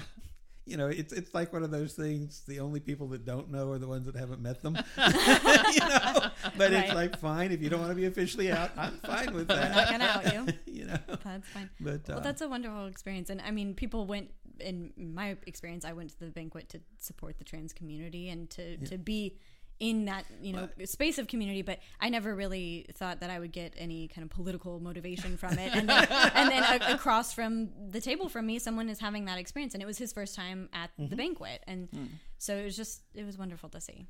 you 0.69 0.77
know, 0.77 0.89
it's 0.89 1.13
it's 1.13 1.33
like 1.35 1.53
one 1.53 1.63
of 1.63 1.71
those 1.71 1.95
things. 1.95 2.43
The 2.47 2.61
only 2.61 2.81
people 2.81 3.09
that 3.09 3.25
don't 3.25 3.51
know 3.51 3.71
are 3.73 3.79
the 3.79 3.89
ones 3.89 4.07
that 4.07 4.15
haven't 4.17 4.41
met 4.43 4.61
them. 4.63 4.77
you 4.97 5.81
know, 5.89 6.31
but 6.57 6.73
it's 6.73 6.93
like 6.93 7.19
fine 7.19 7.53
if 7.53 7.63
you 7.63 7.69
don't 7.71 7.81
want 7.81 7.91
to 7.93 7.97
be 7.97 8.07
officially 8.07 8.53
out. 8.53 8.71
I'm 8.77 8.99
fine 9.01 9.33
with 9.35 9.49
we're 9.49 9.57
that. 9.57 9.75
not 9.75 9.91
gonna 9.91 10.05
out 10.05 10.33
you. 10.67 10.73
you 10.81 10.85
know, 10.87 10.99
That's 11.25 11.49
fine. 11.49 11.71
but 11.81 12.09
uh, 12.11 12.15
Well, 12.15 12.21
that's 12.21 12.43
a 12.43 12.49
wonderful 12.49 12.87
experience, 12.87 13.31
and 13.31 13.41
I 13.41 13.51
mean, 13.51 13.75
people 13.75 14.07
went. 14.07 14.31
In 14.61 14.93
my 14.97 15.37
experience, 15.47 15.85
I 15.85 15.93
went 15.93 16.11
to 16.11 16.19
the 16.19 16.31
banquet 16.33 16.69
to 16.71 16.81
support 16.99 17.39
the 17.39 17.45
trans 17.45 17.73
community 17.73 18.29
and 18.29 18.51
to 18.51 18.77
to 18.79 18.99
be 18.99 19.37
in 19.81 20.07
that 20.07 20.25
you 20.41 20.53
know 20.53 20.69
space 20.85 21.19
of 21.19 21.27
community. 21.27 21.63
But 21.63 21.79
I 22.01 22.09
never 22.09 22.35
really 22.35 22.87
thought 22.95 23.21
that 23.21 23.31
I 23.31 23.39
would 23.39 23.53
get 23.53 23.75
any 23.77 24.09
kind 24.09 24.25
of 24.25 24.31
political 24.31 24.81
motivation 24.81 25.37
from 25.37 25.59
it. 25.59 25.75
And 25.75 25.89
then, 25.89 26.07
and 26.35 26.51
then 26.51 26.63
a, 26.63 26.95
across 26.95 27.33
from 27.33 27.71
the 27.91 28.01
table 28.01 28.29
from 28.29 28.47
me, 28.47 28.59
someone 28.59 28.89
is 28.89 28.99
having 28.99 29.27
that 29.27 29.39
experience, 29.39 29.75
and 29.75 29.83
it 29.83 29.87
was 29.87 29.99
his 29.99 30.13
first 30.13 30.35
time 30.35 30.69
at 30.73 30.91
the 30.97 31.05
mm-hmm. 31.05 31.17
banquet, 31.17 31.63
and 31.67 31.89
hmm. 31.93 32.05
so 32.39 32.57
it 32.57 32.65
was 32.65 32.77
just 32.77 33.03
it 33.15 33.25
was 33.25 33.39
wonderful 33.39 33.69
to 33.71 33.81
see. 33.81 34.07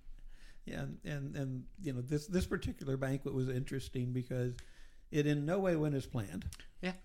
Yeah, 0.64 0.80
and, 0.80 0.98
and 1.04 1.36
and 1.36 1.64
you 1.82 1.92
know 1.92 2.00
this 2.00 2.26
this 2.26 2.46
particular 2.46 2.96
banquet 2.96 3.34
was 3.34 3.48
interesting 3.48 4.12
because 4.12 4.54
it 5.10 5.26
in 5.26 5.44
no 5.46 5.58
way 5.58 5.74
went 5.76 5.94
as 5.94 6.06
planned, 6.06 6.44
Yeah. 6.82 6.92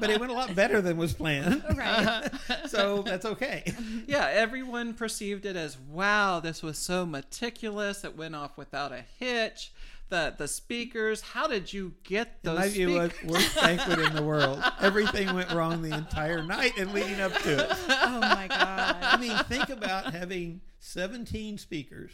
but 0.00 0.10
it 0.10 0.18
went 0.20 0.32
a 0.32 0.34
lot 0.34 0.54
better 0.54 0.80
than 0.80 0.96
was 0.96 1.12
planned. 1.12 1.62
Right. 1.74 2.28
so 2.68 3.02
that's 3.02 3.24
okay. 3.24 3.72
yeah, 4.06 4.28
everyone 4.32 4.94
perceived 4.94 5.46
it 5.46 5.56
as 5.56 5.78
wow, 5.78 6.40
this 6.40 6.62
was 6.62 6.78
so 6.78 7.06
meticulous. 7.06 8.04
It 8.04 8.16
went 8.16 8.34
off 8.34 8.56
without 8.56 8.92
a 8.92 9.04
hitch. 9.18 9.72
The 10.08 10.34
the 10.36 10.48
speakers, 10.48 11.20
how 11.20 11.46
did 11.46 11.72
you 11.72 11.94
get 12.02 12.42
those 12.42 12.58
My 12.58 12.68
view 12.68 12.90
was 12.94 13.12
speakers? 13.12 13.30
worst 13.30 13.54
banquet 13.54 13.98
in 14.00 14.14
the 14.14 14.22
world. 14.22 14.60
Everything 14.80 15.32
went 15.34 15.52
wrong 15.52 15.82
the 15.82 15.94
entire 15.96 16.42
night 16.42 16.72
and 16.78 16.92
leading 16.92 17.20
up 17.20 17.32
to 17.42 17.64
it. 17.64 17.70
oh 17.88 18.18
my 18.20 18.48
god. 18.48 18.96
I 19.02 19.16
mean, 19.18 19.36
think 19.44 19.68
about 19.68 20.12
having 20.12 20.62
17 20.80 21.58
speakers 21.58 22.10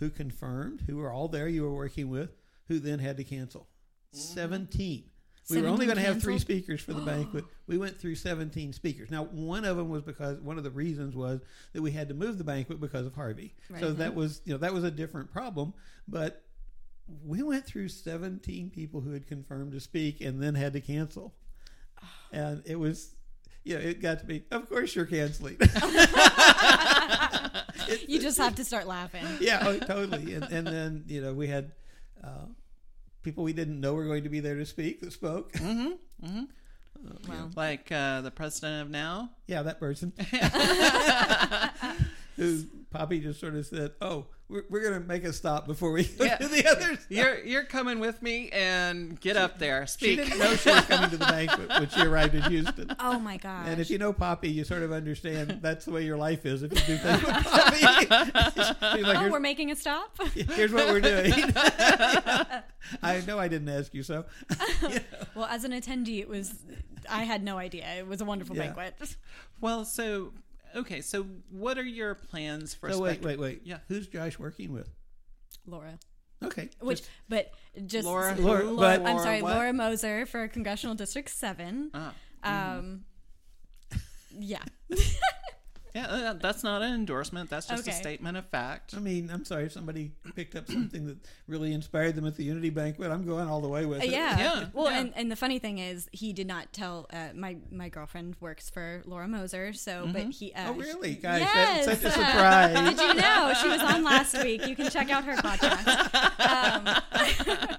who 0.00 0.10
confirmed, 0.10 0.82
who 0.88 0.96
were 0.96 1.10
all 1.12 1.28
there 1.28 1.46
you 1.48 1.62
were 1.62 1.74
working 1.74 2.10
with, 2.10 2.30
who 2.68 2.78
then 2.78 2.98
had 2.98 3.16
to 3.16 3.24
cancel. 3.24 3.68
Mm-hmm. 4.14 4.34
17. 4.34 5.04
We 5.48 5.62
were 5.62 5.68
only 5.68 5.86
going 5.86 5.96
to 5.96 6.02
have 6.02 6.20
three 6.20 6.40
speakers 6.40 6.80
for 6.80 6.92
the 6.92 7.02
banquet. 7.02 7.44
We 7.68 7.78
went 7.78 7.98
through 7.98 8.14
17 8.14 8.72
speakers. 8.74 9.10
Now, 9.10 9.24
one 9.24 9.64
of 9.64 9.76
them 9.76 9.88
was 9.88 10.04
because 10.04 10.38
one 10.38 10.56
of 10.56 10.62
the 10.62 10.70
reasons 10.70 11.16
was 11.16 11.40
that 11.72 11.82
we 11.82 11.90
had 11.90 12.08
to 12.10 12.14
move 12.14 12.38
the 12.38 12.44
banquet 12.44 12.80
because 12.80 13.06
of 13.06 13.14
Harvey. 13.16 13.54
So 13.80 13.88
Right. 13.88 13.98
that 13.98 14.08
uh-huh. 14.10 14.12
was, 14.12 14.40
you 14.44 14.52
know, 14.52 14.58
that 14.58 14.72
was 14.72 14.84
a 14.84 14.90
different 14.90 15.32
problem, 15.32 15.74
but 16.06 16.44
we 17.24 17.42
went 17.42 17.66
through 17.66 17.88
17 17.88 18.70
people 18.70 19.00
who 19.00 19.10
had 19.10 19.26
confirmed 19.26 19.72
to 19.72 19.80
speak 19.80 20.20
and 20.20 20.40
then 20.40 20.54
had 20.54 20.74
to 20.74 20.80
cancel. 20.80 21.34
And 22.32 22.62
it 22.66 22.76
was 22.76 23.16
you 23.64 23.74
know, 23.74 23.80
it 23.80 24.00
got 24.00 24.20
to 24.20 24.26
be, 24.26 24.44
of 24.52 24.68
course 24.68 24.94
you're 24.94 25.06
canceling. 25.06 25.56
You 28.08 28.20
just 28.20 28.38
have 28.38 28.56
to 28.56 28.64
start 28.64 28.86
laughing. 28.86 29.24
yeah, 29.40 29.58
oh, 29.62 29.78
totally. 29.78 30.34
And, 30.34 30.44
and 30.44 30.66
then, 30.66 31.04
you 31.06 31.20
know, 31.20 31.32
we 31.32 31.46
had 31.46 31.72
uh, 32.22 32.46
people 33.22 33.44
we 33.44 33.52
didn't 33.52 33.80
know 33.80 33.94
were 33.94 34.04
going 34.04 34.24
to 34.24 34.28
be 34.28 34.40
there 34.40 34.56
to 34.56 34.66
speak 34.66 35.00
that 35.00 35.12
spoke. 35.12 35.52
Well, 37.28 37.50
like 37.56 37.92
uh, 37.92 38.22
the 38.22 38.30
president 38.30 38.82
of 38.82 38.90
NOW. 38.90 39.28
Yeah, 39.46 39.62
that 39.62 39.78
person. 39.78 40.12
Who 42.36 42.64
Poppy 42.90 43.20
just 43.20 43.40
sort 43.40 43.54
of 43.54 43.66
said, 43.66 43.92
"Oh, 44.00 44.26
we're, 44.48 44.64
we're 44.70 44.82
going 44.88 45.00
to 45.02 45.06
make 45.06 45.24
a 45.24 45.32
stop 45.32 45.66
before 45.66 45.90
we 45.92 46.04
go 46.04 46.24
Yeah. 46.24 46.36
to 46.36 46.48
the 46.48 46.66
others." 46.66 46.98
You're 47.08 47.38
you're 47.44 47.64
coming 47.64 47.98
with 47.98 48.22
me 48.22 48.48
and 48.50 49.18
get 49.20 49.36
up 49.36 49.58
there. 49.58 49.86
She 49.86 50.16
didn't 50.16 50.38
know 50.38 50.54
she 50.54 50.70
was 50.70 50.84
coming 50.84 51.10
to 51.10 51.16
the 51.16 51.24
banquet 51.24 51.68
when 51.68 51.88
she 51.88 52.02
arrived 52.02 52.34
in 52.34 52.42
Houston. 52.44 52.94
oh 53.00 53.18
my 53.18 53.36
god! 53.38 53.68
And 53.68 53.80
if 53.80 53.90
you 53.90 53.98
know 53.98 54.12
Poppy, 54.12 54.50
you 54.50 54.64
sort 54.64 54.82
of 54.82 54.92
understand 54.92 55.58
that's 55.62 55.84
the 55.86 55.90
way 55.92 56.04
your 56.04 56.16
life 56.16 56.46
is 56.46 56.62
if 56.62 56.72
you 56.72 56.78
do 56.78 56.96
things 56.98 57.22
with 57.22 57.34
Poppy. 57.44 57.76
She's 58.96 59.06
like, 59.06 59.18
oh, 59.18 59.30
we're 59.30 59.40
making 59.40 59.70
a 59.72 59.76
stop. 59.76 60.16
here's 60.34 60.72
what 60.72 60.86
we're 60.88 61.00
doing. 61.00 61.32
I 63.02 63.22
know 63.26 63.38
I 63.38 63.48
didn't 63.48 63.68
ask 63.68 63.92
you 63.94 64.02
so. 64.02 64.24
well, 65.34 65.46
as 65.46 65.64
an 65.64 65.72
attendee, 65.72 66.20
it 66.20 66.28
was. 66.28 66.54
I 67.08 67.24
had 67.24 67.42
no 67.42 67.56
idea. 67.58 67.84
It 67.98 68.06
was 68.06 68.20
a 68.20 68.24
wonderful 68.24 68.56
Yeah. 68.56 68.72
banquet. 68.72 69.16
Well, 69.60 69.84
so 69.84 70.32
okay, 70.74 71.00
so 71.00 71.26
what 71.50 71.78
are 71.78 71.84
your 71.84 72.14
plans 72.14 72.74
for? 72.74 72.90
So 72.90 72.98
wait, 73.00 73.22
wait, 73.22 73.38
wait. 73.38 73.62
Yeah. 73.64 73.78
Who's 73.88 74.06
Josh 74.06 74.38
working 74.38 74.72
with? 74.72 74.88
Laura. 75.66 75.98
Okay. 76.44 76.68
Which, 76.80 76.98
just- 76.98 77.10
but 77.28 77.52
just 77.86 78.06
Laura, 78.06 78.34
Laura- 78.36 78.62
who 78.62 78.76
but- 78.76 79.04
I'm 79.04 79.18
sorry, 79.18 79.42
what? 79.42 79.54
Laura 79.54 79.72
Moser 79.72 80.26
for 80.26 80.46
Congressional 80.48 80.94
District 80.94 81.28
Seven. 81.30 81.90
Ah. 81.94 82.12
Um, 82.42 83.04
yeah. 84.38 84.62
Yeah, 85.96 86.06
uh, 86.08 86.32
that's 86.34 86.62
not 86.62 86.82
an 86.82 86.92
endorsement. 86.92 87.48
That's 87.48 87.66
just 87.66 87.88
a 87.88 87.92
statement 87.92 88.36
of 88.36 88.44
fact. 88.46 88.92
I 88.94 89.00
mean, 89.00 89.30
I'm 89.32 89.44
sorry 89.46 89.64
if 89.64 89.72
somebody 89.72 90.12
picked 90.34 90.54
up 90.54 90.68
something 90.68 91.06
that 91.06 91.16
really 91.48 91.72
inspired 91.72 92.16
them 92.16 92.26
at 92.26 92.36
the 92.36 92.44
Unity 92.44 92.68
banquet. 92.68 93.10
I'm 93.10 93.24
going 93.24 93.48
all 93.48 93.62
the 93.62 93.68
way 93.68 93.86
with 93.86 94.02
it. 94.02 94.10
Yeah. 94.10 94.38
Yeah, 94.38 94.64
Well, 94.74 94.90
yeah. 94.90 95.00
And, 95.00 95.12
and 95.16 95.32
the 95.32 95.36
funny 95.36 95.58
thing 95.58 95.78
is, 95.78 96.08
he 96.12 96.34
did 96.34 96.46
not 96.46 96.72
tell. 96.74 97.06
Uh, 97.10 97.28
my 97.34 97.56
my 97.70 97.88
girlfriend 97.88 98.36
works 98.40 98.68
for 98.68 99.02
Laura 99.06 99.26
Moser, 99.26 99.72
so 99.72 100.06
but 100.12 100.24
he. 100.30 100.52
Uh, 100.52 100.68
Oh, 100.68 100.72
really? 100.74 101.10
he- 101.10 101.14
Guys, 101.16 101.40
yes. 101.40 101.86
that's 101.86 102.02
such 102.02 102.10
a 102.10 102.14
surprise. 102.18 102.74
Did 102.96 103.00
you 103.00 103.14
know 103.14 103.52
she 103.62 103.68
was 103.68 103.80
on 103.80 104.04
last 104.04 104.42
week? 104.42 104.66
You 104.66 104.76
can 104.76 104.90
check 104.90 105.10
out 105.10 105.24
her 105.24 105.36
podcast. 105.36 105.86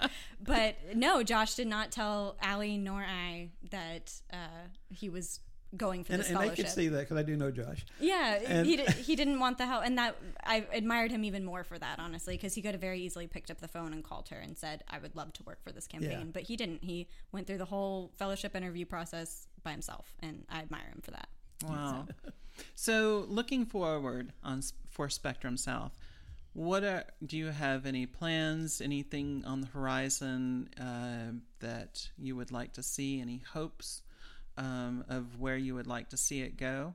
Um, 0.01 0.09
but 0.43 0.75
no, 0.95 1.21
Josh 1.23 1.53
did 1.55 1.67
not 1.67 1.91
tell 1.91 2.35
Allie 2.41 2.77
nor 2.77 3.01
I 3.01 3.49
that 3.71 4.13
uh, 4.33 4.37
he 4.89 5.09
was 5.09 5.39
going 5.75 6.03
for 6.03 6.13
and, 6.13 6.23
the 6.23 6.27
and 6.29 6.37
I 6.37 6.49
could 6.49 6.69
see 6.69 6.87
that 6.87 6.99
because 6.99 7.17
I 7.17 7.23
do 7.23 7.35
know 7.35 7.51
Josh. 7.51 7.85
Yeah, 7.99 8.39
And- 8.45 8.65
he 8.65 8.77
di- 8.77 8.91
he 8.91 9.15
didn't 9.15 9.39
want 9.39 9.57
the 9.57 9.65
help, 9.65 9.83
and 9.85 9.97
that 9.97 10.15
I 10.43 10.65
admired 10.71 11.11
him 11.11 11.23
even 11.25 11.43
more 11.43 11.63
for 11.63 11.77
that, 11.77 11.99
honestly, 11.99 12.35
because 12.35 12.53
he 12.53 12.61
could 12.61 12.71
have 12.71 12.81
very 12.81 13.01
easily 13.01 13.27
picked 13.27 13.51
up 13.51 13.59
the 13.59 13.67
phone 13.67 13.93
and 13.93 14.03
called 14.03 14.29
her 14.29 14.37
and 14.37 14.57
said, 14.57 14.83
"I 14.89 14.99
would 14.99 15.15
love 15.15 15.33
to 15.33 15.43
work 15.43 15.61
for 15.63 15.71
this 15.71 15.87
campaign," 15.87 16.09
Yeah. 16.11 16.31
but 16.31 16.43
he 16.43 16.55
didn't. 16.55 16.83
He 16.83 17.07
went 17.31 17.47
through 17.47 17.57
the 17.57 17.65
whole 17.65 18.11
fellowship 18.17 18.55
interview 18.55 18.85
process 18.85 19.47
by 19.63 19.71
himself, 19.71 20.13
and 20.19 20.45
I 20.49 20.59
admire 20.59 20.87
him 20.87 21.01
for 21.01 21.11
that. 21.11 21.27
Wow. 21.65 22.07
So, 22.75 23.25
looking 23.29 23.65
forward 23.65 24.31
on 24.43 24.61
for 24.89 25.09
Spectrum 25.09 25.57
South, 25.57 25.91
what 26.53 26.83
are, 26.83 27.03
do 27.25 27.37
you 27.37 27.47
have 27.47 27.85
any 27.85 28.05
plans? 28.05 28.81
Anything 28.81 29.43
on 29.45 29.61
the 29.61 29.67
horizon 29.67 30.69
uh, 30.79 31.33
that 31.59 32.09
you 32.17 32.35
would 32.35 32.51
like 32.51 32.73
to 32.73 32.83
see? 32.83 33.21
Any 33.21 33.43
hopes 33.53 34.01
um, 34.57 35.03
of 35.09 35.39
where 35.39 35.57
you 35.57 35.75
would 35.75 35.87
like 35.87 36.09
to 36.09 36.17
see 36.17 36.41
it 36.41 36.57
go? 36.57 36.93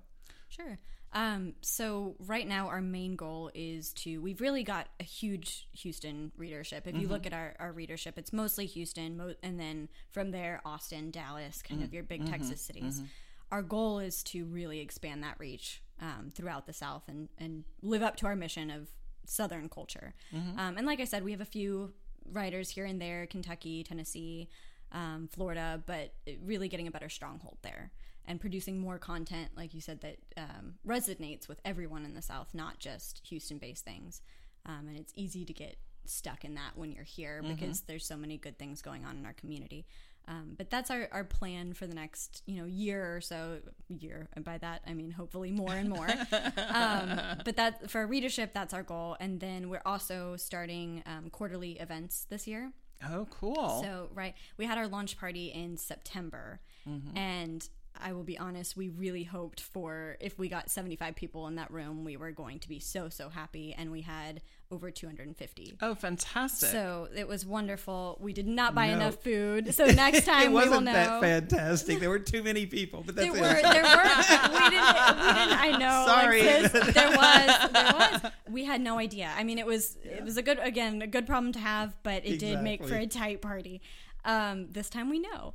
Sure. 0.49 0.79
Um, 1.15 1.55
so 1.61 2.15
right 2.21 2.49
now 2.49 2.69
our 2.69 2.81
main 2.81 3.17
goal 3.17 3.51
is 3.55 3.93
to 3.95 4.19
we've 4.23 4.41
really 4.41 4.63
got 4.65 4.89
a 4.99 5.05
huge 5.05 5.69
Houston 5.73 6.33
readership. 6.39 6.87
If 6.87 6.97
you 6.97 7.07
look 7.07 7.27
at 7.27 7.35
our, 7.35 7.55
our 7.59 7.71
readership, 7.73 8.17
it's 8.17 8.33
mostly 8.33 8.65
Houston, 8.65 9.19
mo- 9.19 9.35
and 9.43 9.61
then 9.61 9.89
from 10.11 10.31
there 10.31 10.63
Austin, 10.65 11.11
Dallas, 11.11 11.61
kind 11.63 11.83
of 11.83 11.93
your 11.93 12.03
big 12.03 12.27
Texas 12.31 12.63
cities. 12.63 13.03
Our 13.51 13.61
goal 13.63 13.99
is 13.99 14.23
to 14.25 14.47
really 14.47 14.81
expand 14.81 15.23
that 15.23 15.35
reach 15.39 15.83
um, 16.01 16.31
throughout 16.35 16.67
the 16.67 16.73
South 16.73 17.03
and 17.09 17.29
and 17.37 17.65
live 17.83 18.03
up 18.03 18.17
to 18.17 18.27
our 18.27 18.35
mission 18.37 18.71
of 18.71 18.89
Southern 19.27 19.69
culture. 19.69 20.15
Um, 20.59 20.79
and 20.79 20.87
like 20.87 20.99
I 21.01 21.05
said, 21.05 21.23
we 21.25 21.33
have 21.33 21.43
a 21.43 21.45
few 21.45 21.93
writers 22.25 22.71
here 22.71 22.87
and 22.87 22.99
there, 23.01 23.27
Kentucky, 23.27 23.85
Tennessee, 23.85 24.49
um, 24.93 25.29
Florida, 25.33 25.83
but 25.87 26.15
really 26.45 26.69
getting 26.69 26.87
a 26.87 26.91
better 26.91 27.09
stronghold 27.09 27.59
there 27.63 27.93
and 28.27 28.41
producing 28.41 28.79
more 28.79 28.99
content, 28.99 29.51
like 29.57 29.75
you 29.75 29.81
said, 29.81 30.01
that 30.03 30.19
um, 30.37 30.75
resonates 30.87 31.49
with 31.49 31.61
everyone 31.65 32.05
in 32.05 32.15
the 32.15 32.23
South, 32.23 32.49
not 32.55 32.79
just 32.79 33.21
Houston 33.29 33.59
based 33.59 33.85
things. 33.85 34.21
Um, 34.65 34.87
and 34.89 34.97
it's 34.97 35.13
easy 35.17 35.45
to 35.45 35.53
get 35.53 35.77
stuck 36.05 36.45
in 36.45 36.55
that 36.55 36.73
when 36.77 36.93
you're 36.93 37.05
here 37.05 37.43
because 37.43 37.81
there's 37.83 38.05
so 38.05 38.17
many 38.17 38.37
good 38.37 38.59
things 38.59 38.83
going 38.83 39.05
on 39.05 39.17
in 39.17 39.27
our 39.27 39.33
community. 39.33 39.87
Um, 40.29 40.55
but 40.57 40.71
that's 40.71 40.91
our, 40.91 41.09
our 41.11 41.25
plan 41.25 41.73
for 41.73 41.89
the 41.89 41.95
next 41.95 42.43
you 42.47 42.57
know 42.57 42.65
year 42.65 43.17
or 43.17 43.21
so 43.21 43.59
year 43.89 44.29
and 44.35 44.45
by 44.45 44.57
that 44.59 44.83
I 44.87 44.95
mean 44.95 45.11
hopefully 45.11 45.51
more 45.51 45.73
and 45.73 45.89
more 45.89 46.07
um, 46.69 47.19
but 47.45 47.57
that 47.57 47.91
for 47.91 48.07
readership 48.07 48.55
that's 48.55 48.73
our 48.73 48.85
goal 48.85 49.17
and 49.19 49.41
then 49.41 49.69
we're 49.69 49.83
also 49.85 50.37
starting 50.37 51.03
um, 51.07 51.29
quarterly 51.31 51.73
events 51.73 52.27
this 52.31 52.47
year 52.47 52.71
Oh, 53.11 53.27
cool. 53.31 53.83
so, 53.83 54.09
right, 54.15 54.35
we 54.57 54.67
had 54.67 54.79
our 54.79 54.87
launch 54.89 55.19
party 55.19 55.47
in 55.49 55.77
September, 55.77 56.61
Mm-hmm. 56.89 57.17
and 57.17 57.69
I 58.01 58.13
will 58.13 58.25
be 58.25 58.37
honest, 58.39 58.77
we 58.77 58.89
really 58.89 59.23
hoped 59.23 59.61
for 59.61 60.17
if 60.21 60.39
we 60.39 60.49
got 60.49 60.71
75 60.71 61.15
people 61.15 61.47
in 61.47 61.55
that 61.57 61.71
room, 61.71 62.05
we 62.05 62.17
were 62.17 62.33
going 62.33 62.59
to 62.61 62.69
be 62.69 62.81
so, 62.81 63.09
so 63.09 63.29
happy, 63.29 63.73
and 63.77 63.93
we 63.93 64.01
had 64.01 64.41
over 64.73 64.91
250. 64.91 65.77
oh, 65.83 65.95
fantastic. 65.95 66.71
So 66.71 67.07
it 67.15 67.29
was 67.29 67.45
wonderful. 67.45 68.17
We 68.21 68.33
did 68.33 68.49
not 68.49 68.75
buy 68.75 68.89
No. 68.89 68.95
enough 68.95 69.17
food, 69.23 69.75
so 69.75 69.85
next 69.87 70.25
time 70.25 70.45
it 70.45 70.49
we 70.49 70.55
will 70.55 70.69
wasn't 70.69 70.87
know. 70.87 70.93
that 70.95 71.21
fantastic. 71.21 72.01
There 72.01 72.09
were 72.09 72.19
too 72.19 72.43
many 72.43 72.65
people, 72.67 73.03
but 73.05 73.15
that's 73.15 73.29
There 73.29 73.37
it. 73.37 73.41
were, 73.41 73.71
there 73.73 73.83
were, 73.83 74.03
we 74.03 74.71
didn't, 74.71 75.21
we 75.21 75.33
didn't, 75.33 75.61
I 75.61 75.77
know. 75.79 76.05
Sorry. 76.07 76.43
like 76.43 76.73
this, 76.73 76.95
there 76.95 77.11
was, 77.11 77.71
there 77.73 77.93
was. 78.23 78.33
We 78.51 78.65
had 78.65 78.81
no 78.81 78.99
idea. 78.99 79.31
I 79.37 79.45
mean, 79.45 79.59
it 79.59 79.67
was, 79.67 79.97
it 80.03 80.25
was 80.25 80.37
a 80.39 80.43
good, 80.43 80.59
again, 80.59 81.03
a 81.03 81.07
good 81.07 81.27
problem 81.27 81.53
to 81.53 81.59
have, 81.61 81.95
but 82.03 82.25
it 82.27 82.39
did 82.39 82.63
make 82.63 82.85
for 82.87 82.95
a 82.97 83.07
tight 83.07 83.43
party. 83.43 83.83
Um, 84.25 84.69
this 84.71 84.89
time 84.89 85.11
we 85.11 85.19
know. 85.19 85.53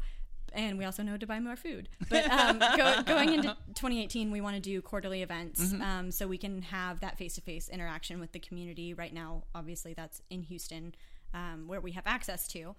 And 0.53 0.77
we 0.77 0.85
also 0.85 1.03
know 1.03 1.17
to 1.17 1.27
buy 1.27 1.39
more 1.39 1.55
food. 1.55 1.89
But 2.09 2.29
um, 2.31 2.59
go, 2.59 3.01
going 3.03 3.33
into 3.33 3.49
2018, 3.75 4.31
we 4.31 4.41
want 4.41 4.55
to 4.55 4.61
do 4.61 4.81
quarterly 4.81 5.21
events 5.21 5.73
um, 5.81 6.11
so 6.11 6.27
we 6.27 6.37
can 6.37 6.61
have 6.63 6.99
that 7.01 7.17
face 7.17 7.35
to 7.35 7.41
face 7.41 7.69
interaction 7.69 8.19
with 8.19 8.31
the 8.31 8.39
community. 8.39 8.93
Right 8.93 9.13
now, 9.13 9.43
obviously, 9.53 9.93
that's 9.93 10.21
in 10.29 10.43
Houston, 10.43 10.95
um, 11.33 11.67
where 11.67 11.81
we 11.81 11.91
have 11.91 12.03
access 12.05 12.47
to. 12.49 12.75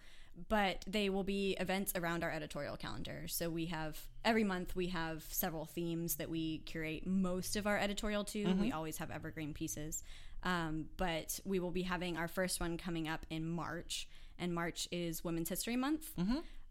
But 0.49 0.85
they 0.87 1.11
will 1.11 1.25
be 1.25 1.57
events 1.59 1.93
around 1.97 2.23
our 2.23 2.31
editorial 2.31 2.77
calendar. 2.77 3.25
So 3.27 3.51
we 3.51 3.67
have 3.67 3.99
every 4.25 4.45
month 4.45 4.77
we 4.77 4.87
have 4.89 5.25
several 5.31 5.65
themes 5.65 6.15
that 6.17 6.31
we 6.31 6.59
curate 6.59 7.07
most 7.09 7.57
of 7.57 7.67
our 7.67 7.77
editorial 7.77 8.23
to. 8.27 8.45
We 8.61 8.71
always 8.71 8.99
have 8.99 9.11
evergreen 9.11 9.53
pieces. 9.53 10.05
Um, 10.45 10.85
but 10.97 11.41
we 11.45 11.59
will 11.59 11.73
be 11.73 11.83
having 11.83 12.17
our 12.17 12.29
first 12.29 12.61
one 12.61 12.79
coming 12.79 13.09
up 13.09 13.27
in 13.31 13.45
March, 13.51 14.07
and 14.39 14.55
March 14.55 14.87
is 14.93 15.25
Women's 15.25 15.49
History 15.49 15.75
Month. 15.75 16.11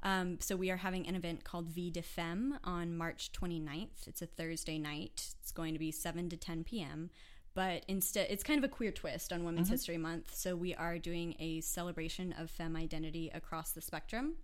Um, 0.04 0.40
so 0.40 0.56
we 0.56 0.70
are 0.72 0.78
having 0.78 1.08
an 1.08 1.16
event 1.16 1.44
called 1.44 1.68
V 1.70 1.90
de 1.90 2.02
Femme 2.02 2.60
on 2.64 2.96
March 2.96 3.32
29th. 3.32 4.08
It's 4.08 4.22
a 4.22 4.26
Thursday 4.28 4.78
night. 4.78 5.34
It's 5.42 5.52
going 5.52 5.74
to 5.74 5.80
be 5.80 5.92
7 5.92 6.30
to 6.30 6.38
10 6.38 6.64
p.m. 6.64 7.10
But 7.54 7.84
instead, 7.88 8.28
it's 8.30 8.44
kind 8.44 8.64
of 8.64 8.64
a 8.64 8.72
queer 8.72 8.92
twist 8.92 9.34
on 9.34 9.44
Women's 9.44 9.70
History 9.72 9.98
Month. 9.98 10.36
So 10.36 10.56
we 10.56 10.76
are 10.76 11.00
doing 11.00 11.36
a 11.40 11.62
celebration 11.62 12.36
of 12.38 12.52
femme 12.52 12.76
identity 12.76 13.32
across 13.34 13.72
the 13.72 13.82
spectrum. 13.82 14.36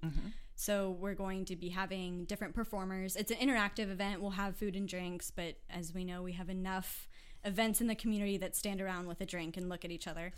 So 0.56 0.92
we're 1.00 1.14
going 1.14 1.46
to 1.46 1.56
be 1.56 1.70
having 1.70 2.26
different 2.26 2.56
performers. 2.56 3.16
It's 3.16 3.30
an 3.32 3.38
interactive 3.38 3.92
event. 3.92 4.20
We'll 4.20 4.32
have 4.32 4.56
food 4.56 4.76
and 4.76 4.88
drinks, 4.88 5.30
but 5.30 5.58
as 5.70 5.94
we 5.94 6.04
know, 6.04 6.24
we 6.24 6.32
have 6.34 6.50
enough 6.50 7.08
events 7.46 7.82
in 7.82 7.88
the 7.88 7.96
community 7.96 8.38
that 8.38 8.56
stand 8.56 8.82
around 8.82 9.08
with 9.08 9.22
a 9.22 9.26
drink 9.26 9.58
and 9.58 9.70
look 9.70 9.84
at 9.86 9.92
each 9.92 10.08
other. 10.08 10.32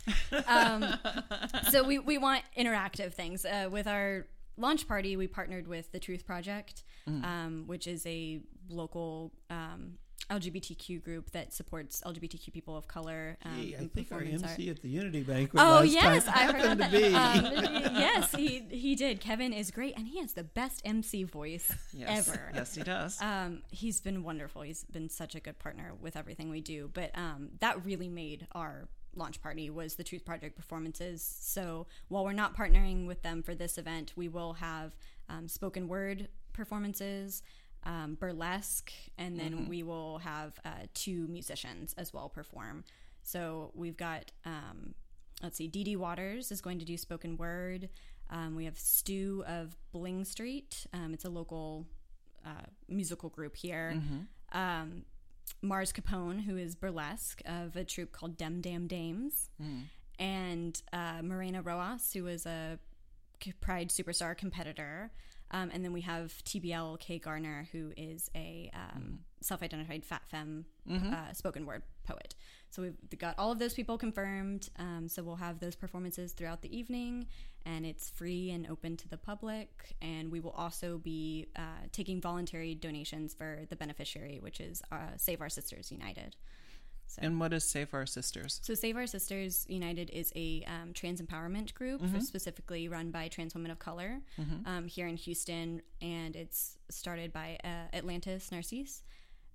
Um, 0.46 0.84
so 1.70 1.82
we, 1.82 1.98
we 1.98 2.18
want 2.18 2.42
interactive 2.58 3.14
things. 3.14 3.46
Uh, 3.46 3.68
with 3.70 3.86
our 3.86 4.26
launch 4.56 4.88
party, 4.88 5.16
we 5.16 5.26
partnered 5.26 5.66
with 5.66 5.92
the 5.92 5.98
Truth 5.98 6.26
Project, 6.26 6.84
um, 7.06 7.64
which 7.66 7.86
is 7.86 8.04
a 8.06 8.40
local 8.68 9.32
um, 9.50 9.98
LGBTQ 10.30 11.02
group 11.04 11.30
that 11.30 11.52
supports 11.52 12.02
LGBTQ 12.04 12.52
people 12.52 12.76
of 12.76 12.88
color. 12.88 13.38
Um, 13.44 13.60
Gee, 13.60 13.76
I 13.76 13.78
and 13.78 13.92
think 13.92 14.10
our 14.10 14.20
MC 14.20 14.68
at 14.70 14.82
the 14.82 14.88
Unity 14.88 15.22
banquet 15.22 15.62
Oh 15.64 15.82
yes, 15.82 16.26
I 16.26 16.52
heard 16.52 16.78
that. 16.78 16.90
be. 16.90 17.14
Um, 17.14 17.44
yes, 17.94 18.34
he 18.34 18.64
he 18.70 18.96
did. 18.96 19.20
Kevin 19.20 19.52
is 19.52 19.70
great, 19.70 19.96
and 19.96 20.08
he 20.08 20.18
has 20.20 20.32
the 20.32 20.42
best 20.42 20.82
MC 20.84 21.22
voice 21.22 21.72
yes. 21.92 22.28
ever. 22.28 22.50
Yes, 22.54 22.74
he 22.74 22.82
does. 22.82 23.20
Um, 23.22 23.62
he's 23.70 24.00
been 24.00 24.24
wonderful. 24.24 24.62
He's 24.62 24.84
been 24.84 25.08
such 25.08 25.34
a 25.36 25.40
good 25.40 25.58
partner 25.58 25.92
with 26.00 26.16
everything 26.16 26.50
we 26.50 26.60
do. 26.60 26.90
But 26.92 27.16
um, 27.16 27.50
that 27.60 27.84
really 27.84 28.08
made 28.08 28.48
our 28.52 28.88
launch 29.16 29.42
party 29.42 29.70
was 29.70 29.94
the 29.94 30.04
Truth 30.04 30.24
Project 30.24 30.56
performances. 30.56 31.22
So 31.40 31.86
while 32.08 32.24
we're 32.24 32.32
not 32.32 32.56
partnering 32.56 33.06
with 33.06 33.22
them 33.22 33.42
for 33.42 33.54
this 33.54 33.78
event, 33.78 34.12
we 34.16 34.28
will 34.28 34.54
have 34.54 34.96
um, 35.28 35.48
spoken 35.48 35.88
word 35.88 36.28
performances. 36.52 37.42
Um, 37.84 38.16
burlesque, 38.18 38.90
and 39.16 39.38
then 39.38 39.68
we 39.68 39.84
will 39.84 40.18
have 40.18 40.58
uh, 40.64 40.70
two 40.92 41.28
musicians 41.28 41.94
as 41.96 42.12
well 42.12 42.28
perform. 42.28 42.82
So 43.22 43.70
we've 43.76 43.96
got, 43.96 44.32
um, 44.44 44.94
let's 45.40 45.56
see, 45.56 45.68
Dee 45.68 45.84
Dee 45.84 45.94
Watters 45.94 46.50
is 46.50 46.60
going 46.60 46.80
to 46.80 46.84
do 46.84 46.96
spoken 46.96 47.36
word. 47.36 47.88
Um, 48.28 48.56
we 48.56 48.64
have 48.64 48.76
Stu 48.76 49.44
of 49.46 49.76
Bling 49.92 50.24
Street. 50.24 50.88
Um, 50.92 51.14
it's 51.14 51.24
a 51.24 51.30
local 51.30 51.86
uh, 52.44 52.66
musical 52.88 53.28
group 53.28 53.54
here. 53.54 54.02
Um, 54.52 55.04
Mars 55.62 55.92
Capone, 55.92 56.42
who 56.44 56.56
is 56.56 56.74
burlesque 56.74 57.40
of 57.46 57.76
a 57.76 57.84
troupe 57.84 58.12
called 58.12 58.36
Dem 58.36 58.60
Dam 58.60 58.86
Dames, 58.86 59.50
and 60.18 60.80
uh, 60.92 61.22
Morena 61.22 61.62
Roas, 61.62 62.12
who 62.12 62.26
is 62.26 62.46
a 62.46 62.78
Pride 63.60 63.90
Superstar 63.90 64.36
competitor. 64.36 65.10
Um, 65.52 65.70
and 65.72 65.84
then 65.84 65.92
we 65.92 66.00
have 66.00 66.32
TBL 66.44 66.98
K 66.98 67.18
Garner, 67.18 67.68
who 67.70 67.92
is 67.96 68.30
a 68.34 68.70
um, 68.74 69.20
self-identified 69.40 70.04
fat 70.04 70.22
femme 70.28 70.64
uh, 71.14 71.32
spoken 71.32 71.66
word 71.66 71.82
poet. 72.06 72.34
So 72.70 72.82
we've 72.82 73.18
got 73.18 73.34
all 73.38 73.50
of 73.52 73.58
those 73.58 73.74
people 73.74 73.96
confirmed. 73.96 74.68
Um, 74.78 75.08
so 75.08 75.22
we'll 75.22 75.36
have 75.36 75.60
those 75.60 75.76
performances 75.76 76.32
throughout 76.32 76.60
the 76.62 76.76
evening, 76.76 77.26
and 77.64 77.86
it's 77.86 78.10
free 78.10 78.50
and 78.50 78.66
open 78.68 78.96
to 78.98 79.08
the 79.08 79.16
public. 79.16 79.68
And 80.02 80.30
we 80.30 80.40
will 80.40 80.56
also 80.64 80.98
be 80.98 81.46
uh, 81.56 81.86
taking 81.92 82.20
voluntary 82.20 82.74
donations 82.74 83.34
for 83.34 83.60
the 83.70 83.76
beneficiary, 83.76 84.38
which 84.40 84.60
is 84.60 84.82
uh, 84.92 84.96
Save 85.16 85.40
Our 85.40 85.48
Sisters 85.48 85.90
United. 85.90 86.36
So. 87.08 87.20
And 87.22 87.38
what 87.38 87.52
is 87.52 87.62
Save 87.62 87.94
Our 87.94 88.04
Sisters? 88.04 88.58
So, 88.64 88.74
Save 88.74 88.96
Our 88.96 89.06
Sisters 89.06 89.64
United 89.68 90.10
is 90.10 90.32
a 90.34 90.64
um, 90.66 90.92
trans 90.92 91.22
empowerment 91.22 91.72
group 91.72 92.02
Mm-hmm. 92.02 92.18
specifically 92.18 92.88
run 92.88 93.12
by 93.12 93.28
trans 93.28 93.54
women 93.54 93.70
of 93.70 93.78
color 93.78 94.20
um, 94.66 94.88
here 94.88 95.06
in 95.06 95.16
Houston, 95.16 95.82
and 96.02 96.34
it's 96.34 96.78
started 96.90 97.32
by 97.32 97.58
uh, 97.62 97.96
Atlantis 97.96 98.50
Narcisse, 98.50 99.04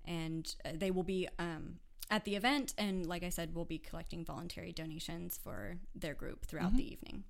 and 0.06 0.54
uh, 0.64 0.70
they 0.74 0.90
will 0.90 1.02
be 1.04 1.28
um, 1.38 1.76
at 2.10 2.24
the 2.24 2.36
event, 2.36 2.74
and 2.76 3.06
like 3.06 3.22
I 3.22 3.28
said, 3.30 3.54
we'll 3.54 3.64
be 3.64 3.78
collecting 3.78 4.24
voluntary 4.24 4.72
donations 4.72 5.38
for 5.42 5.78
their 5.94 6.14
group 6.14 6.44
throughout 6.44 6.68
Mm-hmm. 6.68 6.76
the 6.76 6.92
evening. 6.92 7.24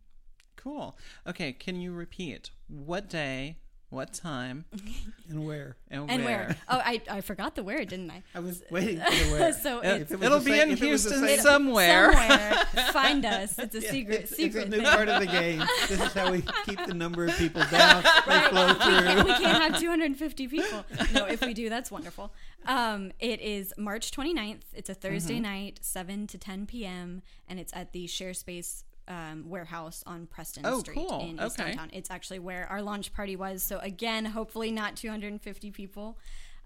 Cool. 0.56 0.96
Okay, 1.26 1.52
can 1.52 1.80
you 1.80 1.92
repeat 1.92 2.50
what 2.68 3.08
day, 3.08 3.56
what 3.93 4.12
time, 4.14 4.64
And 5.28 5.47
where? 5.47 5.77
and, 5.90 6.10
And 6.10 6.24
where? 6.24 6.56
Oh, 6.69 6.78
I, 6.85 7.01
I 7.10 7.20
forgot 7.20 7.55
the 7.55 7.62
where, 7.62 7.85
didn't 7.85 8.10
I? 8.10 8.23
I 8.35 8.40
was 8.40 8.62
waiting 8.70 8.98
for 8.98 9.10
the 9.10 9.32
where. 9.32 9.52
So 9.62 9.81
it, 9.81 10.10
it, 10.10 10.23
it'll 10.23 10.39
be 10.40 10.47
same- 10.47 10.62
in 10.62 10.70
if 10.70 10.82
it 10.82 10.86
Houston 10.86 11.12
somewhere. 11.39 12.12
somewhere. 12.12 12.55
Find 12.93 13.24
us. 13.36 13.59
It's 13.59 13.74
a 13.74 13.81
secret 13.82 14.23
It's, 14.23 14.32
it's 14.32 14.36
secret 14.40 14.66
a 14.66 14.70
new 14.70 14.77
thing. 14.78 14.86
part 14.86 15.09
of 15.09 15.20
the 15.20 15.27
game. 15.27 15.62
This 15.89 16.01
is 16.01 16.12
how 16.12 16.32
we 16.32 16.43
keep 16.66 16.85
the 16.86 16.94
number 16.94 17.27
of 17.27 17.36
people 17.36 17.62
down. 17.70 18.02
They 18.27 18.40
flow 18.48 18.66
we, 18.69 18.74
can't, 18.74 19.24
we 19.27 19.32
can't 19.35 19.73
have 19.73 19.81
250 19.81 20.48
people. 20.48 20.85
No, 21.14 21.27
if 21.27 21.40
we 21.43 21.55
do, 21.55 21.69
that's 21.69 21.90
wonderful. 21.90 22.32
Um, 22.66 23.12
it 23.20 23.40
is 23.40 23.73
March 23.78 24.10
29th. 24.10 24.62
It's 24.74 24.89
a 24.90 24.94
Thursday 24.94 25.35
Mm-hmm. 25.35 25.43
night, 25.43 25.78
7 25.82 26.27
to 26.28 26.39
10 26.39 26.66
p.m., 26.66 27.23
and 27.48 27.60
it's 27.60 27.73
at 27.74 27.93
the 27.93 28.06
Share 28.06 28.35
Space 28.35 28.85
um, 29.08 29.48
warehouse 29.48 30.02
on 30.06 30.26
Preston 30.26 30.64
Oh, 30.66 30.80
Street 30.80 30.96
cool. 30.96 31.20
in 31.20 31.40
East 31.40 31.58
Okay. 31.60 31.70
Downtown. 31.70 31.90
It's 31.92 32.10
actually 32.10 32.38
where 32.38 32.66
our 32.70 32.82
launch 32.82 33.12
party 33.12 33.36
was. 33.36 33.62
So, 33.62 33.78
again, 33.78 34.24
hopefully 34.24 34.70
not 34.70 34.96
250 34.96 35.70
people. 35.70 36.18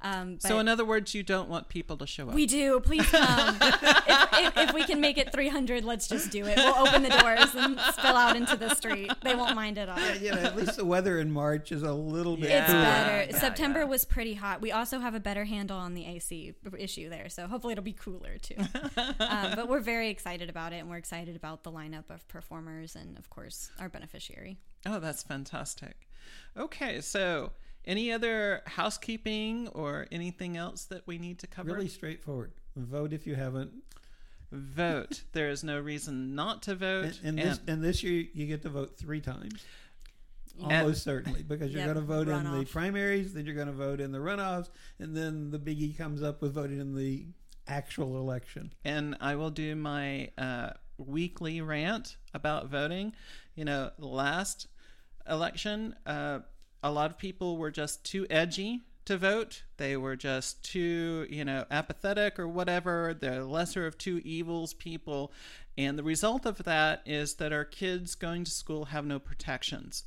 Um, 0.06 0.38
So, 0.40 0.58
in 0.58 0.68
other 0.68 0.84
words, 0.84 1.14
you 1.14 1.22
don't 1.22 1.48
want 1.48 1.68
people 1.68 1.96
to 1.98 2.06
show 2.06 2.28
up. 2.28 2.34
we 2.34 2.46
do. 2.46 2.80
Please 2.80 3.06
come. 3.06 3.56
if, 3.62 4.28
if, 4.32 4.56
if 4.56 4.72
we 4.74 4.84
can 4.84 5.00
make 5.00 5.18
it 5.18 5.32
300, 5.32 5.84
let's 5.84 6.06
just 6.08 6.30
do 6.30 6.46
it. 6.46 6.56
We'll 6.56 6.86
open 6.86 7.02
the 7.02 7.08
doors 7.08 7.54
and 7.54 7.78
spill 7.92 8.16
out 8.16 8.36
into 8.36 8.56
the 8.56 8.74
street. 8.74 9.10
They 9.22 9.34
won't 9.34 9.54
mind 9.56 9.78
at 9.78 9.88
all. 9.88 9.98
You 10.16 10.32
know, 10.32 10.38
at 10.38 10.56
least 10.56 10.76
the 10.76 10.84
weather 10.84 11.18
in 11.18 11.30
March 11.30 11.72
is 11.72 11.82
a 11.82 11.92
little 11.92 12.36
bit. 12.36 12.44
It's 12.50 12.68
Yeah, 12.68 13.04
better. 13.04 13.30
yeah, 13.30 13.38
September 13.38 13.80
yeah. 13.80 13.84
was 13.86 14.04
pretty 14.04 14.34
hot. 14.34 14.60
We 14.60 14.72
also 14.72 15.00
have 15.00 15.14
a 15.14 15.20
better 15.20 15.44
handle 15.44 15.78
on 15.78 15.94
the 15.94 16.06
AC 16.06 16.54
issue 16.78 17.08
there, 17.08 17.28
so 17.28 17.46
hopefully 17.46 17.72
it'll 17.72 17.84
be 17.84 17.92
cooler 17.92 18.38
too. 18.38 18.56
um, 19.18 19.52
but 19.56 19.68
we're 19.68 19.80
very 19.80 20.08
excited 20.10 20.48
about 20.50 20.72
it, 20.72 20.76
and 20.76 20.88
we're 20.90 20.96
excited 20.96 21.36
about 21.36 21.62
the 21.64 21.72
lineup 21.72 22.10
of 22.10 22.26
performers 22.28 22.94
and, 22.94 23.18
of 23.18 23.28
course, 23.30 23.70
our 23.80 23.88
beneficiary. 23.88 24.58
Oh, 24.84 25.00
that's 25.00 25.22
fantastic. 25.22 26.08
Okay, 26.56 27.00
so 27.00 27.52
any 27.86 28.10
other 28.12 28.62
housekeeping 28.66 29.68
or 29.68 30.06
anything 30.10 30.56
else 30.56 30.84
that 30.86 31.06
we 31.06 31.18
need 31.18 31.38
to 31.40 31.46
cover? 31.46 31.72
Really 31.72 31.88
straightforward. 31.88 32.52
Vote 32.76 33.12
if 33.12 33.26
you 33.26 33.34
haven't. 33.34 33.72
Vote. 34.52 35.22
there 35.32 35.48
is 35.50 35.64
no 35.64 35.78
reason 35.80 36.34
not 36.34 36.62
to 36.62 36.74
vote. 36.74 37.20
And, 37.22 37.38
and 37.38 37.50
this 37.50 37.60
and 37.66 37.82
this 37.82 38.02
year 38.02 38.26
you 38.32 38.46
get 38.46 38.62
to 38.62 38.68
vote 38.68 38.96
three 38.96 39.20
times. 39.20 39.64
Almost 40.62 41.02
certainly, 41.04 41.42
because 41.42 41.70
you're 41.70 41.80
Yep, 41.80 41.94
going 41.94 42.06
to 42.06 42.12
vote 42.14 42.28
in 42.28 42.58
the 42.58 42.64
primaries, 42.64 43.34
then 43.34 43.44
you're 43.44 43.54
going 43.54 43.66
to 43.66 43.74
vote 43.74 44.00
in 44.00 44.10
the 44.10 44.18
runoffs, 44.18 44.70
and 44.98 45.14
then 45.14 45.50
the 45.50 45.58
biggie 45.58 45.94
comes 45.98 46.22
up 46.22 46.40
with 46.40 46.54
voting 46.54 46.80
in 46.80 46.94
the 46.94 47.26
actual 47.68 48.16
election. 48.16 48.72
and 48.82 49.16
I 49.20 49.34
will 49.34 49.50
do 49.50 49.76
my 49.76 50.30
uh, 50.38 50.70
weekly 50.96 51.60
rant 51.60 52.16
about 52.32 52.68
voting. 52.70 53.12
You 53.54 53.66
know, 53.66 53.90
last 53.98 54.68
election, 55.28 55.94
uh, 56.06 56.38
a 56.86 56.90
lot 56.90 57.10
of 57.10 57.18
people 57.18 57.56
were 57.56 57.70
just 57.70 58.04
too 58.04 58.26
edgy 58.30 58.82
to 59.06 59.16
vote. 59.16 59.62
They 59.76 59.96
were 59.96 60.16
just 60.16 60.64
too, 60.64 61.26
you 61.30 61.44
know, 61.44 61.64
apathetic 61.70 62.38
or 62.38 62.48
whatever. 62.48 63.16
The 63.18 63.44
lesser 63.44 63.86
of 63.86 63.98
two 63.98 64.20
evils 64.24 64.74
people. 64.74 65.32
And 65.78 65.98
the 65.98 66.02
result 66.02 66.46
of 66.46 66.64
that 66.64 67.02
is 67.04 67.34
that 67.34 67.52
our 67.52 67.64
kids 67.64 68.14
going 68.14 68.44
to 68.44 68.50
school 68.50 68.86
have 68.86 69.04
no 69.04 69.18
protections. 69.18 70.04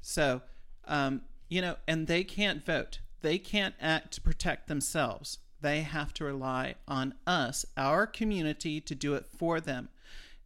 So, 0.00 0.42
um, 0.86 1.22
you 1.48 1.60
know, 1.60 1.76
and 1.86 2.06
they 2.06 2.24
can't 2.24 2.64
vote. 2.64 3.00
They 3.22 3.38
can't 3.38 3.74
act 3.80 4.14
to 4.14 4.20
protect 4.20 4.68
themselves. 4.68 5.38
They 5.60 5.82
have 5.82 6.14
to 6.14 6.24
rely 6.24 6.76
on 6.88 7.14
us, 7.26 7.66
our 7.76 8.06
community, 8.06 8.80
to 8.80 8.94
do 8.94 9.14
it 9.14 9.26
for 9.26 9.60
them. 9.60 9.90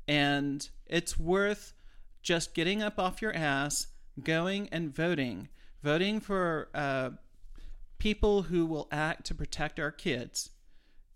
And 0.08 0.68
it's 0.86 1.18
worth 1.18 1.72
just 2.22 2.54
getting 2.54 2.82
up 2.82 2.98
off 2.98 3.22
your 3.22 3.34
ass, 3.34 3.86
going 4.22 4.68
and 4.70 4.94
voting, 4.94 5.48
voting 5.82 6.20
for 6.20 6.68
uh, 6.74 7.10
people 7.98 8.42
who 8.42 8.66
will 8.66 8.88
act 8.92 9.26
to 9.26 9.34
protect 9.34 9.80
our 9.80 9.90
kids. 9.90 10.50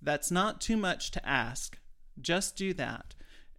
That's 0.00 0.30
not 0.30 0.60
too 0.60 0.76
much 0.76 1.10
to 1.12 1.28
ask. 1.28 1.78
Just 2.20 2.56
do 2.56 2.72
that. 2.74 3.14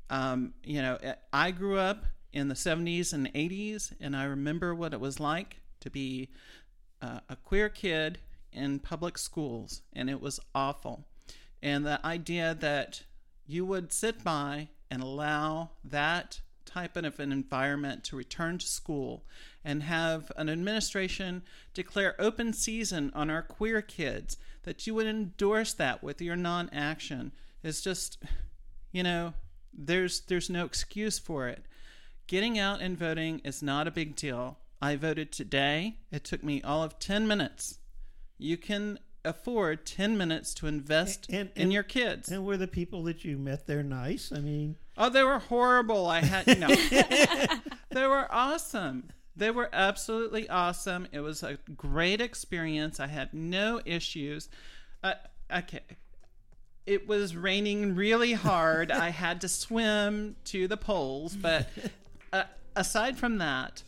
Um, 0.10 0.54
you 0.64 0.82
know, 0.82 0.98
I 1.32 1.52
grew 1.52 1.78
up 1.78 2.06
in 2.34 2.48
the 2.48 2.56
70s 2.56 3.14
and 3.14 3.32
80s, 3.34 3.94
and 4.00 4.16
I 4.16 4.24
remember 4.24 4.74
what 4.74 4.94
it 4.94 5.00
was 5.00 5.20
like 5.20 5.58
to 5.82 5.90
be 5.90 6.30
uh, 7.02 7.20
a 7.30 7.36
queer 7.36 7.70
kid 7.70 8.20
in 8.52 8.80
public 8.80 9.18
schools, 9.18 9.82
and 9.94 10.10
it 10.10 10.22
was 10.22 10.40
awful. 10.54 11.06
And 11.62 11.86
the 11.86 12.06
idea 12.06 12.56
that 12.60 13.04
you 13.46 13.66
would 13.66 13.92
sit 13.92 14.24
by 14.24 14.70
and 14.90 15.02
allow 15.02 15.72
that 15.84 16.42
type 16.70 16.96
of 16.96 17.20
an 17.20 17.32
environment 17.32 18.04
to 18.06 18.16
return 18.16 18.58
to 18.60 18.68
school 18.68 19.24
and 19.64 19.84
have 19.84 20.32
an 20.38 20.50
administration 20.50 21.42
declare 21.74 22.16
open 22.20 22.54
season 22.54 23.12
on 23.16 23.30
our 23.30 23.42
queer 23.42 23.82
kids, 23.82 24.38
that 24.64 24.86
you 24.86 24.94
would 24.94 25.08
endorse 25.08 25.74
that 25.74 26.04
with 26.04 26.22
your 26.22 26.36
non 26.36 26.70
action 26.72 27.32
is 27.64 27.82
just, 27.82 28.22
you 28.92 29.04
know, 29.04 29.34
there's 29.74 30.22
there's 30.22 30.50
no 30.50 30.66
excuse 30.66 31.18
for 31.20 31.48
it. 31.48 31.64
Getting 32.28 32.60
out 32.60 32.82
and 32.82 32.98
voting 32.98 33.40
is 33.44 33.64
not 33.64 33.88
a 33.88 33.92
big 33.92 34.16
deal. 34.16 34.58
I 34.82 34.96
voted 34.96 35.32
today. 35.32 35.98
It 36.12 36.24
took 36.24 36.44
me 36.44 36.62
all 36.62 36.84
of 36.84 37.00
10 37.00 37.28
minutes. 37.28 37.80
You 38.38 38.56
can 38.56 39.00
afford 39.26 39.86
10 39.86 40.18
minutes 40.18 40.54
to 40.56 40.68
invest 40.68 41.26
And- 41.30 41.50
in 41.56 41.64
and- 41.64 41.74
your 41.74 41.84
kids. 41.84 42.30
And 42.32 42.46
were 42.46 42.56
the 42.58 42.68
people 42.68 43.04
that 43.04 43.26
you 43.26 43.38
met 43.38 43.68
there 43.68 43.84
nice? 43.84 44.32
I 44.32 44.40
mean, 44.40 44.78
Oh, 45.00 45.10
they 45.10 45.24
were 45.24 45.40
horrible. 45.40 46.08
I 46.08 46.20
had 46.20 46.60
no. 46.60 46.68
they 47.90 48.06
were 48.06 48.28
awesome. 48.30 49.10
They 49.34 49.50
were 49.50 49.70
absolutely 49.72 50.50
awesome. 50.50 51.08
It 51.14 51.22
was 51.22 51.42
a 51.42 51.58
great 51.78 52.20
experience. 52.20 53.00
I 53.00 53.08
had 53.08 53.34
no 53.34 53.80
issues. 53.86 54.50
Uh, 55.02 55.14
okay. 55.56 55.80
It 56.86 57.08
was 57.08 57.34
raining 57.34 57.96
really 57.96 58.34
hard. 58.34 58.92
I 58.92 59.10
had 59.26 59.40
to 59.42 59.48
swim 59.48 60.36
to 60.46 60.68
the 60.68 60.76
poles, 60.76 61.34
but 61.34 61.70
uh, 62.34 62.44
aside 62.76 63.18
from 63.18 63.38
that, 63.38 63.82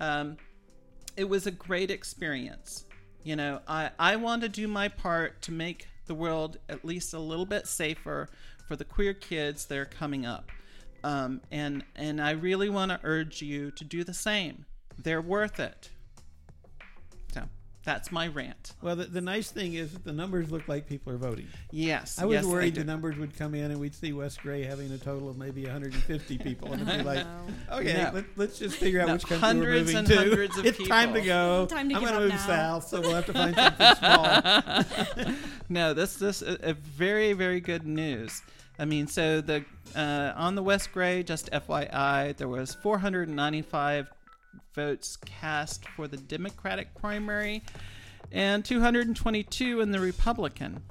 um, 0.00 0.38
it 1.14 1.28
was 1.28 1.46
a 1.46 1.50
great 1.50 1.90
experience. 1.90 2.86
You 3.22 3.36
know, 3.36 3.60
I, 3.68 3.90
I 3.98 4.16
want 4.16 4.40
to 4.42 4.48
do 4.48 4.66
my 4.66 4.88
part 4.88 5.42
to 5.42 5.52
make 5.52 5.88
the 6.06 6.14
world 6.14 6.56
at 6.70 6.86
least 6.86 7.12
a 7.12 7.18
little 7.18 7.46
bit 7.46 7.66
safer 7.66 8.28
for 8.66 8.76
the 8.76 8.84
queer 8.84 9.14
kids 9.14 9.66
that 9.66 9.78
are 9.78 9.84
coming 9.84 10.26
up. 10.26 10.50
Um, 11.02 11.42
and 11.50 11.84
and 11.94 12.20
I 12.20 12.30
really 12.30 12.70
want 12.70 12.90
to 12.90 13.00
urge 13.02 13.42
you 13.42 13.70
to 13.72 13.84
do 13.84 14.04
the 14.04 14.14
same. 14.14 14.64
They're 14.96 15.20
worth 15.20 15.60
it. 15.60 15.90
So 17.84 17.90
that's 17.90 18.10
my 18.10 18.28
rant. 18.28 18.72
well, 18.80 18.96
the, 18.96 19.04
the 19.04 19.20
nice 19.20 19.50
thing 19.50 19.74
is 19.74 19.92
that 19.92 20.04
the 20.04 20.12
numbers 20.12 20.50
look 20.50 20.66
like 20.68 20.86
people 20.88 21.12
are 21.12 21.18
voting. 21.18 21.46
Yes. 21.70 22.18
I 22.18 22.24
was 22.24 22.36
yes, 22.36 22.44
worried 22.46 22.74
do. 22.74 22.80
the 22.80 22.86
numbers 22.86 23.18
would 23.18 23.36
come 23.36 23.54
in 23.54 23.70
and 23.70 23.78
we'd 23.78 23.94
see 23.94 24.12
West 24.14 24.40
Gray 24.40 24.62
having 24.64 24.90
a 24.92 24.96
total 24.98 25.28
of 25.28 25.36
maybe 25.36 25.64
150 25.64 26.38
people, 26.38 26.72
and 26.72 26.80
it'd 26.82 26.98
be 26.98 27.04
like, 27.04 27.26
okay, 27.72 28.02
No. 28.04 28.10
let, 28.14 28.24
let's 28.36 28.58
just 28.58 28.76
figure 28.76 29.00
out 29.02 29.08
No, 29.08 29.12
which 29.14 29.26
country 29.26 29.38
hundreds 29.46 29.68
we're 29.68 29.78
moving 29.80 29.96
and 29.98 30.06
to. 30.06 30.16
hundreds 30.16 30.56
of 30.56 30.64
people. 30.64 30.80
it's 30.80 30.88
time 30.88 31.12
to 31.14 31.20
go. 31.20 31.66
Time 31.66 31.88
to 31.90 31.94
I'm 31.96 32.02
gonna 32.04 32.20
move 32.20 32.30
now. 32.30 32.36
south, 32.46 32.88
so 32.88 33.00
we'll 33.02 33.14
have 33.14 33.26
to 33.26 33.32
find 33.34 33.54
something 33.78 33.94
small. 33.96 35.34
no, 35.68 35.92
this 35.94 36.16
this 36.16 36.40
a, 36.42 36.56
a 36.70 36.72
very 36.72 37.32
very 37.34 37.60
good 37.60 37.86
news. 37.86 38.42
I 38.78 38.86
mean, 38.86 39.06
so 39.06 39.40
the 39.40 39.64
uh, 39.94 40.32
on 40.36 40.54
the 40.54 40.62
West 40.62 40.90
Gray, 40.92 41.22
just 41.22 41.50
FYI, 41.52 42.36
there 42.36 42.48
was 42.48 42.74
495 42.74 44.08
votes 44.74 45.16
cast 45.16 45.88
for 45.90 46.08
the 46.08 46.16
Democratic 46.16 46.94
primary, 46.94 47.62
and 48.32 48.64
222 48.64 49.80
in 49.80 49.90
the 49.90 50.00
Republican. 50.00 50.82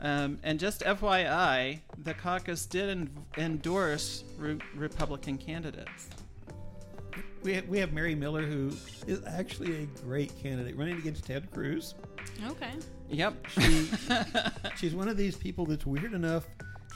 Um, 0.00 0.38
and 0.44 0.60
just 0.60 0.82
FYI, 0.82 1.80
the 2.04 2.14
caucus 2.14 2.66
did 2.66 2.88
en- 2.88 3.10
endorse 3.36 4.22
re- 4.36 4.58
Republican 4.74 5.38
candidates. 5.38 6.08
We 7.42 7.54
have, 7.54 7.68
we 7.68 7.78
have 7.78 7.92
Mary 7.92 8.14
Miller, 8.14 8.42
who 8.42 8.72
is 9.06 9.20
actually 9.26 9.82
a 9.82 9.86
great 10.02 10.36
candidate, 10.40 10.76
running 10.76 10.98
against 10.98 11.24
Ted 11.24 11.50
Cruz. 11.50 11.94
Okay. 12.46 12.72
Yep. 13.08 13.46
She, 13.48 13.88
she's 14.76 14.94
one 14.94 15.08
of 15.08 15.16
these 15.16 15.36
people 15.36 15.66
that's 15.66 15.86
weird 15.86 16.12
enough. 16.14 16.46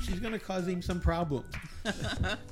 She's 0.00 0.18
going 0.20 0.32
to 0.32 0.38
cause 0.38 0.66
him 0.66 0.82
some 0.82 1.00
problems. 1.00 1.54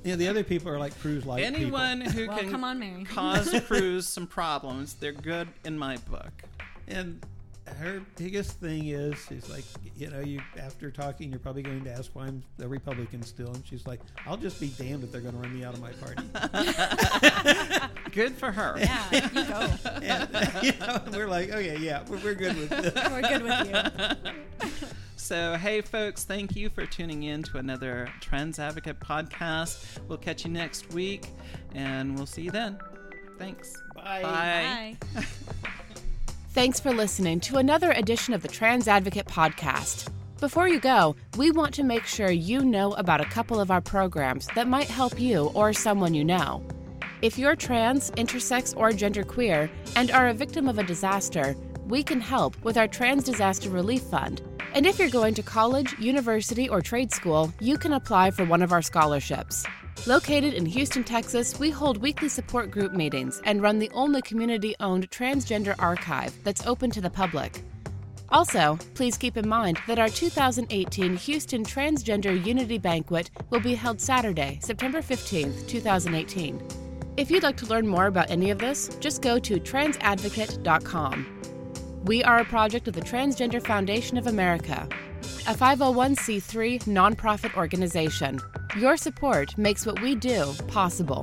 you 0.04 0.10
know, 0.12 0.16
the 0.16 0.28
other 0.28 0.44
people 0.44 0.68
are 0.70 0.78
like 0.78 0.98
Cruz 1.00 1.24
like 1.26 1.42
Anyone 1.42 2.00
who 2.00 2.28
Well, 2.28 2.38
can 2.38 2.50
come 2.50 2.62
on, 2.64 2.78
Mary. 2.78 3.04
cause 3.08 3.52
Cruz 3.66 4.06
some 4.06 4.26
problems, 4.26 4.94
they're 4.94 5.12
good 5.12 5.48
in 5.64 5.76
my 5.78 5.96
book. 6.10 6.30
and 6.88 7.24
her 7.78 8.02
biggest 8.16 8.58
thing 8.58 8.88
is 8.88 9.14
she's 9.28 9.48
like, 9.48 9.62
you 9.96 10.10
know, 10.10 10.18
you 10.18 10.40
after 10.58 10.90
talking, 10.90 11.30
you're 11.30 11.38
probably 11.38 11.62
going 11.62 11.84
to 11.84 11.92
ask 11.92 12.10
why 12.14 12.26
I'm 12.26 12.42
a 12.60 12.66
Republican 12.66 13.22
still, 13.22 13.52
and 13.52 13.64
she's 13.64 13.86
like, 13.86 14.00
I'll 14.26 14.36
just 14.36 14.58
be 14.60 14.68
damned 14.76 15.04
if 15.04 15.12
they're 15.12 15.20
going 15.20 15.34
to 15.34 15.40
run 15.40 15.56
me 15.56 15.64
out 15.64 15.74
of 15.74 15.80
my 15.80 15.92
party. 15.92 16.24
Good 18.12 18.34
for 18.34 18.50
her. 18.50 18.74
Yeah, 18.76 19.04
you 19.12 19.44
go. 19.44 19.70
and, 20.02 20.64
you 20.64 20.72
know, 20.80 21.00
we're 21.12 21.28
like, 21.28 21.50
okay, 21.50 21.76
yeah, 21.78 22.02
we're, 22.08 22.18
we're 22.18 22.34
good 22.34 22.56
with 22.56 22.70
this. 22.70 22.94
We're 23.08 23.22
good 23.22 23.42
with 23.44 23.68
you. 23.68 24.70
So, 25.31 25.55
hey, 25.55 25.81
folks, 25.81 26.24
thank 26.24 26.57
you 26.57 26.69
for 26.70 26.85
tuning 26.86 27.23
in 27.23 27.44
to 27.44 27.59
another 27.59 28.09
Trans 28.20 28.59
Advocate 28.59 28.98
podcast. 28.98 30.01
We'll 30.09 30.19
catch 30.19 30.44
you 30.44 30.51
next 30.51 30.93
week, 30.93 31.28
and 31.73 32.16
we'll 32.16 32.27
see 32.27 32.43
you 32.43 32.51
then. 32.51 32.81
Thanks. 33.39 33.81
Bye. 33.94 34.23
Bye. 34.23 34.97
Bye. 35.15 35.23
Thanks 36.48 36.81
for 36.81 36.93
listening 36.93 37.39
to 37.43 37.59
another 37.59 37.93
edition 37.93 38.35
of 38.35 38.43
the 38.43 38.48
Trans 38.48 38.89
Advocate 38.89 39.27
Podcast. 39.27 40.09
Before 40.40 40.66
you 40.66 40.81
go, 40.81 41.15
we 41.36 41.52
want 41.52 41.74
to 41.74 41.85
make 41.85 42.07
sure 42.07 42.32
you 42.32 42.65
know 42.65 42.94
about 42.94 43.20
a 43.20 43.27
couple 43.27 43.61
of 43.61 43.70
our 43.70 43.81
programs 43.81 44.48
that 44.57 44.66
might 44.66 44.89
help 44.89 45.20
you 45.20 45.52
or 45.55 45.73
someone 45.73 46.12
you 46.12 46.24
know. 46.24 46.66
If 47.23 47.39
you're 47.39 47.55
trans, 47.55 48.11
intersex, 48.12 48.77
or 48.77 48.90
genderqueer 48.90 49.70
and 49.94 50.11
are 50.11 50.27
a 50.27 50.35
victim 50.35 50.69
of 50.69 50.81
a 50.81 50.82
disaster, 50.82 51.55
we 51.86 52.02
can 52.02 52.20
help 52.20 52.61
with 52.65 52.77
our 52.77 52.89
Trans 52.89 53.23
Disaster 53.23 53.70
Relief 53.70 54.02
Fund. 54.02 54.43
And 54.72 54.86
if 54.86 54.98
you're 54.98 55.10
going 55.10 55.34
to 55.34 55.42
college, 55.42 55.98
university, 55.98 56.68
or 56.68 56.80
trade 56.80 57.12
school, 57.12 57.52
you 57.60 57.76
can 57.76 57.94
apply 57.94 58.30
for 58.30 58.44
one 58.44 58.62
of 58.62 58.72
our 58.72 58.82
scholarships. 58.82 59.66
Located 60.06 60.55
in 60.55 60.64
Houston, 60.64 61.02
Texas, 61.02 61.59
we 61.59 61.70
hold 61.70 61.98
weekly 61.98 62.28
support 62.28 62.70
group 62.70 62.92
meetings 62.92 63.42
and 63.44 63.60
run 63.60 63.80
the 63.80 63.90
only 63.92 64.22
community 64.22 64.76
owned 64.78 65.10
transgender 65.10 65.74
archive 65.78 66.32
that's 66.44 66.66
open 66.66 66.90
to 66.92 67.01
the 67.01 67.10
public. 67.10 67.62
Also, 68.30 68.78
please 68.94 69.18
keep 69.18 69.36
in 69.36 69.48
mind 69.48 69.78
that 69.88 69.98
our 69.98 70.09
2018 70.09 71.16
Houston 71.16 71.64
Transgender 71.64 72.47
Unity 72.47 72.78
Banquet 72.78 73.30
will 73.51 73.60
be 73.60 73.74
held 73.74 74.01
Saturday, 74.01 74.60
September 74.62 75.02
15th, 75.02 75.66
2018. 75.66 76.62
If 77.16 77.28
you'd 77.28 77.42
like 77.42 77.56
to 77.56 77.66
learn 77.66 77.88
more 77.88 78.06
about 78.06 78.30
any 78.30 78.51
of 78.51 78.59
this, 78.59 78.97
just 79.01 79.20
go 79.20 79.38
to 79.40 79.59
transadvocate.com. 79.59 81.39
We 82.05 82.24
are 82.24 82.39
a 82.39 82.44
project 82.47 82.89
of 82.89 82.94
the 82.94 83.02
Transgender 83.02 83.62
Foundation 83.62 84.16
of 84.16 84.27
America, 84.27 84.89
a 85.47 85.55
501c3 85.55 86.85
nonprofit 86.85 87.55
organization. 87.55 88.40
Your 88.78 88.97
support 88.97 89.56
makes 89.59 89.85
what 89.85 90.01
we 90.01 90.14
do 90.14 90.55
possible. 90.66 91.22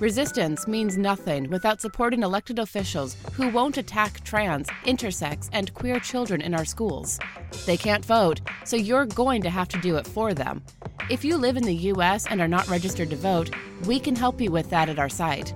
Resistance 0.00 0.66
means 0.66 0.98
nothing 0.98 1.48
without 1.48 1.80
supporting 1.80 2.24
elected 2.24 2.58
officials 2.58 3.16
who 3.34 3.50
won't 3.50 3.78
attack 3.78 4.24
trans, 4.24 4.68
intersex, 4.84 5.48
and 5.52 5.72
queer 5.74 6.00
children 6.00 6.40
in 6.40 6.52
our 6.52 6.64
schools. 6.64 7.20
They 7.66 7.76
can't 7.76 8.04
vote, 8.04 8.40
so 8.64 8.74
you're 8.74 9.06
going 9.06 9.42
to 9.42 9.50
have 9.50 9.68
to 9.68 9.80
do 9.80 9.94
it 9.94 10.08
for 10.08 10.34
them. 10.34 10.60
If 11.08 11.24
you 11.24 11.36
live 11.36 11.56
in 11.56 11.62
the 11.62 11.74
U.S. 11.92 12.26
and 12.26 12.40
are 12.40 12.48
not 12.48 12.68
registered 12.68 13.10
to 13.10 13.16
vote, 13.16 13.54
we 13.86 14.00
can 14.00 14.16
help 14.16 14.40
you 14.40 14.50
with 14.50 14.70
that 14.70 14.88
at 14.88 14.98
our 14.98 15.08
site. 15.08 15.54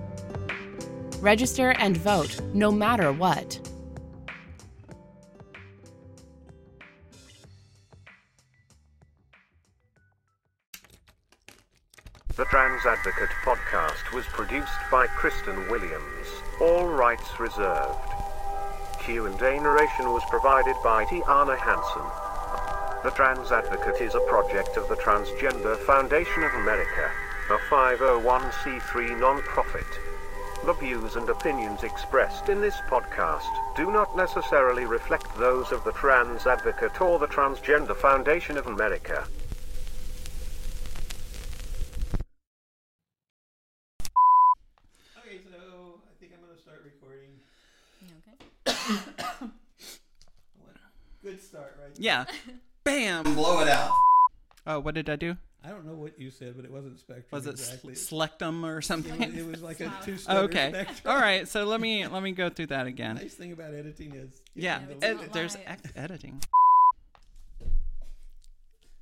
Register 1.20 1.72
and 1.78 1.96
vote, 1.96 2.40
no 2.54 2.70
matter 2.70 3.12
what. 3.12 3.58
The 12.36 12.44
Trans 12.44 12.86
Advocate 12.86 13.34
podcast 13.44 14.14
was 14.14 14.24
produced 14.26 14.70
by 14.92 15.08
Cristan 15.08 15.68
Williams. 15.68 16.28
All 16.60 16.86
rights 16.86 17.40
reserved. 17.40 17.98
Q&A 19.00 19.58
narration 19.58 20.12
was 20.12 20.22
provided 20.30 20.76
by 20.84 21.04
Tiana 21.06 21.58
Hansen. 21.58 23.02
The 23.02 23.10
Trans 23.10 23.50
Advocate 23.50 24.00
is 24.00 24.14
a 24.14 24.20
project 24.20 24.76
of 24.76 24.88
the 24.88 24.94
Transgender 24.94 25.76
Foundation 25.78 26.44
of 26.44 26.54
America, 26.54 27.10
a 27.50 27.58
501c3 27.68 29.18
non-profit. 29.18 30.07
The 30.64 30.72
views 30.74 31.16
and 31.16 31.28
opinions 31.30 31.82
expressed 31.82 32.48
in 32.48 32.60
this 32.60 32.76
podcast 32.88 33.48
do 33.76 33.90
not 33.90 34.16
necessarily 34.16 34.84
reflect 34.84 35.26
those 35.38 35.72
of 35.72 35.82
the 35.84 35.92
Trans 35.92 36.46
Advocate 36.46 37.00
or 37.00 37.18
the 37.18 37.26
Transgender 37.26 37.96
Foundation 37.96 38.58
of 38.58 38.66
America. 38.66 39.26
Okay, 45.18 45.40
so 45.50 46.00
I 46.04 46.14
think 46.20 46.32
I'm 46.34 46.44
going 46.44 46.54
to 46.54 46.60
start 46.60 46.84
recording. 46.84 47.30
Okay. 48.18 49.46
Good 51.22 51.40
start, 51.42 51.78
right? 51.82 51.92
Yeah. 51.98 52.24
Bam. 52.84 53.34
Blow 53.34 53.60
it 53.60 53.68
out. 53.68 53.92
Oh, 54.66 54.80
what 54.80 54.94
did 54.94 55.08
I 55.08 55.16
do? 55.16 55.36
I 55.68 55.72
don't 55.72 55.84
know 55.84 55.92
what 55.92 56.18
you 56.18 56.30
said, 56.30 56.54
but 56.56 56.64
it 56.64 56.70
wasn't 56.70 56.98
spectrum. 56.98 57.26
Was 57.30 57.46
it 57.46 57.50
exactly? 57.50 57.92
s- 57.92 58.08
selectum 58.10 58.64
or 58.64 58.72
It 58.72 58.76
was, 58.76 58.86
something? 58.86 59.22
it 59.22 59.44
was 59.46 59.60
like 59.62 59.80
a 59.80 59.86
Wow. 59.88 60.00
two 60.02 60.16
Oh, 60.26 60.38
okay. 60.44 60.70
spectrum. 60.70 61.14
All 61.14 61.20
right. 61.20 61.46
So 61.46 61.64
let 61.64 61.78
me 61.78 62.06
let 62.06 62.22
me 62.22 62.32
go 62.32 62.48
through 62.48 62.68
that 62.68 62.86
again. 62.86 63.16
Nice 63.16 63.34
thing 63.34 63.52
about 63.52 63.74
editing 63.74 64.14
is 64.14 64.30
Yeah. 64.54 64.78
can 64.78 65.04
ed- 65.04 65.28
there's 65.34 65.56
live. 65.56 65.92
editing. 65.94 66.40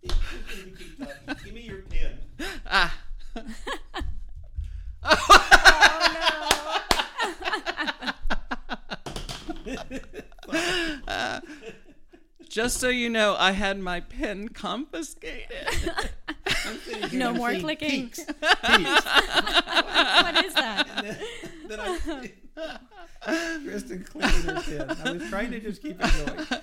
it. 0.03 0.13
Keep 0.79 0.99
talking. 0.99 1.45
Give 1.45 1.55
me 1.55 1.61
your 1.63 1.83
pen. 1.83 2.19
Ah. 2.67 2.99
Uh, 11.09 11.41
just 12.49 12.79
so 12.79 12.89
you 12.89 13.11
know, 13.11 13.37
I 13.39 13.53
had 13.53 13.79
my 13.79 14.01
pen 14.01 14.49
confiscated. 14.49 15.69
I'm 16.65 16.79
sitting 16.79 17.09
here, 17.11 17.19
No 17.19 17.33
more 17.35 17.51
seeing 17.51 17.63
clicking. 17.63 17.91
peaks. 17.91 18.25
Peaks. 18.25 18.35
what 18.63 20.45
is 20.45 20.55
that? 20.55 21.19
then, 21.69 21.79
then 21.79 21.81
I, 23.27 23.59
Cristan 23.65 24.05
cleaned 24.05 24.31
her 24.31 24.63
pen. 24.63 24.97
I 25.05 25.13
was 25.13 25.29
trying 25.29 25.51
to 25.51 25.61
just 25.61 25.83
keep 25.83 25.97
it 26.01 26.27
going. 26.27 26.61